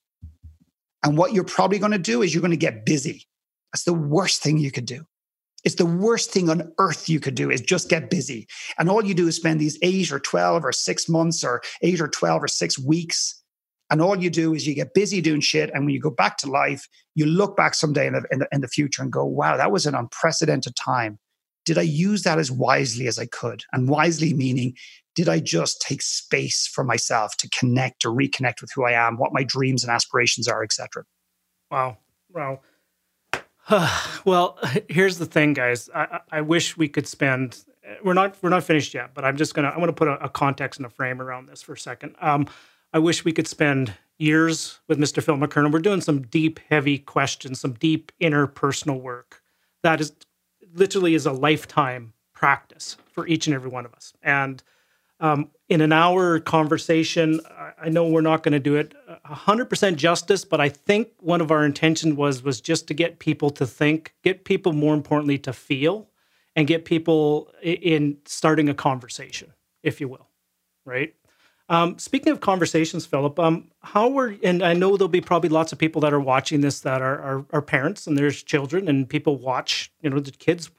And 1.03 1.17
what 1.17 1.33
you're 1.33 1.43
probably 1.43 1.79
going 1.79 1.91
to 1.91 1.97
do 1.97 2.21
is 2.21 2.33
you're 2.33 2.41
going 2.41 2.51
to 2.51 2.57
get 2.57 2.85
busy. 2.85 3.27
That's 3.73 3.83
the 3.83 3.93
worst 3.93 4.41
thing 4.41 4.57
you 4.57 4.71
could 4.71 4.85
do. 4.85 5.05
It's 5.63 5.75
the 5.75 5.85
worst 5.85 6.31
thing 6.31 6.49
on 6.49 6.71
earth 6.77 7.07
you 7.07 7.19
could 7.19 7.35
do 7.35 7.49
is 7.49 7.61
just 7.61 7.89
get 7.89 8.09
busy. 8.09 8.47
And 8.77 8.89
all 8.89 9.03
you 9.03 9.13
do 9.13 9.27
is 9.27 9.35
spend 9.35 9.59
these 9.59 9.77
eight 9.81 10.11
or 10.11 10.19
12 10.19 10.65
or 10.65 10.71
six 10.71 11.07
months 11.07 11.43
or 11.43 11.61
eight 11.81 12.01
or 12.01 12.07
12 12.07 12.43
or 12.43 12.47
six 12.47 12.77
weeks. 12.77 13.41
And 13.89 14.01
all 14.01 14.17
you 14.17 14.29
do 14.29 14.53
is 14.53 14.67
you 14.67 14.75
get 14.75 14.93
busy 14.93 15.21
doing 15.21 15.41
shit. 15.41 15.69
And 15.73 15.85
when 15.85 15.93
you 15.93 16.01
go 16.01 16.09
back 16.09 16.37
to 16.39 16.49
life, 16.49 16.87
you 17.15 17.25
look 17.25 17.55
back 17.55 17.75
someday 17.75 18.07
in 18.07 18.13
the, 18.13 18.23
in 18.31 18.39
the, 18.39 18.47
in 18.51 18.61
the 18.61 18.67
future 18.67 19.01
and 19.01 19.11
go, 19.11 19.23
wow, 19.25 19.55
that 19.55 19.71
was 19.71 19.85
an 19.85 19.95
unprecedented 19.95 20.75
time. 20.75 21.19
Did 21.65 21.77
I 21.77 21.83
use 21.83 22.23
that 22.23 22.39
as 22.39 22.51
wisely 22.51 23.07
as 23.07 23.17
I 23.17 23.25
could? 23.25 23.63
And 23.71 23.87
wisely 23.87 24.33
meaning, 24.33 24.75
did 25.15 25.29
I 25.29 25.39
just 25.39 25.81
take 25.81 26.01
space 26.01 26.67
for 26.67 26.83
myself 26.83 27.37
to 27.37 27.49
connect 27.49 28.05
or 28.05 28.09
reconnect 28.09 28.61
with 28.61 28.71
who 28.73 28.83
I 28.83 28.91
am, 28.91 29.17
what 29.17 29.33
my 29.33 29.43
dreams 29.43 29.83
and 29.83 29.91
aspirations 29.91 30.47
are, 30.47 30.63
etc. 30.63 31.03
Wow. 31.69 31.97
Wow. 32.31 32.61
well, 34.25 34.59
here's 34.89 35.17
the 35.17 35.25
thing, 35.25 35.53
guys. 35.53 35.89
I, 35.93 36.19
I, 36.31 36.41
wish 36.41 36.75
we 36.77 36.87
could 36.87 37.07
spend. 37.07 37.63
We're 38.03 38.13
not 38.13 38.35
we're 38.41 38.49
not 38.49 38.63
finished 38.63 38.93
yet, 38.93 39.13
but 39.13 39.25
I'm 39.25 39.37
just 39.37 39.53
gonna 39.53 39.69
I'm 39.69 39.79
gonna 39.79 39.93
put 39.93 40.07
a, 40.07 40.23
a 40.23 40.29
context 40.29 40.79
and 40.79 40.85
a 40.85 40.89
frame 40.89 41.21
around 41.21 41.47
this 41.47 41.61
for 41.61 41.73
a 41.73 41.77
second. 41.77 42.15
Um, 42.21 42.47
I 42.93 42.99
wish 42.99 43.25
we 43.25 43.31
could 43.31 43.47
spend 43.47 43.93
years 44.17 44.79
with 44.87 44.99
Mr. 44.99 45.21
Phil 45.21 45.35
McKernan. 45.35 45.71
We're 45.71 45.79
doing 45.79 46.01
some 46.01 46.21
deep, 46.21 46.59
heavy 46.69 46.97
questions, 46.97 47.59
some 47.59 47.73
deep 47.73 48.11
interpersonal 48.21 49.01
work 49.01 49.41
that 49.83 50.01
is 50.01 50.13
literally 50.73 51.13
is 51.13 51.25
a 51.25 51.31
lifetime 51.31 52.13
practice 52.33 52.97
for 53.11 53.27
each 53.27 53.47
and 53.47 53.53
every 53.53 53.69
one 53.69 53.85
of 53.85 53.93
us. 53.93 54.13
And 54.23 54.63
um, 55.23 55.49
in 55.69 55.79
an 55.79 55.93
hour 55.93 56.41
conversation, 56.41 57.39
I 57.81 57.87
know 57.87 58.05
we're 58.05 58.19
not 58.19 58.43
going 58.43 58.51
to 58.51 58.59
do 58.59 58.75
it 58.75 58.93
100% 59.25 59.95
justice, 59.95 60.43
but 60.43 60.59
I 60.59 60.67
think 60.67 61.07
one 61.19 61.39
of 61.39 61.49
our 61.49 61.65
intention 61.65 62.17
was 62.17 62.43
was 62.43 62.59
just 62.59 62.87
to 62.89 62.93
get 62.93 63.19
people 63.19 63.49
to 63.51 63.65
think, 63.65 64.13
get 64.21 64.43
people 64.43 64.73
more 64.73 64.93
importantly 64.93 65.37
to 65.39 65.53
feel, 65.53 66.09
and 66.57 66.67
get 66.67 66.83
people 66.83 67.51
in 67.63 68.17
starting 68.25 68.67
a 68.67 68.73
conversation, 68.73 69.53
if 69.81 70.01
you 70.01 70.09
will, 70.09 70.27
right? 70.85 71.15
Um, 71.69 71.97
speaking 71.97 72.33
of 72.33 72.41
conversations, 72.41 73.05
Philip, 73.05 73.39
um, 73.39 73.71
how 73.81 74.09
were 74.09 74.35
and 74.43 74.61
I 74.61 74.73
know 74.73 74.97
there'll 74.97 75.07
be 75.07 75.21
probably 75.21 75.49
lots 75.49 75.71
of 75.71 75.79
people 75.79 76.01
that 76.01 76.13
are 76.13 76.19
watching 76.19 76.59
this 76.59 76.81
that 76.81 77.01
are, 77.01 77.19
are, 77.21 77.45
are 77.53 77.61
parents 77.61 78.05
and 78.05 78.17
there's 78.17 78.43
children 78.43 78.89
and 78.89 79.07
people 79.07 79.37
watch, 79.37 79.89
you 80.01 80.09
know, 80.09 80.19
the 80.19 80.31
kids 80.31 80.69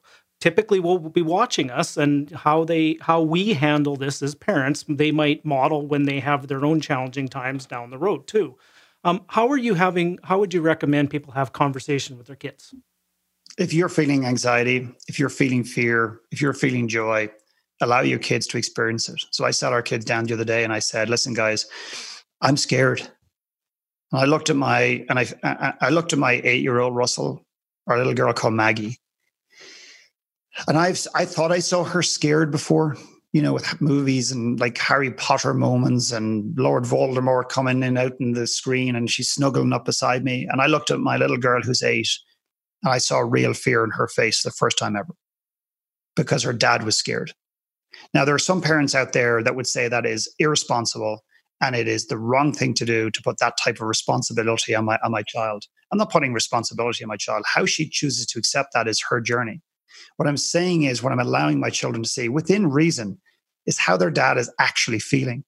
typically 0.45 0.79
will 0.79 0.99
be 0.99 1.23
watching 1.23 1.71
us 1.71 1.97
and 1.97 2.31
how 2.33 2.65
they 2.65 2.99
how 3.01 3.23
we 3.23 3.55
handle 3.55 3.97
this 3.97 4.23
as 4.23 4.35
parents. 4.35 4.85
They 4.87 5.11
might 5.11 5.43
model 5.43 5.87
when 5.87 6.03
they 6.03 6.21
have 6.21 6.49
their 6.49 6.67
own 6.67 6.83
challenging 6.83 7.29
times 7.29 7.65
down 7.65 7.89
the 7.89 7.97
road 7.97 8.27
too. 8.27 8.59
Um, 9.05 9.25
how 9.29 9.49
are 9.49 9.57
you 9.57 9.73
having 9.73 10.19
how 10.23 10.39
would 10.41 10.53
you 10.53 10.61
recommend 10.61 11.09
people 11.09 11.33
have 11.33 11.55
conversation 11.55 12.19
with 12.19 12.27
their 12.27 12.37
kids? 12.37 12.75
If 13.57 13.73
you're 13.73 13.89
feeling 13.89 14.27
anxiety 14.27 14.87
if 15.09 15.19
you're 15.19 15.31
feeling 15.31 15.65
fear 15.65 16.21
if 16.31 16.43
you're 16.43 16.53
feeling 16.53 16.89
joy 16.89 17.31
allow 17.81 18.03
your 18.03 18.19
kids 18.19 18.47
to 18.49 18.59
experience 18.59 19.09
it. 19.09 19.21
So 19.31 19.47
i 19.47 19.51
sat 19.51 19.73
our 19.73 19.83
kids 19.91 20.05
down 20.05 20.27
the 20.27 20.35
other 20.35 20.45
day 20.45 20.63
and 20.63 20.75
i 20.75 20.79
said 20.79 21.09
listen 21.09 21.33
guys 21.33 21.65
i'm 22.43 22.59
scared. 22.59 23.01
And 24.13 24.21
i 24.21 24.27
looked 24.27 24.51
at 24.51 24.57
my 24.57 25.07
and 25.09 25.19
i 25.19 25.27
i 25.81 25.89
looked 25.89 26.13
at 26.13 26.19
my 26.19 26.35
eight 26.45 26.63
year 26.63 26.81
old 26.81 26.95
russell 26.95 27.47
our 27.87 27.97
little 27.97 28.13
girl 28.13 28.35
called 28.35 28.53
maggie 28.53 28.99
and 30.69 30.79
I've 30.79 31.07
I 31.15 31.25
thought 31.25 31.53
I 31.53 31.59
saw 31.59 31.85
her 31.85 32.03
scared 32.03 32.51
before, 32.51 32.97
you 33.33 33.43
know, 33.43 33.53
with 33.53 33.81
movies 33.81 34.33
and 34.33 34.59
like 34.61 34.79
Harry 34.79 35.11
Potter 35.13 35.55
moments 35.55 36.13
and 36.13 36.57
Lord 36.57 36.85
Voldemort 36.85 37.49
coming 37.49 37.83
in 37.83 37.97
out 37.97 38.13
in 38.21 38.33
the 38.33 38.47
screen 38.47 38.97
and 38.97 39.11
she's 39.11 39.33
snuggling 39.33 39.73
up 39.73 39.85
beside 39.85 40.25
me. 40.25 40.47
And 40.51 40.61
I 40.61 40.67
looked 40.67 40.91
at 40.91 41.01
my 41.01 41.17
little 41.17 41.39
girl 41.39 41.63
who's 41.63 41.83
eight 41.83 42.09
and 42.83 42.93
I 42.93 42.99
saw 42.99 43.19
real 43.19 43.55
fear 43.55 43.85
in 43.85 43.91
her 43.91 44.09
face 44.09 44.43
the 44.43 44.51
first 44.51 44.79
time 44.79 44.97
ever 44.97 45.15
because 46.17 46.43
her 46.43 46.53
dad 46.53 46.85
was 46.85 46.97
scared. 46.97 47.33
Now 48.13 48.25
there 48.25 48.35
are 48.35 48.41
some 48.41 48.61
parents 48.61 48.95
out 48.95 49.13
there 49.13 49.43
that 49.43 49.57
would 49.57 49.67
say 49.67 49.89
that 49.89 50.07
is 50.07 50.33
irresponsible 50.39 51.25
and 51.61 51.75
it 51.75 51.89
is 51.89 52.07
the 52.07 52.19
wrong 52.19 52.53
thing 52.53 52.75
to 52.75 52.85
do 52.85 53.11
to 53.11 53.23
put 53.23 53.39
that 53.39 53.55
type 53.63 53.77
of 53.77 53.87
responsibility 53.87 54.75
on 54.75 54.85
my 54.85 54.99
on 55.03 55.13
my 55.13 55.23
child. 55.23 55.65
I'm 55.91 55.99
not 55.99 56.11
putting 56.11 56.33
responsibility 56.33 57.05
on 57.05 57.09
my 57.09 57.17
child. 57.17 57.45
How 57.47 57.67
she 57.67 57.89
chooses 57.89 58.27
to 58.27 58.39
accept 58.39 58.73
that 58.75 58.89
is 58.89 59.03
her 59.09 59.21
journey. 59.21 59.63
What 60.17 60.29
I'm 60.29 60.37
saying 60.37 60.83
is 60.83 61.03
what 61.03 61.13
I'm 61.13 61.21
allowing 61.21 61.61
my 61.61 61.71
children 61.71 62.03
to 62.03 62.09
see 62.09 62.29
within 62.29 62.71
reason 62.71 63.19
is 63.67 63.79
how 63.79 63.97
their 63.97 64.11
dad 64.11 64.39
is 64.39 64.53
actually 64.59 64.99
feeling 64.99 65.45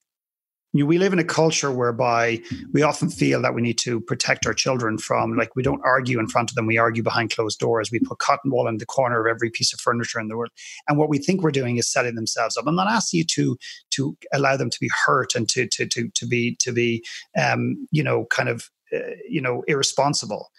you 0.76 0.82
know, 0.82 0.88
we 0.88 0.98
live 0.98 1.12
in 1.12 1.18
a 1.18 1.24
culture 1.24 1.72
whereby 1.72 2.40
we 2.72 2.82
often 2.82 3.08
feel 3.08 3.40
that 3.42 3.54
we 3.54 3.62
need 3.62 3.78
to 3.78 4.00
protect 4.00 4.46
our 4.46 4.52
children 4.52 4.98
from, 4.98 5.34
like, 5.34 5.56
we 5.56 5.62
don't 5.62 5.80
argue 5.84 6.20
in 6.20 6.28
front 6.28 6.50
of 6.50 6.54
them, 6.54 6.66
we 6.66 6.76
argue 6.76 7.02
behind 7.02 7.34
closed 7.34 7.58
doors. 7.58 7.90
We 7.90 8.00
put 8.00 8.18
cotton 8.18 8.50
wool 8.50 8.68
in 8.68 8.76
the 8.76 8.86
corner 8.86 9.26
of 9.26 9.34
every 9.34 9.50
piece 9.50 9.72
of 9.72 9.80
furniture 9.80 10.20
in 10.20 10.28
the 10.28 10.36
world. 10.36 10.50
And 10.86 10.98
what 10.98 11.08
we 11.08 11.18
think 11.18 11.42
we're 11.42 11.50
doing 11.50 11.78
is 11.78 11.90
setting 11.90 12.14
themselves 12.14 12.56
up. 12.56 12.66
I'm 12.66 12.74
not 12.74 12.88
asking 12.88 13.18
you 13.18 13.24
to 13.24 13.56
to 13.92 14.16
allow 14.34 14.56
them 14.56 14.68
to 14.68 14.78
be 14.78 14.90
hurt 15.06 15.34
and 15.34 15.48
to 15.50 15.66
to 15.66 15.86
to 15.86 16.08
to 16.08 16.26
be 16.26 16.56
to 16.60 16.72
be 16.72 17.04
um, 17.40 17.86
you 17.90 18.02
know 18.02 18.26
kind 18.26 18.48
of 18.48 18.68
uh, 18.94 19.14
you 19.28 19.40
know 19.40 19.62
irresponsible 19.66 20.50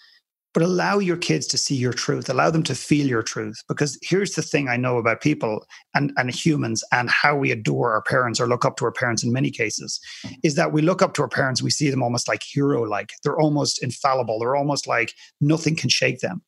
but 0.53 0.63
allow 0.63 0.97
your 0.97 1.17
kids 1.17 1.45
to 1.47 1.57
see 1.57 1.75
your 1.75 1.93
truth 1.93 2.29
allow 2.29 2.49
them 2.49 2.63
to 2.63 2.73
feel 2.73 3.07
your 3.07 3.23
truth 3.23 3.61
because 3.67 3.97
here's 4.01 4.33
the 4.33 4.41
thing 4.41 4.67
i 4.67 4.77
know 4.77 4.97
about 4.97 5.21
people 5.21 5.65
and, 5.93 6.11
and 6.17 6.33
humans 6.33 6.83
and 6.91 7.09
how 7.09 7.35
we 7.35 7.51
adore 7.51 7.93
our 7.93 8.01
parents 8.01 8.39
or 8.39 8.47
look 8.47 8.65
up 8.65 8.77
to 8.77 8.85
our 8.85 8.91
parents 8.91 9.23
in 9.23 9.31
many 9.31 9.51
cases 9.51 9.99
is 10.43 10.55
that 10.55 10.71
we 10.71 10.81
look 10.81 11.01
up 11.01 11.13
to 11.13 11.21
our 11.21 11.29
parents 11.29 11.61
we 11.61 11.69
see 11.69 11.89
them 11.89 12.01
almost 12.01 12.27
like 12.27 12.41
hero 12.43 12.83
like 12.83 13.11
they're 13.23 13.39
almost 13.39 13.83
infallible. 13.83 14.39
They're 14.39 14.55
almost 14.55 14.87
like 14.87 15.13
nothing 15.41 15.75
can 15.75 15.89
shake 15.89 16.19
them. 16.19 16.41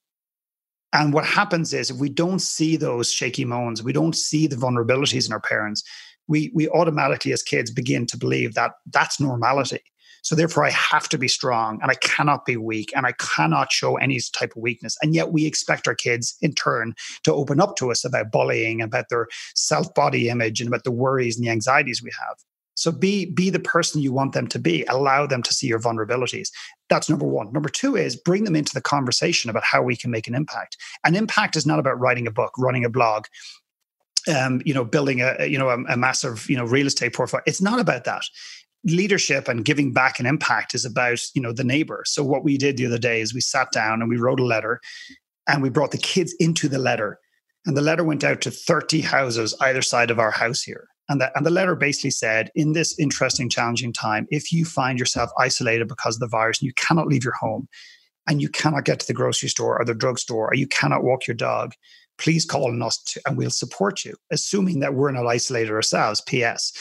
And 0.93 1.13
what 1.13 1.25
happens 1.25 1.73
is 1.73 1.91
if 1.91 1.97
we 1.97 2.09
don't 2.09 2.39
see 2.39 2.75
those 2.75 3.11
shaky 3.11 3.45
moments 3.45 3.83
we 3.83 3.93
don't 3.93 4.15
see 4.15 4.47
the 4.47 4.55
vulnerabilities 4.55 5.27
in 5.27 5.33
our 5.33 5.39
parents 5.39 5.83
we 6.27 6.51
we 6.55 6.67
automatically 6.69 7.31
as 7.31 7.43
kids 7.43 7.69
begin 7.71 8.05
to 8.07 8.17
believe 8.17 8.55
that 8.55 8.71
that's 8.91 9.19
normality 9.19 9.81
so 10.21 10.35
therefore, 10.35 10.65
I 10.65 10.71
have 10.71 11.09
to 11.09 11.17
be 11.17 11.27
strong 11.27 11.79
and 11.81 11.91
I 11.91 11.95
cannot 11.95 12.45
be 12.45 12.57
weak 12.57 12.91
and 12.95 13.05
I 13.05 13.13
cannot 13.13 13.71
show 13.71 13.97
any 13.97 14.19
type 14.33 14.55
of 14.55 14.61
weakness. 14.61 14.97
And 15.01 15.13
yet 15.13 15.31
we 15.31 15.45
expect 15.45 15.87
our 15.87 15.95
kids 15.95 16.35
in 16.41 16.53
turn 16.53 16.93
to 17.23 17.33
open 17.33 17.59
up 17.59 17.75
to 17.77 17.91
us 17.91 18.03
about 18.05 18.31
bullying, 18.31 18.81
about 18.81 19.09
their 19.09 19.27
self 19.55 19.93
body 19.93 20.29
image 20.29 20.59
and 20.61 20.67
about 20.67 20.83
the 20.83 20.91
worries 20.91 21.37
and 21.37 21.45
the 21.45 21.51
anxieties 21.51 22.03
we 22.03 22.11
have. 22.19 22.37
So 22.75 22.93
be 22.93 23.25
be 23.25 23.49
the 23.49 23.59
person 23.59 24.01
you 24.01 24.13
want 24.13 24.31
them 24.31 24.47
to 24.47 24.59
be. 24.59 24.85
Allow 24.85 25.27
them 25.27 25.43
to 25.43 25.53
see 25.53 25.67
your 25.67 25.81
vulnerabilities. 25.81 26.49
That's 26.89 27.09
number 27.09 27.25
one. 27.25 27.51
Number 27.51 27.67
two 27.67 27.97
is 27.97 28.15
bring 28.15 28.45
them 28.45 28.55
into 28.55 28.73
the 28.73 28.81
conversation 28.81 29.49
about 29.49 29.65
how 29.65 29.81
we 29.81 29.97
can 29.97 30.11
make 30.11 30.27
an 30.27 30.35
impact. 30.35 30.77
An 31.03 31.13
impact 31.13 31.57
is 31.57 31.65
not 31.65 31.79
about 31.79 31.99
writing 31.99 32.25
a 32.25 32.31
book, 32.31 32.53
running 32.57 32.85
a 32.85 32.89
blog, 32.89 33.25
um, 34.33 34.61
you 34.63 34.73
know, 34.73 34.85
building 34.85 35.21
a 35.21 35.45
you 35.45 35.57
know 35.57 35.69
a, 35.69 35.77
a 35.89 35.97
massive 35.97 36.49
you 36.49 36.55
know 36.55 36.63
real 36.63 36.87
estate 36.87 37.13
portfolio. 37.13 37.43
It's 37.45 37.61
not 37.61 37.79
about 37.79 38.05
that 38.05 38.23
leadership 38.85 39.47
and 39.47 39.65
giving 39.65 39.91
back 39.91 40.19
an 40.19 40.25
impact 40.25 40.73
is 40.73 40.85
about 40.85 41.21
you 41.33 41.41
know 41.41 41.53
the 41.53 41.63
neighbor. 41.63 42.03
So 42.05 42.23
what 42.23 42.43
we 42.43 42.57
did 42.57 42.77
the 42.77 42.85
other 42.85 42.97
day 42.97 43.21
is 43.21 43.33
we 43.33 43.41
sat 43.41 43.71
down 43.71 44.01
and 44.01 44.09
we 44.09 44.17
wrote 44.17 44.39
a 44.39 44.45
letter 44.45 44.79
and 45.47 45.61
we 45.61 45.69
brought 45.69 45.91
the 45.91 45.97
kids 45.97 46.35
into 46.39 46.69
the 46.69 46.79
letter. 46.79 47.19
And 47.65 47.75
the 47.75 47.81
letter 47.81 48.03
went 48.03 48.23
out 48.23 48.41
to 48.41 48.51
30 48.51 49.01
houses 49.01 49.55
either 49.61 49.81
side 49.81 50.11
of 50.11 50.19
our 50.19 50.31
house 50.31 50.61
here. 50.61 50.87
And, 51.09 51.19
that, 51.19 51.31
and 51.35 51.45
the 51.45 51.51
letter 51.51 51.75
basically 51.75 52.11
said 52.11 52.51
in 52.55 52.73
this 52.73 52.97
interesting 52.99 53.49
challenging 53.49 53.91
time 53.91 54.27
if 54.29 54.51
you 54.51 54.63
find 54.63 54.99
yourself 54.99 55.31
isolated 55.39 55.87
because 55.87 56.15
of 56.15 56.19
the 56.19 56.27
virus 56.27 56.61
and 56.61 56.67
you 56.67 56.73
cannot 56.75 57.07
leave 57.07 57.23
your 57.23 57.33
home 57.33 57.67
and 58.27 58.41
you 58.41 58.47
cannot 58.47 58.85
get 58.85 58.99
to 58.99 59.07
the 59.07 59.13
grocery 59.13 59.49
store 59.49 59.81
or 59.81 59.85
the 59.85 59.95
drugstore 59.95 60.51
or 60.51 60.53
you 60.53 60.67
cannot 60.67 61.03
walk 61.03 61.25
your 61.27 61.35
dog 61.35 61.73
please 62.19 62.45
call 62.45 62.65
on 62.65 62.81
us 62.81 62.97
to, 62.97 63.21
and 63.25 63.37
we'll 63.37 63.49
support 63.49 64.05
you 64.05 64.13
assuming 64.31 64.81
that 64.81 64.93
we're 64.93 65.11
not 65.11 65.25
isolated 65.25 65.71
ourselves 65.71 66.21
ps 66.21 66.71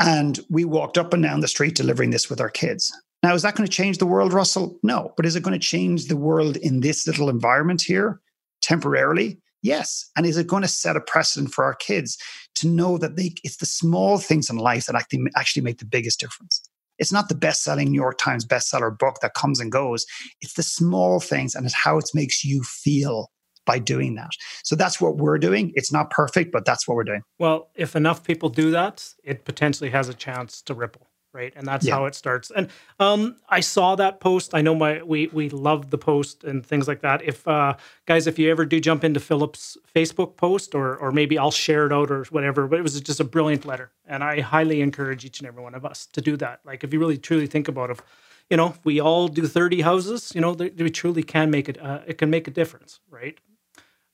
and 0.00 0.40
we 0.50 0.64
walked 0.64 0.98
up 0.98 1.12
and 1.12 1.22
down 1.22 1.40
the 1.40 1.48
street 1.48 1.74
delivering 1.74 2.10
this 2.10 2.28
with 2.28 2.40
our 2.40 2.50
kids. 2.50 2.92
Now, 3.22 3.34
is 3.34 3.42
that 3.42 3.54
going 3.54 3.66
to 3.66 3.72
change 3.72 3.98
the 3.98 4.06
world, 4.06 4.32
Russell? 4.32 4.78
No. 4.82 5.12
But 5.16 5.24
is 5.24 5.34
it 5.34 5.42
going 5.42 5.58
to 5.58 5.66
change 5.66 6.06
the 6.06 6.16
world 6.16 6.56
in 6.56 6.80
this 6.80 7.06
little 7.06 7.30
environment 7.30 7.80
here 7.80 8.20
temporarily? 8.60 9.40
Yes. 9.62 10.10
And 10.14 10.26
is 10.26 10.36
it 10.36 10.46
going 10.46 10.60
to 10.60 10.68
set 10.68 10.96
a 10.96 11.00
precedent 11.00 11.54
for 11.54 11.64
our 11.64 11.74
kids 11.74 12.18
to 12.56 12.68
know 12.68 12.98
that 12.98 13.16
they, 13.16 13.32
it's 13.42 13.56
the 13.56 13.66
small 13.66 14.18
things 14.18 14.50
in 14.50 14.58
life 14.58 14.86
that 14.86 14.94
actually, 14.94 15.24
actually 15.36 15.62
make 15.62 15.78
the 15.78 15.86
biggest 15.86 16.20
difference? 16.20 16.60
It's 16.98 17.12
not 17.12 17.30
the 17.30 17.34
best 17.34 17.64
selling 17.64 17.90
New 17.90 18.00
York 18.00 18.18
Times 18.18 18.44
bestseller 18.44 18.96
book 18.96 19.16
that 19.22 19.32
comes 19.34 19.58
and 19.58 19.72
goes. 19.72 20.04
It's 20.42 20.52
the 20.52 20.62
small 20.62 21.18
things 21.18 21.54
and 21.54 21.64
it's 21.64 21.74
how 21.74 21.96
it 21.96 22.10
makes 22.12 22.44
you 22.44 22.62
feel 22.62 23.30
by 23.66 23.78
doing 23.78 24.14
that. 24.14 24.30
So 24.62 24.76
that's 24.76 25.00
what 25.00 25.16
we're 25.16 25.38
doing. 25.38 25.72
It's 25.74 25.92
not 25.92 26.10
perfect, 26.10 26.52
but 26.52 26.64
that's 26.64 26.86
what 26.86 26.94
we're 26.96 27.04
doing. 27.04 27.22
Well, 27.38 27.70
if 27.74 27.96
enough 27.96 28.24
people 28.24 28.48
do 28.48 28.70
that, 28.72 29.08
it 29.22 29.44
potentially 29.44 29.90
has 29.90 30.08
a 30.08 30.14
chance 30.14 30.62
to 30.62 30.74
ripple 30.74 31.08
right 31.34 31.52
and 31.56 31.66
that's 31.66 31.84
yeah. 31.84 31.94
how 31.94 32.06
it 32.06 32.14
starts 32.14 32.50
and 32.52 32.70
um, 33.00 33.36
i 33.50 33.60
saw 33.60 33.94
that 33.96 34.20
post 34.20 34.54
i 34.54 34.62
know 34.62 34.74
my 34.74 35.02
we 35.02 35.26
we 35.32 35.50
love 35.50 35.90
the 35.90 35.98
post 35.98 36.44
and 36.44 36.64
things 36.64 36.88
like 36.88 37.00
that 37.00 37.20
if 37.22 37.46
uh, 37.46 37.74
guys 38.06 38.26
if 38.26 38.38
you 38.38 38.50
ever 38.50 38.64
do 38.64 38.80
jump 38.80 39.04
into 39.04 39.20
philip's 39.20 39.76
facebook 39.94 40.36
post 40.36 40.74
or 40.74 40.96
or 40.96 41.10
maybe 41.10 41.36
i'll 41.36 41.50
share 41.50 41.86
it 41.86 41.92
out 41.92 42.10
or 42.10 42.24
whatever 42.30 42.66
but 42.66 42.78
it 42.78 42.82
was 42.82 42.98
just 43.00 43.20
a 43.20 43.24
brilliant 43.24 43.66
letter 43.66 43.90
and 44.06 44.24
i 44.24 44.40
highly 44.40 44.80
encourage 44.80 45.24
each 45.24 45.40
and 45.40 45.48
every 45.48 45.62
one 45.62 45.74
of 45.74 45.84
us 45.84 46.06
to 46.06 46.20
do 46.20 46.36
that 46.36 46.60
like 46.64 46.84
if 46.84 46.92
you 46.92 47.00
really 47.00 47.18
truly 47.18 47.46
think 47.46 47.68
about 47.68 47.90
it 47.90 48.00
you 48.48 48.56
know 48.56 48.68
if 48.68 48.84
we 48.84 49.00
all 49.00 49.28
do 49.28 49.46
30 49.46 49.82
houses 49.82 50.32
you 50.34 50.40
know 50.40 50.52
we 50.52 50.88
truly 50.88 51.22
can 51.22 51.50
make 51.50 51.68
it 51.68 51.80
uh, 51.82 52.00
it 52.06 52.16
can 52.16 52.30
make 52.30 52.46
a 52.46 52.52
difference 52.52 53.00
right 53.10 53.38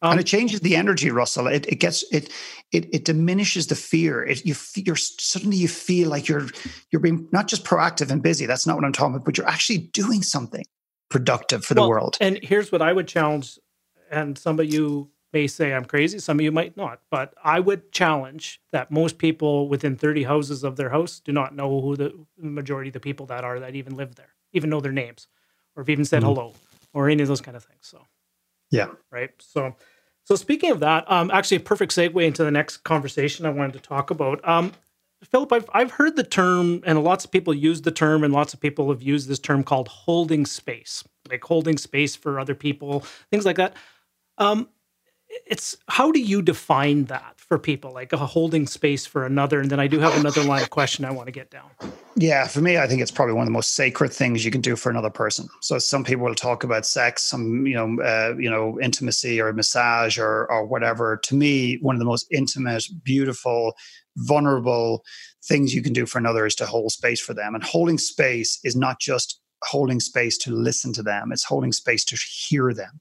um, 0.02 0.12
and 0.12 0.20
it 0.20 0.24
changes 0.24 0.60
the 0.60 0.76
energy, 0.76 1.10
Russell. 1.10 1.46
It, 1.46 1.66
it 1.68 1.76
gets 1.76 2.04
it 2.10 2.30
it 2.72 2.88
it 2.92 3.04
diminishes 3.04 3.66
the 3.66 3.74
fear. 3.74 4.24
It, 4.24 4.46
you 4.46 4.54
you're 4.74 4.96
suddenly 4.96 5.58
you 5.58 5.68
feel 5.68 6.08
like 6.08 6.26
you're 6.26 6.48
you're 6.90 7.00
being 7.00 7.28
not 7.32 7.48
just 7.48 7.64
proactive 7.64 8.10
and 8.10 8.22
busy. 8.22 8.46
That's 8.46 8.66
not 8.66 8.76
what 8.76 8.84
I'm 8.84 8.92
talking 8.92 9.16
about. 9.16 9.26
But 9.26 9.36
you're 9.36 9.48
actually 9.48 9.78
doing 9.78 10.22
something 10.22 10.64
productive 11.10 11.64
for 11.64 11.74
well, 11.74 11.84
the 11.84 11.90
world. 11.90 12.16
And 12.20 12.38
here's 12.42 12.72
what 12.72 12.80
I 12.80 12.92
would 12.92 13.08
challenge. 13.08 13.58
And 14.10 14.38
some 14.38 14.58
of 14.58 14.72
you 14.72 15.10
may 15.34 15.46
say 15.46 15.74
I'm 15.74 15.84
crazy. 15.84 16.18
Some 16.18 16.38
of 16.38 16.44
you 16.44 16.52
might 16.52 16.78
not. 16.78 17.00
But 17.10 17.34
I 17.44 17.60
would 17.60 17.92
challenge 17.92 18.60
that 18.72 18.90
most 18.90 19.18
people 19.18 19.68
within 19.68 19.96
30 19.96 20.22
houses 20.22 20.64
of 20.64 20.76
their 20.76 20.88
house 20.88 21.20
do 21.20 21.32
not 21.32 21.54
know 21.54 21.80
who 21.80 21.96
the 21.96 22.14
majority 22.38 22.88
of 22.88 22.94
the 22.94 23.00
people 23.00 23.26
that 23.26 23.44
are 23.44 23.60
that 23.60 23.74
even 23.74 23.96
live 23.96 24.14
there, 24.14 24.34
even 24.54 24.70
know 24.70 24.80
their 24.80 24.92
names, 24.92 25.28
or 25.76 25.82
have 25.82 25.90
even 25.90 26.06
said 26.06 26.22
mm-hmm. 26.22 26.32
hello, 26.34 26.54
or 26.94 27.10
any 27.10 27.20
of 27.20 27.28
those 27.28 27.42
kind 27.42 27.56
of 27.56 27.64
things. 27.64 27.80
So. 27.82 28.06
Yeah. 28.70 28.88
Right. 29.10 29.30
So, 29.40 29.76
so 30.24 30.36
speaking 30.36 30.70
of 30.70 30.80
that, 30.80 31.10
um, 31.10 31.30
actually, 31.30 31.58
a 31.58 31.60
perfect 31.60 31.92
segue 31.92 32.24
into 32.24 32.44
the 32.44 32.50
next 32.50 32.78
conversation 32.78 33.46
I 33.46 33.50
wanted 33.50 33.74
to 33.74 33.80
talk 33.80 34.10
about. 34.10 34.46
Um, 34.48 34.72
Philip, 35.24 35.52
I've 35.52 35.70
I've 35.72 35.90
heard 35.92 36.16
the 36.16 36.24
term, 36.24 36.80
and 36.84 37.02
lots 37.02 37.24
of 37.24 37.30
people 37.30 37.52
use 37.52 37.82
the 37.82 37.90
term, 37.90 38.24
and 38.24 38.32
lots 38.32 38.54
of 38.54 38.60
people 38.60 38.90
have 38.90 39.02
used 39.02 39.28
this 39.28 39.38
term 39.38 39.64
called 39.64 39.88
holding 39.88 40.46
space, 40.46 41.04
like 41.28 41.44
holding 41.44 41.76
space 41.78 42.16
for 42.16 42.40
other 42.40 42.54
people, 42.54 43.00
things 43.30 43.44
like 43.44 43.56
that. 43.56 43.74
Um, 44.38 44.68
it's 45.46 45.76
how 45.88 46.10
do 46.10 46.20
you 46.20 46.42
define 46.42 47.04
that 47.04 47.34
for 47.36 47.58
people, 47.58 47.92
like 47.92 48.12
a 48.12 48.16
holding 48.18 48.66
space 48.66 49.06
for 49.06 49.24
another? 49.24 49.60
And 49.60 49.70
then 49.70 49.80
I 49.80 49.86
do 49.86 49.98
have 49.98 50.16
another 50.16 50.42
line 50.42 50.62
of 50.62 50.70
question 50.70 51.04
I 51.04 51.10
want 51.10 51.26
to 51.26 51.32
get 51.32 51.50
down. 51.50 51.70
Yeah, 52.16 52.46
for 52.48 52.60
me, 52.60 52.78
I 52.78 52.86
think 52.86 53.00
it's 53.00 53.10
probably 53.10 53.34
one 53.34 53.42
of 53.42 53.46
the 53.46 53.52
most 53.52 53.74
sacred 53.74 54.12
things 54.12 54.44
you 54.44 54.50
can 54.50 54.60
do 54.60 54.76
for 54.76 54.90
another 54.90 55.10
person. 55.10 55.48
So 55.60 55.78
some 55.78 56.04
people 56.04 56.24
will 56.24 56.34
talk 56.34 56.64
about 56.64 56.84
sex, 56.84 57.22
some 57.22 57.66
you 57.66 57.74
know, 57.74 58.02
uh, 58.02 58.34
you 58.38 58.50
know, 58.50 58.78
intimacy 58.80 59.40
or 59.40 59.52
massage 59.52 60.18
or 60.18 60.50
or 60.50 60.66
whatever. 60.66 61.18
To 61.24 61.34
me, 61.34 61.78
one 61.80 61.94
of 61.94 62.00
the 62.00 62.04
most 62.04 62.26
intimate, 62.30 62.84
beautiful, 63.04 63.74
vulnerable 64.16 65.04
things 65.44 65.74
you 65.74 65.82
can 65.82 65.92
do 65.92 66.06
for 66.06 66.18
another 66.18 66.46
is 66.46 66.54
to 66.56 66.66
hold 66.66 66.90
space 66.92 67.20
for 67.20 67.34
them. 67.34 67.54
And 67.54 67.62
holding 67.62 67.98
space 67.98 68.58
is 68.64 68.76
not 68.76 69.00
just 69.00 69.40
holding 69.62 70.00
space 70.00 70.36
to 70.38 70.52
listen 70.52 70.92
to 70.94 71.02
them; 71.02 71.30
it's 71.32 71.44
holding 71.44 71.72
space 71.72 72.04
to 72.06 72.16
hear 72.16 72.74
them 72.74 73.00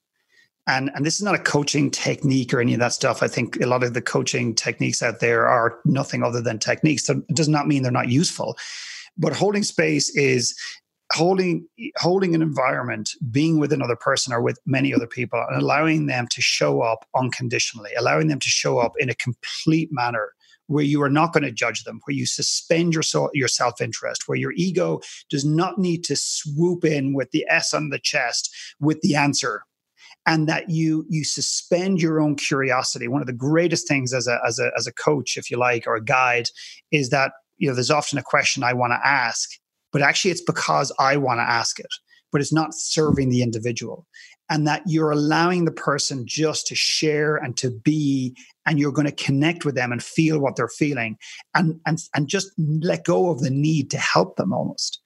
and 0.70 0.92
and 0.94 1.06
this 1.06 1.16
is 1.16 1.24
not 1.24 1.36
a 1.36 1.40
coaching 1.40 1.90
technique 1.90 2.54
or 2.54 2.62
any 2.62 2.74
of 2.74 2.80
that 2.80 2.94
stuff. 2.94 3.24
I 3.24 3.28
think 3.28 3.60
a 3.62 3.66
lot 3.66 3.84
of 3.84 3.94
the 3.94 4.02
coaching 4.02 4.54
techniques 4.54 5.02
out 5.02 5.20
there 5.20 5.48
are 5.48 5.80
nothing 5.84 6.24
other 6.24 6.42
than 6.42 6.60
techniques. 6.60 7.06
So 7.06 7.22
it 7.28 7.36
does 7.36 7.50
not 7.50 7.68
mean 7.68 7.84
they're 7.84 7.92
not 7.92 8.10
useful. 8.10 8.58
But 9.18 9.36
holding 9.36 9.64
space 9.64 10.16
is 10.16 10.56
holding 11.12 11.68
holding 11.98 12.36
an 12.36 12.42
environment 12.44 13.12
being 13.32 13.60
with 13.60 13.74
another 13.74 13.96
person 13.96 14.32
or 14.32 14.42
with 14.42 14.60
many 14.68 14.94
other 14.94 15.08
people 15.08 15.44
and 15.50 15.60
allowing 15.62 16.06
them 16.06 16.28
to 16.28 16.42
show 16.42 16.82
up 16.82 17.06
unconditionally 17.16 17.92
allowing 17.98 18.28
them 18.28 18.40
to 18.40 18.50
show 18.50 18.78
up 18.78 18.94
in 19.00 19.10
a 19.10 19.16
complete 19.16 19.90
manner 19.92 20.34
where 20.68 20.84
you 20.84 21.02
are 21.02 21.10
not 21.10 21.34
going 21.34 21.44
to 21.44 21.52
judge 21.52 21.84
them, 21.84 22.00
where 22.06 22.16
you 22.16 22.28
suspend 22.28 22.94
your, 22.94 23.02
so, 23.02 23.32
your 23.34 23.48
self 23.48 23.82
interest, 23.82 24.28
where 24.28 24.38
your 24.38 24.54
ego 24.56 25.02
does 25.28 25.44
not 25.44 25.80
need 25.80 26.04
to 26.04 26.16
swoop 26.16 26.86
in 26.86 27.14
with 27.14 27.32
the 27.32 27.44
S 27.50 27.74
on 27.74 27.90
the 27.90 27.98
chest 27.98 28.56
with 28.80 29.02
the 29.02 29.16
answer 29.16 29.64
and 30.30 30.48
that 30.48 30.70
you 30.70 31.06
you 31.10 31.26
suspend 31.26 32.02
your 32.02 32.22
own 32.22 32.36
curiosity 32.36 33.08
one 33.08 33.22
of 33.22 33.28
the 33.28 33.34
greatest 33.34 33.88
things 33.88 34.14
as 34.14 34.28
a 34.28 34.40
as 34.48 34.60
a 34.60 34.72
as 34.78 34.88
a 34.88 34.94
coach 34.94 35.36
if 35.36 35.52
you 35.52 35.58
like 35.58 35.86
or 35.86 35.96
a 35.96 36.04
guide 36.04 36.48
is 36.92 37.10
that 37.10 37.32
you 37.58 37.68
know 37.68 37.76
there's 37.76 37.92
often 37.92 38.18
a 38.18 38.24
question 38.24 38.64
i 38.64 38.72
want 38.72 38.92
to 38.92 39.08
ask 39.08 39.50
but 39.92 40.02
actually 40.02 40.32
it's 40.32 40.44
because 40.44 40.92
i 41.00 41.18
want 41.18 41.40
to 41.40 41.50
ask 41.50 41.80
it 41.80 41.92
but 42.32 42.42
it's 42.42 42.54
not 42.54 42.74
serving 42.74 43.30
the 43.30 43.42
individual. 43.42 44.06
And 44.52 44.68
that 44.68 44.82
you're 44.88 45.12
allowing 45.12 45.66
the 45.66 45.72
person 45.72 46.26
just 46.26 46.66
to 46.68 46.76
share 46.76 47.36
and 47.36 47.56
to 47.58 47.70
be, 47.70 48.36
and 48.66 48.80
you're 48.80 48.92
going 48.92 49.08
to 49.08 49.24
connect 49.24 49.64
with 49.64 49.76
them 49.76 49.92
and 49.92 50.02
feel 50.02 50.40
what 50.40 50.56
they're 50.56 50.68
feeling 50.68 51.18
and, 51.54 51.80
and, 51.86 52.00
and 52.16 52.28
just 52.28 52.52
let 52.58 53.06
go 53.06 53.30
of 53.30 53.42
the 53.42 53.52
need 53.52 53.92
to 53.92 54.00
help 54.00 54.38
them 54.38 54.52
almost. 54.52 55.02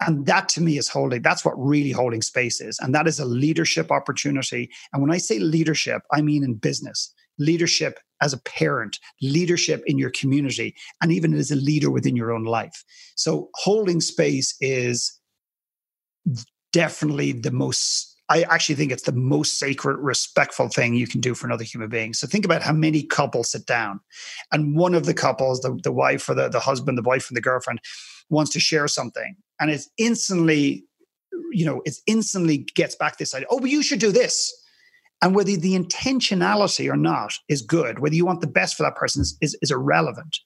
And 0.00 0.26
that 0.26 0.48
to 0.50 0.60
me 0.60 0.78
is 0.78 0.88
holding, 0.88 1.22
that's 1.22 1.44
what 1.44 1.54
really 1.58 1.90
holding 1.90 2.22
space 2.22 2.60
is. 2.60 2.78
And 2.78 2.94
that 2.94 3.08
is 3.08 3.18
a 3.18 3.24
leadership 3.24 3.90
opportunity. 3.90 4.70
And 4.92 5.02
when 5.02 5.10
I 5.10 5.18
say 5.18 5.38
leadership, 5.38 6.02
I 6.12 6.22
mean 6.22 6.44
in 6.44 6.54
business, 6.54 7.12
leadership 7.38 7.98
as 8.20 8.32
a 8.32 8.38
parent, 8.38 8.98
leadership 9.22 9.82
in 9.86 9.98
your 9.98 10.10
community, 10.10 10.74
and 11.00 11.12
even 11.12 11.34
as 11.34 11.50
a 11.50 11.56
leader 11.56 11.90
within 11.90 12.16
your 12.16 12.32
own 12.32 12.44
life. 12.44 12.84
So 13.16 13.50
holding 13.54 14.00
space 14.00 14.56
is 14.60 15.18
definitely 16.72 17.32
the 17.32 17.50
most 17.50 18.14
I 18.30 18.42
actually 18.42 18.74
think 18.74 18.92
it's 18.92 19.04
the 19.04 19.12
most 19.12 19.58
sacred, 19.58 19.96
respectful 19.96 20.68
thing 20.68 20.94
you 20.94 21.06
can 21.06 21.22
do 21.22 21.34
for 21.34 21.46
another 21.46 21.64
human 21.64 21.88
being. 21.88 22.12
So 22.12 22.26
think 22.26 22.44
about 22.44 22.62
how 22.62 22.74
many 22.74 23.02
couples 23.02 23.50
sit 23.52 23.64
down, 23.64 24.00
and 24.52 24.76
one 24.76 24.94
of 24.94 25.06
the 25.06 25.14
couples, 25.14 25.60
the, 25.60 25.78
the 25.82 25.92
wife 25.92 26.28
or 26.28 26.34
the, 26.34 26.50
the 26.50 26.60
husband, 26.60 26.98
the 26.98 27.02
wife 27.02 27.30
and 27.30 27.36
the 27.38 27.40
girlfriend, 27.40 27.80
wants 28.28 28.50
to 28.52 28.60
share 28.60 28.86
something, 28.86 29.36
and 29.60 29.70
it's 29.70 29.88
instantly, 29.98 30.84
you 31.52 31.64
know, 31.64 31.82
it's 31.84 32.02
instantly 32.06 32.58
gets 32.74 32.94
back 32.94 33.18
this 33.18 33.34
idea. 33.34 33.48
Oh, 33.50 33.60
but 33.60 33.70
you 33.70 33.82
should 33.82 34.00
do 34.00 34.12
this. 34.12 34.52
And 35.22 35.34
whether 35.34 35.56
the 35.56 35.76
intentionality 35.76 36.90
or 36.90 36.96
not 36.96 37.34
is 37.48 37.62
good, 37.62 37.98
whether 37.98 38.14
you 38.14 38.24
want 38.24 38.40
the 38.40 38.46
best 38.46 38.76
for 38.76 38.84
that 38.84 38.94
person 38.94 39.22
is, 39.22 39.36
is, 39.40 39.58
is 39.62 39.70
irrelevant. 39.70 40.38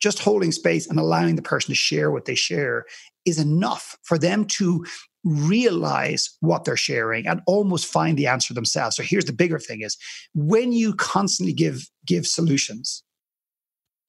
Just 0.00 0.20
holding 0.20 0.52
space 0.52 0.88
and 0.88 0.98
allowing 0.98 1.36
the 1.36 1.42
person 1.42 1.68
to 1.70 1.74
share 1.74 2.10
what 2.10 2.24
they 2.24 2.34
share 2.34 2.84
is 3.24 3.38
enough 3.38 3.96
for 4.04 4.18
them 4.18 4.44
to 4.44 4.84
realize 5.24 6.36
what 6.40 6.64
they're 6.64 6.76
sharing 6.76 7.26
and 7.26 7.42
almost 7.46 7.86
find 7.86 8.16
the 8.16 8.26
answer 8.26 8.54
themselves. 8.54 8.96
So 8.96 9.02
here's 9.02 9.24
the 9.24 9.32
bigger 9.32 9.58
thing 9.58 9.82
is 9.82 9.96
when 10.34 10.72
you 10.72 10.94
constantly 10.94 11.52
give 11.52 11.88
give 12.06 12.26
solutions, 12.26 13.02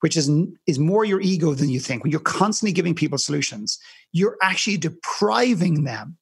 which 0.02 0.16
is 0.16 0.30
is 0.68 0.80
more 0.80 1.06
your 1.06 1.22
ego 1.22 1.54
than 1.54 1.70
you 1.70 1.80
think. 1.80 2.04
When 2.04 2.12
you're 2.12 2.20
constantly 2.20 2.74
giving 2.74 2.96
people 2.96 3.18
solutions, 3.18 3.80
you're 4.12 4.38
actually 4.42 4.78
depriving 4.78 5.84
them 5.84 6.18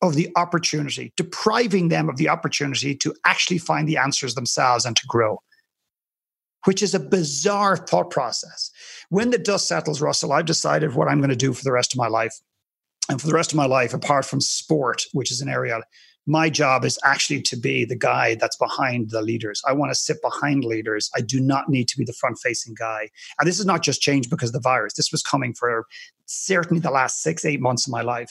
of 0.00 0.14
the 0.14 0.30
opportunity, 0.36 1.12
depriving 1.16 1.88
them 1.88 2.08
of 2.08 2.16
the 2.16 2.28
opportunity 2.28 2.94
to 2.94 3.14
actually 3.24 3.58
find 3.58 3.88
the 3.88 3.96
answers 3.96 4.34
themselves 4.34 4.84
and 4.84 4.94
to 4.96 5.06
grow, 5.08 5.42
which 6.66 6.82
is 6.82 6.94
a 6.94 7.00
bizarre 7.00 7.76
thought 7.76 8.10
process. 8.10 8.70
When 9.08 9.30
the 9.30 9.38
dust 9.38 9.66
settles, 9.66 10.00
Russell, 10.00 10.32
I've 10.32 10.46
decided 10.46 10.94
what 10.94 11.08
I'm 11.08 11.18
going 11.18 11.30
to 11.30 11.36
do 11.36 11.52
for 11.52 11.64
the 11.64 11.72
rest 11.72 11.92
of 11.92 11.98
my 11.98 12.08
life. 12.08 12.34
And 13.10 13.18
for 13.18 13.26
the 13.26 13.32
rest 13.32 13.52
of 13.52 13.56
my 13.56 13.64
life, 13.64 13.94
apart 13.94 14.26
from 14.26 14.42
sport, 14.42 15.04
which 15.12 15.32
is 15.32 15.40
an 15.40 15.48
area 15.48 15.80
my 16.28 16.50
job 16.50 16.84
is 16.84 16.98
actually 17.04 17.40
to 17.40 17.56
be 17.56 17.86
the 17.86 17.96
guy 17.96 18.34
that's 18.34 18.56
behind 18.56 19.10
the 19.10 19.22
leaders. 19.22 19.62
I 19.66 19.72
want 19.72 19.90
to 19.90 19.94
sit 19.94 20.20
behind 20.20 20.62
leaders. 20.62 21.10
I 21.16 21.22
do 21.22 21.40
not 21.40 21.70
need 21.70 21.88
to 21.88 21.96
be 21.96 22.04
the 22.04 22.12
front 22.12 22.38
facing 22.38 22.74
guy. 22.74 23.08
And 23.38 23.48
this 23.48 23.58
is 23.58 23.64
not 23.64 23.82
just 23.82 24.02
changed 24.02 24.28
because 24.28 24.50
of 24.50 24.52
the 24.52 24.60
virus. 24.60 24.92
This 24.92 25.10
was 25.10 25.22
coming 25.22 25.54
for 25.54 25.86
certainly 26.26 26.80
the 26.80 26.90
last 26.90 27.22
six, 27.22 27.46
eight 27.46 27.62
months 27.62 27.86
of 27.86 27.92
my 27.92 28.02
life. 28.02 28.30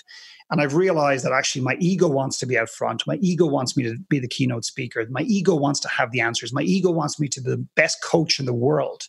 And 0.51 0.61
I've 0.61 0.75
realized 0.75 1.25
that 1.25 1.33
actually 1.33 1.63
my 1.63 1.75
ego 1.79 2.07
wants 2.07 2.37
to 2.37 2.45
be 2.45 2.57
out 2.57 2.69
front. 2.69 3.05
My 3.07 3.15
ego 3.15 3.47
wants 3.47 3.75
me 3.75 3.83
to 3.85 3.97
be 4.09 4.19
the 4.19 4.27
keynote 4.27 4.63
speaker. 4.63 5.03
My 5.09 5.23
ego 5.23 5.55
wants 5.55 5.79
to 5.81 5.89
have 5.89 6.11
the 6.11 6.21
answers. 6.21 6.53
My 6.53 6.61
ego 6.61 6.91
wants 6.91 7.19
me 7.19 7.27
to 7.29 7.41
be 7.41 7.49
the 7.49 7.67
best 7.75 8.03
coach 8.03 8.39
in 8.39 8.45
the 8.45 8.53
world. 8.53 9.07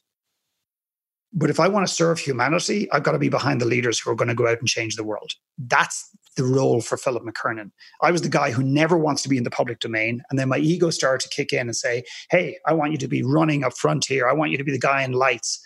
But 1.38 1.50
if 1.50 1.60
I 1.60 1.68
want 1.68 1.86
to 1.86 1.92
serve 1.92 2.18
humanity, 2.18 2.90
I've 2.90 3.04
got 3.04 3.12
to 3.12 3.18
be 3.18 3.28
behind 3.28 3.60
the 3.60 3.66
leaders 3.66 4.00
who 4.00 4.10
are 4.10 4.16
going 4.16 4.28
to 4.28 4.34
go 4.34 4.48
out 4.48 4.58
and 4.58 4.66
change 4.66 4.96
the 4.96 5.04
world. 5.04 5.32
That's 5.56 6.10
the 6.36 6.42
role 6.42 6.80
for 6.80 6.96
Philip 6.96 7.22
McKernan. 7.22 7.70
I 8.02 8.10
was 8.10 8.22
the 8.22 8.28
guy 8.28 8.50
who 8.50 8.62
never 8.62 8.98
wants 8.98 9.22
to 9.22 9.28
be 9.28 9.36
in 9.36 9.44
the 9.44 9.50
public 9.50 9.78
domain. 9.78 10.22
And 10.30 10.38
then 10.38 10.48
my 10.48 10.58
ego 10.58 10.90
started 10.90 11.28
to 11.28 11.34
kick 11.34 11.52
in 11.52 11.68
and 11.68 11.76
say, 11.76 12.02
Hey, 12.30 12.56
I 12.66 12.72
want 12.72 12.90
you 12.90 12.98
to 12.98 13.08
be 13.08 13.22
running 13.22 13.62
up 13.62 13.76
front 13.76 14.04
here. 14.06 14.28
I 14.28 14.32
want 14.32 14.50
you 14.50 14.58
to 14.58 14.64
be 14.64 14.72
the 14.72 14.80
guy 14.80 15.04
in 15.04 15.12
lights. 15.12 15.64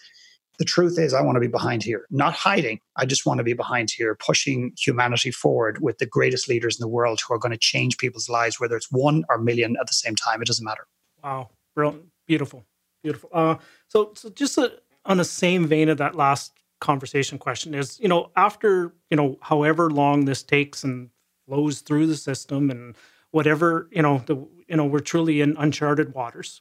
The 0.58 0.66
truth 0.66 0.98
is, 0.98 1.14
I 1.14 1.22
want 1.22 1.36
to 1.36 1.40
be 1.40 1.48
behind 1.48 1.82
here, 1.82 2.06
not 2.10 2.34
hiding. 2.34 2.78
I 2.96 3.06
just 3.06 3.24
want 3.24 3.38
to 3.38 3.44
be 3.44 3.54
behind 3.54 3.90
here, 3.90 4.14
pushing 4.14 4.72
humanity 4.78 5.30
forward 5.30 5.80
with 5.80 5.96
the 5.98 6.06
greatest 6.06 6.48
leaders 6.48 6.78
in 6.78 6.82
the 6.82 6.88
world 6.88 7.20
who 7.26 7.32
are 7.32 7.38
going 7.38 7.52
to 7.52 7.58
change 7.58 7.96
people's 7.96 8.28
lives, 8.28 8.60
whether 8.60 8.76
it's 8.76 8.92
one 8.92 9.24
or 9.30 9.38
million 9.38 9.76
at 9.80 9.86
the 9.86 9.94
same 9.94 10.14
time. 10.16 10.42
It 10.42 10.46
doesn't 10.46 10.64
matter. 10.64 10.86
Wow. 11.24 11.48
Brilliant. 11.74 12.04
Beautiful. 12.26 12.64
Beautiful. 13.02 13.30
Uh, 13.32 13.56
so, 13.88 14.12
so 14.14 14.28
just 14.28 14.58
a, 14.58 14.72
on 15.04 15.16
the 15.16 15.24
same 15.24 15.66
vein 15.66 15.88
of 15.88 15.98
that 15.98 16.14
last 16.14 16.52
conversation 16.80 17.38
question 17.38 17.74
is, 17.74 17.98
you 18.00 18.08
know, 18.08 18.30
after, 18.36 18.92
you 19.10 19.16
know, 19.16 19.38
however 19.40 19.90
long 19.90 20.24
this 20.24 20.42
takes 20.42 20.84
and 20.84 21.10
flows 21.46 21.80
through 21.80 22.06
the 22.06 22.16
system 22.16 22.70
and 22.70 22.96
whatever, 23.30 23.88
you 23.90 24.02
know, 24.02 24.22
the, 24.26 24.36
you 24.68 24.76
know, 24.76 24.84
we're 24.84 25.00
truly 25.00 25.40
in 25.40 25.56
uncharted 25.58 26.14
waters. 26.14 26.60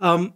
Um, 0.00 0.34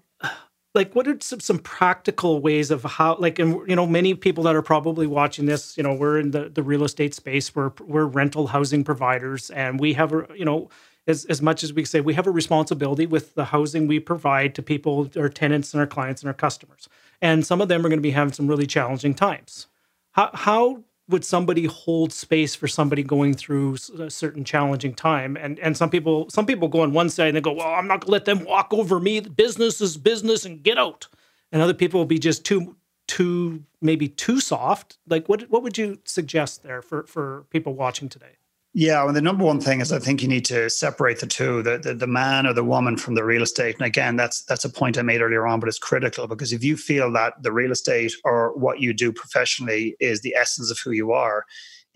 like 0.77 0.95
what 0.95 1.09
are 1.09 1.17
some, 1.21 1.41
some 1.41 1.59
practical 1.59 2.41
ways 2.41 2.71
of 2.71 2.85
how 2.85 3.17
like 3.19 3.39
and 3.41 3.69
you 3.69 3.75
know 3.75 3.87
many 3.87 4.15
people 4.15 4.45
that 4.45 4.55
are 4.55 4.63
probably 4.63 5.07
watching 5.07 5.47
this 5.47 5.77
you 5.77 5.83
know 5.83 5.95
we're 5.95 6.19
in 6.19 6.31
the, 6.31 6.51
the 6.51 6.63
real 6.63 6.85
estate 6.85 7.15
space 7.15 7.55
we're 7.55 7.73
we're 7.81 8.05
rental 8.05 8.47
housing 8.49 8.85
providers 8.85 9.51
and 9.51 9.81
we 9.81 9.95
have 9.95 10.13
a 10.13 10.27
you 10.37 10.45
know 10.45 10.69
as, 11.09 11.25
as 11.25 11.41
much 11.41 11.65
as 11.65 11.73
we 11.73 11.85
say 11.85 12.01
we 12.01 12.15
have 12.15 12.27
a 12.27 12.31
responsibility 12.31 13.07
with 13.07 13.35
the 13.35 13.47
housing 13.47 13.87
we 13.87 13.99
provide 13.99 14.55
to 14.55 14.63
people 14.63 15.11
our 15.17 15.31
tenants 15.31 15.73
and 15.73 15.81
our 15.81 15.87
clients 15.87 16.21
and 16.23 16.29
our 16.29 16.35
customers 16.35 16.89
and 17.21 17.47
some 17.47 17.61
of 17.61 17.69
them 17.69 17.85
are 17.85 17.89
going 17.89 17.99
to 17.99 18.03
be 18.03 18.11
having 18.11 18.33
some 18.33 18.47
really 18.47 18.67
challenging 18.67 19.15
times. 19.15 19.67
How, 20.13 20.31
how 20.33 20.85
would 21.09 21.25
somebody 21.25 21.67
hold 21.67 22.13
space 22.13 22.55
for 22.55 22.67
somebody 22.67 23.03
going 23.03 23.35
through 23.35 23.77
a 23.99 24.11
certain 24.11 24.45
challenging 24.45 24.95
time? 24.95 25.37
And 25.37 25.59
and 25.61 25.77
some 25.77 25.91
people 25.91 26.29
some 26.31 26.47
people 26.47 26.69
go 26.69 26.81
on 26.81 26.93
one 26.93 27.11
side 27.11 27.29
and 27.29 27.37
they 27.37 27.41
go 27.41 27.53
well 27.53 27.69
i'm 27.69 27.87
not 27.87 28.01
going 28.01 28.07
to 28.07 28.13
let 28.13 28.25
them 28.25 28.45
walk 28.45 28.73
over 28.73 28.99
me. 28.99 29.21
Business 29.21 29.81
is 29.81 29.97
business 29.97 30.45
and 30.45 30.63
get 30.63 30.79
out. 30.79 31.07
And 31.53 31.63
other 31.63 31.75
people 31.75 32.01
will 32.01 32.07
be 32.07 32.19
just 32.19 32.45
too 32.45 32.77
too 33.07 33.63
maybe 33.81 34.09
too 34.09 34.41
soft. 34.41 34.99
Like 35.09 35.29
what 35.29 35.43
what 35.51 35.63
would 35.63 35.79
you 35.79 36.01
suggest 36.05 36.63
there 36.63 36.83
for 36.83 37.05
for 37.05 37.45
people 37.51 37.75
watching 37.75 38.09
today 38.09 38.37
yeah, 38.79 39.03
well, 39.03 39.15
the 39.15 39.23
number 39.23 39.43
one 39.43 39.59
thing 39.59 39.81
is 39.81 39.91
I 39.91 39.99
think 39.99 40.21
you 40.21 40.29
need 40.29 40.45
to 40.45 40.69
separate 40.69 41.21
the 41.21 41.27
two, 41.27 41.63
the, 41.63 41.79
the, 41.79 41.95
the 41.95 42.07
man 42.07 42.47
or 42.47 42.53
the 42.53 42.63
woman 42.63 42.99
from 42.99 43.15
the 43.15 43.25
real 43.25 43.43
estate. 43.43 43.75
And 43.75 43.87
again, 43.87 44.17
that's 44.17 44.43
that's 44.43 44.67
a 44.67 44.69
point 44.69 44.99
I 44.99 45.03
made 45.03 45.23
earlier 45.23 45.47
on, 45.47 45.61
but 45.61 45.71
it's 45.71 45.79
critical 45.79 46.29
because 46.29 46.53
if 46.53 46.63
you 46.63 46.77
feel 46.77 47.11
that 47.13 47.43
the 47.43 47.53
real 47.53 47.73
estate 47.73 48.13
or 48.23 48.53
what 48.55 48.79
you 48.79 48.93
do 48.93 49.13
professionally 49.13 49.97
is 49.99 50.21
the 50.21 50.35
essence 50.35 50.71
of 50.71 50.79
who 50.79 50.91
you 50.91 51.13
are, 51.13 51.47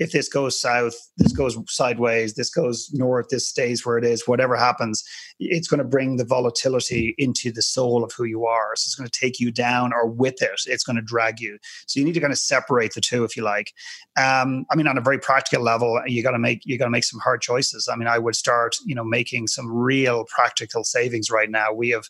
if 0.00 0.12
this 0.12 0.30
goes 0.30 0.58
south, 0.58 0.94
this 1.18 1.32
goes 1.32 1.58
sideways, 1.68 2.32
this 2.32 2.48
goes 2.48 2.88
north, 2.94 3.26
this 3.28 3.46
stays 3.46 3.84
where 3.84 3.98
it 3.98 4.04
is, 4.04 4.26
whatever 4.26 4.56
happens, 4.56 5.04
it's 5.38 5.68
going 5.68 5.78
to 5.78 5.84
bring 5.84 6.16
the 6.16 6.24
volatility 6.24 7.14
into 7.18 7.52
the 7.52 7.60
soul 7.60 8.02
of 8.02 8.10
who 8.16 8.24
you 8.24 8.46
are. 8.46 8.74
So 8.76 8.88
it's 8.88 8.94
going 8.94 9.10
to 9.10 9.20
take 9.20 9.38
you 9.38 9.52
down, 9.52 9.92
or 9.92 10.06
with 10.06 10.40
it, 10.40 10.62
it's 10.66 10.84
going 10.84 10.96
to 10.96 11.02
drag 11.02 11.38
you. 11.38 11.58
So 11.86 12.00
you 12.00 12.06
need 12.06 12.14
to 12.14 12.20
kind 12.20 12.32
of 12.32 12.38
separate 12.38 12.94
the 12.94 13.02
two, 13.02 13.24
if 13.24 13.36
you 13.36 13.42
like. 13.42 13.74
Um, 14.18 14.64
I 14.70 14.74
mean, 14.74 14.86
on 14.86 14.96
a 14.96 15.02
very 15.02 15.18
practical 15.18 15.62
level, 15.62 16.00
you 16.06 16.22
got 16.22 16.30
to 16.30 16.38
make 16.38 16.62
you 16.64 16.78
got 16.78 16.86
to 16.86 16.90
make 16.90 17.04
some 17.04 17.20
hard 17.20 17.42
choices. 17.42 17.86
I 17.86 17.94
mean, 17.94 18.08
I 18.08 18.18
would 18.18 18.36
start, 18.36 18.76
you 18.86 18.94
know, 18.94 19.04
making 19.04 19.48
some 19.48 19.70
real 19.70 20.24
practical 20.34 20.82
savings 20.82 21.30
right 21.30 21.50
now. 21.50 21.74
We 21.74 21.90
have, 21.90 22.06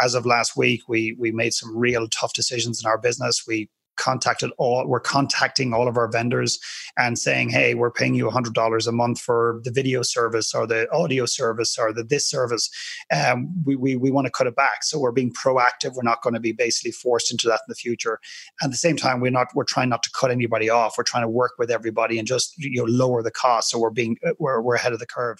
as 0.00 0.14
of 0.14 0.24
last 0.24 0.56
week, 0.56 0.82
we 0.88 1.16
we 1.18 1.32
made 1.32 1.54
some 1.54 1.76
real 1.76 2.06
tough 2.06 2.34
decisions 2.34 2.80
in 2.80 2.88
our 2.88 2.98
business. 2.98 3.42
We 3.48 3.68
contacted 3.96 4.50
all 4.58 4.86
we're 4.86 5.00
contacting 5.00 5.72
all 5.72 5.88
of 5.88 5.96
our 5.96 6.08
vendors 6.08 6.58
and 6.98 7.18
saying 7.18 7.50
hey 7.50 7.74
we're 7.74 7.90
paying 7.90 8.14
you 8.14 8.28
$100 8.28 8.86
a 8.86 8.92
month 8.92 9.20
for 9.20 9.60
the 9.64 9.70
video 9.70 10.02
service 10.02 10.54
or 10.54 10.66
the 10.66 10.90
audio 10.92 11.26
service 11.26 11.78
or 11.78 11.92
the 11.92 12.02
this 12.02 12.28
service 12.28 12.70
um, 13.12 13.62
we, 13.64 13.76
we, 13.76 13.96
we 13.96 14.10
want 14.10 14.26
to 14.26 14.30
cut 14.30 14.46
it 14.46 14.56
back. 14.56 14.82
So 14.82 14.98
we're 14.98 15.12
being 15.12 15.32
proactive. 15.32 15.94
We're 15.94 16.02
not 16.02 16.22
going 16.22 16.34
to 16.34 16.40
be 16.40 16.52
basically 16.52 16.92
forced 16.92 17.30
into 17.30 17.48
that 17.48 17.54
in 17.54 17.68
the 17.68 17.74
future. 17.74 18.20
At 18.62 18.70
the 18.70 18.76
same 18.76 18.96
time 18.96 19.20
we're 19.20 19.30
not 19.30 19.48
we're 19.54 19.64
trying 19.64 19.88
not 19.88 20.02
to 20.04 20.10
cut 20.10 20.30
anybody 20.30 20.70
off. 20.70 20.94
We're 20.96 21.04
trying 21.04 21.24
to 21.24 21.28
work 21.28 21.52
with 21.58 21.70
everybody 21.70 22.18
and 22.18 22.26
just 22.26 22.56
you 22.58 22.78
know 22.78 22.84
lower 22.84 23.22
the 23.22 23.30
cost. 23.30 23.70
So 23.70 23.78
we're 23.78 23.90
being 23.90 24.16
we're, 24.38 24.60
we're 24.60 24.74
ahead 24.74 24.92
of 24.92 24.98
the 24.98 25.06
curve. 25.06 25.38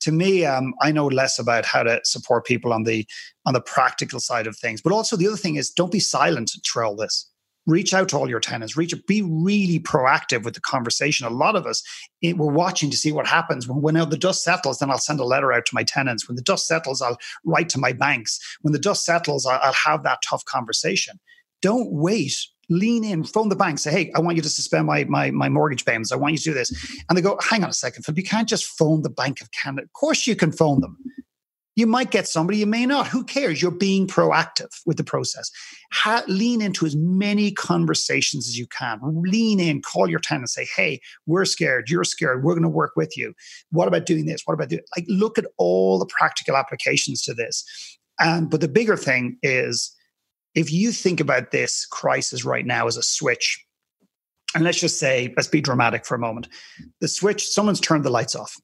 To 0.00 0.12
me 0.12 0.44
um, 0.44 0.74
i 0.82 0.92
know 0.92 1.06
less 1.06 1.38
about 1.38 1.64
how 1.64 1.82
to 1.82 2.00
support 2.04 2.44
people 2.44 2.72
on 2.72 2.82
the 2.82 3.06
on 3.46 3.54
the 3.54 3.60
practical 3.60 4.20
side 4.20 4.46
of 4.46 4.56
things 4.56 4.82
but 4.82 4.92
also 4.92 5.16
the 5.16 5.26
other 5.26 5.36
thing 5.36 5.56
is 5.56 5.70
don't 5.70 5.92
be 5.92 6.00
silent 6.00 6.50
through 6.66 6.84
all 6.84 6.96
this 6.96 7.30
reach 7.66 7.94
out 7.94 8.08
to 8.08 8.16
all 8.16 8.28
your 8.28 8.40
tenants 8.40 8.76
reach 8.76 8.94
be 9.06 9.22
really 9.22 9.80
proactive 9.80 10.44
with 10.44 10.54
the 10.54 10.60
conversation 10.60 11.26
a 11.26 11.30
lot 11.30 11.56
of 11.56 11.66
us 11.66 11.82
it, 12.22 12.36
we're 12.36 12.52
watching 12.52 12.90
to 12.90 12.96
see 12.96 13.12
what 13.12 13.26
happens 13.26 13.68
when, 13.68 13.80
when 13.80 13.94
the 14.10 14.16
dust 14.16 14.42
settles 14.42 14.78
then 14.78 14.90
i'll 14.90 14.98
send 14.98 15.20
a 15.20 15.24
letter 15.24 15.52
out 15.52 15.64
to 15.64 15.74
my 15.74 15.82
tenants 15.82 16.28
when 16.28 16.36
the 16.36 16.42
dust 16.42 16.66
settles 16.66 17.00
i'll 17.00 17.18
write 17.44 17.68
to 17.68 17.78
my 17.78 17.92
banks 17.92 18.38
when 18.62 18.72
the 18.72 18.78
dust 18.78 19.04
settles 19.04 19.46
i'll, 19.46 19.60
I'll 19.62 19.72
have 19.72 20.02
that 20.04 20.20
tough 20.28 20.44
conversation 20.44 21.18
don't 21.62 21.90
wait 21.92 22.34
lean 22.70 23.04
in, 23.04 23.24
phone 23.24 23.48
the 23.48 23.56
bank, 23.56 23.78
say, 23.78 23.90
hey, 23.90 24.12
I 24.14 24.20
want 24.20 24.36
you 24.36 24.42
to 24.42 24.48
suspend 24.48 24.86
my, 24.86 25.04
my, 25.04 25.30
my 25.30 25.48
mortgage 25.48 25.84
payments. 25.84 26.12
I 26.12 26.16
want 26.16 26.32
you 26.32 26.38
to 26.38 26.44
do 26.44 26.54
this. 26.54 26.72
And 27.08 27.16
they 27.16 27.22
go, 27.22 27.38
hang 27.42 27.62
on 27.62 27.70
a 27.70 27.74
second, 27.74 28.04
Philip, 28.04 28.18
you 28.18 28.24
can't 28.24 28.48
just 28.48 28.64
phone 28.64 29.02
the 29.02 29.10
Bank 29.10 29.40
of 29.40 29.50
Canada. 29.50 29.84
Of 29.84 29.92
course 29.92 30.26
you 30.26 30.36
can 30.36 30.52
phone 30.52 30.80
them. 30.80 30.96
You 31.76 31.86
might 31.88 32.12
get 32.12 32.28
somebody, 32.28 32.58
you 32.58 32.66
may 32.66 32.86
not. 32.86 33.08
Who 33.08 33.24
cares? 33.24 33.60
You're 33.60 33.72
being 33.72 34.06
proactive 34.06 34.70
with 34.86 34.96
the 34.96 35.04
process. 35.04 35.50
Ha- 35.92 36.24
lean 36.28 36.62
into 36.62 36.86
as 36.86 36.94
many 36.94 37.50
conversations 37.50 38.48
as 38.48 38.56
you 38.56 38.66
can. 38.68 39.00
Lean 39.02 39.58
in, 39.58 39.82
call 39.82 40.08
your 40.08 40.20
tenant, 40.20 40.50
say, 40.50 40.68
hey, 40.76 41.00
we're 41.26 41.44
scared, 41.44 41.90
you're 41.90 42.04
scared, 42.04 42.44
we're 42.44 42.54
going 42.54 42.62
to 42.62 42.68
work 42.68 42.92
with 42.94 43.16
you. 43.16 43.34
What 43.70 43.88
about 43.88 44.06
doing 44.06 44.26
this? 44.26 44.42
What 44.44 44.54
about 44.54 44.68
doing 44.68 44.82
like 44.96 45.06
look 45.08 45.36
at 45.38 45.46
all 45.58 45.98
the 45.98 46.06
practical 46.06 46.56
applications 46.56 47.22
to 47.22 47.34
this. 47.34 47.64
Um, 48.22 48.48
but 48.48 48.60
the 48.60 48.68
bigger 48.68 48.96
thing 48.96 49.38
is 49.42 49.94
if 50.54 50.72
you 50.72 50.92
think 50.92 51.18
about 51.18 51.50
this 51.50 51.86
crisis 51.86 52.44
right 52.44 52.64
now 52.64 52.86
as 52.86 52.96
a 52.96 53.02
switch, 53.02 53.64
and 54.54 54.62
let's 54.62 54.78
just 54.78 55.00
say, 55.00 55.34
let's 55.36 55.48
be 55.48 55.60
dramatic 55.60 56.06
for 56.06 56.14
a 56.14 56.18
moment. 56.18 56.48
The 57.00 57.08
switch, 57.08 57.44
someone's 57.48 57.80
turned 57.80 58.04
the 58.04 58.10
lights 58.10 58.36
off 58.36 58.56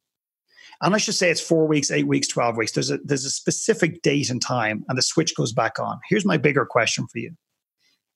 and 0.82 0.92
let's 0.92 1.04
just 1.04 1.18
say 1.18 1.30
it's 1.30 1.40
four 1.40 1.66
weeks, 1.66 1.90
eight 1.90 2.06
weeks, 2.06 2.26
12 2.28 2.56
weeks. 2.56 2.72
There's 2.72 2.90
a, 2.90 2.98
there's 3.04 3.26
a 3.26 3.30
specific 3.30 4.00
date 4.02 4.30
and 4.30 4.40
time, 4.40 4.84
and 4.88 4.96
the 4.96 5.02
switch 5.02 5.34
goes 5.36 5.52
back 5.52 5.78
on. 5.78 6.00
Here's 6.08 6.24
my 6.24 6.38
bigger 6.38 6.64
question 6.64 7.06
for 7.06 7.18
you 7.18 7.32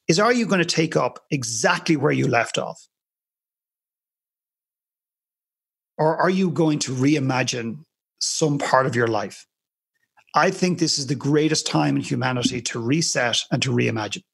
is 0.07 0.19
are 0.19 0.33
you 0.33 0.47
going 0.47 0.61
to 0.61 0.67
take 0.67 0.97
up 0.97 1.19
exactly 1.31 1.97
where 1.97 2.13
you 2.13 2.29
left 2.29 2.59
off? 2.59 2.87
Or 5.97 6.17
are 6.17 6.31
you 6.31 6.51
going 6.51 6.79
to 6.81 6.93
reimagine 6.93 7.85
some 8.21 8.59
part 8.59 8.87
of 8.87 8.97
your 8.97 9.07
life? 9.07 9.47
I 10.35 10.51
think 10.51 10.79
this 10.79 10.99
is 10.99 11.07
the 11.07 11.15
greatest 11.15 11.67
time 11.67 11.97
in 11.97 12.03
humanity 12.03 12.61
to 12.63 12.81
reset 12.81 13.41
and 13.53 13.63
to 13.63 13.71
reimagine. 13.71 14.25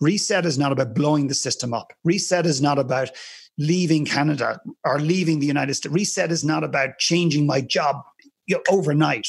Reset 0.00 0.46
is 0.46 0.58
not 0.58 0.72
about 0.72 0.94
blowing 0.94 1.28
the 1.28 1.34
system 1.34 1.74
up. 1.74 1.92
Reset 2.02 2.46
is 2.46 2.60
not 2.60 2.78
about 2.78 3.10
leaving 3.62 4.04
Canada 4.04 4.60
or 4.84 4.98
leaving 4.98 5.38
the 5.38 5.46
United 5.46 5.74
States. 5.74 5.94
Reset 5.94 6.32
is 6.32 6.44
not 6.44 6.64
about 6.64 6.98
changing 6.98 7.46
my 7.46 7.60
job 7.60 8.02
you 8.46 8.56
know, 8.56 8.62
overnight 8.68 9.26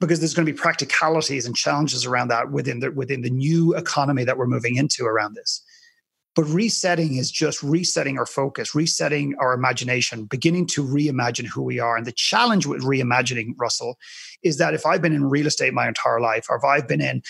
because 0.00 0.20
there's 0.20 0.34
going 0.34 0.46
to 0.46 0.52
be 0.52 0.58
practicalities 0.58 1.46
and 1.46 1.56
challenges 1.56 2.04
around 2.04 2.28
that 2.28 2.52
within 2.52 2.80
the 2.80 2.90
within 2.92 3.22
the 3.22 3.30
new 3.30 3.74
economy 3.74 4.24
that 4.24 4.36
we're 4.36 4.46
moving 4.46 4.76
into 4.76 5.04
around 5.04 5.34
this. 5.34 5.62
But 6.34 6.44
resetting 6.44 7.16
is 7.16 7.30
just 7.32 7.62
resetting 7.62 8.16
our 8.16 8.26
focus, 8.26 8.74
resetting 8.74 9.34
our 9.40 9.52
imagination, 9.52 10.26
beginning 10.26 10.66
to 10.68 10.84
reimagine 10.84 11.46
who 11.46 11.62
we 11.62 11.80
are. 11.80 11.96
And 11.96 12.06
the 12.06 12.12
challenge 12.12 12.64
with 12.64 12.82
reimagining, 12.82 13.54
Russell, 13.58 13.96
is 14.42 14.58
that 14.58 14.72
if 14.72 14.86
I've 14.86 15.02
been 15.02 15.14
in 15.14 15.28
real 15.28 15.48
estate 15.48 15.74
my 15.74 15.88
entire 15.88 16.20
life, 16.20 16.46
or 16.48 16.56
if 16.56 16.64
I've 16.64 16.86
been 16.86 17.00
in, 17.00 17.22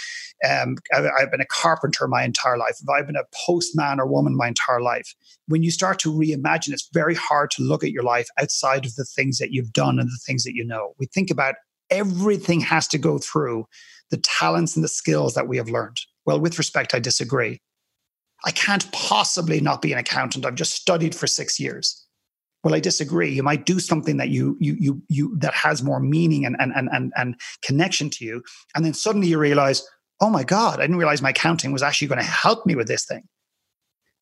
um, 0.48 0.76
I've 0.94 1.30
been 1.30 1.40
a 1.40 1.46
carpenter 1.46 2.06
my 2.06 2.22
entire 2.22 2.58
life, 2.58 2.76
if 2.82 2.88
I've 2.88 3.06
been 3.06 3.16
a 3.16 3.24
postman 3.46 3.98
or 3.98 4.06
woman 4.06 4.36
my 4.36 4.48
entire 4.48 4.82
life, 4.82 5.14
when 5.46 5.62
you 5.62 5.70
start 5.70 5.98
to 6.00 6.12
reimagine, 6.12 6.72
it's 6.72 6.88
very 6.92 7.14
hard 7.14 7.50
to 7.52 7.62
look 7.62 7.82
at 7.82 7.92
your 7.92 8.02
life 8.02 8.28
outside 8.38 8.84
of 8.84 8.94
the 8.96 9.06
things 9.06 9.38
that 9.38 9.52
you've 9.52 9.72
done 9.72 9.98
and 9.98 10.08
the 10.08 10.20
things 10.26 10.44
that 10.44 10.54
you 10.54 10.64
know. 10.64 10.94
We 10.98 11.06
think 11.06 11.30
about 11.30 11.54
everything 11.90 12.60
has 12.60 12.86
to 12.88 12.98
go 12.98 13.18
through 13.18 13.66
the 14.10 14.18
talents 14.18 14.76
and 14.76 14.84
the 14.84 14.88
skills 14.88 15.34
that 15.34 15.48
we 15.48 15.56
have 15.56 15.68
learned. 15.68 15.96
Well, 16.26 16.40
with 16.40 16.58
respect, 16.58 16.94
I 16.94 16.98
disagree. 16.98 17.60
I 18.44 18.50
can't 18.50 18.90
possibly 18.92 19.60
not 19.60 19.82
be 19.82 19.92
an 19.92 19.98
accountant. 19.98 20.46
I've 20.46 20.54
just 20.54 20.74
studied 20.74 21.14
for 21.14 21.26
six 21.26 21.58
years. 21.58 22.04
Well, 22.64 22.74
I 22.74 22.80
disagree. 22.80 23.30
You 23.30 23.42
might 23.42 23.66
do 23.66 23.78
something 23.78 24.16
that 24.16 24.30
you 24.30 24.56
you 24.60 24.76
you 24.78 25.02
you 25.08 25.36
that 25.38 25.54
has 25.54 25.82
more 25.82 26.00
meaning 26.00 26.44
and 26.44 26.56
and 26.58 26.72
and 26.76 27.12
and 27.16 27.40
connection 27.62 28.10
to 28.10 28.24
you, 28.24 28.42
and 28.74 28.84
then 28.84 28.94
suddenly 28.94 29.28
you 29.28 29.38
realize, 29.38 29.86
oh 30.20 30.30
my 30.30 30.44
God, 30.44 30.78
I 30.78 30.82
didn't 30.82 30.96
realize 30.96 31.22
my 31.22 31.30
accounting 31.30 31.72
was 31.72 31.82
actually 31.82 32.08
going 32.08 32.20
to 32.20 32.26
help 32.26 32.66
me 32.66 32.74
with 32.74 32.88
this 32.88 33.04
thing. 33.04 33.22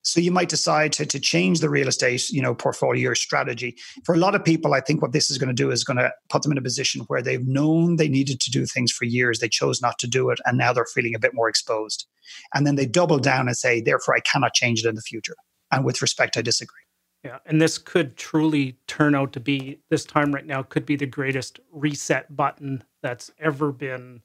So 0.07 0.21
you 0.21 0.31
might 0.31 0.49
decide 0.49 0.93
to, 0.93 1.05
to 1.05 1.19
change 1.19 1.59
the 1.59 1.69
real 1.69 1.89
estate, 1.89 2.31
you 2.31 2.41
know, 2.41 2.55
portfolio 2.55 3.11
or 3.11 3.17
strategy. 3.17 3.77
For 4.05 4.15
a 4.15 4.19
lot 4.19 4.37
of 4.37 4.45
people, 4.45 4.73
I 4.73 4.81
think 4.81 5.03
what 5.03 5.11
this 5.11 5.33
is 5.33 5.37
going 5.37 5.49
to 5.49 5.55
do 5.55 5.73
is 5.73 5.83
going 5.83 5.97
to 5.97 6.13
put 6.29 6.43
them 6.43 6.53
in 6.53 6.59
a 6.59 6.63
position 6.63 7.03
where 7.09 7.21
they've 7.21 7.45
known 7.45 7.97
they 7.97 8.09
needed 8.09 8.39
to 8.39 8.51
do 8.53 8.67
things 8.67 8.93
for 8.93 9.05
years. 9.05 9.41
They 9.41 9.49
chose 9.49 9.83
not 9.83 9.99
to 9.99 10.07
do 10.07 10.31
it, 10.31 10.39
and 10.45 10.57
now 10.57 10.73
they're 10.73 10.87
feeling 10.87 11.17
a 11.17 11.19
bit 11.19 11.35
more 11.35 11.49
exposed. 11.49 12.07
And 12.55 12.65
then 12.65 12.77
they 12.77 12.87
double 12.87 13.19
down 13.19 13.49
and 13.49 13.57
say, 13.57 13.81
therefore, 13.81 14.15
I 14.15 14.21
cannot 14.21 14.55
change 14.55 14.85
it 14.85 14.89
in 14.89 14.95
the 14.95 15.03
future. 15.03 15.35
And 15.73 15.85
with 15.85 16.01
respect, 16.01 16.37
I 16.37 16.43
disagree. 16.43 16.83
Yeah, 17.25 17.39
and 17.45 17.61
this 17.61 17.77
could 17.77 18.17
truly 18.17 18.79
turn 18.87 19.17
out 19.17 19.33
to 19.33 19.41
be 19.41 19.81
this 19.91 20.05
time 20.05 20.33
right 20.33 20.47
now 20.47 20.63
could 20.63 20.87
be 20.87 20.95
the 20.95 21.07
greatest 21.07 21.59
reset 21.73 22.37
button 22.37 22.85
that's 23.03 23.33
ever 23.41 23.73
been 23.73 24.23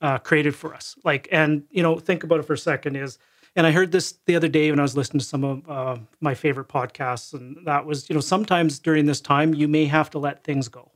uh, 0.00 0.18
created 0.18 0.56
for 0.56 0.74
us. 0.74 0.96
Like, 1.04 1.28
and 1.30 1.62
you 1.70 1.84
know, 1.84 2.00
think 2.00 2.24
about 2.24 2.40
it 2.40 2.46
for 2.46 2.54
a 2.54 2.58
second. 2.58 2.96
Is 2.96 3.18
and 3.60 3.66
I 3.66 3.72
heard 3.72 3.92
this 3.92 4.12
the 4.24 4.36
other 4.36 4.48
day 4.48 4.70
when 4.70 4.78
I 4.78 4.84
was 4.84 4.96
listening 4.96 5.18
to 5.18 5.26
some 5.26 5.44
of 5.44 5.68
uh, 5.68 5.98
my 6.22 6.32
favorite 6.32 6.68
podcasts, 6.68 7.34
and 7.34 7.58
that 7.66 7.84
was, 7.84 8.08
you 8.08 8.14
know, 8.14 8.22
sometimes 8.22 8.78
during 8.78 9.04
this 9.04 9.20
time 9.20 9.52
you 9.52 9.68
may 9.68 9.84
have 9.84 10.08
to 10.12 10.18
let 10.18 10.42
things 10.44 10.66
go. 10.66 10.92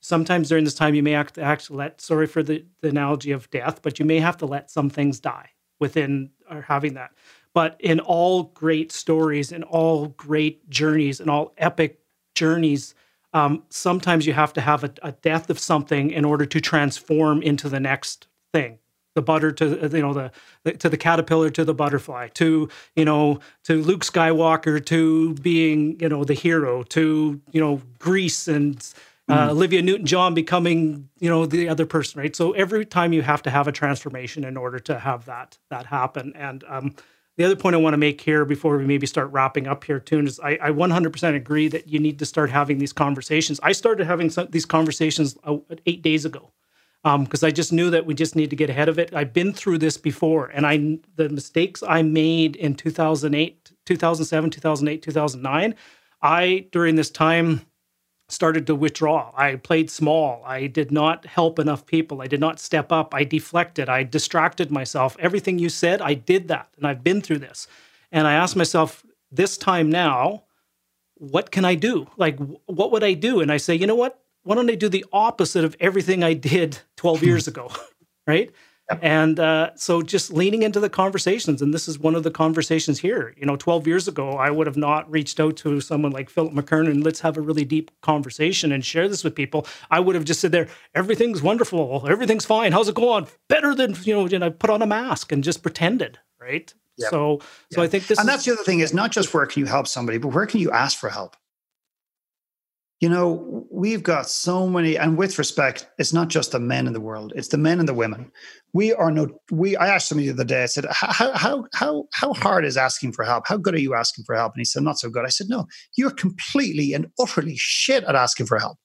Sometimes 0.00 0.48
during 0.48 0.64
this 0.64 0.74
time 0.74 0.96
you 0.96 1.04
may 1.04 1.12
have 1.12 1.32
to 1.34 1.40
actually 1.40 1.76
let, 1.76 2.00
sorry 2.00 2.26
for 2.26 2.42
the, 2.42 2.64
the 2.80 2.88
analogy 2.88 3.30
of 3.30 3.48
death, 3.52 3.80
but 3.80 4.00
you 4.00 4.04
may 4.04 4.18
have 4.18 4.36
to 4.38 4.46
let 4.46 4.72
some 4.72 4.90
things 4.90 5.20
die 5.20 5.50
within 5.78 6.30
or 6.50 6.62
having 6.62 6.94
that. 6.94 7.12
But 7.54 7.76
in 7.78 8.00
all 8.00 8.42
great 8.42 8.90
stories, 8.90 9.52
in 9.52 9.62
all 9.62 10.08
great 10.08 10.68
journeys, 10.68 11.20
in 11.20 11.28
all 11.28 11.54
epic 11.58 12.00
journeys, 12.34 12.96
um, 13.34 13.62
sometimes 13.68 14.26
you 14.26 14.32
have 14.32 14.52
to 14.54 14.60
have 14.60 14.82
a, 14.82 14.92
a 15.04 15.12
death 15.12 15.48
of 15.48 15.60
something 15.60 16.10
in 16.10 16.24
order 16.24 16.44
to 16.44 16.60
transform 16.60 17.40
into 17.40 17.68
the 17.68 17.78
next 17.78 18.26
thing 18.52 18.80
the 19.20 19.24
butter 19.24 19.52
to 19.52 19.90
you 19.92 20.02
know 20.02 20.14
the, 20.14 20.32
the, 20.64 20.72
to 20.72 20.88
the 20.88 20.96
caterpillar 20.96 21.50
to 21.50 21.64
the 21.64 21.74
butterfly 21.74 22.28
to 22.28 22.68
you 22.96 23.04
know 23.04 23.38
to 23.64 23.82
Luke 23.82 24.02
Skywalker 24.02 24.84
to 24.86 25.34
being 25.34 26.00
you 26.00 26.08
know 26.08 26.24
the 26.24 26.34
hero 26.34 26.82
to 26.84 27.40
you 27.52 27.60
know 27.60 27.82
Grease 27.98 28.48
and 28.48 28.76
uh, 29.28 29.48
mm. 29.48 29.50
Olivia 29.50 29.82
Newton 29.82 30.06
John 30.06 30.32
becoming 30.32 31.08
you 31.18 31.28
know 31.28 31.44
the 31.44 31.68
other 31.68 31.84
person 31.84 32.20
right 32.20 32.34
so 32.34 32.52
every 32.52 32.86
time 32.86 33.12
you 33.12 33.22
have 33.22 33.42
to 33.42 33.50
have 33.50 33.68
a 33.68 33.72
transformation 33.72 34.44
in 34.44 34.56
order 34.56 34.78
to 34.78 34.98
have 34.98 35.26
that 35.26 35.58
that 35.68 35.86
happen 35.86 36.32
and 36.34 36.64
um, 36.66 36.94
the 37.36 37.44
other 37.44 37.56
point 37.56 37.74
I 37.74 37.78
want 37.78 37.94
to 37.94 37.98
make 37.98 38.20
here 38.20 38.44
before 38.44 38.76
we 38.76 38.84
maybe 38.84 39.06
start 39.06 39.30
wrapping 39.32 39.66
up 39.66 39.84
here 39.84 40.00
too 40.00 40.20
is 40.20 40.40
I, 40.40 40.58
I 40.60 40.70
100% 40.70 41.34
agree 41.34 41.68
that 41.68 41.88
you 41.88 41.98
need 41.98 42.18
to 42.18 42.26
start 42.26 42.50
having 42.50 42.76
these 42.76 42.92
conversations. 42.92 43.58
I 43.62 43.72
started 43.72 44.06
having 44.06 44.28
some, 44.28 44.48
these 44.50 44.66
conversations 44.66 45.38
uh, 45.44 45.56
eight 45.86 46.02
days 46.02 46.26
ago 46.26 46.52
because 47.02 47.42
um, 47.42 47.46
I 47.46 47.50
just 47.50 47.72
knew 47.72 47.88
that 47.90 48.04
we 48.04 48.14
just 48.14 48.36
need 48.36 48.50
to 48.50 48.56
get 48.56 48.68
ahead 48.68 48.88
of 48.88 48.98
it. 48.98 49.14
I've 49.14 49.32
been 49.32 49.54
through 49.54 49.78
this 49.78 49.96
before, 49.96 50.48
and 50.48 50.66
I 50.66 50.98
the 51.16 51.30
mistakes 51.30 51.82
I 51.86 52.02
made 52.02 52.56
in 52.56 52.74
2008, 52.74 53.72
2007, 53.86 54.50
2008, 54.50 55.02
2009. 55.02 55.74
I 56.20 56.66
during 56.70 56.96
this 56.96 57.10
time 57.10 57.62
started 58.28 58.66
to 58.66 58.74
withdraw. 58.74 59.32
I 59.34 59.56
played 59.56 59.90
small. 59.90 60.42
I 60.44 60.66
did 60.66 60.92
not 60.92 61.24
help 61.24 61.58
enough 61.58 61.86
people. 61.86 62.20
I 62.20 62.26
did 62.26 62.38
not 62.38 62.60
step 62.60 62.92
up. 62.92 63.14
I 63.14 63.24
deflected. 63.24 63.88
I 63.88 64.04
distracted 64.04 64.70
myself. 64.70 65.16
Everything 65.18 65.58
you 65.58 65.70
said, 65.70 66.02
I 66.02 66.14
did 66.14 66.48
that, 66.48 66.68
and 66.76 66.86
I've 66.86 67.02
been 67.02 67.22
through 67.22 67.38
this. 67.38 67.66
And 68.12 68.26
I 68.26 68.34
asked 68.34 68.56
myself 68.56 69.06
this 69.32 69.56
time 69.56 69.88
now, 69.88 70.44
what 71.14 71.50
can 71.50 71.64
I 71.64 71.76
do? 71.76 72.08
Like, 72.18 72.38
what 72.66 72.92
would 72.92 73.02
I 73.02 73.14
do? 73.14 73.40
And 73.40 73.50
I 73.50 73.56
say, 73.56 73.74
you 73.74 73.86
know 73.86 73.94
what? 73.94 74.20
why 74.42 74.54
don't 74.54 74.70
I 74.70 74.74
do 74.74 74.88
the 74.88 75.04
opposite 75.12 75.64
of 75.64 75.76
everything 75.80 76.22
I 76.22 76.34
did 76.34 76.78
12 77.00 77.22
years 77.22 77.48
ago? 77.48 77.72
right. 78.26 78.50
Yep. 78.90 78.98
And 79.00 79.40
uh, 79.40 79.70
so 79.74 80.02
just 80.02 80.34
leaning 80.34 80.62
into 80.62 80.80
the 80.80 80.90
conversations, 80.90 81.62
and 81.62 81.72
this 81.72 81.88
is 81.88 81.98
one 81.98 82.14
of 82.14 82.24
the 82.24 82.30
conversations 82.30 82.98
here. 82.98 83.34
You 83.38 83.46
know, 83.46 83.56
12 83.56 83.86
years 83.86 84.06
ago, 84.06 84.32
I 84.32 84.50
would 84.50 84.66
have 84.66 84.76
not 84.76 85.10
reached 85.10 85.40
out 85.40 85.56
to 85.58 85.80
someone 85.80 86.12
like 86.12 86.28
Philip 86.28 86.52
McKernan, 86.52 87.02
let's 87.02 87.20
have 87.20 87.38
a 87.38 87.40
really 87.40 87.64
deep 87.64 87.90
conversation 88.02 88.70
and 88.70 88.84
share 88.84 89.08
this 89.08 89.24
with 89.24 89.34
people. 89.34 89.66
I 89.90 89.98
would 89.98 90.14
have 90.14 90.26
just 90.26 90.40
said 90.40 90.52
there, 90.52 90.68
everything's 90.94 91.40
wonderful, 91.40 92.04
everything's 92.06 92.44
fine, 92.44 92.72
how's 92.72 92.88
it 92.90 92.94
going? 92.94 93.28
Better 93.48 93.74
than, 93.74 93.96
you 94.02 94.12
know, 94.12 94.26
and 94.26 94.44
I 94.44 94.50
put 94.50 94.68
on 94.68 94.82
a 94.82 94.86
mask 94.86 95.32
and 95.32 95.42
just 95.42 95.62
pretended, 95.62 96.18
right? 96.38 96.70
Yep. 96.98 97.10
So, 97.10 97.32
yep. 97.32 97.42
so 97.70 97.82
I 97.82 97.86
think 97.86 98.08
this, 98.08 98.18
and 98.18 98.28
that's 98.28 98.44
the 98.44 98.52
other 98.52 98.64
thing 98.64 98.80
is 98.80 98.92
not 98.92 99.10
just 99.10 99.32
where 99.32 99.46
can 99.46 99.60
you 99.60 99.66
help 99.66 99.86
somebody, 99.86 100.18
but 100.18 100.28
where 100.28 100.44
can 100.44 100.60
you 100.60 100.70
ask 100.70 100.98
for 100.98 101.08
help? 101.08 101.36
You 103.00 103.08
know, 103.08 103.66
we've 103.70 104.02
got 104.02 104.28
so 104.28 104.68
many, 104.68 104.98
and 104.98 105.16
with 105.16 105.38
respect, 105.38 105.88
it's 105.98 106.12
not 106.12 106.28
just 106.28 106.52
the 106.52 106.60
men 106.60 106.86
in 106.86 106.92
the 106.92 107.00
world; 107.00 107.32
it's 107.34 107.48
the 107.48 107.56
men 107.56 107.78
and 107.78 107.88
the 107.88 107.94
women. 107.94 108.30
We 108.74 108.92
are 108.92 109.10
no. 109.10 109.28
We. 109.50 109.74
I 109.74 109.88
asked 109.88 110.08
somebody 110.08 110.28
the 110.28 110.34
other 110.34 110.44
day. 110.44 110.62
I 110.62 110.66
said, 110.66 110.84
"How 110.90 111.32
how 111.34 111.64
how 111.72 112.04
how 112.12 112.34
hard 112.34 112.66
is 112.66 112.76
asking 112.76 113.12
for 113.12 113.24
help? 113.24 113.44
How 113.46 113.56
good 113.56 113.74
are 113.74 113.80
you 113.80 113.94
asking 113.94 114.24
for 114.26 114.36
help?" 114.36 114.52
And 114.52 114.60
he 114.60 114.66
said, 114.66 114.82
"Not 114.82 114.98
so 114.98 115.08
good." 115.08 115.24
I 115.24 115.30
said, 115.30 115.48
"No, 115.48 115.66
you're 115.96 116.10
completely 116.10 116.92
and 116.92 117.06
utterly 117.18 117.56
shit 117.56 118.04
at 118.04 118.14
asking 118.14 118.46
for 118.46 118.58
help." 118.58 118.76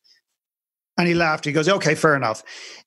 And 0.98 1.10
he 1.10 1.14
laughed. 1.14 1.44
He 1.44 1.52
goes, 1.52 1.68
"Okay, 1.68 1.94
fair 1.94 2.16
enough." 2.16 2.42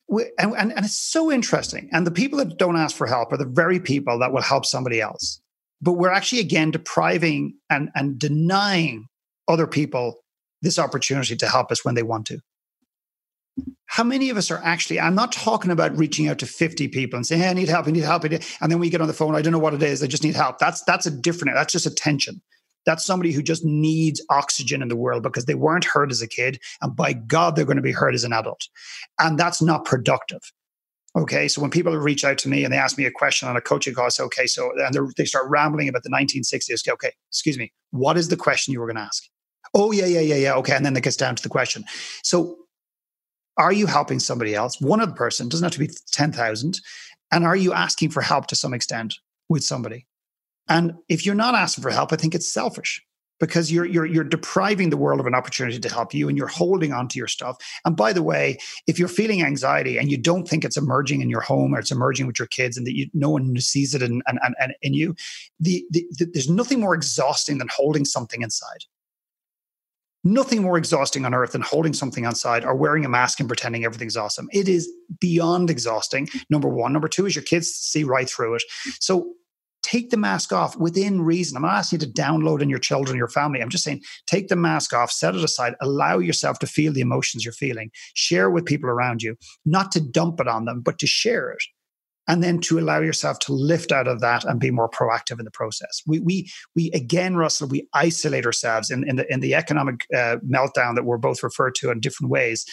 We, 0.09 0.25
and, 0.39 0.55
and 0.57 0.73
and 0.73 0.87
it's 0.87 0.99
so 0.99 1.31
interesting. 1.31 1.91
And 1.93 2.07
the 2.07 2.11
people 2.11 2.39
that 2.39 2.57
don't 2.57 2.77
ask 2.79 2.97
for 2.97 3.07
help 3.07 3.33
are 3.33 3.37
the 3.37 3.45
very 3.45 3.81
people 3.81 4.19
that 4.21 4.33
will 4.33 4.41
help 4.41 4.65
somebody 4.65 5.03
else. 5.03 5.43
But 5.83 5.93
we're 5.93 6.11
actually 6.11 6.41
again 6.41 6.71
depriving 6.71 7.53
and 7.69 7.91
and 7.95 8.19
denying 8.19 9.09
other 9.47 9.67
people 9.67 10.25
this 10.63 10.79
opportunity 10.79 11.37
to 11.37 11.49
help 11.49 11.71
us 11.71 11.85
when 11.85 11.95
they 11.95 12.03
want 12.03 12.27
to. 12.27 12.41
How 13.87 14.05
many 14.05 14.31
of 14.31 14.37
us 14.37 14.51
are 14.51 14.61
actually, 14.63 15.01
I'm 15.01 15.15
not 15.15 15.33
talking 15.33 15.71
about 15.71 15.97
reaching 15.97 16.29
out 16.29 16.39
to 16.39 16.47
50 16.47 16.89
people 16.89 17.17
and 17.17 17.27
saying, 17.27 17.43
hey, 17.43 17.49
I 17.49 17.55
need 17.55 17.69
help, 17.69 17.89
I 17.89 17.91
need 17.91 18.05
help. 18.05 18.25
And 18.25 18.71
then 18.71 18.79
we 18.79 18.91
get 18.91 19.01
on 19.01 19.09
the 19.09 19.15
phone, 19.15 19.35
I 19.35 19.43
don't 19.43 19.53
know 19.53 19.59
what 19.59 19.75
it 19.75 19.83
is, 19.83 20.03
I 20.03 20.07
just 20.07 20.23
need 20.23 20.37
help. 20.37 20.59
That's 20.59 20.83
that's 20.83 21.07
a 21.07 21.11
different, 21.11 21.57
that's 21.57 21.73
just 21.73 21.87
attention. 21.87 22.41
That's 22.87 23.05
somebody 23.05 23.33
who 23.33 23.43
just 23.43 23.65
needs 23.65 24.25
oxygen 24.31 24.81
in 24.81 24.89
the 24.89 24.97
world 24.97 25.23
because 25.23 25.47
they 25.47 25.55
weren't 25.55 25.85
hurt 25.85 26.11
as 26.11 26.23
a 26.23 26.29
kid. 26.29 26.61
And 26.81 26.95
by 26.95 27.13
God, 27.13 27.57
they're 27.57 27.65
going 27.65 27.77
to 27.77 27.83
be 27.83 27.93
hurt 27.93 28.15
as 28.15 28.25
an 28.25 28.33
adult. 28.33 28.69
And 29.19 29.39
that's 29.39 29.61
not 29.61 29.85
productive. 29.85 30.41
Okay, 31.17 31.49
so 31.49 31.61
when 31.61 31.71
people 31.71 31.97
reach 31.97 32.25
out 32.25 32.39
to 32.39 32.49
me 32.49 32.65
and 32.65 32.73
they 32.73 32.79
ask 32.79 32.97
me 32.97 33.05
a 33.05 33.11
question 33.11 33.49
on 33.49 33.57
a 33.57 33.61
coaching 33.61 33.95
call, 33.95 34.07
I 34.07 34.11
say, 34.11 34.23
okay, 34.25 34.47
so 34.47 34.71
and 34.79 34.97
they 35.17 35.25
start 35.25 35.47
rambling 35.49 35.89
about 35.89 36.03
the 36.03 36.11
1960s. 36.11 36.83
Okay, 36.83 36.93
okay, 36.93 37.13
excuse 37.31 37.59
me, 37.59 37.73
what 37.91 38.17
is 38.17 38.29
the 38.29 38.37
question 38.37 38.73
you 38.73 38.81
were 38.81 38.87
going 38.87 38.97
to 38.97 39.03
ask? 39.03 39.25
Oh, 39.75 39.93
yeah, 39.93 40.07
yeah, 40.07 40.21
yeah, 40.21 40.37
yeah. 40.37 40.55
Okay, 40.55 40.75
and 40.75 40.85
then 40.85 40.97
it 40.97 41.03
gets 41.03 41.17
down 41.17 41.37
to 41.37 41.43
the 41.43 41.49
question. 41.49 41.85
So, 42.23 42.57
are 43.57 43.73
you 43.73 43.87
helping 43.87 44.21
somebody 44.21 44.55
else? 44.55 44.81
One 44.81 45.01
other 45.01 45.13
person 45.13 45.49
doesn't 45.49 45.65
have 45.65 45.73
to 45.73 45.79
be 45.81 45.91
10,000. 46.13 46.81
And 47.33 47.45
are 47.45 47.57
you 47.57 47.73
asking 47.73 48.11
for 48.11 48.23
help 48.23 48.47
to 48.49 48.57
some 48.57 48.73
extent 48.73 49.17
with 49.49 49.65
somebody? 49.65 50.07
And 50.69 50.95
if 51.09 51.27
you're 51.27 51.35
not 51.35 51.55
asking 51.55 51.83
for 51.83 51.91
help, 51.91 52.13
I 52.13 52.17
think 52.17 52.35
it's 52.35 52.51
selfish 52.51 53.03
because 53.41 53.71
you're 53.71 53.85
you're 53.85 54.07
you're 54.07 54.25
depriving 54.25 54.91
the 54.91 54.97
world 54.97 55.21
of 55.21 55.27
an 55.27 55.35
opportunity 55.35 55.79
to 55.79 55.93
help 55.93 56.13
you 56.13 56.29
and 56.29 56.37
you're 56.37 56.47
holding 56.47 56.93
on 56.93 57.09
to 57.09 57.19
your 57.19 57.29
stuff 57.29 57.57
and 57.85 57.97
by 57.97 58.13
the 58.13 58.23
way 58.23 58.59
if 58.87 58.99
you're 58.99 59.09
feeling 59.09 59.43
anxiety 59.43 59.99
and 59.99 60.11
you 60.11 60.19
don't 60.19 60.49
think 60.49 60.65
it's 60.65 60.77
emerging 60.77 61.21
in 61.21 61.31
your 61.31 61.41
home 61.41 61.75
or 61.75 61.79
it's 61.79 61.91
emerging 61.91 62.27
with 62.27 62.39
your 62.39 62.49
kids 62.49 62.77
and 62.77 62.87
that 62.87 62.97
you 62.97 63.09
no 63.15 63.31
one 63.31 63.57
sees 63.61 63.95
it 63.95 64.03
in, 64.03 64.23
and, 64.27 64.39
and 64.43 64.75
in 64.83 64.95
you 64.95 65.15
the, 65.61 65.85
the, 65.91 66.05
the, 66.19 66.27
there's 66.33 66.51
nothing 66.51 66.81
more 66.81 66.95
exhausting 66.95 67.59
than 67.59 67.69
holding 67.75 68.05
something 68.05 68.43
inside 68.43 68.85
nothing 70.33 70.63
more 70.63 70.79
exhausting 70.79 71.25
on 71.25 71.35
earth 71.35 71.53
than 71.53 71.63
holding 71.63 71.93
something 71.93 72.25
outside 72.25 72.65
or 72.65 72.75
wearing 72.75 73.05
a 73.05 73.09
mask 73.09 73.41
and 73.41 73.49
pretending 73.49 73.85
everything's 73.85 74.17
awesome 74.17 74.49
it 74.53 74.69
is 74.69 74.91
beyond 75.21 75.71
exhausting 75.71 76.29
number 76.51 76.69
one 76.69 76.93
number 76.93 77.09
two 77.09 77.27
is 77.27 77.35
your 77.35 77.45
kids 77.45 77.69
see 77.69 78.05
right 78.05 78.29
through 78.29 78.55
it 78.55 78.63
so 79.01 79.35
take 79.89 80.11
the 80.11 80.17
mask 80.17 80.53
off 80.53 80.77
within 80.77 81.23
reason. 81.23 81.57
I'm 81.57 81.63
not 81.63 81.77
asking 81.77 82.01
you 82.01 82.07
to 82.07 82.13
download 82.13 82.61
in 82.61 82.69
your 82.69 82.79
children, 82.79 83.17
your 83.17 83.29
family. 83.29 83.63
I'm 83.63 83.71
just 83.71 83.85
saying 83.85 84.03
take 84.27 84.49
the 84.49 84.57
mask 84.57 84.93
off, 84.93 85.11
set 85.11 85.35
it 85.35 85.43
aside, 85.43 85.75
allow 85.81 86.19
yourself 86.19 86.59
to 86.59 86.67
feel 86.67 86.93
the 86.93 87.01
emotions 87.01 87.45
you're 87.45 87.53
feeling, 87.53 87.91
share 88.15 88.51
with 88.51 88.67
people 88.67 88.91
around 88.91 89.23
you, 89.23 89.37
not 89.65 89.91
to 89.93 90.01
dump 90.01 90.41
it 90.41 90.49
on 90.49 90.67
them, 90.67 90.83
but 90.83 90.99
to 90.99 91.07
share 91.07 91.51
it. 91.51 91.63
And 92.29 92.43
then 92.45 92.61
to 92.61 92.79
allow 92.79 93.01
yourself 93.01 93.39
to 93.41 93.53
lift 93.53 93.91
out 93.91 94.07
of 94.07 94.21
that 94.21 94.45
and 94.45 94.61
be 94.61 94.71
more 94.71 94.89
proactive 94.89 95.39
in 95.39 95.45
the 95.45 95.51
process. 95.51 96.03
We, 96.07 96.21
we, 96.21 96.51
we 96.77 96.91
again, 96.93 97.37
Russell, 97.37 97.69
we 97.69 97.89
isolate 97.95 98.47
ourselves 98.47 98.91
in, 98.91 99.09
in 99.09 99.17
the 99.17 99.33
in 99.33 99.41
the 99.41 99.55
economic 99.55 100.05
uh, 100.15 100.37
meltdown 100.47 100.95
that 100.95 101.05
we're 101.05 101.19
both 101.19 101.43
referred 101.43 101.75
to 101.77 101.91
in 101.91 102.01
different 102.01 102.31
ways 102.31 102.67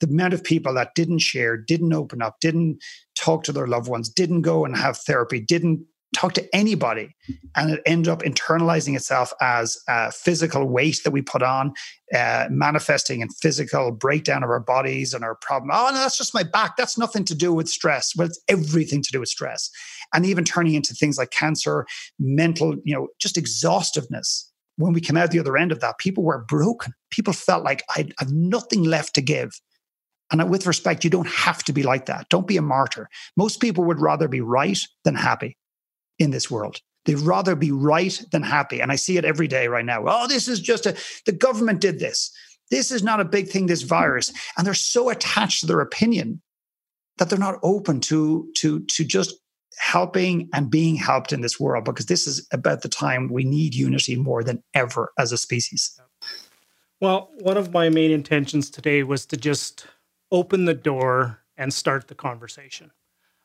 the 0.00 0.06
amount 0.06 0.34
of 0.34 0.42
people 0.42 0.74
that 0.74 0.94
didn't 0.94 1.20
share, 1.20 1.56
didn't 1.56 1.92
open 1.92 2.22
up, 2.22 2.40
didn't 2.40 2.82
talk 3.14 3.44
to 3.44 3.52
their 3.52 3.66
loved 3.66 3.88
ones, 3.88 4.08
didn't 4.08 4.42
go 4.42 4.64
and 4.64 4.76
have 4.76 4.96
therapy, 4.96 5.40
didn't 5.40 5.84
talk 6.14 6.32
to 6.32 6.54
anybody 6.54 7.14
and 7.56 7.70
it 7.70 7.82
ended 7.86 8.08
up 8.08 8.22
internalizing 8.22 8.96
itself 8.96 9.32
as 9.40 9.78
a 9.88 10.10
physical 10.10 10.66
weight 10.66 11.00
that 11.04 11.12
we 11.12 11.22
put 11.22 11.42
on 11.42 11.72
uh, 12.14 12.46
manifesting 12.50 13.20
in 13.20 13.28
physical 13.28 13.92
breakdown 13.92 14.42
of 14.42 14.50
our 14.50 14.60
bodies 14.60 15.14
and 15.14 15.24
our 15.24 15.36
problem. 15.36 15.70
Oh 15.72 15.90
no 15.92 15.94
that's 15.94 16.18
just 16.18 16.34
my 16.34 16.42
back. 16.42 16.76
That's 16.76 16.98
nothing 16.98 17.24
to 17.26 17.34
do 17.34 17.52
with 17.52 17.68
stress. 17.68 18.12
Well 18.16 18.26
it's 18.26 18.40
everything 18.48 19.02
to 19.02 19.12
do 19.12 19.20
with 19.20 19.28
stress. 19.28 19.70
And 20.12 20.26
even 20.26 20.44
turning 20.44 20.74
into 20.74 20.94
things 20.94 21.16
like 21.16 21.30
cancer 21.30 21.86
mental 22.18 22.76
you 22.84 22.94
know 22.94 23.08
just 23.18 23.38
exhaustiveness. 23.38 24.48
When 24.76 24.92
we 24.92 25.00
came 25.00 25.16
out 25.16 25.30
the 25.30 25.40
other 25.40 25.56
end 25.56 25.72
of 25.72 25.80
that 25.80 25.98
people 25.98 26.24
were 26.24 26.44
broken. 26.44 26.92
People 27.10 27.32
felt 27.32 27.64
like 27.64 27.82
i 27.96 28.08
have 28.18 28.32
nothing 28.32 28.82
left 28.82 29.14
to 29.14 29.20
give. 29.20 29.60
And 30.32 30.48
with 30.48 30.64
respect, 30.64 31.02
you 31.02 31.10
don't 31.10 31.26
have 31.26 31.64
to 31.64 31.72
be 31.72 31.82
like 31.82 32.06
that. 32.06 32.28
Don't 32.28 32.46
be 32.46 32.56
a 32.56 32.62
martyr. 32.62 33.08
Most 33.36 33.60
people 33.60 33.82
would 33.84 34.00
rather 34.00 34.28
be 34.28 34.40
right 34.40 34.78
than 35.02 35.16
happy 35.16 35.56
in 36.20 36.30
this 36.30 36.48
world. 36.50 36.80
They'd 37.06 37.18
rather 37.18 37.56
be 37.56 37.72
right 37.72 38.22
than 38.30 38.42
happy. 38.42 38.80
And 38.80 38.92
I 38.92 38.96
see 38.96 39.16
it 39.16 39.24
every 39.24 39.48
day 39.48 39.66
right 39.66 39.84
now. 39.84 40.04
Oh, 40.06 40.28
this 40.28 40.46
is 40.46 40.60
just 40.60 40.86
a, 40.86 40.96
the 41.26 41.32
government 41.32 41.80
did 41.80 41.98
this. 41.98 42.30
This 42.70 42.92
is 42.92 43.02
not 43.02 43.18
a 43.18 43.24
big 43.24 43.48
thing, 43.48 43.66
this 43.66 43.82
virus. 43.82 44.32
And 44.56 44.66
they're 44.66 44.74
so 44.74 45.08
attached 45.08 45.60
to 45.60 45.66
their 45.66 45.80
opinion 45.80 46.40
that 47.18 47.28
they're 47.28 47.38
not 47.38 47.58
open 47.62 48.00
to, 48.00 48.48
to, 48.58 48.80
to 48.80 49.04
just 49.04 49.34
helping 49.78 50.48
and 50.52 50.70
being 50.70 50.94
helped 50.94 51.32
in 51.32 51.40
this 51.40 51.58
world 51.58 51.84
because 51.84 52.06
this 52.06 52.26
is 52.26 52.46
about 52.52 52.82
the 52.82 52.88
time 52.88 53.32
we 53.32 53.44
need 53.44 53.74
unity 53.74 54.14
more 54.14 54.44
than 54.44 54.62
ever 54.74 55.10
as 55.18 55.32
a 55.32 55.38
species. 55.38 55.98
Well, 57.00 57.30
one 57.40 57.56
of 57.56 57.72
my 57.72 57.88
main 57.88 58.10
intentions 58.10 58.68
today 58.68 59.02
was 59.02 59.24
to 59.26 59.36
just 59.38 59.86
open 60.30 60.66
the 60.66 60.74
door 60.74 61.40
and 61.56 61.72
start 61.72 62.08
the 62.08 62.14
conversation. 62.14 62.90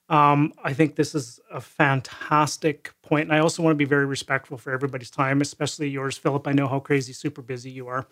Um, 0.07 0.53
I 0.63 0.73
think 0.73 0.95
this 0.95 1.15
is 1.15 1.39
a 1.51 1.59
fantastic 1.59 2.93
point, 3.01 3.23
and 3.29 3.33
I 3.33 3.39
also 3.39 3.63
want 3.63 3.73
to 3.73 3.77
be 3.77 3.85
very 3.85 4.05
respectful 4.05 4.57
for 4.57 4.71
everybody's 4.71 5.09
time, 5.09 5.41
especially 5.41 5.89
yours, 5.89 6.17
Philip. 6.17 6.47
I 6.47 6.51
know 6.51 6.67
how 6.67 6.79
crazy, 6.79 7.11
super 7.13 7.41
busy 7.41 7.71
you 7.71 7.87
are. 7.87 8.05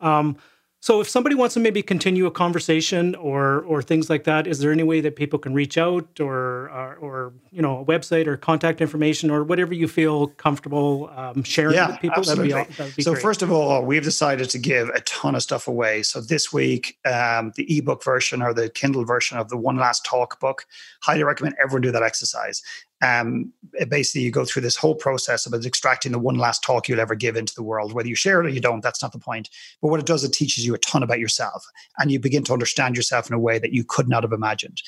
Um, 0.00 0.36
so 0.84 1.00
if 1.00 1.08
somebody 1.08 1.34
wants 1.34 1.54
to 1.54 1.60
maybe 1.60 1.80
continue 1.80 2.26
a 2.26 2.30
conversation 2.30 3.14
or 3.14 3.62
or 3.62 3.80
things 3.80 4.10
like 4.10 4.24
that, 4.24 4.46
is 4.46 4.58
there 4.58 4.70
any 4.70 4.82
way 4.82 5.00
that 5.00 5.16
people 5.16 5.38
can 5.38 5.54
reach 5.54 5.78
out 5.78 6.20
or 6.20 6.68
or, 6.68 6.96
or 6.96 7.32
you 7.50 7.62
know 7.62 7.78
a 7.78 7.84
website 7.86 8.26
or 8.26 8.36
contact 8.36 8.82
information 8.82 9.30
or 9.30 9.44
whatever 9.44 9.72
you 9.72 9.88
feel 9.88 10.26
comfortable 10.26 11.10
um, 11.16 11.42
sharing 11.42 11.76
yeah, 11.76 11.86
with 11.86 12.00
people? 12.00 12.18
Absolutely. 12.18 12.52
That'd 12.52 12.68
be, 12.68 12.74
that'd 12.74 12.96
be 12.96 13.02
so 13.02 13.12
great. 13.12 13.22
first 13.22 13.40
of 13.40 13.50
all, 13.50 13.82
we've 13.82 14.04
decided 14.04 14.50
to 14.50 14.58
give 14.58 14.90
a 14.90 15.00
ton 15.00 15.34
of 15.34 15.42
stuff 15.42 15.66
away. 15.66 16.02
So 16.02 16.20
this 16.20 16.52
week, 16.52 16.98
um, 17.06 17.52
the 17.56 17.78
ebook 17.78 18.04
version 18.04 18.42
or 18.42 18.52
the 18.52 18.68
Kindle 18.68 19.06
version 19.06 19.38
of 19.38 19.48
the 19.48 19.56
One 19.56 19.78
Last 19.78 20.04
Talk 20.04 20.38
book. 20.38 20.66
Highly 21.00 21.24
recommend 21.24 21.56
everyone 21.58 21.80
do 21.80 21.92
that 21.92 22.02
exercise 22.02 22.62
um, 23.04 23.52
basically 23.88 24.22
you 24.22 24.30
go 24.30 24.44
through 24.44 24.62
this 24.62 24.76
whole 24.76 24.94
process 24.94 25.46
of 25.46 25.54
extracting 25.54 26.12
the 26.12 26.18
one 26.18 26.36
last 26.36 26.62
talk 26.62 26.88
you'll 26.88 27.00
ever 27.00 27.14
give 27.14 27.36
into 27.36 27.54
the 27.54 27.62
world. 27.62 27.92
Whether 27.92 28.08
you 28.08 28.14
share 28.14 28.40
it 28.40 28.46
or 28.46 28.50
you 28.50 28.60
don't 28.60 28.82
that's 28.82 29.02
not 29.02 29.12
the 29.12 29.18
point. 29.18 29.50
But 29.82 29.88
what 29.88 30.00
it 30.00 30.06
does 30.06 30.24
it 30.24 30.32
teaches 30.32 30.64
you 30.64 30.74
a 30.74 30.78
ton 30.78 31.02
about 31.02 31.18
yourself 31.18 31.64
and 31.98 32.10
you 32.10 32.18
begin 32.18 32.44
to 32.44 32.52
understand 32.52 32.96
yourself 32.96 33.28
in 33.28 33.34
a 33.34 33.38
way 33.38 33.58
that 33.58 33.72
you 33.72 33.84
could 33.84 34.08
not 34.08 34.22
have 34.22 34.32
imagined 34.32 34.80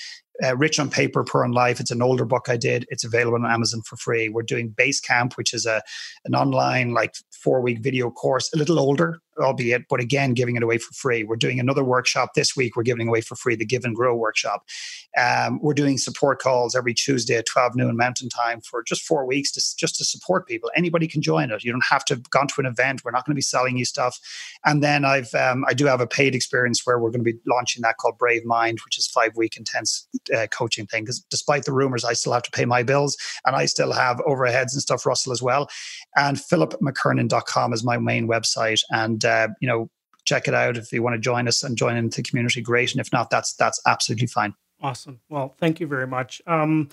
uh, 0.45 0.57
Rich 0.57 0.79
on 0.79 0.91
Paper, 0.91 1.25
Poor 1.25 1.45
on 1.45 1.53
Life. 1.53 1.81
It's 1.81 1.91
an 1.91 2.03
older 2.03 2.25
book 2.25 2.49
I 2.49 2.57
did. 2.57 2.87
It's 2.89 3.05
available 3.05 3.39
on 3.39 3.51
Amazon 3.51 3.83
for 3.83 3.97
free. 3.97 4.29
We're 4.29 4.43
doing 4.43 4.71
Basecamp, 4.71 5.35
which 5.37 5.55
is 5.55 5.67
a 5.67 5.83
an 6.25 6.35
online 6.35 6.93
like 6.93 7.15
four 7.31 7.61
week 7.61 7.79
video 7.81 8.11
course, 8.11 8.51
a 8.53 8.57
little 8.57 8.79
older, 8.79 9.21
albeit, 9.39 9.83
but 9.89 10.01
again, 10.01 10.35
giving 10.35 10.57
it 10.57 10.63
away 10.63 10.79
for 10.79 10.93
free. 10.95 11.25
We're 11.25 11.37
doing 11.37 11.61
another 11.61 11.85
workshop 11.85 12.31
this 12.35 12.57
week. 12.57 12.77
We're 12.77 12.83
giving 12.83 13.09
away 13.09 13.21
for 13.21 13.37
free 13.37 13.55
the 13.57 13.67
Give 13.67 13.85
and 13.85 13.95
Grow 13.95 14.17
workshop. 14.17 14.65
Um, 15.17 15.61
we're 15.63 15.75
doing 15.75 15.99
support 15.99 16.41
calls 16.41 16.75
every 16.75 16.95
Tuesday 16.95 17.37
at 17.37 17.47
12 17.47 17.77
noon 17.77 17.97
Mountain 17.97 18.29
Time 18.31 18.61
for 18.61 18.83
just 18.83 19.03
four 19.03 19.27
weeks 19.27 19.53
to 19.53 19.63
just 19.79 19.97
to 19.97 20.05
support 20.05 20.47
people. 20.47 20.71
Anybody 20.75 21.07
can 21.07 21.23
join 21.23 21.51
it. 21.51 21.65
You 21.65 21.73
don't 21.73 21.85
have 21.89 22.05
to 22.07 22.15
have 22.15 22.31
gone 22.31 22.49
to 22.49 22.61
an 22.61 22.67
event. 22.67 23.03
We're 23.05 23.13
not 23.13 23.25
going 23.25 23.35
to 23.35 23.37
be 23.37 23.43
selling 23.43 23.77
you 23.77 23.85
stuff. 23.85 24.19
And 24.65 24.83
then 24.83 25.05
I've 25.05 25.33
um, 25.35 25.65
I 25.69 25.75
do 25.75 25.87
have 25.87 26.01
a 26.01 26.07
paid 26.07 26.35
experience 26.35 26.83
where 26.85 26.99
we're 26.99 27.11
going 27.11 27.25
to 27.25 27.33
be 27.33 27.39
launching 27.47 27.83
that 27.83 27.97
called 27.99 28.19
Brave 28.19 28.45
Mind, 28.45 28.79
which 28.85 28.99
is 28.99 29.07
five 29.07 29.37
week 29.37 29.57
intense 29.57 30.09
uh, 30.35 30.47
coaching 30.49 30.87
thing 30.87 31.05
because 31.05 31.21
despite 31.31 31.65
the 31.65 31.73
rumors, 31.73 32.05
I 32.05 32.13
still 32.13 32.33
have 32.33 32.43
to 32.45 32.51
pay 32.51 32.65
my 32.65 32.83
bills 32.83 33.17
and 33.45 33.57
I 33.57 33.67
still 33.67 33.93
have 33.93 34.19
overheads 34.19 34.73
and 34.73 34.83
stuff, 34.83 35.07
Russell, 35.07 35.33
as 35.33 35.43
well. 35.43 35.69
And 36.17 36.37
philipmckernan.com 36.37 37.73
is 37.73 37.85
my 37.85 37.99
main 37.99 38.29
website. 38.29 38.81
And, 38.91 39.25
uh, 39.25 39.49
you 39.61 39.69
know, 39.69 39.91
check 40.25 40.49
it 40.49 40.55
out 40.55 40.77
if 40.77 40.93
you 40.93 41.03
want 41.03 41.15
to 41.15 41.21
join 41.21 41.47
us 41.49 41.63
and 41.63 41.77
join 41.77 41.97
into 41.97 42.17
the 42.17 42.23
community. 42.23 42.61
Great. 42.61 42.93
And 42.93 43.01
if 43.01 43.13
not, 43.13 43.31
that's, 43.31 43.55
that's 43.55 43.81
absolutely 43.87 44.27
fine. 44.27 44.55
Awesome. 44.81 45.21
Well, 45.29 45.55
thank 45.59 45.81
you 45.81 45.87
very 45.87 46.07
much. 46.07 46.43
Um, 46.47 46.89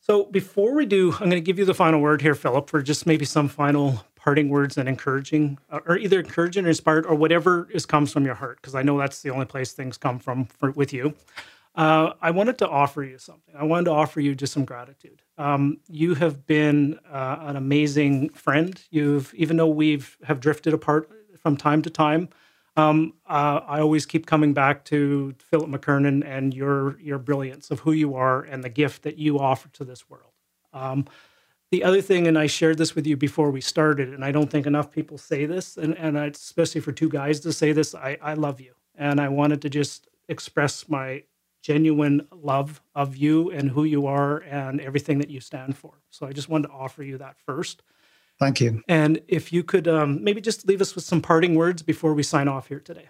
so 0.00 0.24
before 0.24 0.74
we 0.74 0.84
do, 0.86 1.12
I'm 1.12 1.30
going 1.30 1.30
to 1.30 1.40
give 1.40 1.58
you 1.58 1.64
the 1.64 1.74
final 1.74 2.00
word 2.00 2.20
here, 2.20 2.34
Philip, 2.34 2.68
for 2.68 2.82
just 2.82 3.06
maybe 3.06 3.24
some 3.24 3.48
final 3.48 4.04
parting 4.16 4.48
words 4.48 4.78
and 4.78 4.88
encouraging, 4.88 5.58
uh, 5.70 5.80
or 5.86 5.98
either 5.98 6.20
encouraging 6.20 6.64
or 6.64 6.68
inspired, 6.68 7.06
or 7.06 7.14
whatever 7.14 7.68
is 7.72 7.84
comes 7.84 8.12
from 8.12 8.24
your 8.24 8.34
heart, 8.34 8.58
because 8.60 8.74
I 8.74 8.82
know 8.82 8.98
that's 8.98 9.22
the 9.22 9.30
only 9.30 9.44
place 9.46 9.72
things 9.72 9.98
come 9.98 10.18
from 10.18 10.46
for, 10.46 10.70
with 10.72 10.92
you. 10.92 11.14
Uh, 11.74 12.12
I 12.20 12.30
wanted 12.30 12.58
to 12.58 12.68
offer 12.68 13.02
you 13.02 13.18
something. 13.18 13.54
I 13.56 13.64
wanted 13.64 13.86
to 13.86 13.90
offer 13.90 14.20
you 14.20 14.34
just 14.34 14.52
some 14.52 14.64
gratitude. 14.64 15.22
Um, 15.38 15.78
you 15.88 16.14
have 16.14 16.46
been 16.46 17.00
uh, 17.10 17.38
an 17.40 17.56
amazing 17.56 18.28
friend. 18.30 18.80
You've, 18.90 19.34
even 19.34 19.56
though 19.56 19.68
we've 19.68 20.16
have 20.24 20.40
drifted 20.40 20.72
apart 20.72 21.10
from 21.36 21.56
time 21.56 21.82
to 21.82 21.90
time, 21.90 22.28
um, 22.76 23.14
uh, 23.26 23.60
I 23.66 23.80
always 23.80 24.06
keep 24.06 24.26
coming 24.26 24.52
back 24.52 24.84
to 24.86 25.34
Philip 25.38 25.68
McKernan 25.68 26.24
and 26.24 26.54
your 26.54 26.98
your 27.00 27.18
brilliance 27.18 27.70
of 27.70 27.80
who 27.80 27.92
you 27.92 28.14
are 28.14 28.42
and 28.42 28.62
the 28.62 28.68
gift 28.68 29.02
that 29.02 29.18
you 29.18 29.38
offer 29.38 29.68
to 29.70 29.84
this 29.84 30.08
world. 30.08 30.32
Um, 30.72 31.06
the 31.70 31.82
other 31.82 32.00
thing, 32.00 32.28
and 32.28 32.38
I 32.38 32.46
shared 32.46 32.78
this 32.78 32.94
with 32.94 33.06
you 33.06 33.16
before 33.16 33.50
we 33.50 33.60
started, 33.60 34.12
and 34.14 34.24
I 34.24 34.30
don't 34.30 34.50
think 34.50 34.66
enough 34.66 34.92
people 34.92 35.18
say 35.18 35.44
this, 35.44 35.76
and, 35.76 35.96
and 35.98 36.16
especially 36.16 36.80
for 36.80 36.92
two 36.92 37.08
guys 37.08 37.40
to 37.40 37.52
say 37.52 37.72
this, 37.72 37.94
I, 37.96 38.16
I 38.22 38.34
love 38.34 38.60
you. 38.60 38.74
And 38.94 39.20
I 39.20 39.28
wanted 39.28 39.60
to 39.62 39.70
just 39.70 40.06
express 40.28 40.88
my 40.88 41.24
genuine 41.64 42.28
love 42.30 42.82
of 42.94 43.16
you 43.16 43.50
and 43.50 43.70
who 43.70 43.84
you 43.84 44.06
are 44.06 44.40
and 44.40 44.82
everything 44.82 45.18
that 45.18 45.30
you 45.30 45.40
stand 45.40 45.76
for. 45.76 46.02
So 46.10 46.26
I 46.26 46.32
just 46.32 46.48
wanted 46.48 46.68
to 46.68 46.74
offer 46.74 47.02
you 47.02 47.16
that 47.18 47.36
first. 47.46 47.82
Thank 48.38 48.60
you. 48.60 48.82
And 48.86 49.22
if 49.28 49.50
you 49.50 49.64
could 49.64 49.88
um, 49.88 50.22
maybe 50.22 50.42
just 50.42 50.68
leave 50.68 50.82
us 50.82 50.94
with 50.94 51.04
some 51.04 51.22
parting 51.22 51.54
words 51.54 51.82
before 51.82 52.12
we 52.12 52.22
sign 52.22 52.48
off 52.48 52.68
here 52.68 52.80
today. 52.80 53.08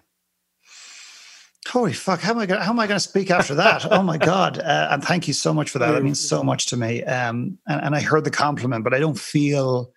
Holy 1.67 1.93
fuck! 1.93 2.21
How 2.21 2.31
am 2.31 2.37
I 2.37 2.45
going? 2.45 2.61
How 2.61 2.69
am 2.69 2.79
I 2.79 2.85
going 2.85 2.95
to 2.95 3.05
speak 3.05 3.31
after 3.31 3.55
that? 3.55 3.91
oh 3.91 4.03
my 4.03 4.17
god! 4.17 4.59
Uh, 4.59 4.89
and 4.91 5.03
thank 5.03 5.27
you 5.27 5.33
so 5.33 5.51
much 5.51 5.71
for 5.71 5.79
that. 5.79 5.95
It 5.95 6.03
means 6.03 6.25
so 6.25 6.43
much 6.43 6.67
to 6.67 6.77
me. 6.77 7.03
Um, 7.03 7.57
and, 7.67 7.85
and 7.85 7.95
I 7.95 8.01
heard 8.01 8.23
the 8.23 8.31
compliment, 8.31 8.83
but 8.83 8.93
I 8.93 8.99
don't 8.99 9.17
feel 9.17 9.91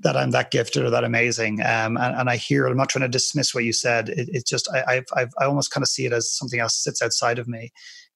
that 0.00 0.16
I'm 0.16 0.30
that 0.30 0.50
gifted 0.50 0.84
or 0.84 0.90
that 0.90 1.04
amazing. 1.04 1.60
Um, 1.60 1.96
and, 1.96 2.14
and, 2.14 2.30
I 2.30 2.36
hear, 2.36 2.66
it. 2.66 2.70
I'm 2.70 2.76
not 2.76 2.88
trying 2.88 3.02
to 3.02 3.08
dismiss 3.08 3.54
what 3.54 3.64
you 3.64 3.72
said. 3.72 4.08
It, 4.10 4.28
it's 4.32 4.48
just, 4.48 4.68
I, 4.72 4.96
I've, 4.96 5.06
I've, 5.16 5.32
i 5.40 5.44
almost 5.44 5.72
kind 5.72 5.82
of 5.82 5.88
see 5.88 6.06
it 6.06 6.12
as 6.12 6.30
something 6.30 6.60
else 6.60 6.76
sits 6.76 7.02
outside 7.02 7.38
of 7.38 7.48
me. 7.48 7.72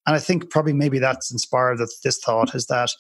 And 0.07 0.17
I 0.17 0.19
think 0.19 0.51
probably 0.51 0.73
maybe 0.73 0.99
that's 0.99 1.31
inspired 1.31 1.79
that 1.79 1.93
this 2.03 2.19
thought 2.19 2.55
is 2.55 2.67
that, 2.67 2.91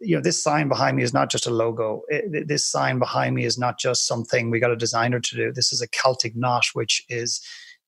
you 0.00 0.16
know, 0.16 0.22
this 0.22 0.42
sign 0.42 0.68
behind 0.68 0.96
me 0.96 1.02
is 1.04 1.14
not 1.14 1.30
just 1.30 1.46
a 1.46 1.50
logo. 1.50 2.02
It, 2.08 2.48
this 2.48 2.66
sign 2.66 2.98
behind 2.98 3.36
me 3.36 3.44
is 3.44 3.58
not 3.58 3.78
just 3.78 4.06
something 4.06 4.50
we 4.50 4.60
got 4.60 4.72
a 4.72 4.76
designer 4.76 5.20
to 5.20 5.36
do. 5.36 5.52
This 5.52 5.72
is 5.72 5.80
a 5.80 5.88
Celtic 5.88 6.34
knot, 6.36 6.66
which 6.74 7.04
is 7.08 7.40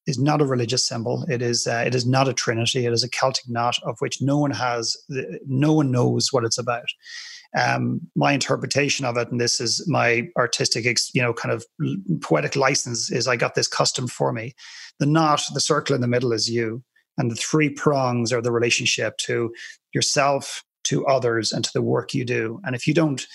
is 0.06 0.18
not 0.18 0.40
a 0.40 0.46
religious 0.46 0.86
symbol. 0.86 1.24
It 1.28 1.42
is 1.42 1.66
uh, 1.66 1.82
it 1.86 1.94
is 1.94 2.06
not 2.06 2.28
a 2.28 2.32
trinity. 2.32 2.86
It 2.86 2.92
is 2.92 3.04
a 3.04 3.08
Celtic 3.08 3.48
knot 3.48 3.76
of 3.82 3.96
which 3.98 4.22
no 4.22 4.38
one 4.38 4.52
has 4.52 4.96
no 5.46 5.72
one 5.72 5.90
knows 5.90 6.32
what 6.32 6.44
it's 6.44 6.58
about. 6.58 6.86
Um, 7.58 8.00
my 8.14 8.32
interpretation 8.32 9.04
of 9.04 9.16
it, 9.16 9.30
and 9.30 9.40
this 9.40 9.60
is 9.60 9.84
my 9.88 10.28
artistic, 10.36 10.84
you 11.12 11.22
know, 11.22 11.32
kind 11.32 11.52
of 11.52 11.64
poetic 12.22 12.54
license, 12.54 13.10
is 13.10 13.26
I 13.26 13.36
got 13.36 13.54
this 13.54 13.68
custom 13.68 14.06
for 14.06 14.32
me. 14.32 14.54
The 14.98 15.06
knot, 15.06 15.42
the 15.52 15.60
circle 15.60 15.94
in 15.94 16.00
the 16.00 16.06
middle 16.06 16.32
is 16.32 16.48
you, 16.48 16.82
and 17.18 17.30
the 17.30 17.36
three 17.36 17.68
prongs 17.68 18.32
are 18.32 18.40
the 18.40 18.52
relationship 18.52 19.16
to 19.18 19.52
yourself, 19.92 20.62
to 20.84 21.06
others, 21.06 21.52
and 21.52 21.64
to 21.64 21.72
the 21.74 21.82
work 21.82 22.14
you 22.14 22.24
do. 22.24 22.60
And 22.64 22.76
if 22.76 22.86
you 22.86 22.94
don't 22.94 23.26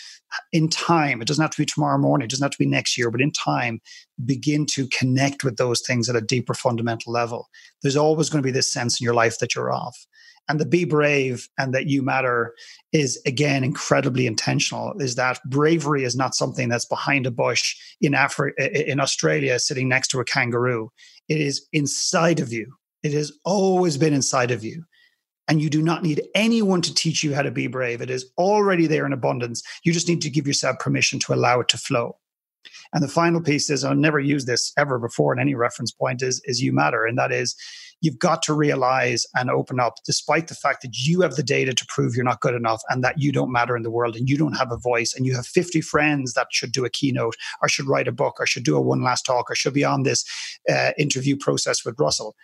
in 0.51 0.69
time, 0.69 1.21
it 1.21 1.27
doesn't 1.27 1.41
have 1.41 1.51
to 1.51 1.61
be 1.61 1.65
tomorrow 1.65 1.97
morning, 1.97 2.25
it 2.25 2.31
doesn't 2.31 2.43
have 2.43 2.51
to 2.51 2.57
be 2.57 2.65
next 2.65 2.97
year, 2.97 3.11
but 3.11 3.21
in 3.21 3.31
time, 3.31 3.81
begin 4.25 4.65
to 4.67 4.87
connect 4.87 5.43
with 5.43 5.57
those 5.57 5.81
things 5.81 6.09
at 6.09 6.15
a 6.15 6.21
deeper 6.21 6.53
fundamental 6.53 7.11
level. 7.11 7.47
There's 7.81 7.95
always 7.95 8.29
going 8.29 8.41
to 8.41 8.47
be 8.47 8.51
this 8.51 8.71
sense 8.71 8.99
in 8.99 9.05
your 9.05 9.13
life 9.13 9.39
that 9.39 9.55
you're 9.55 9.71
off. 9.71 10.05
And 10.47 10.59
the 10.59 10.65
be 10.65 10.85
brave 10.85 11.47
and 11.57 11.73
that 11.73 11.87
you 11.87 12.03
matter 12.03 12.53
is 12.91 13.19
again 13.25 13.63
incredibly 13.63 14.27
intentional. 14.27 14.93
Is 14.99 15.15
that 15.15 15.39
bravery 15.49 16.03
is 16.03 16.15
not 16.15 16.35
something 16.35 16.69
that's 16.69 16.85
behind 16.85 17.25
a 17.25 17.31
bush 17.31 17.75
in 17.99 18.13
Africa, 18.13 18.91
in 18.91 18.99
Australia, 18.99 19.57
sitting 19.57 19.89
next 19.89 20.09
to 20.09 20.19
a 20.19 20.25
kangaroo. 20.25 20.91
It 21.27 21.41
is 21.41 21.65
inside 21.73 22.39
of 22.39 22.53
you. 22.53 22.71
It 23.01 23.13
has 23.13 23.31
always 23.43 23.97
been 23.97 24.13
inside 24.13 24.51
of 24.51 24.63
you 24.63 24.83
and 25.47 25.61
you 25.61 25.69
do 25.69 25.81
not 25.81 26.03
need 26.03 26.23
anyone 26.33 26.81
to 26.81 26.93
teach 26.93 27.23
you 27.23 27.33
how 27.35 27.41
to 27.41 27.51
be 27.51 27.67
brave. 27.67 28.01
It 28.01 28.09
is 28.09 28.31
already 28.37 28.87
there 28.87 29.05
in 29.05 29.13
abundance. 29.13 29.63
You 29.83 29.93
just 29.93 30.07
need 30.07 30.21
to 30.21 30.29
give 30.29 30.47
yourself 30.47 30.79
permission 30.79 31.19
to 31.19 31.33
allow 31.33 31.59
it 31.59 31.67
to 31.69 31.77
flow. 31.77 32.17
And 32.93 33.03
the 33.03 33.07
final 33.07 33.41
piece 33.41 33.69
is 33.69 33.83
I've 33.83 33.97
never 33.97 34.19
used 34.19 34.47
this 34.47 34.71
ever 34.77 34.97
before 34.97 35.33
in 35.33 35.39
any 35.39 35.55
reference 35.55 35.91
point 35.91 36.21
is, 36.21 36.41
is 36.45 36.61
you 36.61 36.71
matter. 36.71 37.05
And 37.05 37.17
that 37.17 37.31
is 37.31 37.55
you've 38.01 38.19
got 38.19 38.41
to 38.43 38.53
realize 38.53 39.25
and 39.35 39.49
open 39.49 39.79
up, 39.79 39.95
despite 40.05 40.47
the 40.47 40.55
fact 40.55 40.81
that 40.81 40.97
you 40.97 41.21
have 41.21 41.35
the 41.35 41.43
data 41.43 41.73
to 41.73 41.85
prove 41.87 42.15
you're 42.15 42.25
not 42.25 42.41
good 42.41 42.53
enough 42.53 42.81
and 42.89 43.03
that 43.03 43.19
you 43.19 43.31
don't 43.31 43.51
matter 43.51 43.75
in 43.75 43.83
the 43.83 43.91
world 43.91 44.15
and 44.15 44.29
you 44.29 44.37
don't 44.37 44.57
have 44.57 44.71
a 44.71 44.77
voice 44.77 45.13
and 45.15 45.25
you 45.25 45.35
have 45.35 45.47
50 45.47 45.81
friends 45.81 46.33
that 46.33 46.47
should 46.51 46.71
do 46.71 46.85
a 46.85 46.89
keynote 46.89 47.35
or 47.61 47.69
should 47.69 47.87
write 47.87 48.07
a 48.07 48.11
book 48.11 48.35
or 48.39 48.45
should 48.45 48.63
do 48.63 48.77
a 48.77 48.81
one 48.81 49.01
last 49.01 49.25
talk 49.25 49.49
or 49.49 49.55
should 49.55 49.73
be 49.73 49.83
on 49.83 50.03
this 50.03 50.23
uh, 50.69 50.91
interview 50.97 51.35
process 51.37 51.85
with 51.85 51.99
Russell. 51.99 52.35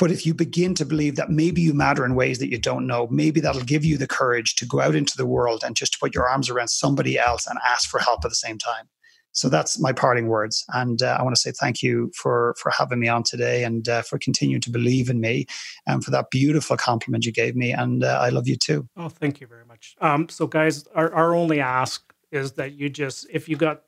But 0.00 0.10
if 0.10 0.24
you 0.24 0.32
begin 0.32 0.74
to 0.76 0.86
believe 0.86 1.16
that 1.16 1.28
maybe 1.28 1.60
you 1.60 1.74
matter 1.74 2.06
in 2.06 2.14
ways 2.14 2.38
that 2.38 2.50
you 2.50 2.58
don't 2.58 2.86
know, 2.86 3.06
maybe 3.10 3.38
that'll 3.38 3.60
give 3.60 3.84
you 3.84 3.98
the 3.98 4.08
courage 4.08 4.56
to 4.56 4.66
go 4.66 4.80
out 4.80 4.94
into 4.94 5.14
the 5.14 5.26
world 5.26 5.62
and 5.62 5.76
just 5.76 6.00
put 6.00 6.14
your 6.14 6.26
arms 6.26 6.48
around 6.48 6.68
somebody 6.68 7.18
else 7.18 7.46
and 7.46 7.58
ask 7.66 7.88
for 7.90 8.00
help 8.00 8.24
at 8.24 8.30
the 8.30 8.34
same 8.34 8.56
time. 8.56 8.88
So 9.32 9.50
that's 9.50 9.78
my 9.78 9.92
parting 9.92 10.26
words, 10.26 10.64
and 10.74 11.00
uh, 11.02 11.16
I 11.20 11.22
want 11.22 11.36
to 11.36 11.40
say 11.40 11.52
thank 11.52 11.82
you 11.84 12.10
for 12.16 12.56
for 12.58 12.72
having 12.76 12.98
me 12.98 13.06
on 13.06 13.22
today, 13.22 13.62
and 13.62 13.88
uh, 13.88 14.02
for 14.02 14.18
continuing 14.18 14.60
to 14.62 14.70
believe 14.70 15.08
in 15.08 15.20
me, 15.20 15.46
and 15.86 16.04
for 16.04 16.10
that 16.10 16.30
beautiful 16.32 16.76
compliment 16.76 17.24
you 17.24 17.30
gave 17.30 17.54
me. 17.54 17.70
And 17.70 18.02
uh, 18.02 18.18
I 18.20 18.30
love 18.30 18.48
you 18.48 18.56
too. 18.56 18.88
Oh, 18.96 19.08
thank 19.08 19.40
you 19.40 19.46
very 19.46 19.64
much. 19.64 19.94
Um, 20.00 20.28
so, 20.28 20.48
guys, 20.48 20.88
our 20.96 21.14
our 21.14 21.32
only 21.36 21.60
ask 21.60 22.12
is 22.32 22.52
that 22.52 22.72
you 22.72 22.88
just 22.88 23.28
if 23.30 23.48
you 23.48 23.54
got 23.54 23.82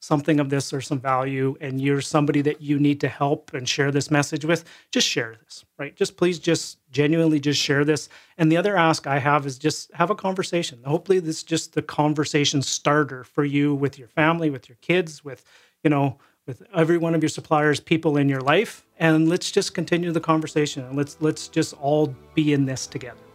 something 0.00 0.38
of 0.38 0.48
this 0.48 0.72
or 0.72 0.80
some 0.80 1.00
value 1.00 1.56
and 1.60 1.80
you're 1.80 2.00
somebody 2.00 2.40
that 2.42 2.62
you 2.62 2.78
need 2.78 3.00
to 3.00 3.08
help 3.08 3.52
and 3.52 3.68
share 3.68 3.90
this 3.90 4.10
message 4.10 4.44
with, 4.44 4.64
just 4.92 5.06
share 5.06 5.36
this, 5.44 5.64
right? 5.78 5.96
Just 5.96 6.16
please 6.16 6.38
just 6.38 6.78
genuinely 6.90 7.40
just 7.40 7.60
share 7.60 7.84
this. 7.84 8.08
And 8.36 8.50
the 8.50 8.56
other 8.56 8.76
ask 8.76 9.06
I 9.06 9.18
have 9.18 9.46
is 9.46 9.58
just 9.58 9.92
have 9.94 10.10
a 10.10 10.14
conversation. 10.14 10.80
Hopefully 10.84 11.18
this 11.20 11.38
is 11.38 11.42
just 11.42 11.74
the 11.74 11.82
conversation 11.82 12.62
starter 12.62 13.24
for 13.24 13.44
you 13.44 13.74
with 13.74 13.98
your 13.98 14.08
family, 14.08 14.50
with 14.50 14.68
your 14.68 14.78
kids, 14.80 15.24
with, 15.24 15.44
you 15.82 15.90
know, 15.90 16.18
with 16.46 16.62
every 16.74 16.96
one 16.96 17.14
of 17.14 17.22
your 17.22 17.28
suppliers, 17.28 17.78
people 17.78 18.16
in 18.16 18.28
your 18.28 18.40
life. 18.40 18.86
And 18.98 19.28
let's 19.28 19.50
just 19.50 19.74
continue 19.74 20.12
the 20.12 20.20
conversation 20.20 20.84
and 20.84 20.96
let's 20.96 21.18
let's 21.20 21.46
just 21.48 21.74
all 21.74 22.14
be 22.34 22.52
in 22.52 22.64
this 22.64 22.86
together. 22.86 23.27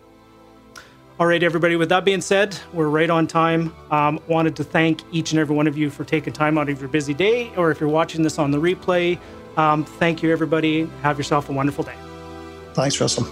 All 1.20 1.28
right, 1.28 1.44
everybody, 1.44 1.76
with 1.76 1.90
that 1.90 2.06
being 2.06 2.22
said, 2.22 2.58
we're 2.74 2.88
right 2.88 3.10
on 3.10 3.28
time. 3.28 3.74
Um, 3.92 4.20
wanted 4.28 4.56
to 4.56 4.64
thank 4.64 5.02
each 5.12 5.32
and 5.32 5.40
every 5.40 5.56
one 5.56 5.68
of 5.68 5.78
you 5.78 5.92
for 5.92 6.04
taking 6.04 6.34
time 6.34 6.58
out 6.58 6.70
of 6.70 6.80
your 6.80 6.90
busy 6.90 7.14
day, 7.14 7.52
or 7.56 7.70
if 7.70 7.80
you're 7.80 7.90
watching 7.90 8.24
this 8.24 8.40
on 8.40 8.50
the 8.50 8.58
replay, 8.58 9.20
um, 9.56 9.86
thank 9.86 10.24
you, 10.24 10.32
everybody. 10.32 10.90
Have 11.04 11.20
yourself 11.20 11.50
a 11.50 11.54
wonderful 11.54 11.84
day. 11.84 11.96
Thanks, 12.74 13.00
Russell. 13.00 13.28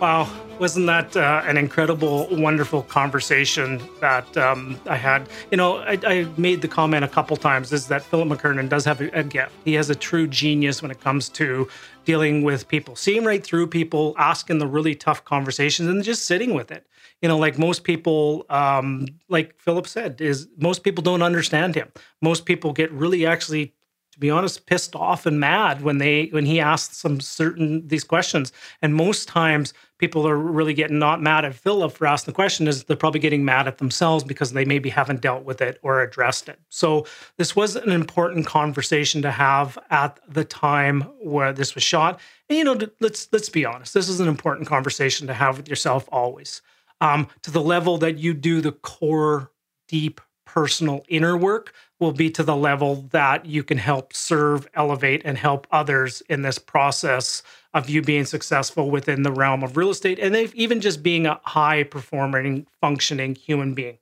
Wow 0.00 0.43
wasn't 0.58 0.86
that 0.86 1.16
uh, 1.16 1.42
an 1.44 1.56
incredible, 1.56 2.28
wonderful 2.30 2.82
conversation 2.82 3.80
that 4.00 4.36
um, 4.36 4.78
I 4.86 4.96
had? 4.96 5.28
You 5.50 5.56
know, 5.56 5.78
I, 5.78 5.98
I, 6.06 6.26
made 6.36 6.62
the 6.62 6.68
comment 6.68 7.04
a 7.04 7.08
couple 7.08 7.36
times 7.36 7.72
is 7.72 7.88
that 7.88 8.02
Philip 8.02 8.28
McKernan 8.28 8.68
does 8.68 8.84
have 8.84 9.00
a, 9.00 9.08
a, 9.10 9.22
gift. 9.22 9.52
He 9.64 9.74
has 9.74 9.90
a 9.90 9.94
true 9.94 10.26
genius 10.26 10.82
when 10.82 10.90
it 10.90 11.00
comes 11.00 11.28
to 11.30 11.68
dealing 12.04 12.42
with 12.42 12.68
people, 12.68 12.96
seeing 12.96 13.24
right 13.24 13.42
through 13.42 13.68
people, 13.68 14.14
asking 14.18 14.58
the 14.58 14.66
really 14.66 14.94
tough 14.94 15.24
conversations, 15.24 15.88
and 15.88 16.02
just 16.02 16.26
sitting 16.26 16.54
with 16.54 16.70
it. 16.70 16.86
You 17.22 17.28
know, 17.28 17.38
like 17.38 17.58
most 17.58 17.84
people, 17.84 18.44
um, 18.50 19.06
like 19.28 19.58
Philip 19.58 19.86
said, 19.86 20.20
is 20.20 20.48
most 20.58 20.84
people 20.84 21.02
don't 21.02 21.22
understand 21.22 21.74
him. 21.74 21.90
Most 22.20 22.44
people 22.44 22.72
get 22.72 22.92
really 22.92 23.26
actually 23.26 23.74
to 24.14 24.20
be 24.20 24.30
honest, 24.30 24.66
pissed 24.66 24.94
off 24.94 25.26
and 25.26 25.40
mad 25.40 25.82
when 25.82 25.98
they 25.98 26.26
when 26.26 26.46
he 26.46 26.60
asks 26.60 26.98
some 26.98 27.20
certain 27.20 27.86
these 27.88 28.04
questions. 28.04 28.52
And 28.80 28.94
most 28.94 29.26
times 29.26 29.74
people 29.98 30.26
are 30.26 30.36
really 30.36 30.74
getting 30.74 30.98
not 30.98 31.22
mad 31.22 31.44
at 31.44 31.54
Philip 31.54 31.92
for 31.92 32.06
asking 32.06 32.32
the 32.32 32.36
question, 32.36 32.66
is 32.66 32.84
they're 32.84 32.96
probably 32.96 33.20
getting 33.20 33.44
mad 33.44 33.68
at 33.68 33.78
themselves 33.78 34.24
because 34.24 34.52
they 34.52 34.64
maybe 34.64 34.90
haven't 34.90 35.20
dealt 35.20 35.44
with 35.44 35.60
it 35.60 35.78
or 35.82 36.00
addressed 36.00 36.48
it. 36.48 36.58
So 36.68 37.06
this 37.36 37.54
was 37.54 37.76
an 37.76 37.90
important 37.90 38.46
conversation 38.46 39.22
to 39.22 39.30
have 39.30 39.78
at 39.90 40.18
the 40.28 40.44
time 40.44 41.02
where 41.22 41.52
this 41.52 41.74
was 41.74 41.84
shot. 41.84 42.20
And 42.48 42.58
you 42.58 42.64
know, 42.64 42.78
let's 43.00 43.28
let's 43.32 43.48
be 43.48 43.64
honest, 43.64 43.94
this 43.94 44.08
is 44.08 44.20
an 44.20 44.28
important 44.28 44.68
conversation 44.68 45.26
to 45.28 45.34
have 45.34 45.56
with 45.56 45.68
yourself 45.68 46.08
always. 46.10 46.62
Um, 47.00 47.28
to 47.42 47.50
the 47.50 47.62
level 47.62 47.98
that 47.98 48.18
you 48.18 48.34
do 48.34 48.60
the 48.60 48.72
core, 48.72 49.50
deep 49.88 50.20
personal 50.44 51.04
inner 51.08 51.36
work 51.36 51.72
will 51.98 52.12
be 52.12 52.30
to 52.30 52.42
the 52.42 52.56
level 52.56 53.06
that 53.10 53.46
you 53.46 53.64
can 53.64 53.78
help 53.78 54.12
serve, 54.12 54.68
elevate, 54.74 55.22
and 55.24 55.36
help 55.38 55.66
others 55.70 56.22
in 56.28 56.42
this 56.42 56.58
process 56.58 57.42
of 57.74 57.90
you 57.90 58.00
being 58.00 58.24
successful 58.24 58.90
within 58.90 59.24
the 59.24 59.32
realm 59.32 59.62
of 59.62 59.76
real 59.76 59.90
estate 59.90 60.18
and 60.18 60.34
even 60.54 60.80
just 60.80 61.02
being 61.02 61.26
a 61.26 61.40
high 61.44 61.82
performing, 61.82 62.66
functioning 62.80 63.34
human 63.34 63.74
being. 63.74 63.98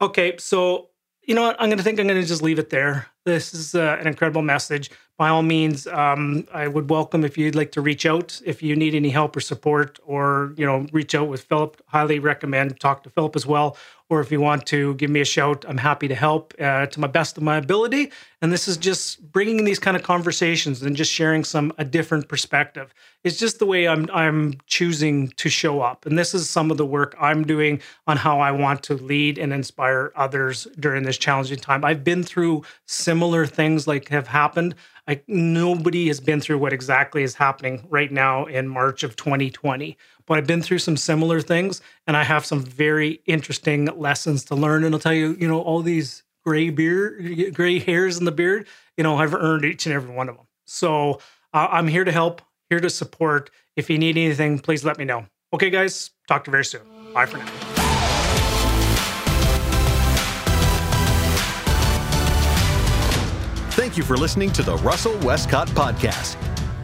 Okay, 0.00 0.36
so 0.38 0.88
you 1.28 1.34
know 1.34 1.42
what? 1.42 1.56
I'm 1.60 1.68
going 1.68 1.78
to 1.78 1.84
think 1.84 2.00
I'm 2.00 2.06
going 2.06 2.20
to 2.20 2.26
just 2.26 2.42
leave 2.42 2.58
it 2.58 2.70
there. 2.70 3.08
This 3.26 3.52
is 3.52 3.74
uh, 3.74 3.98
an 4.00 4.06
incredible 4.06 4.40
message. 4.40 4.90
By 5.18 5.28
all 5.28 5.42
means, 5.42 5.86
um, 5.88 6.46
I 6.54 6.68
would 6.68 6.88
welcome 6.88 7.24
if 7.24 7.36
you'd 7.36 7.56
like 7.56 7.72
to 7.72 7.80
reach 7.82 8.06
out 8.06 8.40
if 8.46 8.62
you 8.62 8.76
need 8.76 8.94
any 8.94 9.10
help 9.10 9.36
or 9.36 9.40
support, 9.40 9.98
or 10.06 10.54
you 10.56 10.64
know, 10.64 10.86
reach 10.92 11.14
out 11.14 11.28
with 11.28 11.42
Philip. 11.42 11.82
Highly 11.88 12.20
recommend 12.20 12.78
talk 12.80 13.02
to 13.02 13.10
Philip 13.10 13.34
as 13.36 13.44
well, 13.44 13.76
or 14.10 14.20
if 14.20 14.32
you 14.32 14.40
want 14.40 14.64
to 14.66 14.94
give 14.94 15.10
me 15.10 15.20
a 15.20 15.24
shout, 15.24 15.64
I'm 15.68 15.76
happy 15.76 16.08
to 16.08 16.14
help 16.14 16.54
uh, 16.58 16.86
to 16.86 17.00
my 17.00 17.06
best 17.06 17.36
of 17.36 17.42
my 17.42 17.56
ability. 17.56 18.10
And 18.40 18.52
this 18.52 18.66
is 18.66 18.76
just 18.76 19.32
bringing 19.32 19.64
these 19.64 19.78
kind 19.78 19.96
of 19.96 20.02
conversations 20.02 20.82
and 20.82 20.96
just 20.96 21.12
sharing 21.12 21.44
some 21.44 21.72
a 21.76 21.84
different 21.84 22.28
perspective. 22.28 22.94
It's 23.24 23.36
just 23.36 23.58
the 23.58 23.66
way 23.66 23.86
I'm 23.86 24.08
I'm 24.12 24.54
choosing 24.66 25.28
to 25.28 25.48
show 25.48 25.80
up, 25.80 26.06
and 26.06 26.16
this 26.16 26.34
is 26.34 26.48
some 26.48 26.70
of 26.70 26.76
the 26.76 26.86
work 26.86 27.16
I'm 27.20 27.44
doing 27.44 27.82
on 28.06 28.16
how 28.16 28.40
I 28.40 28.52
want 28.52 28.82
to 28.84 28.94
lead 28.94 29.38
and 29.38 29.52
inspire 29.52 30.12
others 30.16 30.66
during 30.78 31.02
this 31.02 31.18
challenging 31.18 31.58
time. 31.58 31.84
I've 31.84 32.04
been 32.04 32.22
through 32.22 32.62
similar 32.86 33.44
things 33.44 33.86
like 33.86 34.08
have 34.08 34.28
happened. 34.28 34.74
I, 35.08 35.20
nobody 35.26 36.06
has 36.08 36.20
been 36.20 36.40
through 36.40 36.58
what 36.58 36.72
exactly 36.72 37.22
is 37.22 37.34
happening 37.34 37.86
right 37.88 38.12
now 38.12 38.44
in 38.44 38.68
March 38.68 39.02
of 39.02 39.16
2020 39.16 39.96
but 40.28 40.38
I've 40.38 40.46
been 40.46 40.62
through 40.62 40.78
some 40.78 40.96
similar 40.96 41.40
things 41.40 41.80
and 42.06 42.16
I 42.16 42.22
have 42.22 42.44
some 42.44 42.60
very 42.60 43.22
interesting 43.26 43.86
lessons 43.86 44.44
to 44.44 44.54
learn. 44.54 44.84
And 44.84 44.94
I'll 44.94 45.00
tell 45.00 45.14
you, 45.14 45.36
you 45.40 45.48
know, 45.48 45.60
all 45.60 45.82
these 45.82 46.22
gray 46.44 46.70
beard, 46.70 47.54
gray 47.54 47.78
hairs 47.78 48.18
in 48.18 48.24
the 48.26 48.32
beard, 48.32 48.68
you 48.96 49.02
know, 49.02 49.16
I've 49.16 49.34
earned 49.34 49.64
each 49.64 49.86
and 49.86 49.94
every 49.94 50.14
one 50.14 50.28
of 50.28 50.36
them. 50.36 50.46
So 50.66 51.20
uh, 51.52 51.68
I'm 51.70 51.88
here 51.88 52.04
to 52.04 52.12
help, 52.12 52.42
here 52.68 52.78
to 52.78 52.90
support. 52.90 53.50
If 53.74 53.90
you 53.90 53.98
need 53.98 54.16
anything, 54.16 54.58
please 54.58 54.84
let 54.84 54.98
me 54.98 55.04
know. 55.04 55.26
Okay, 55.52 55.70
guys, 55.70 56.10
talk 56.28 56.44
to 56.44 56.50
you 56.50 56.52
very 56.52 56.64
soon. 56.64 56.82
Bye 57.14 57.26
for 57.26 57.38
now. 57.38 57.46
Thank 63.70 63.96
you 63.96 64.02
for 64.02 64.16
listening 64.16 64.52
to 64.52 64.62
the 64.62 64.76
Russell 64.78 65.16
Westcott 65.18 65.68
Podcast. 65.68 66.36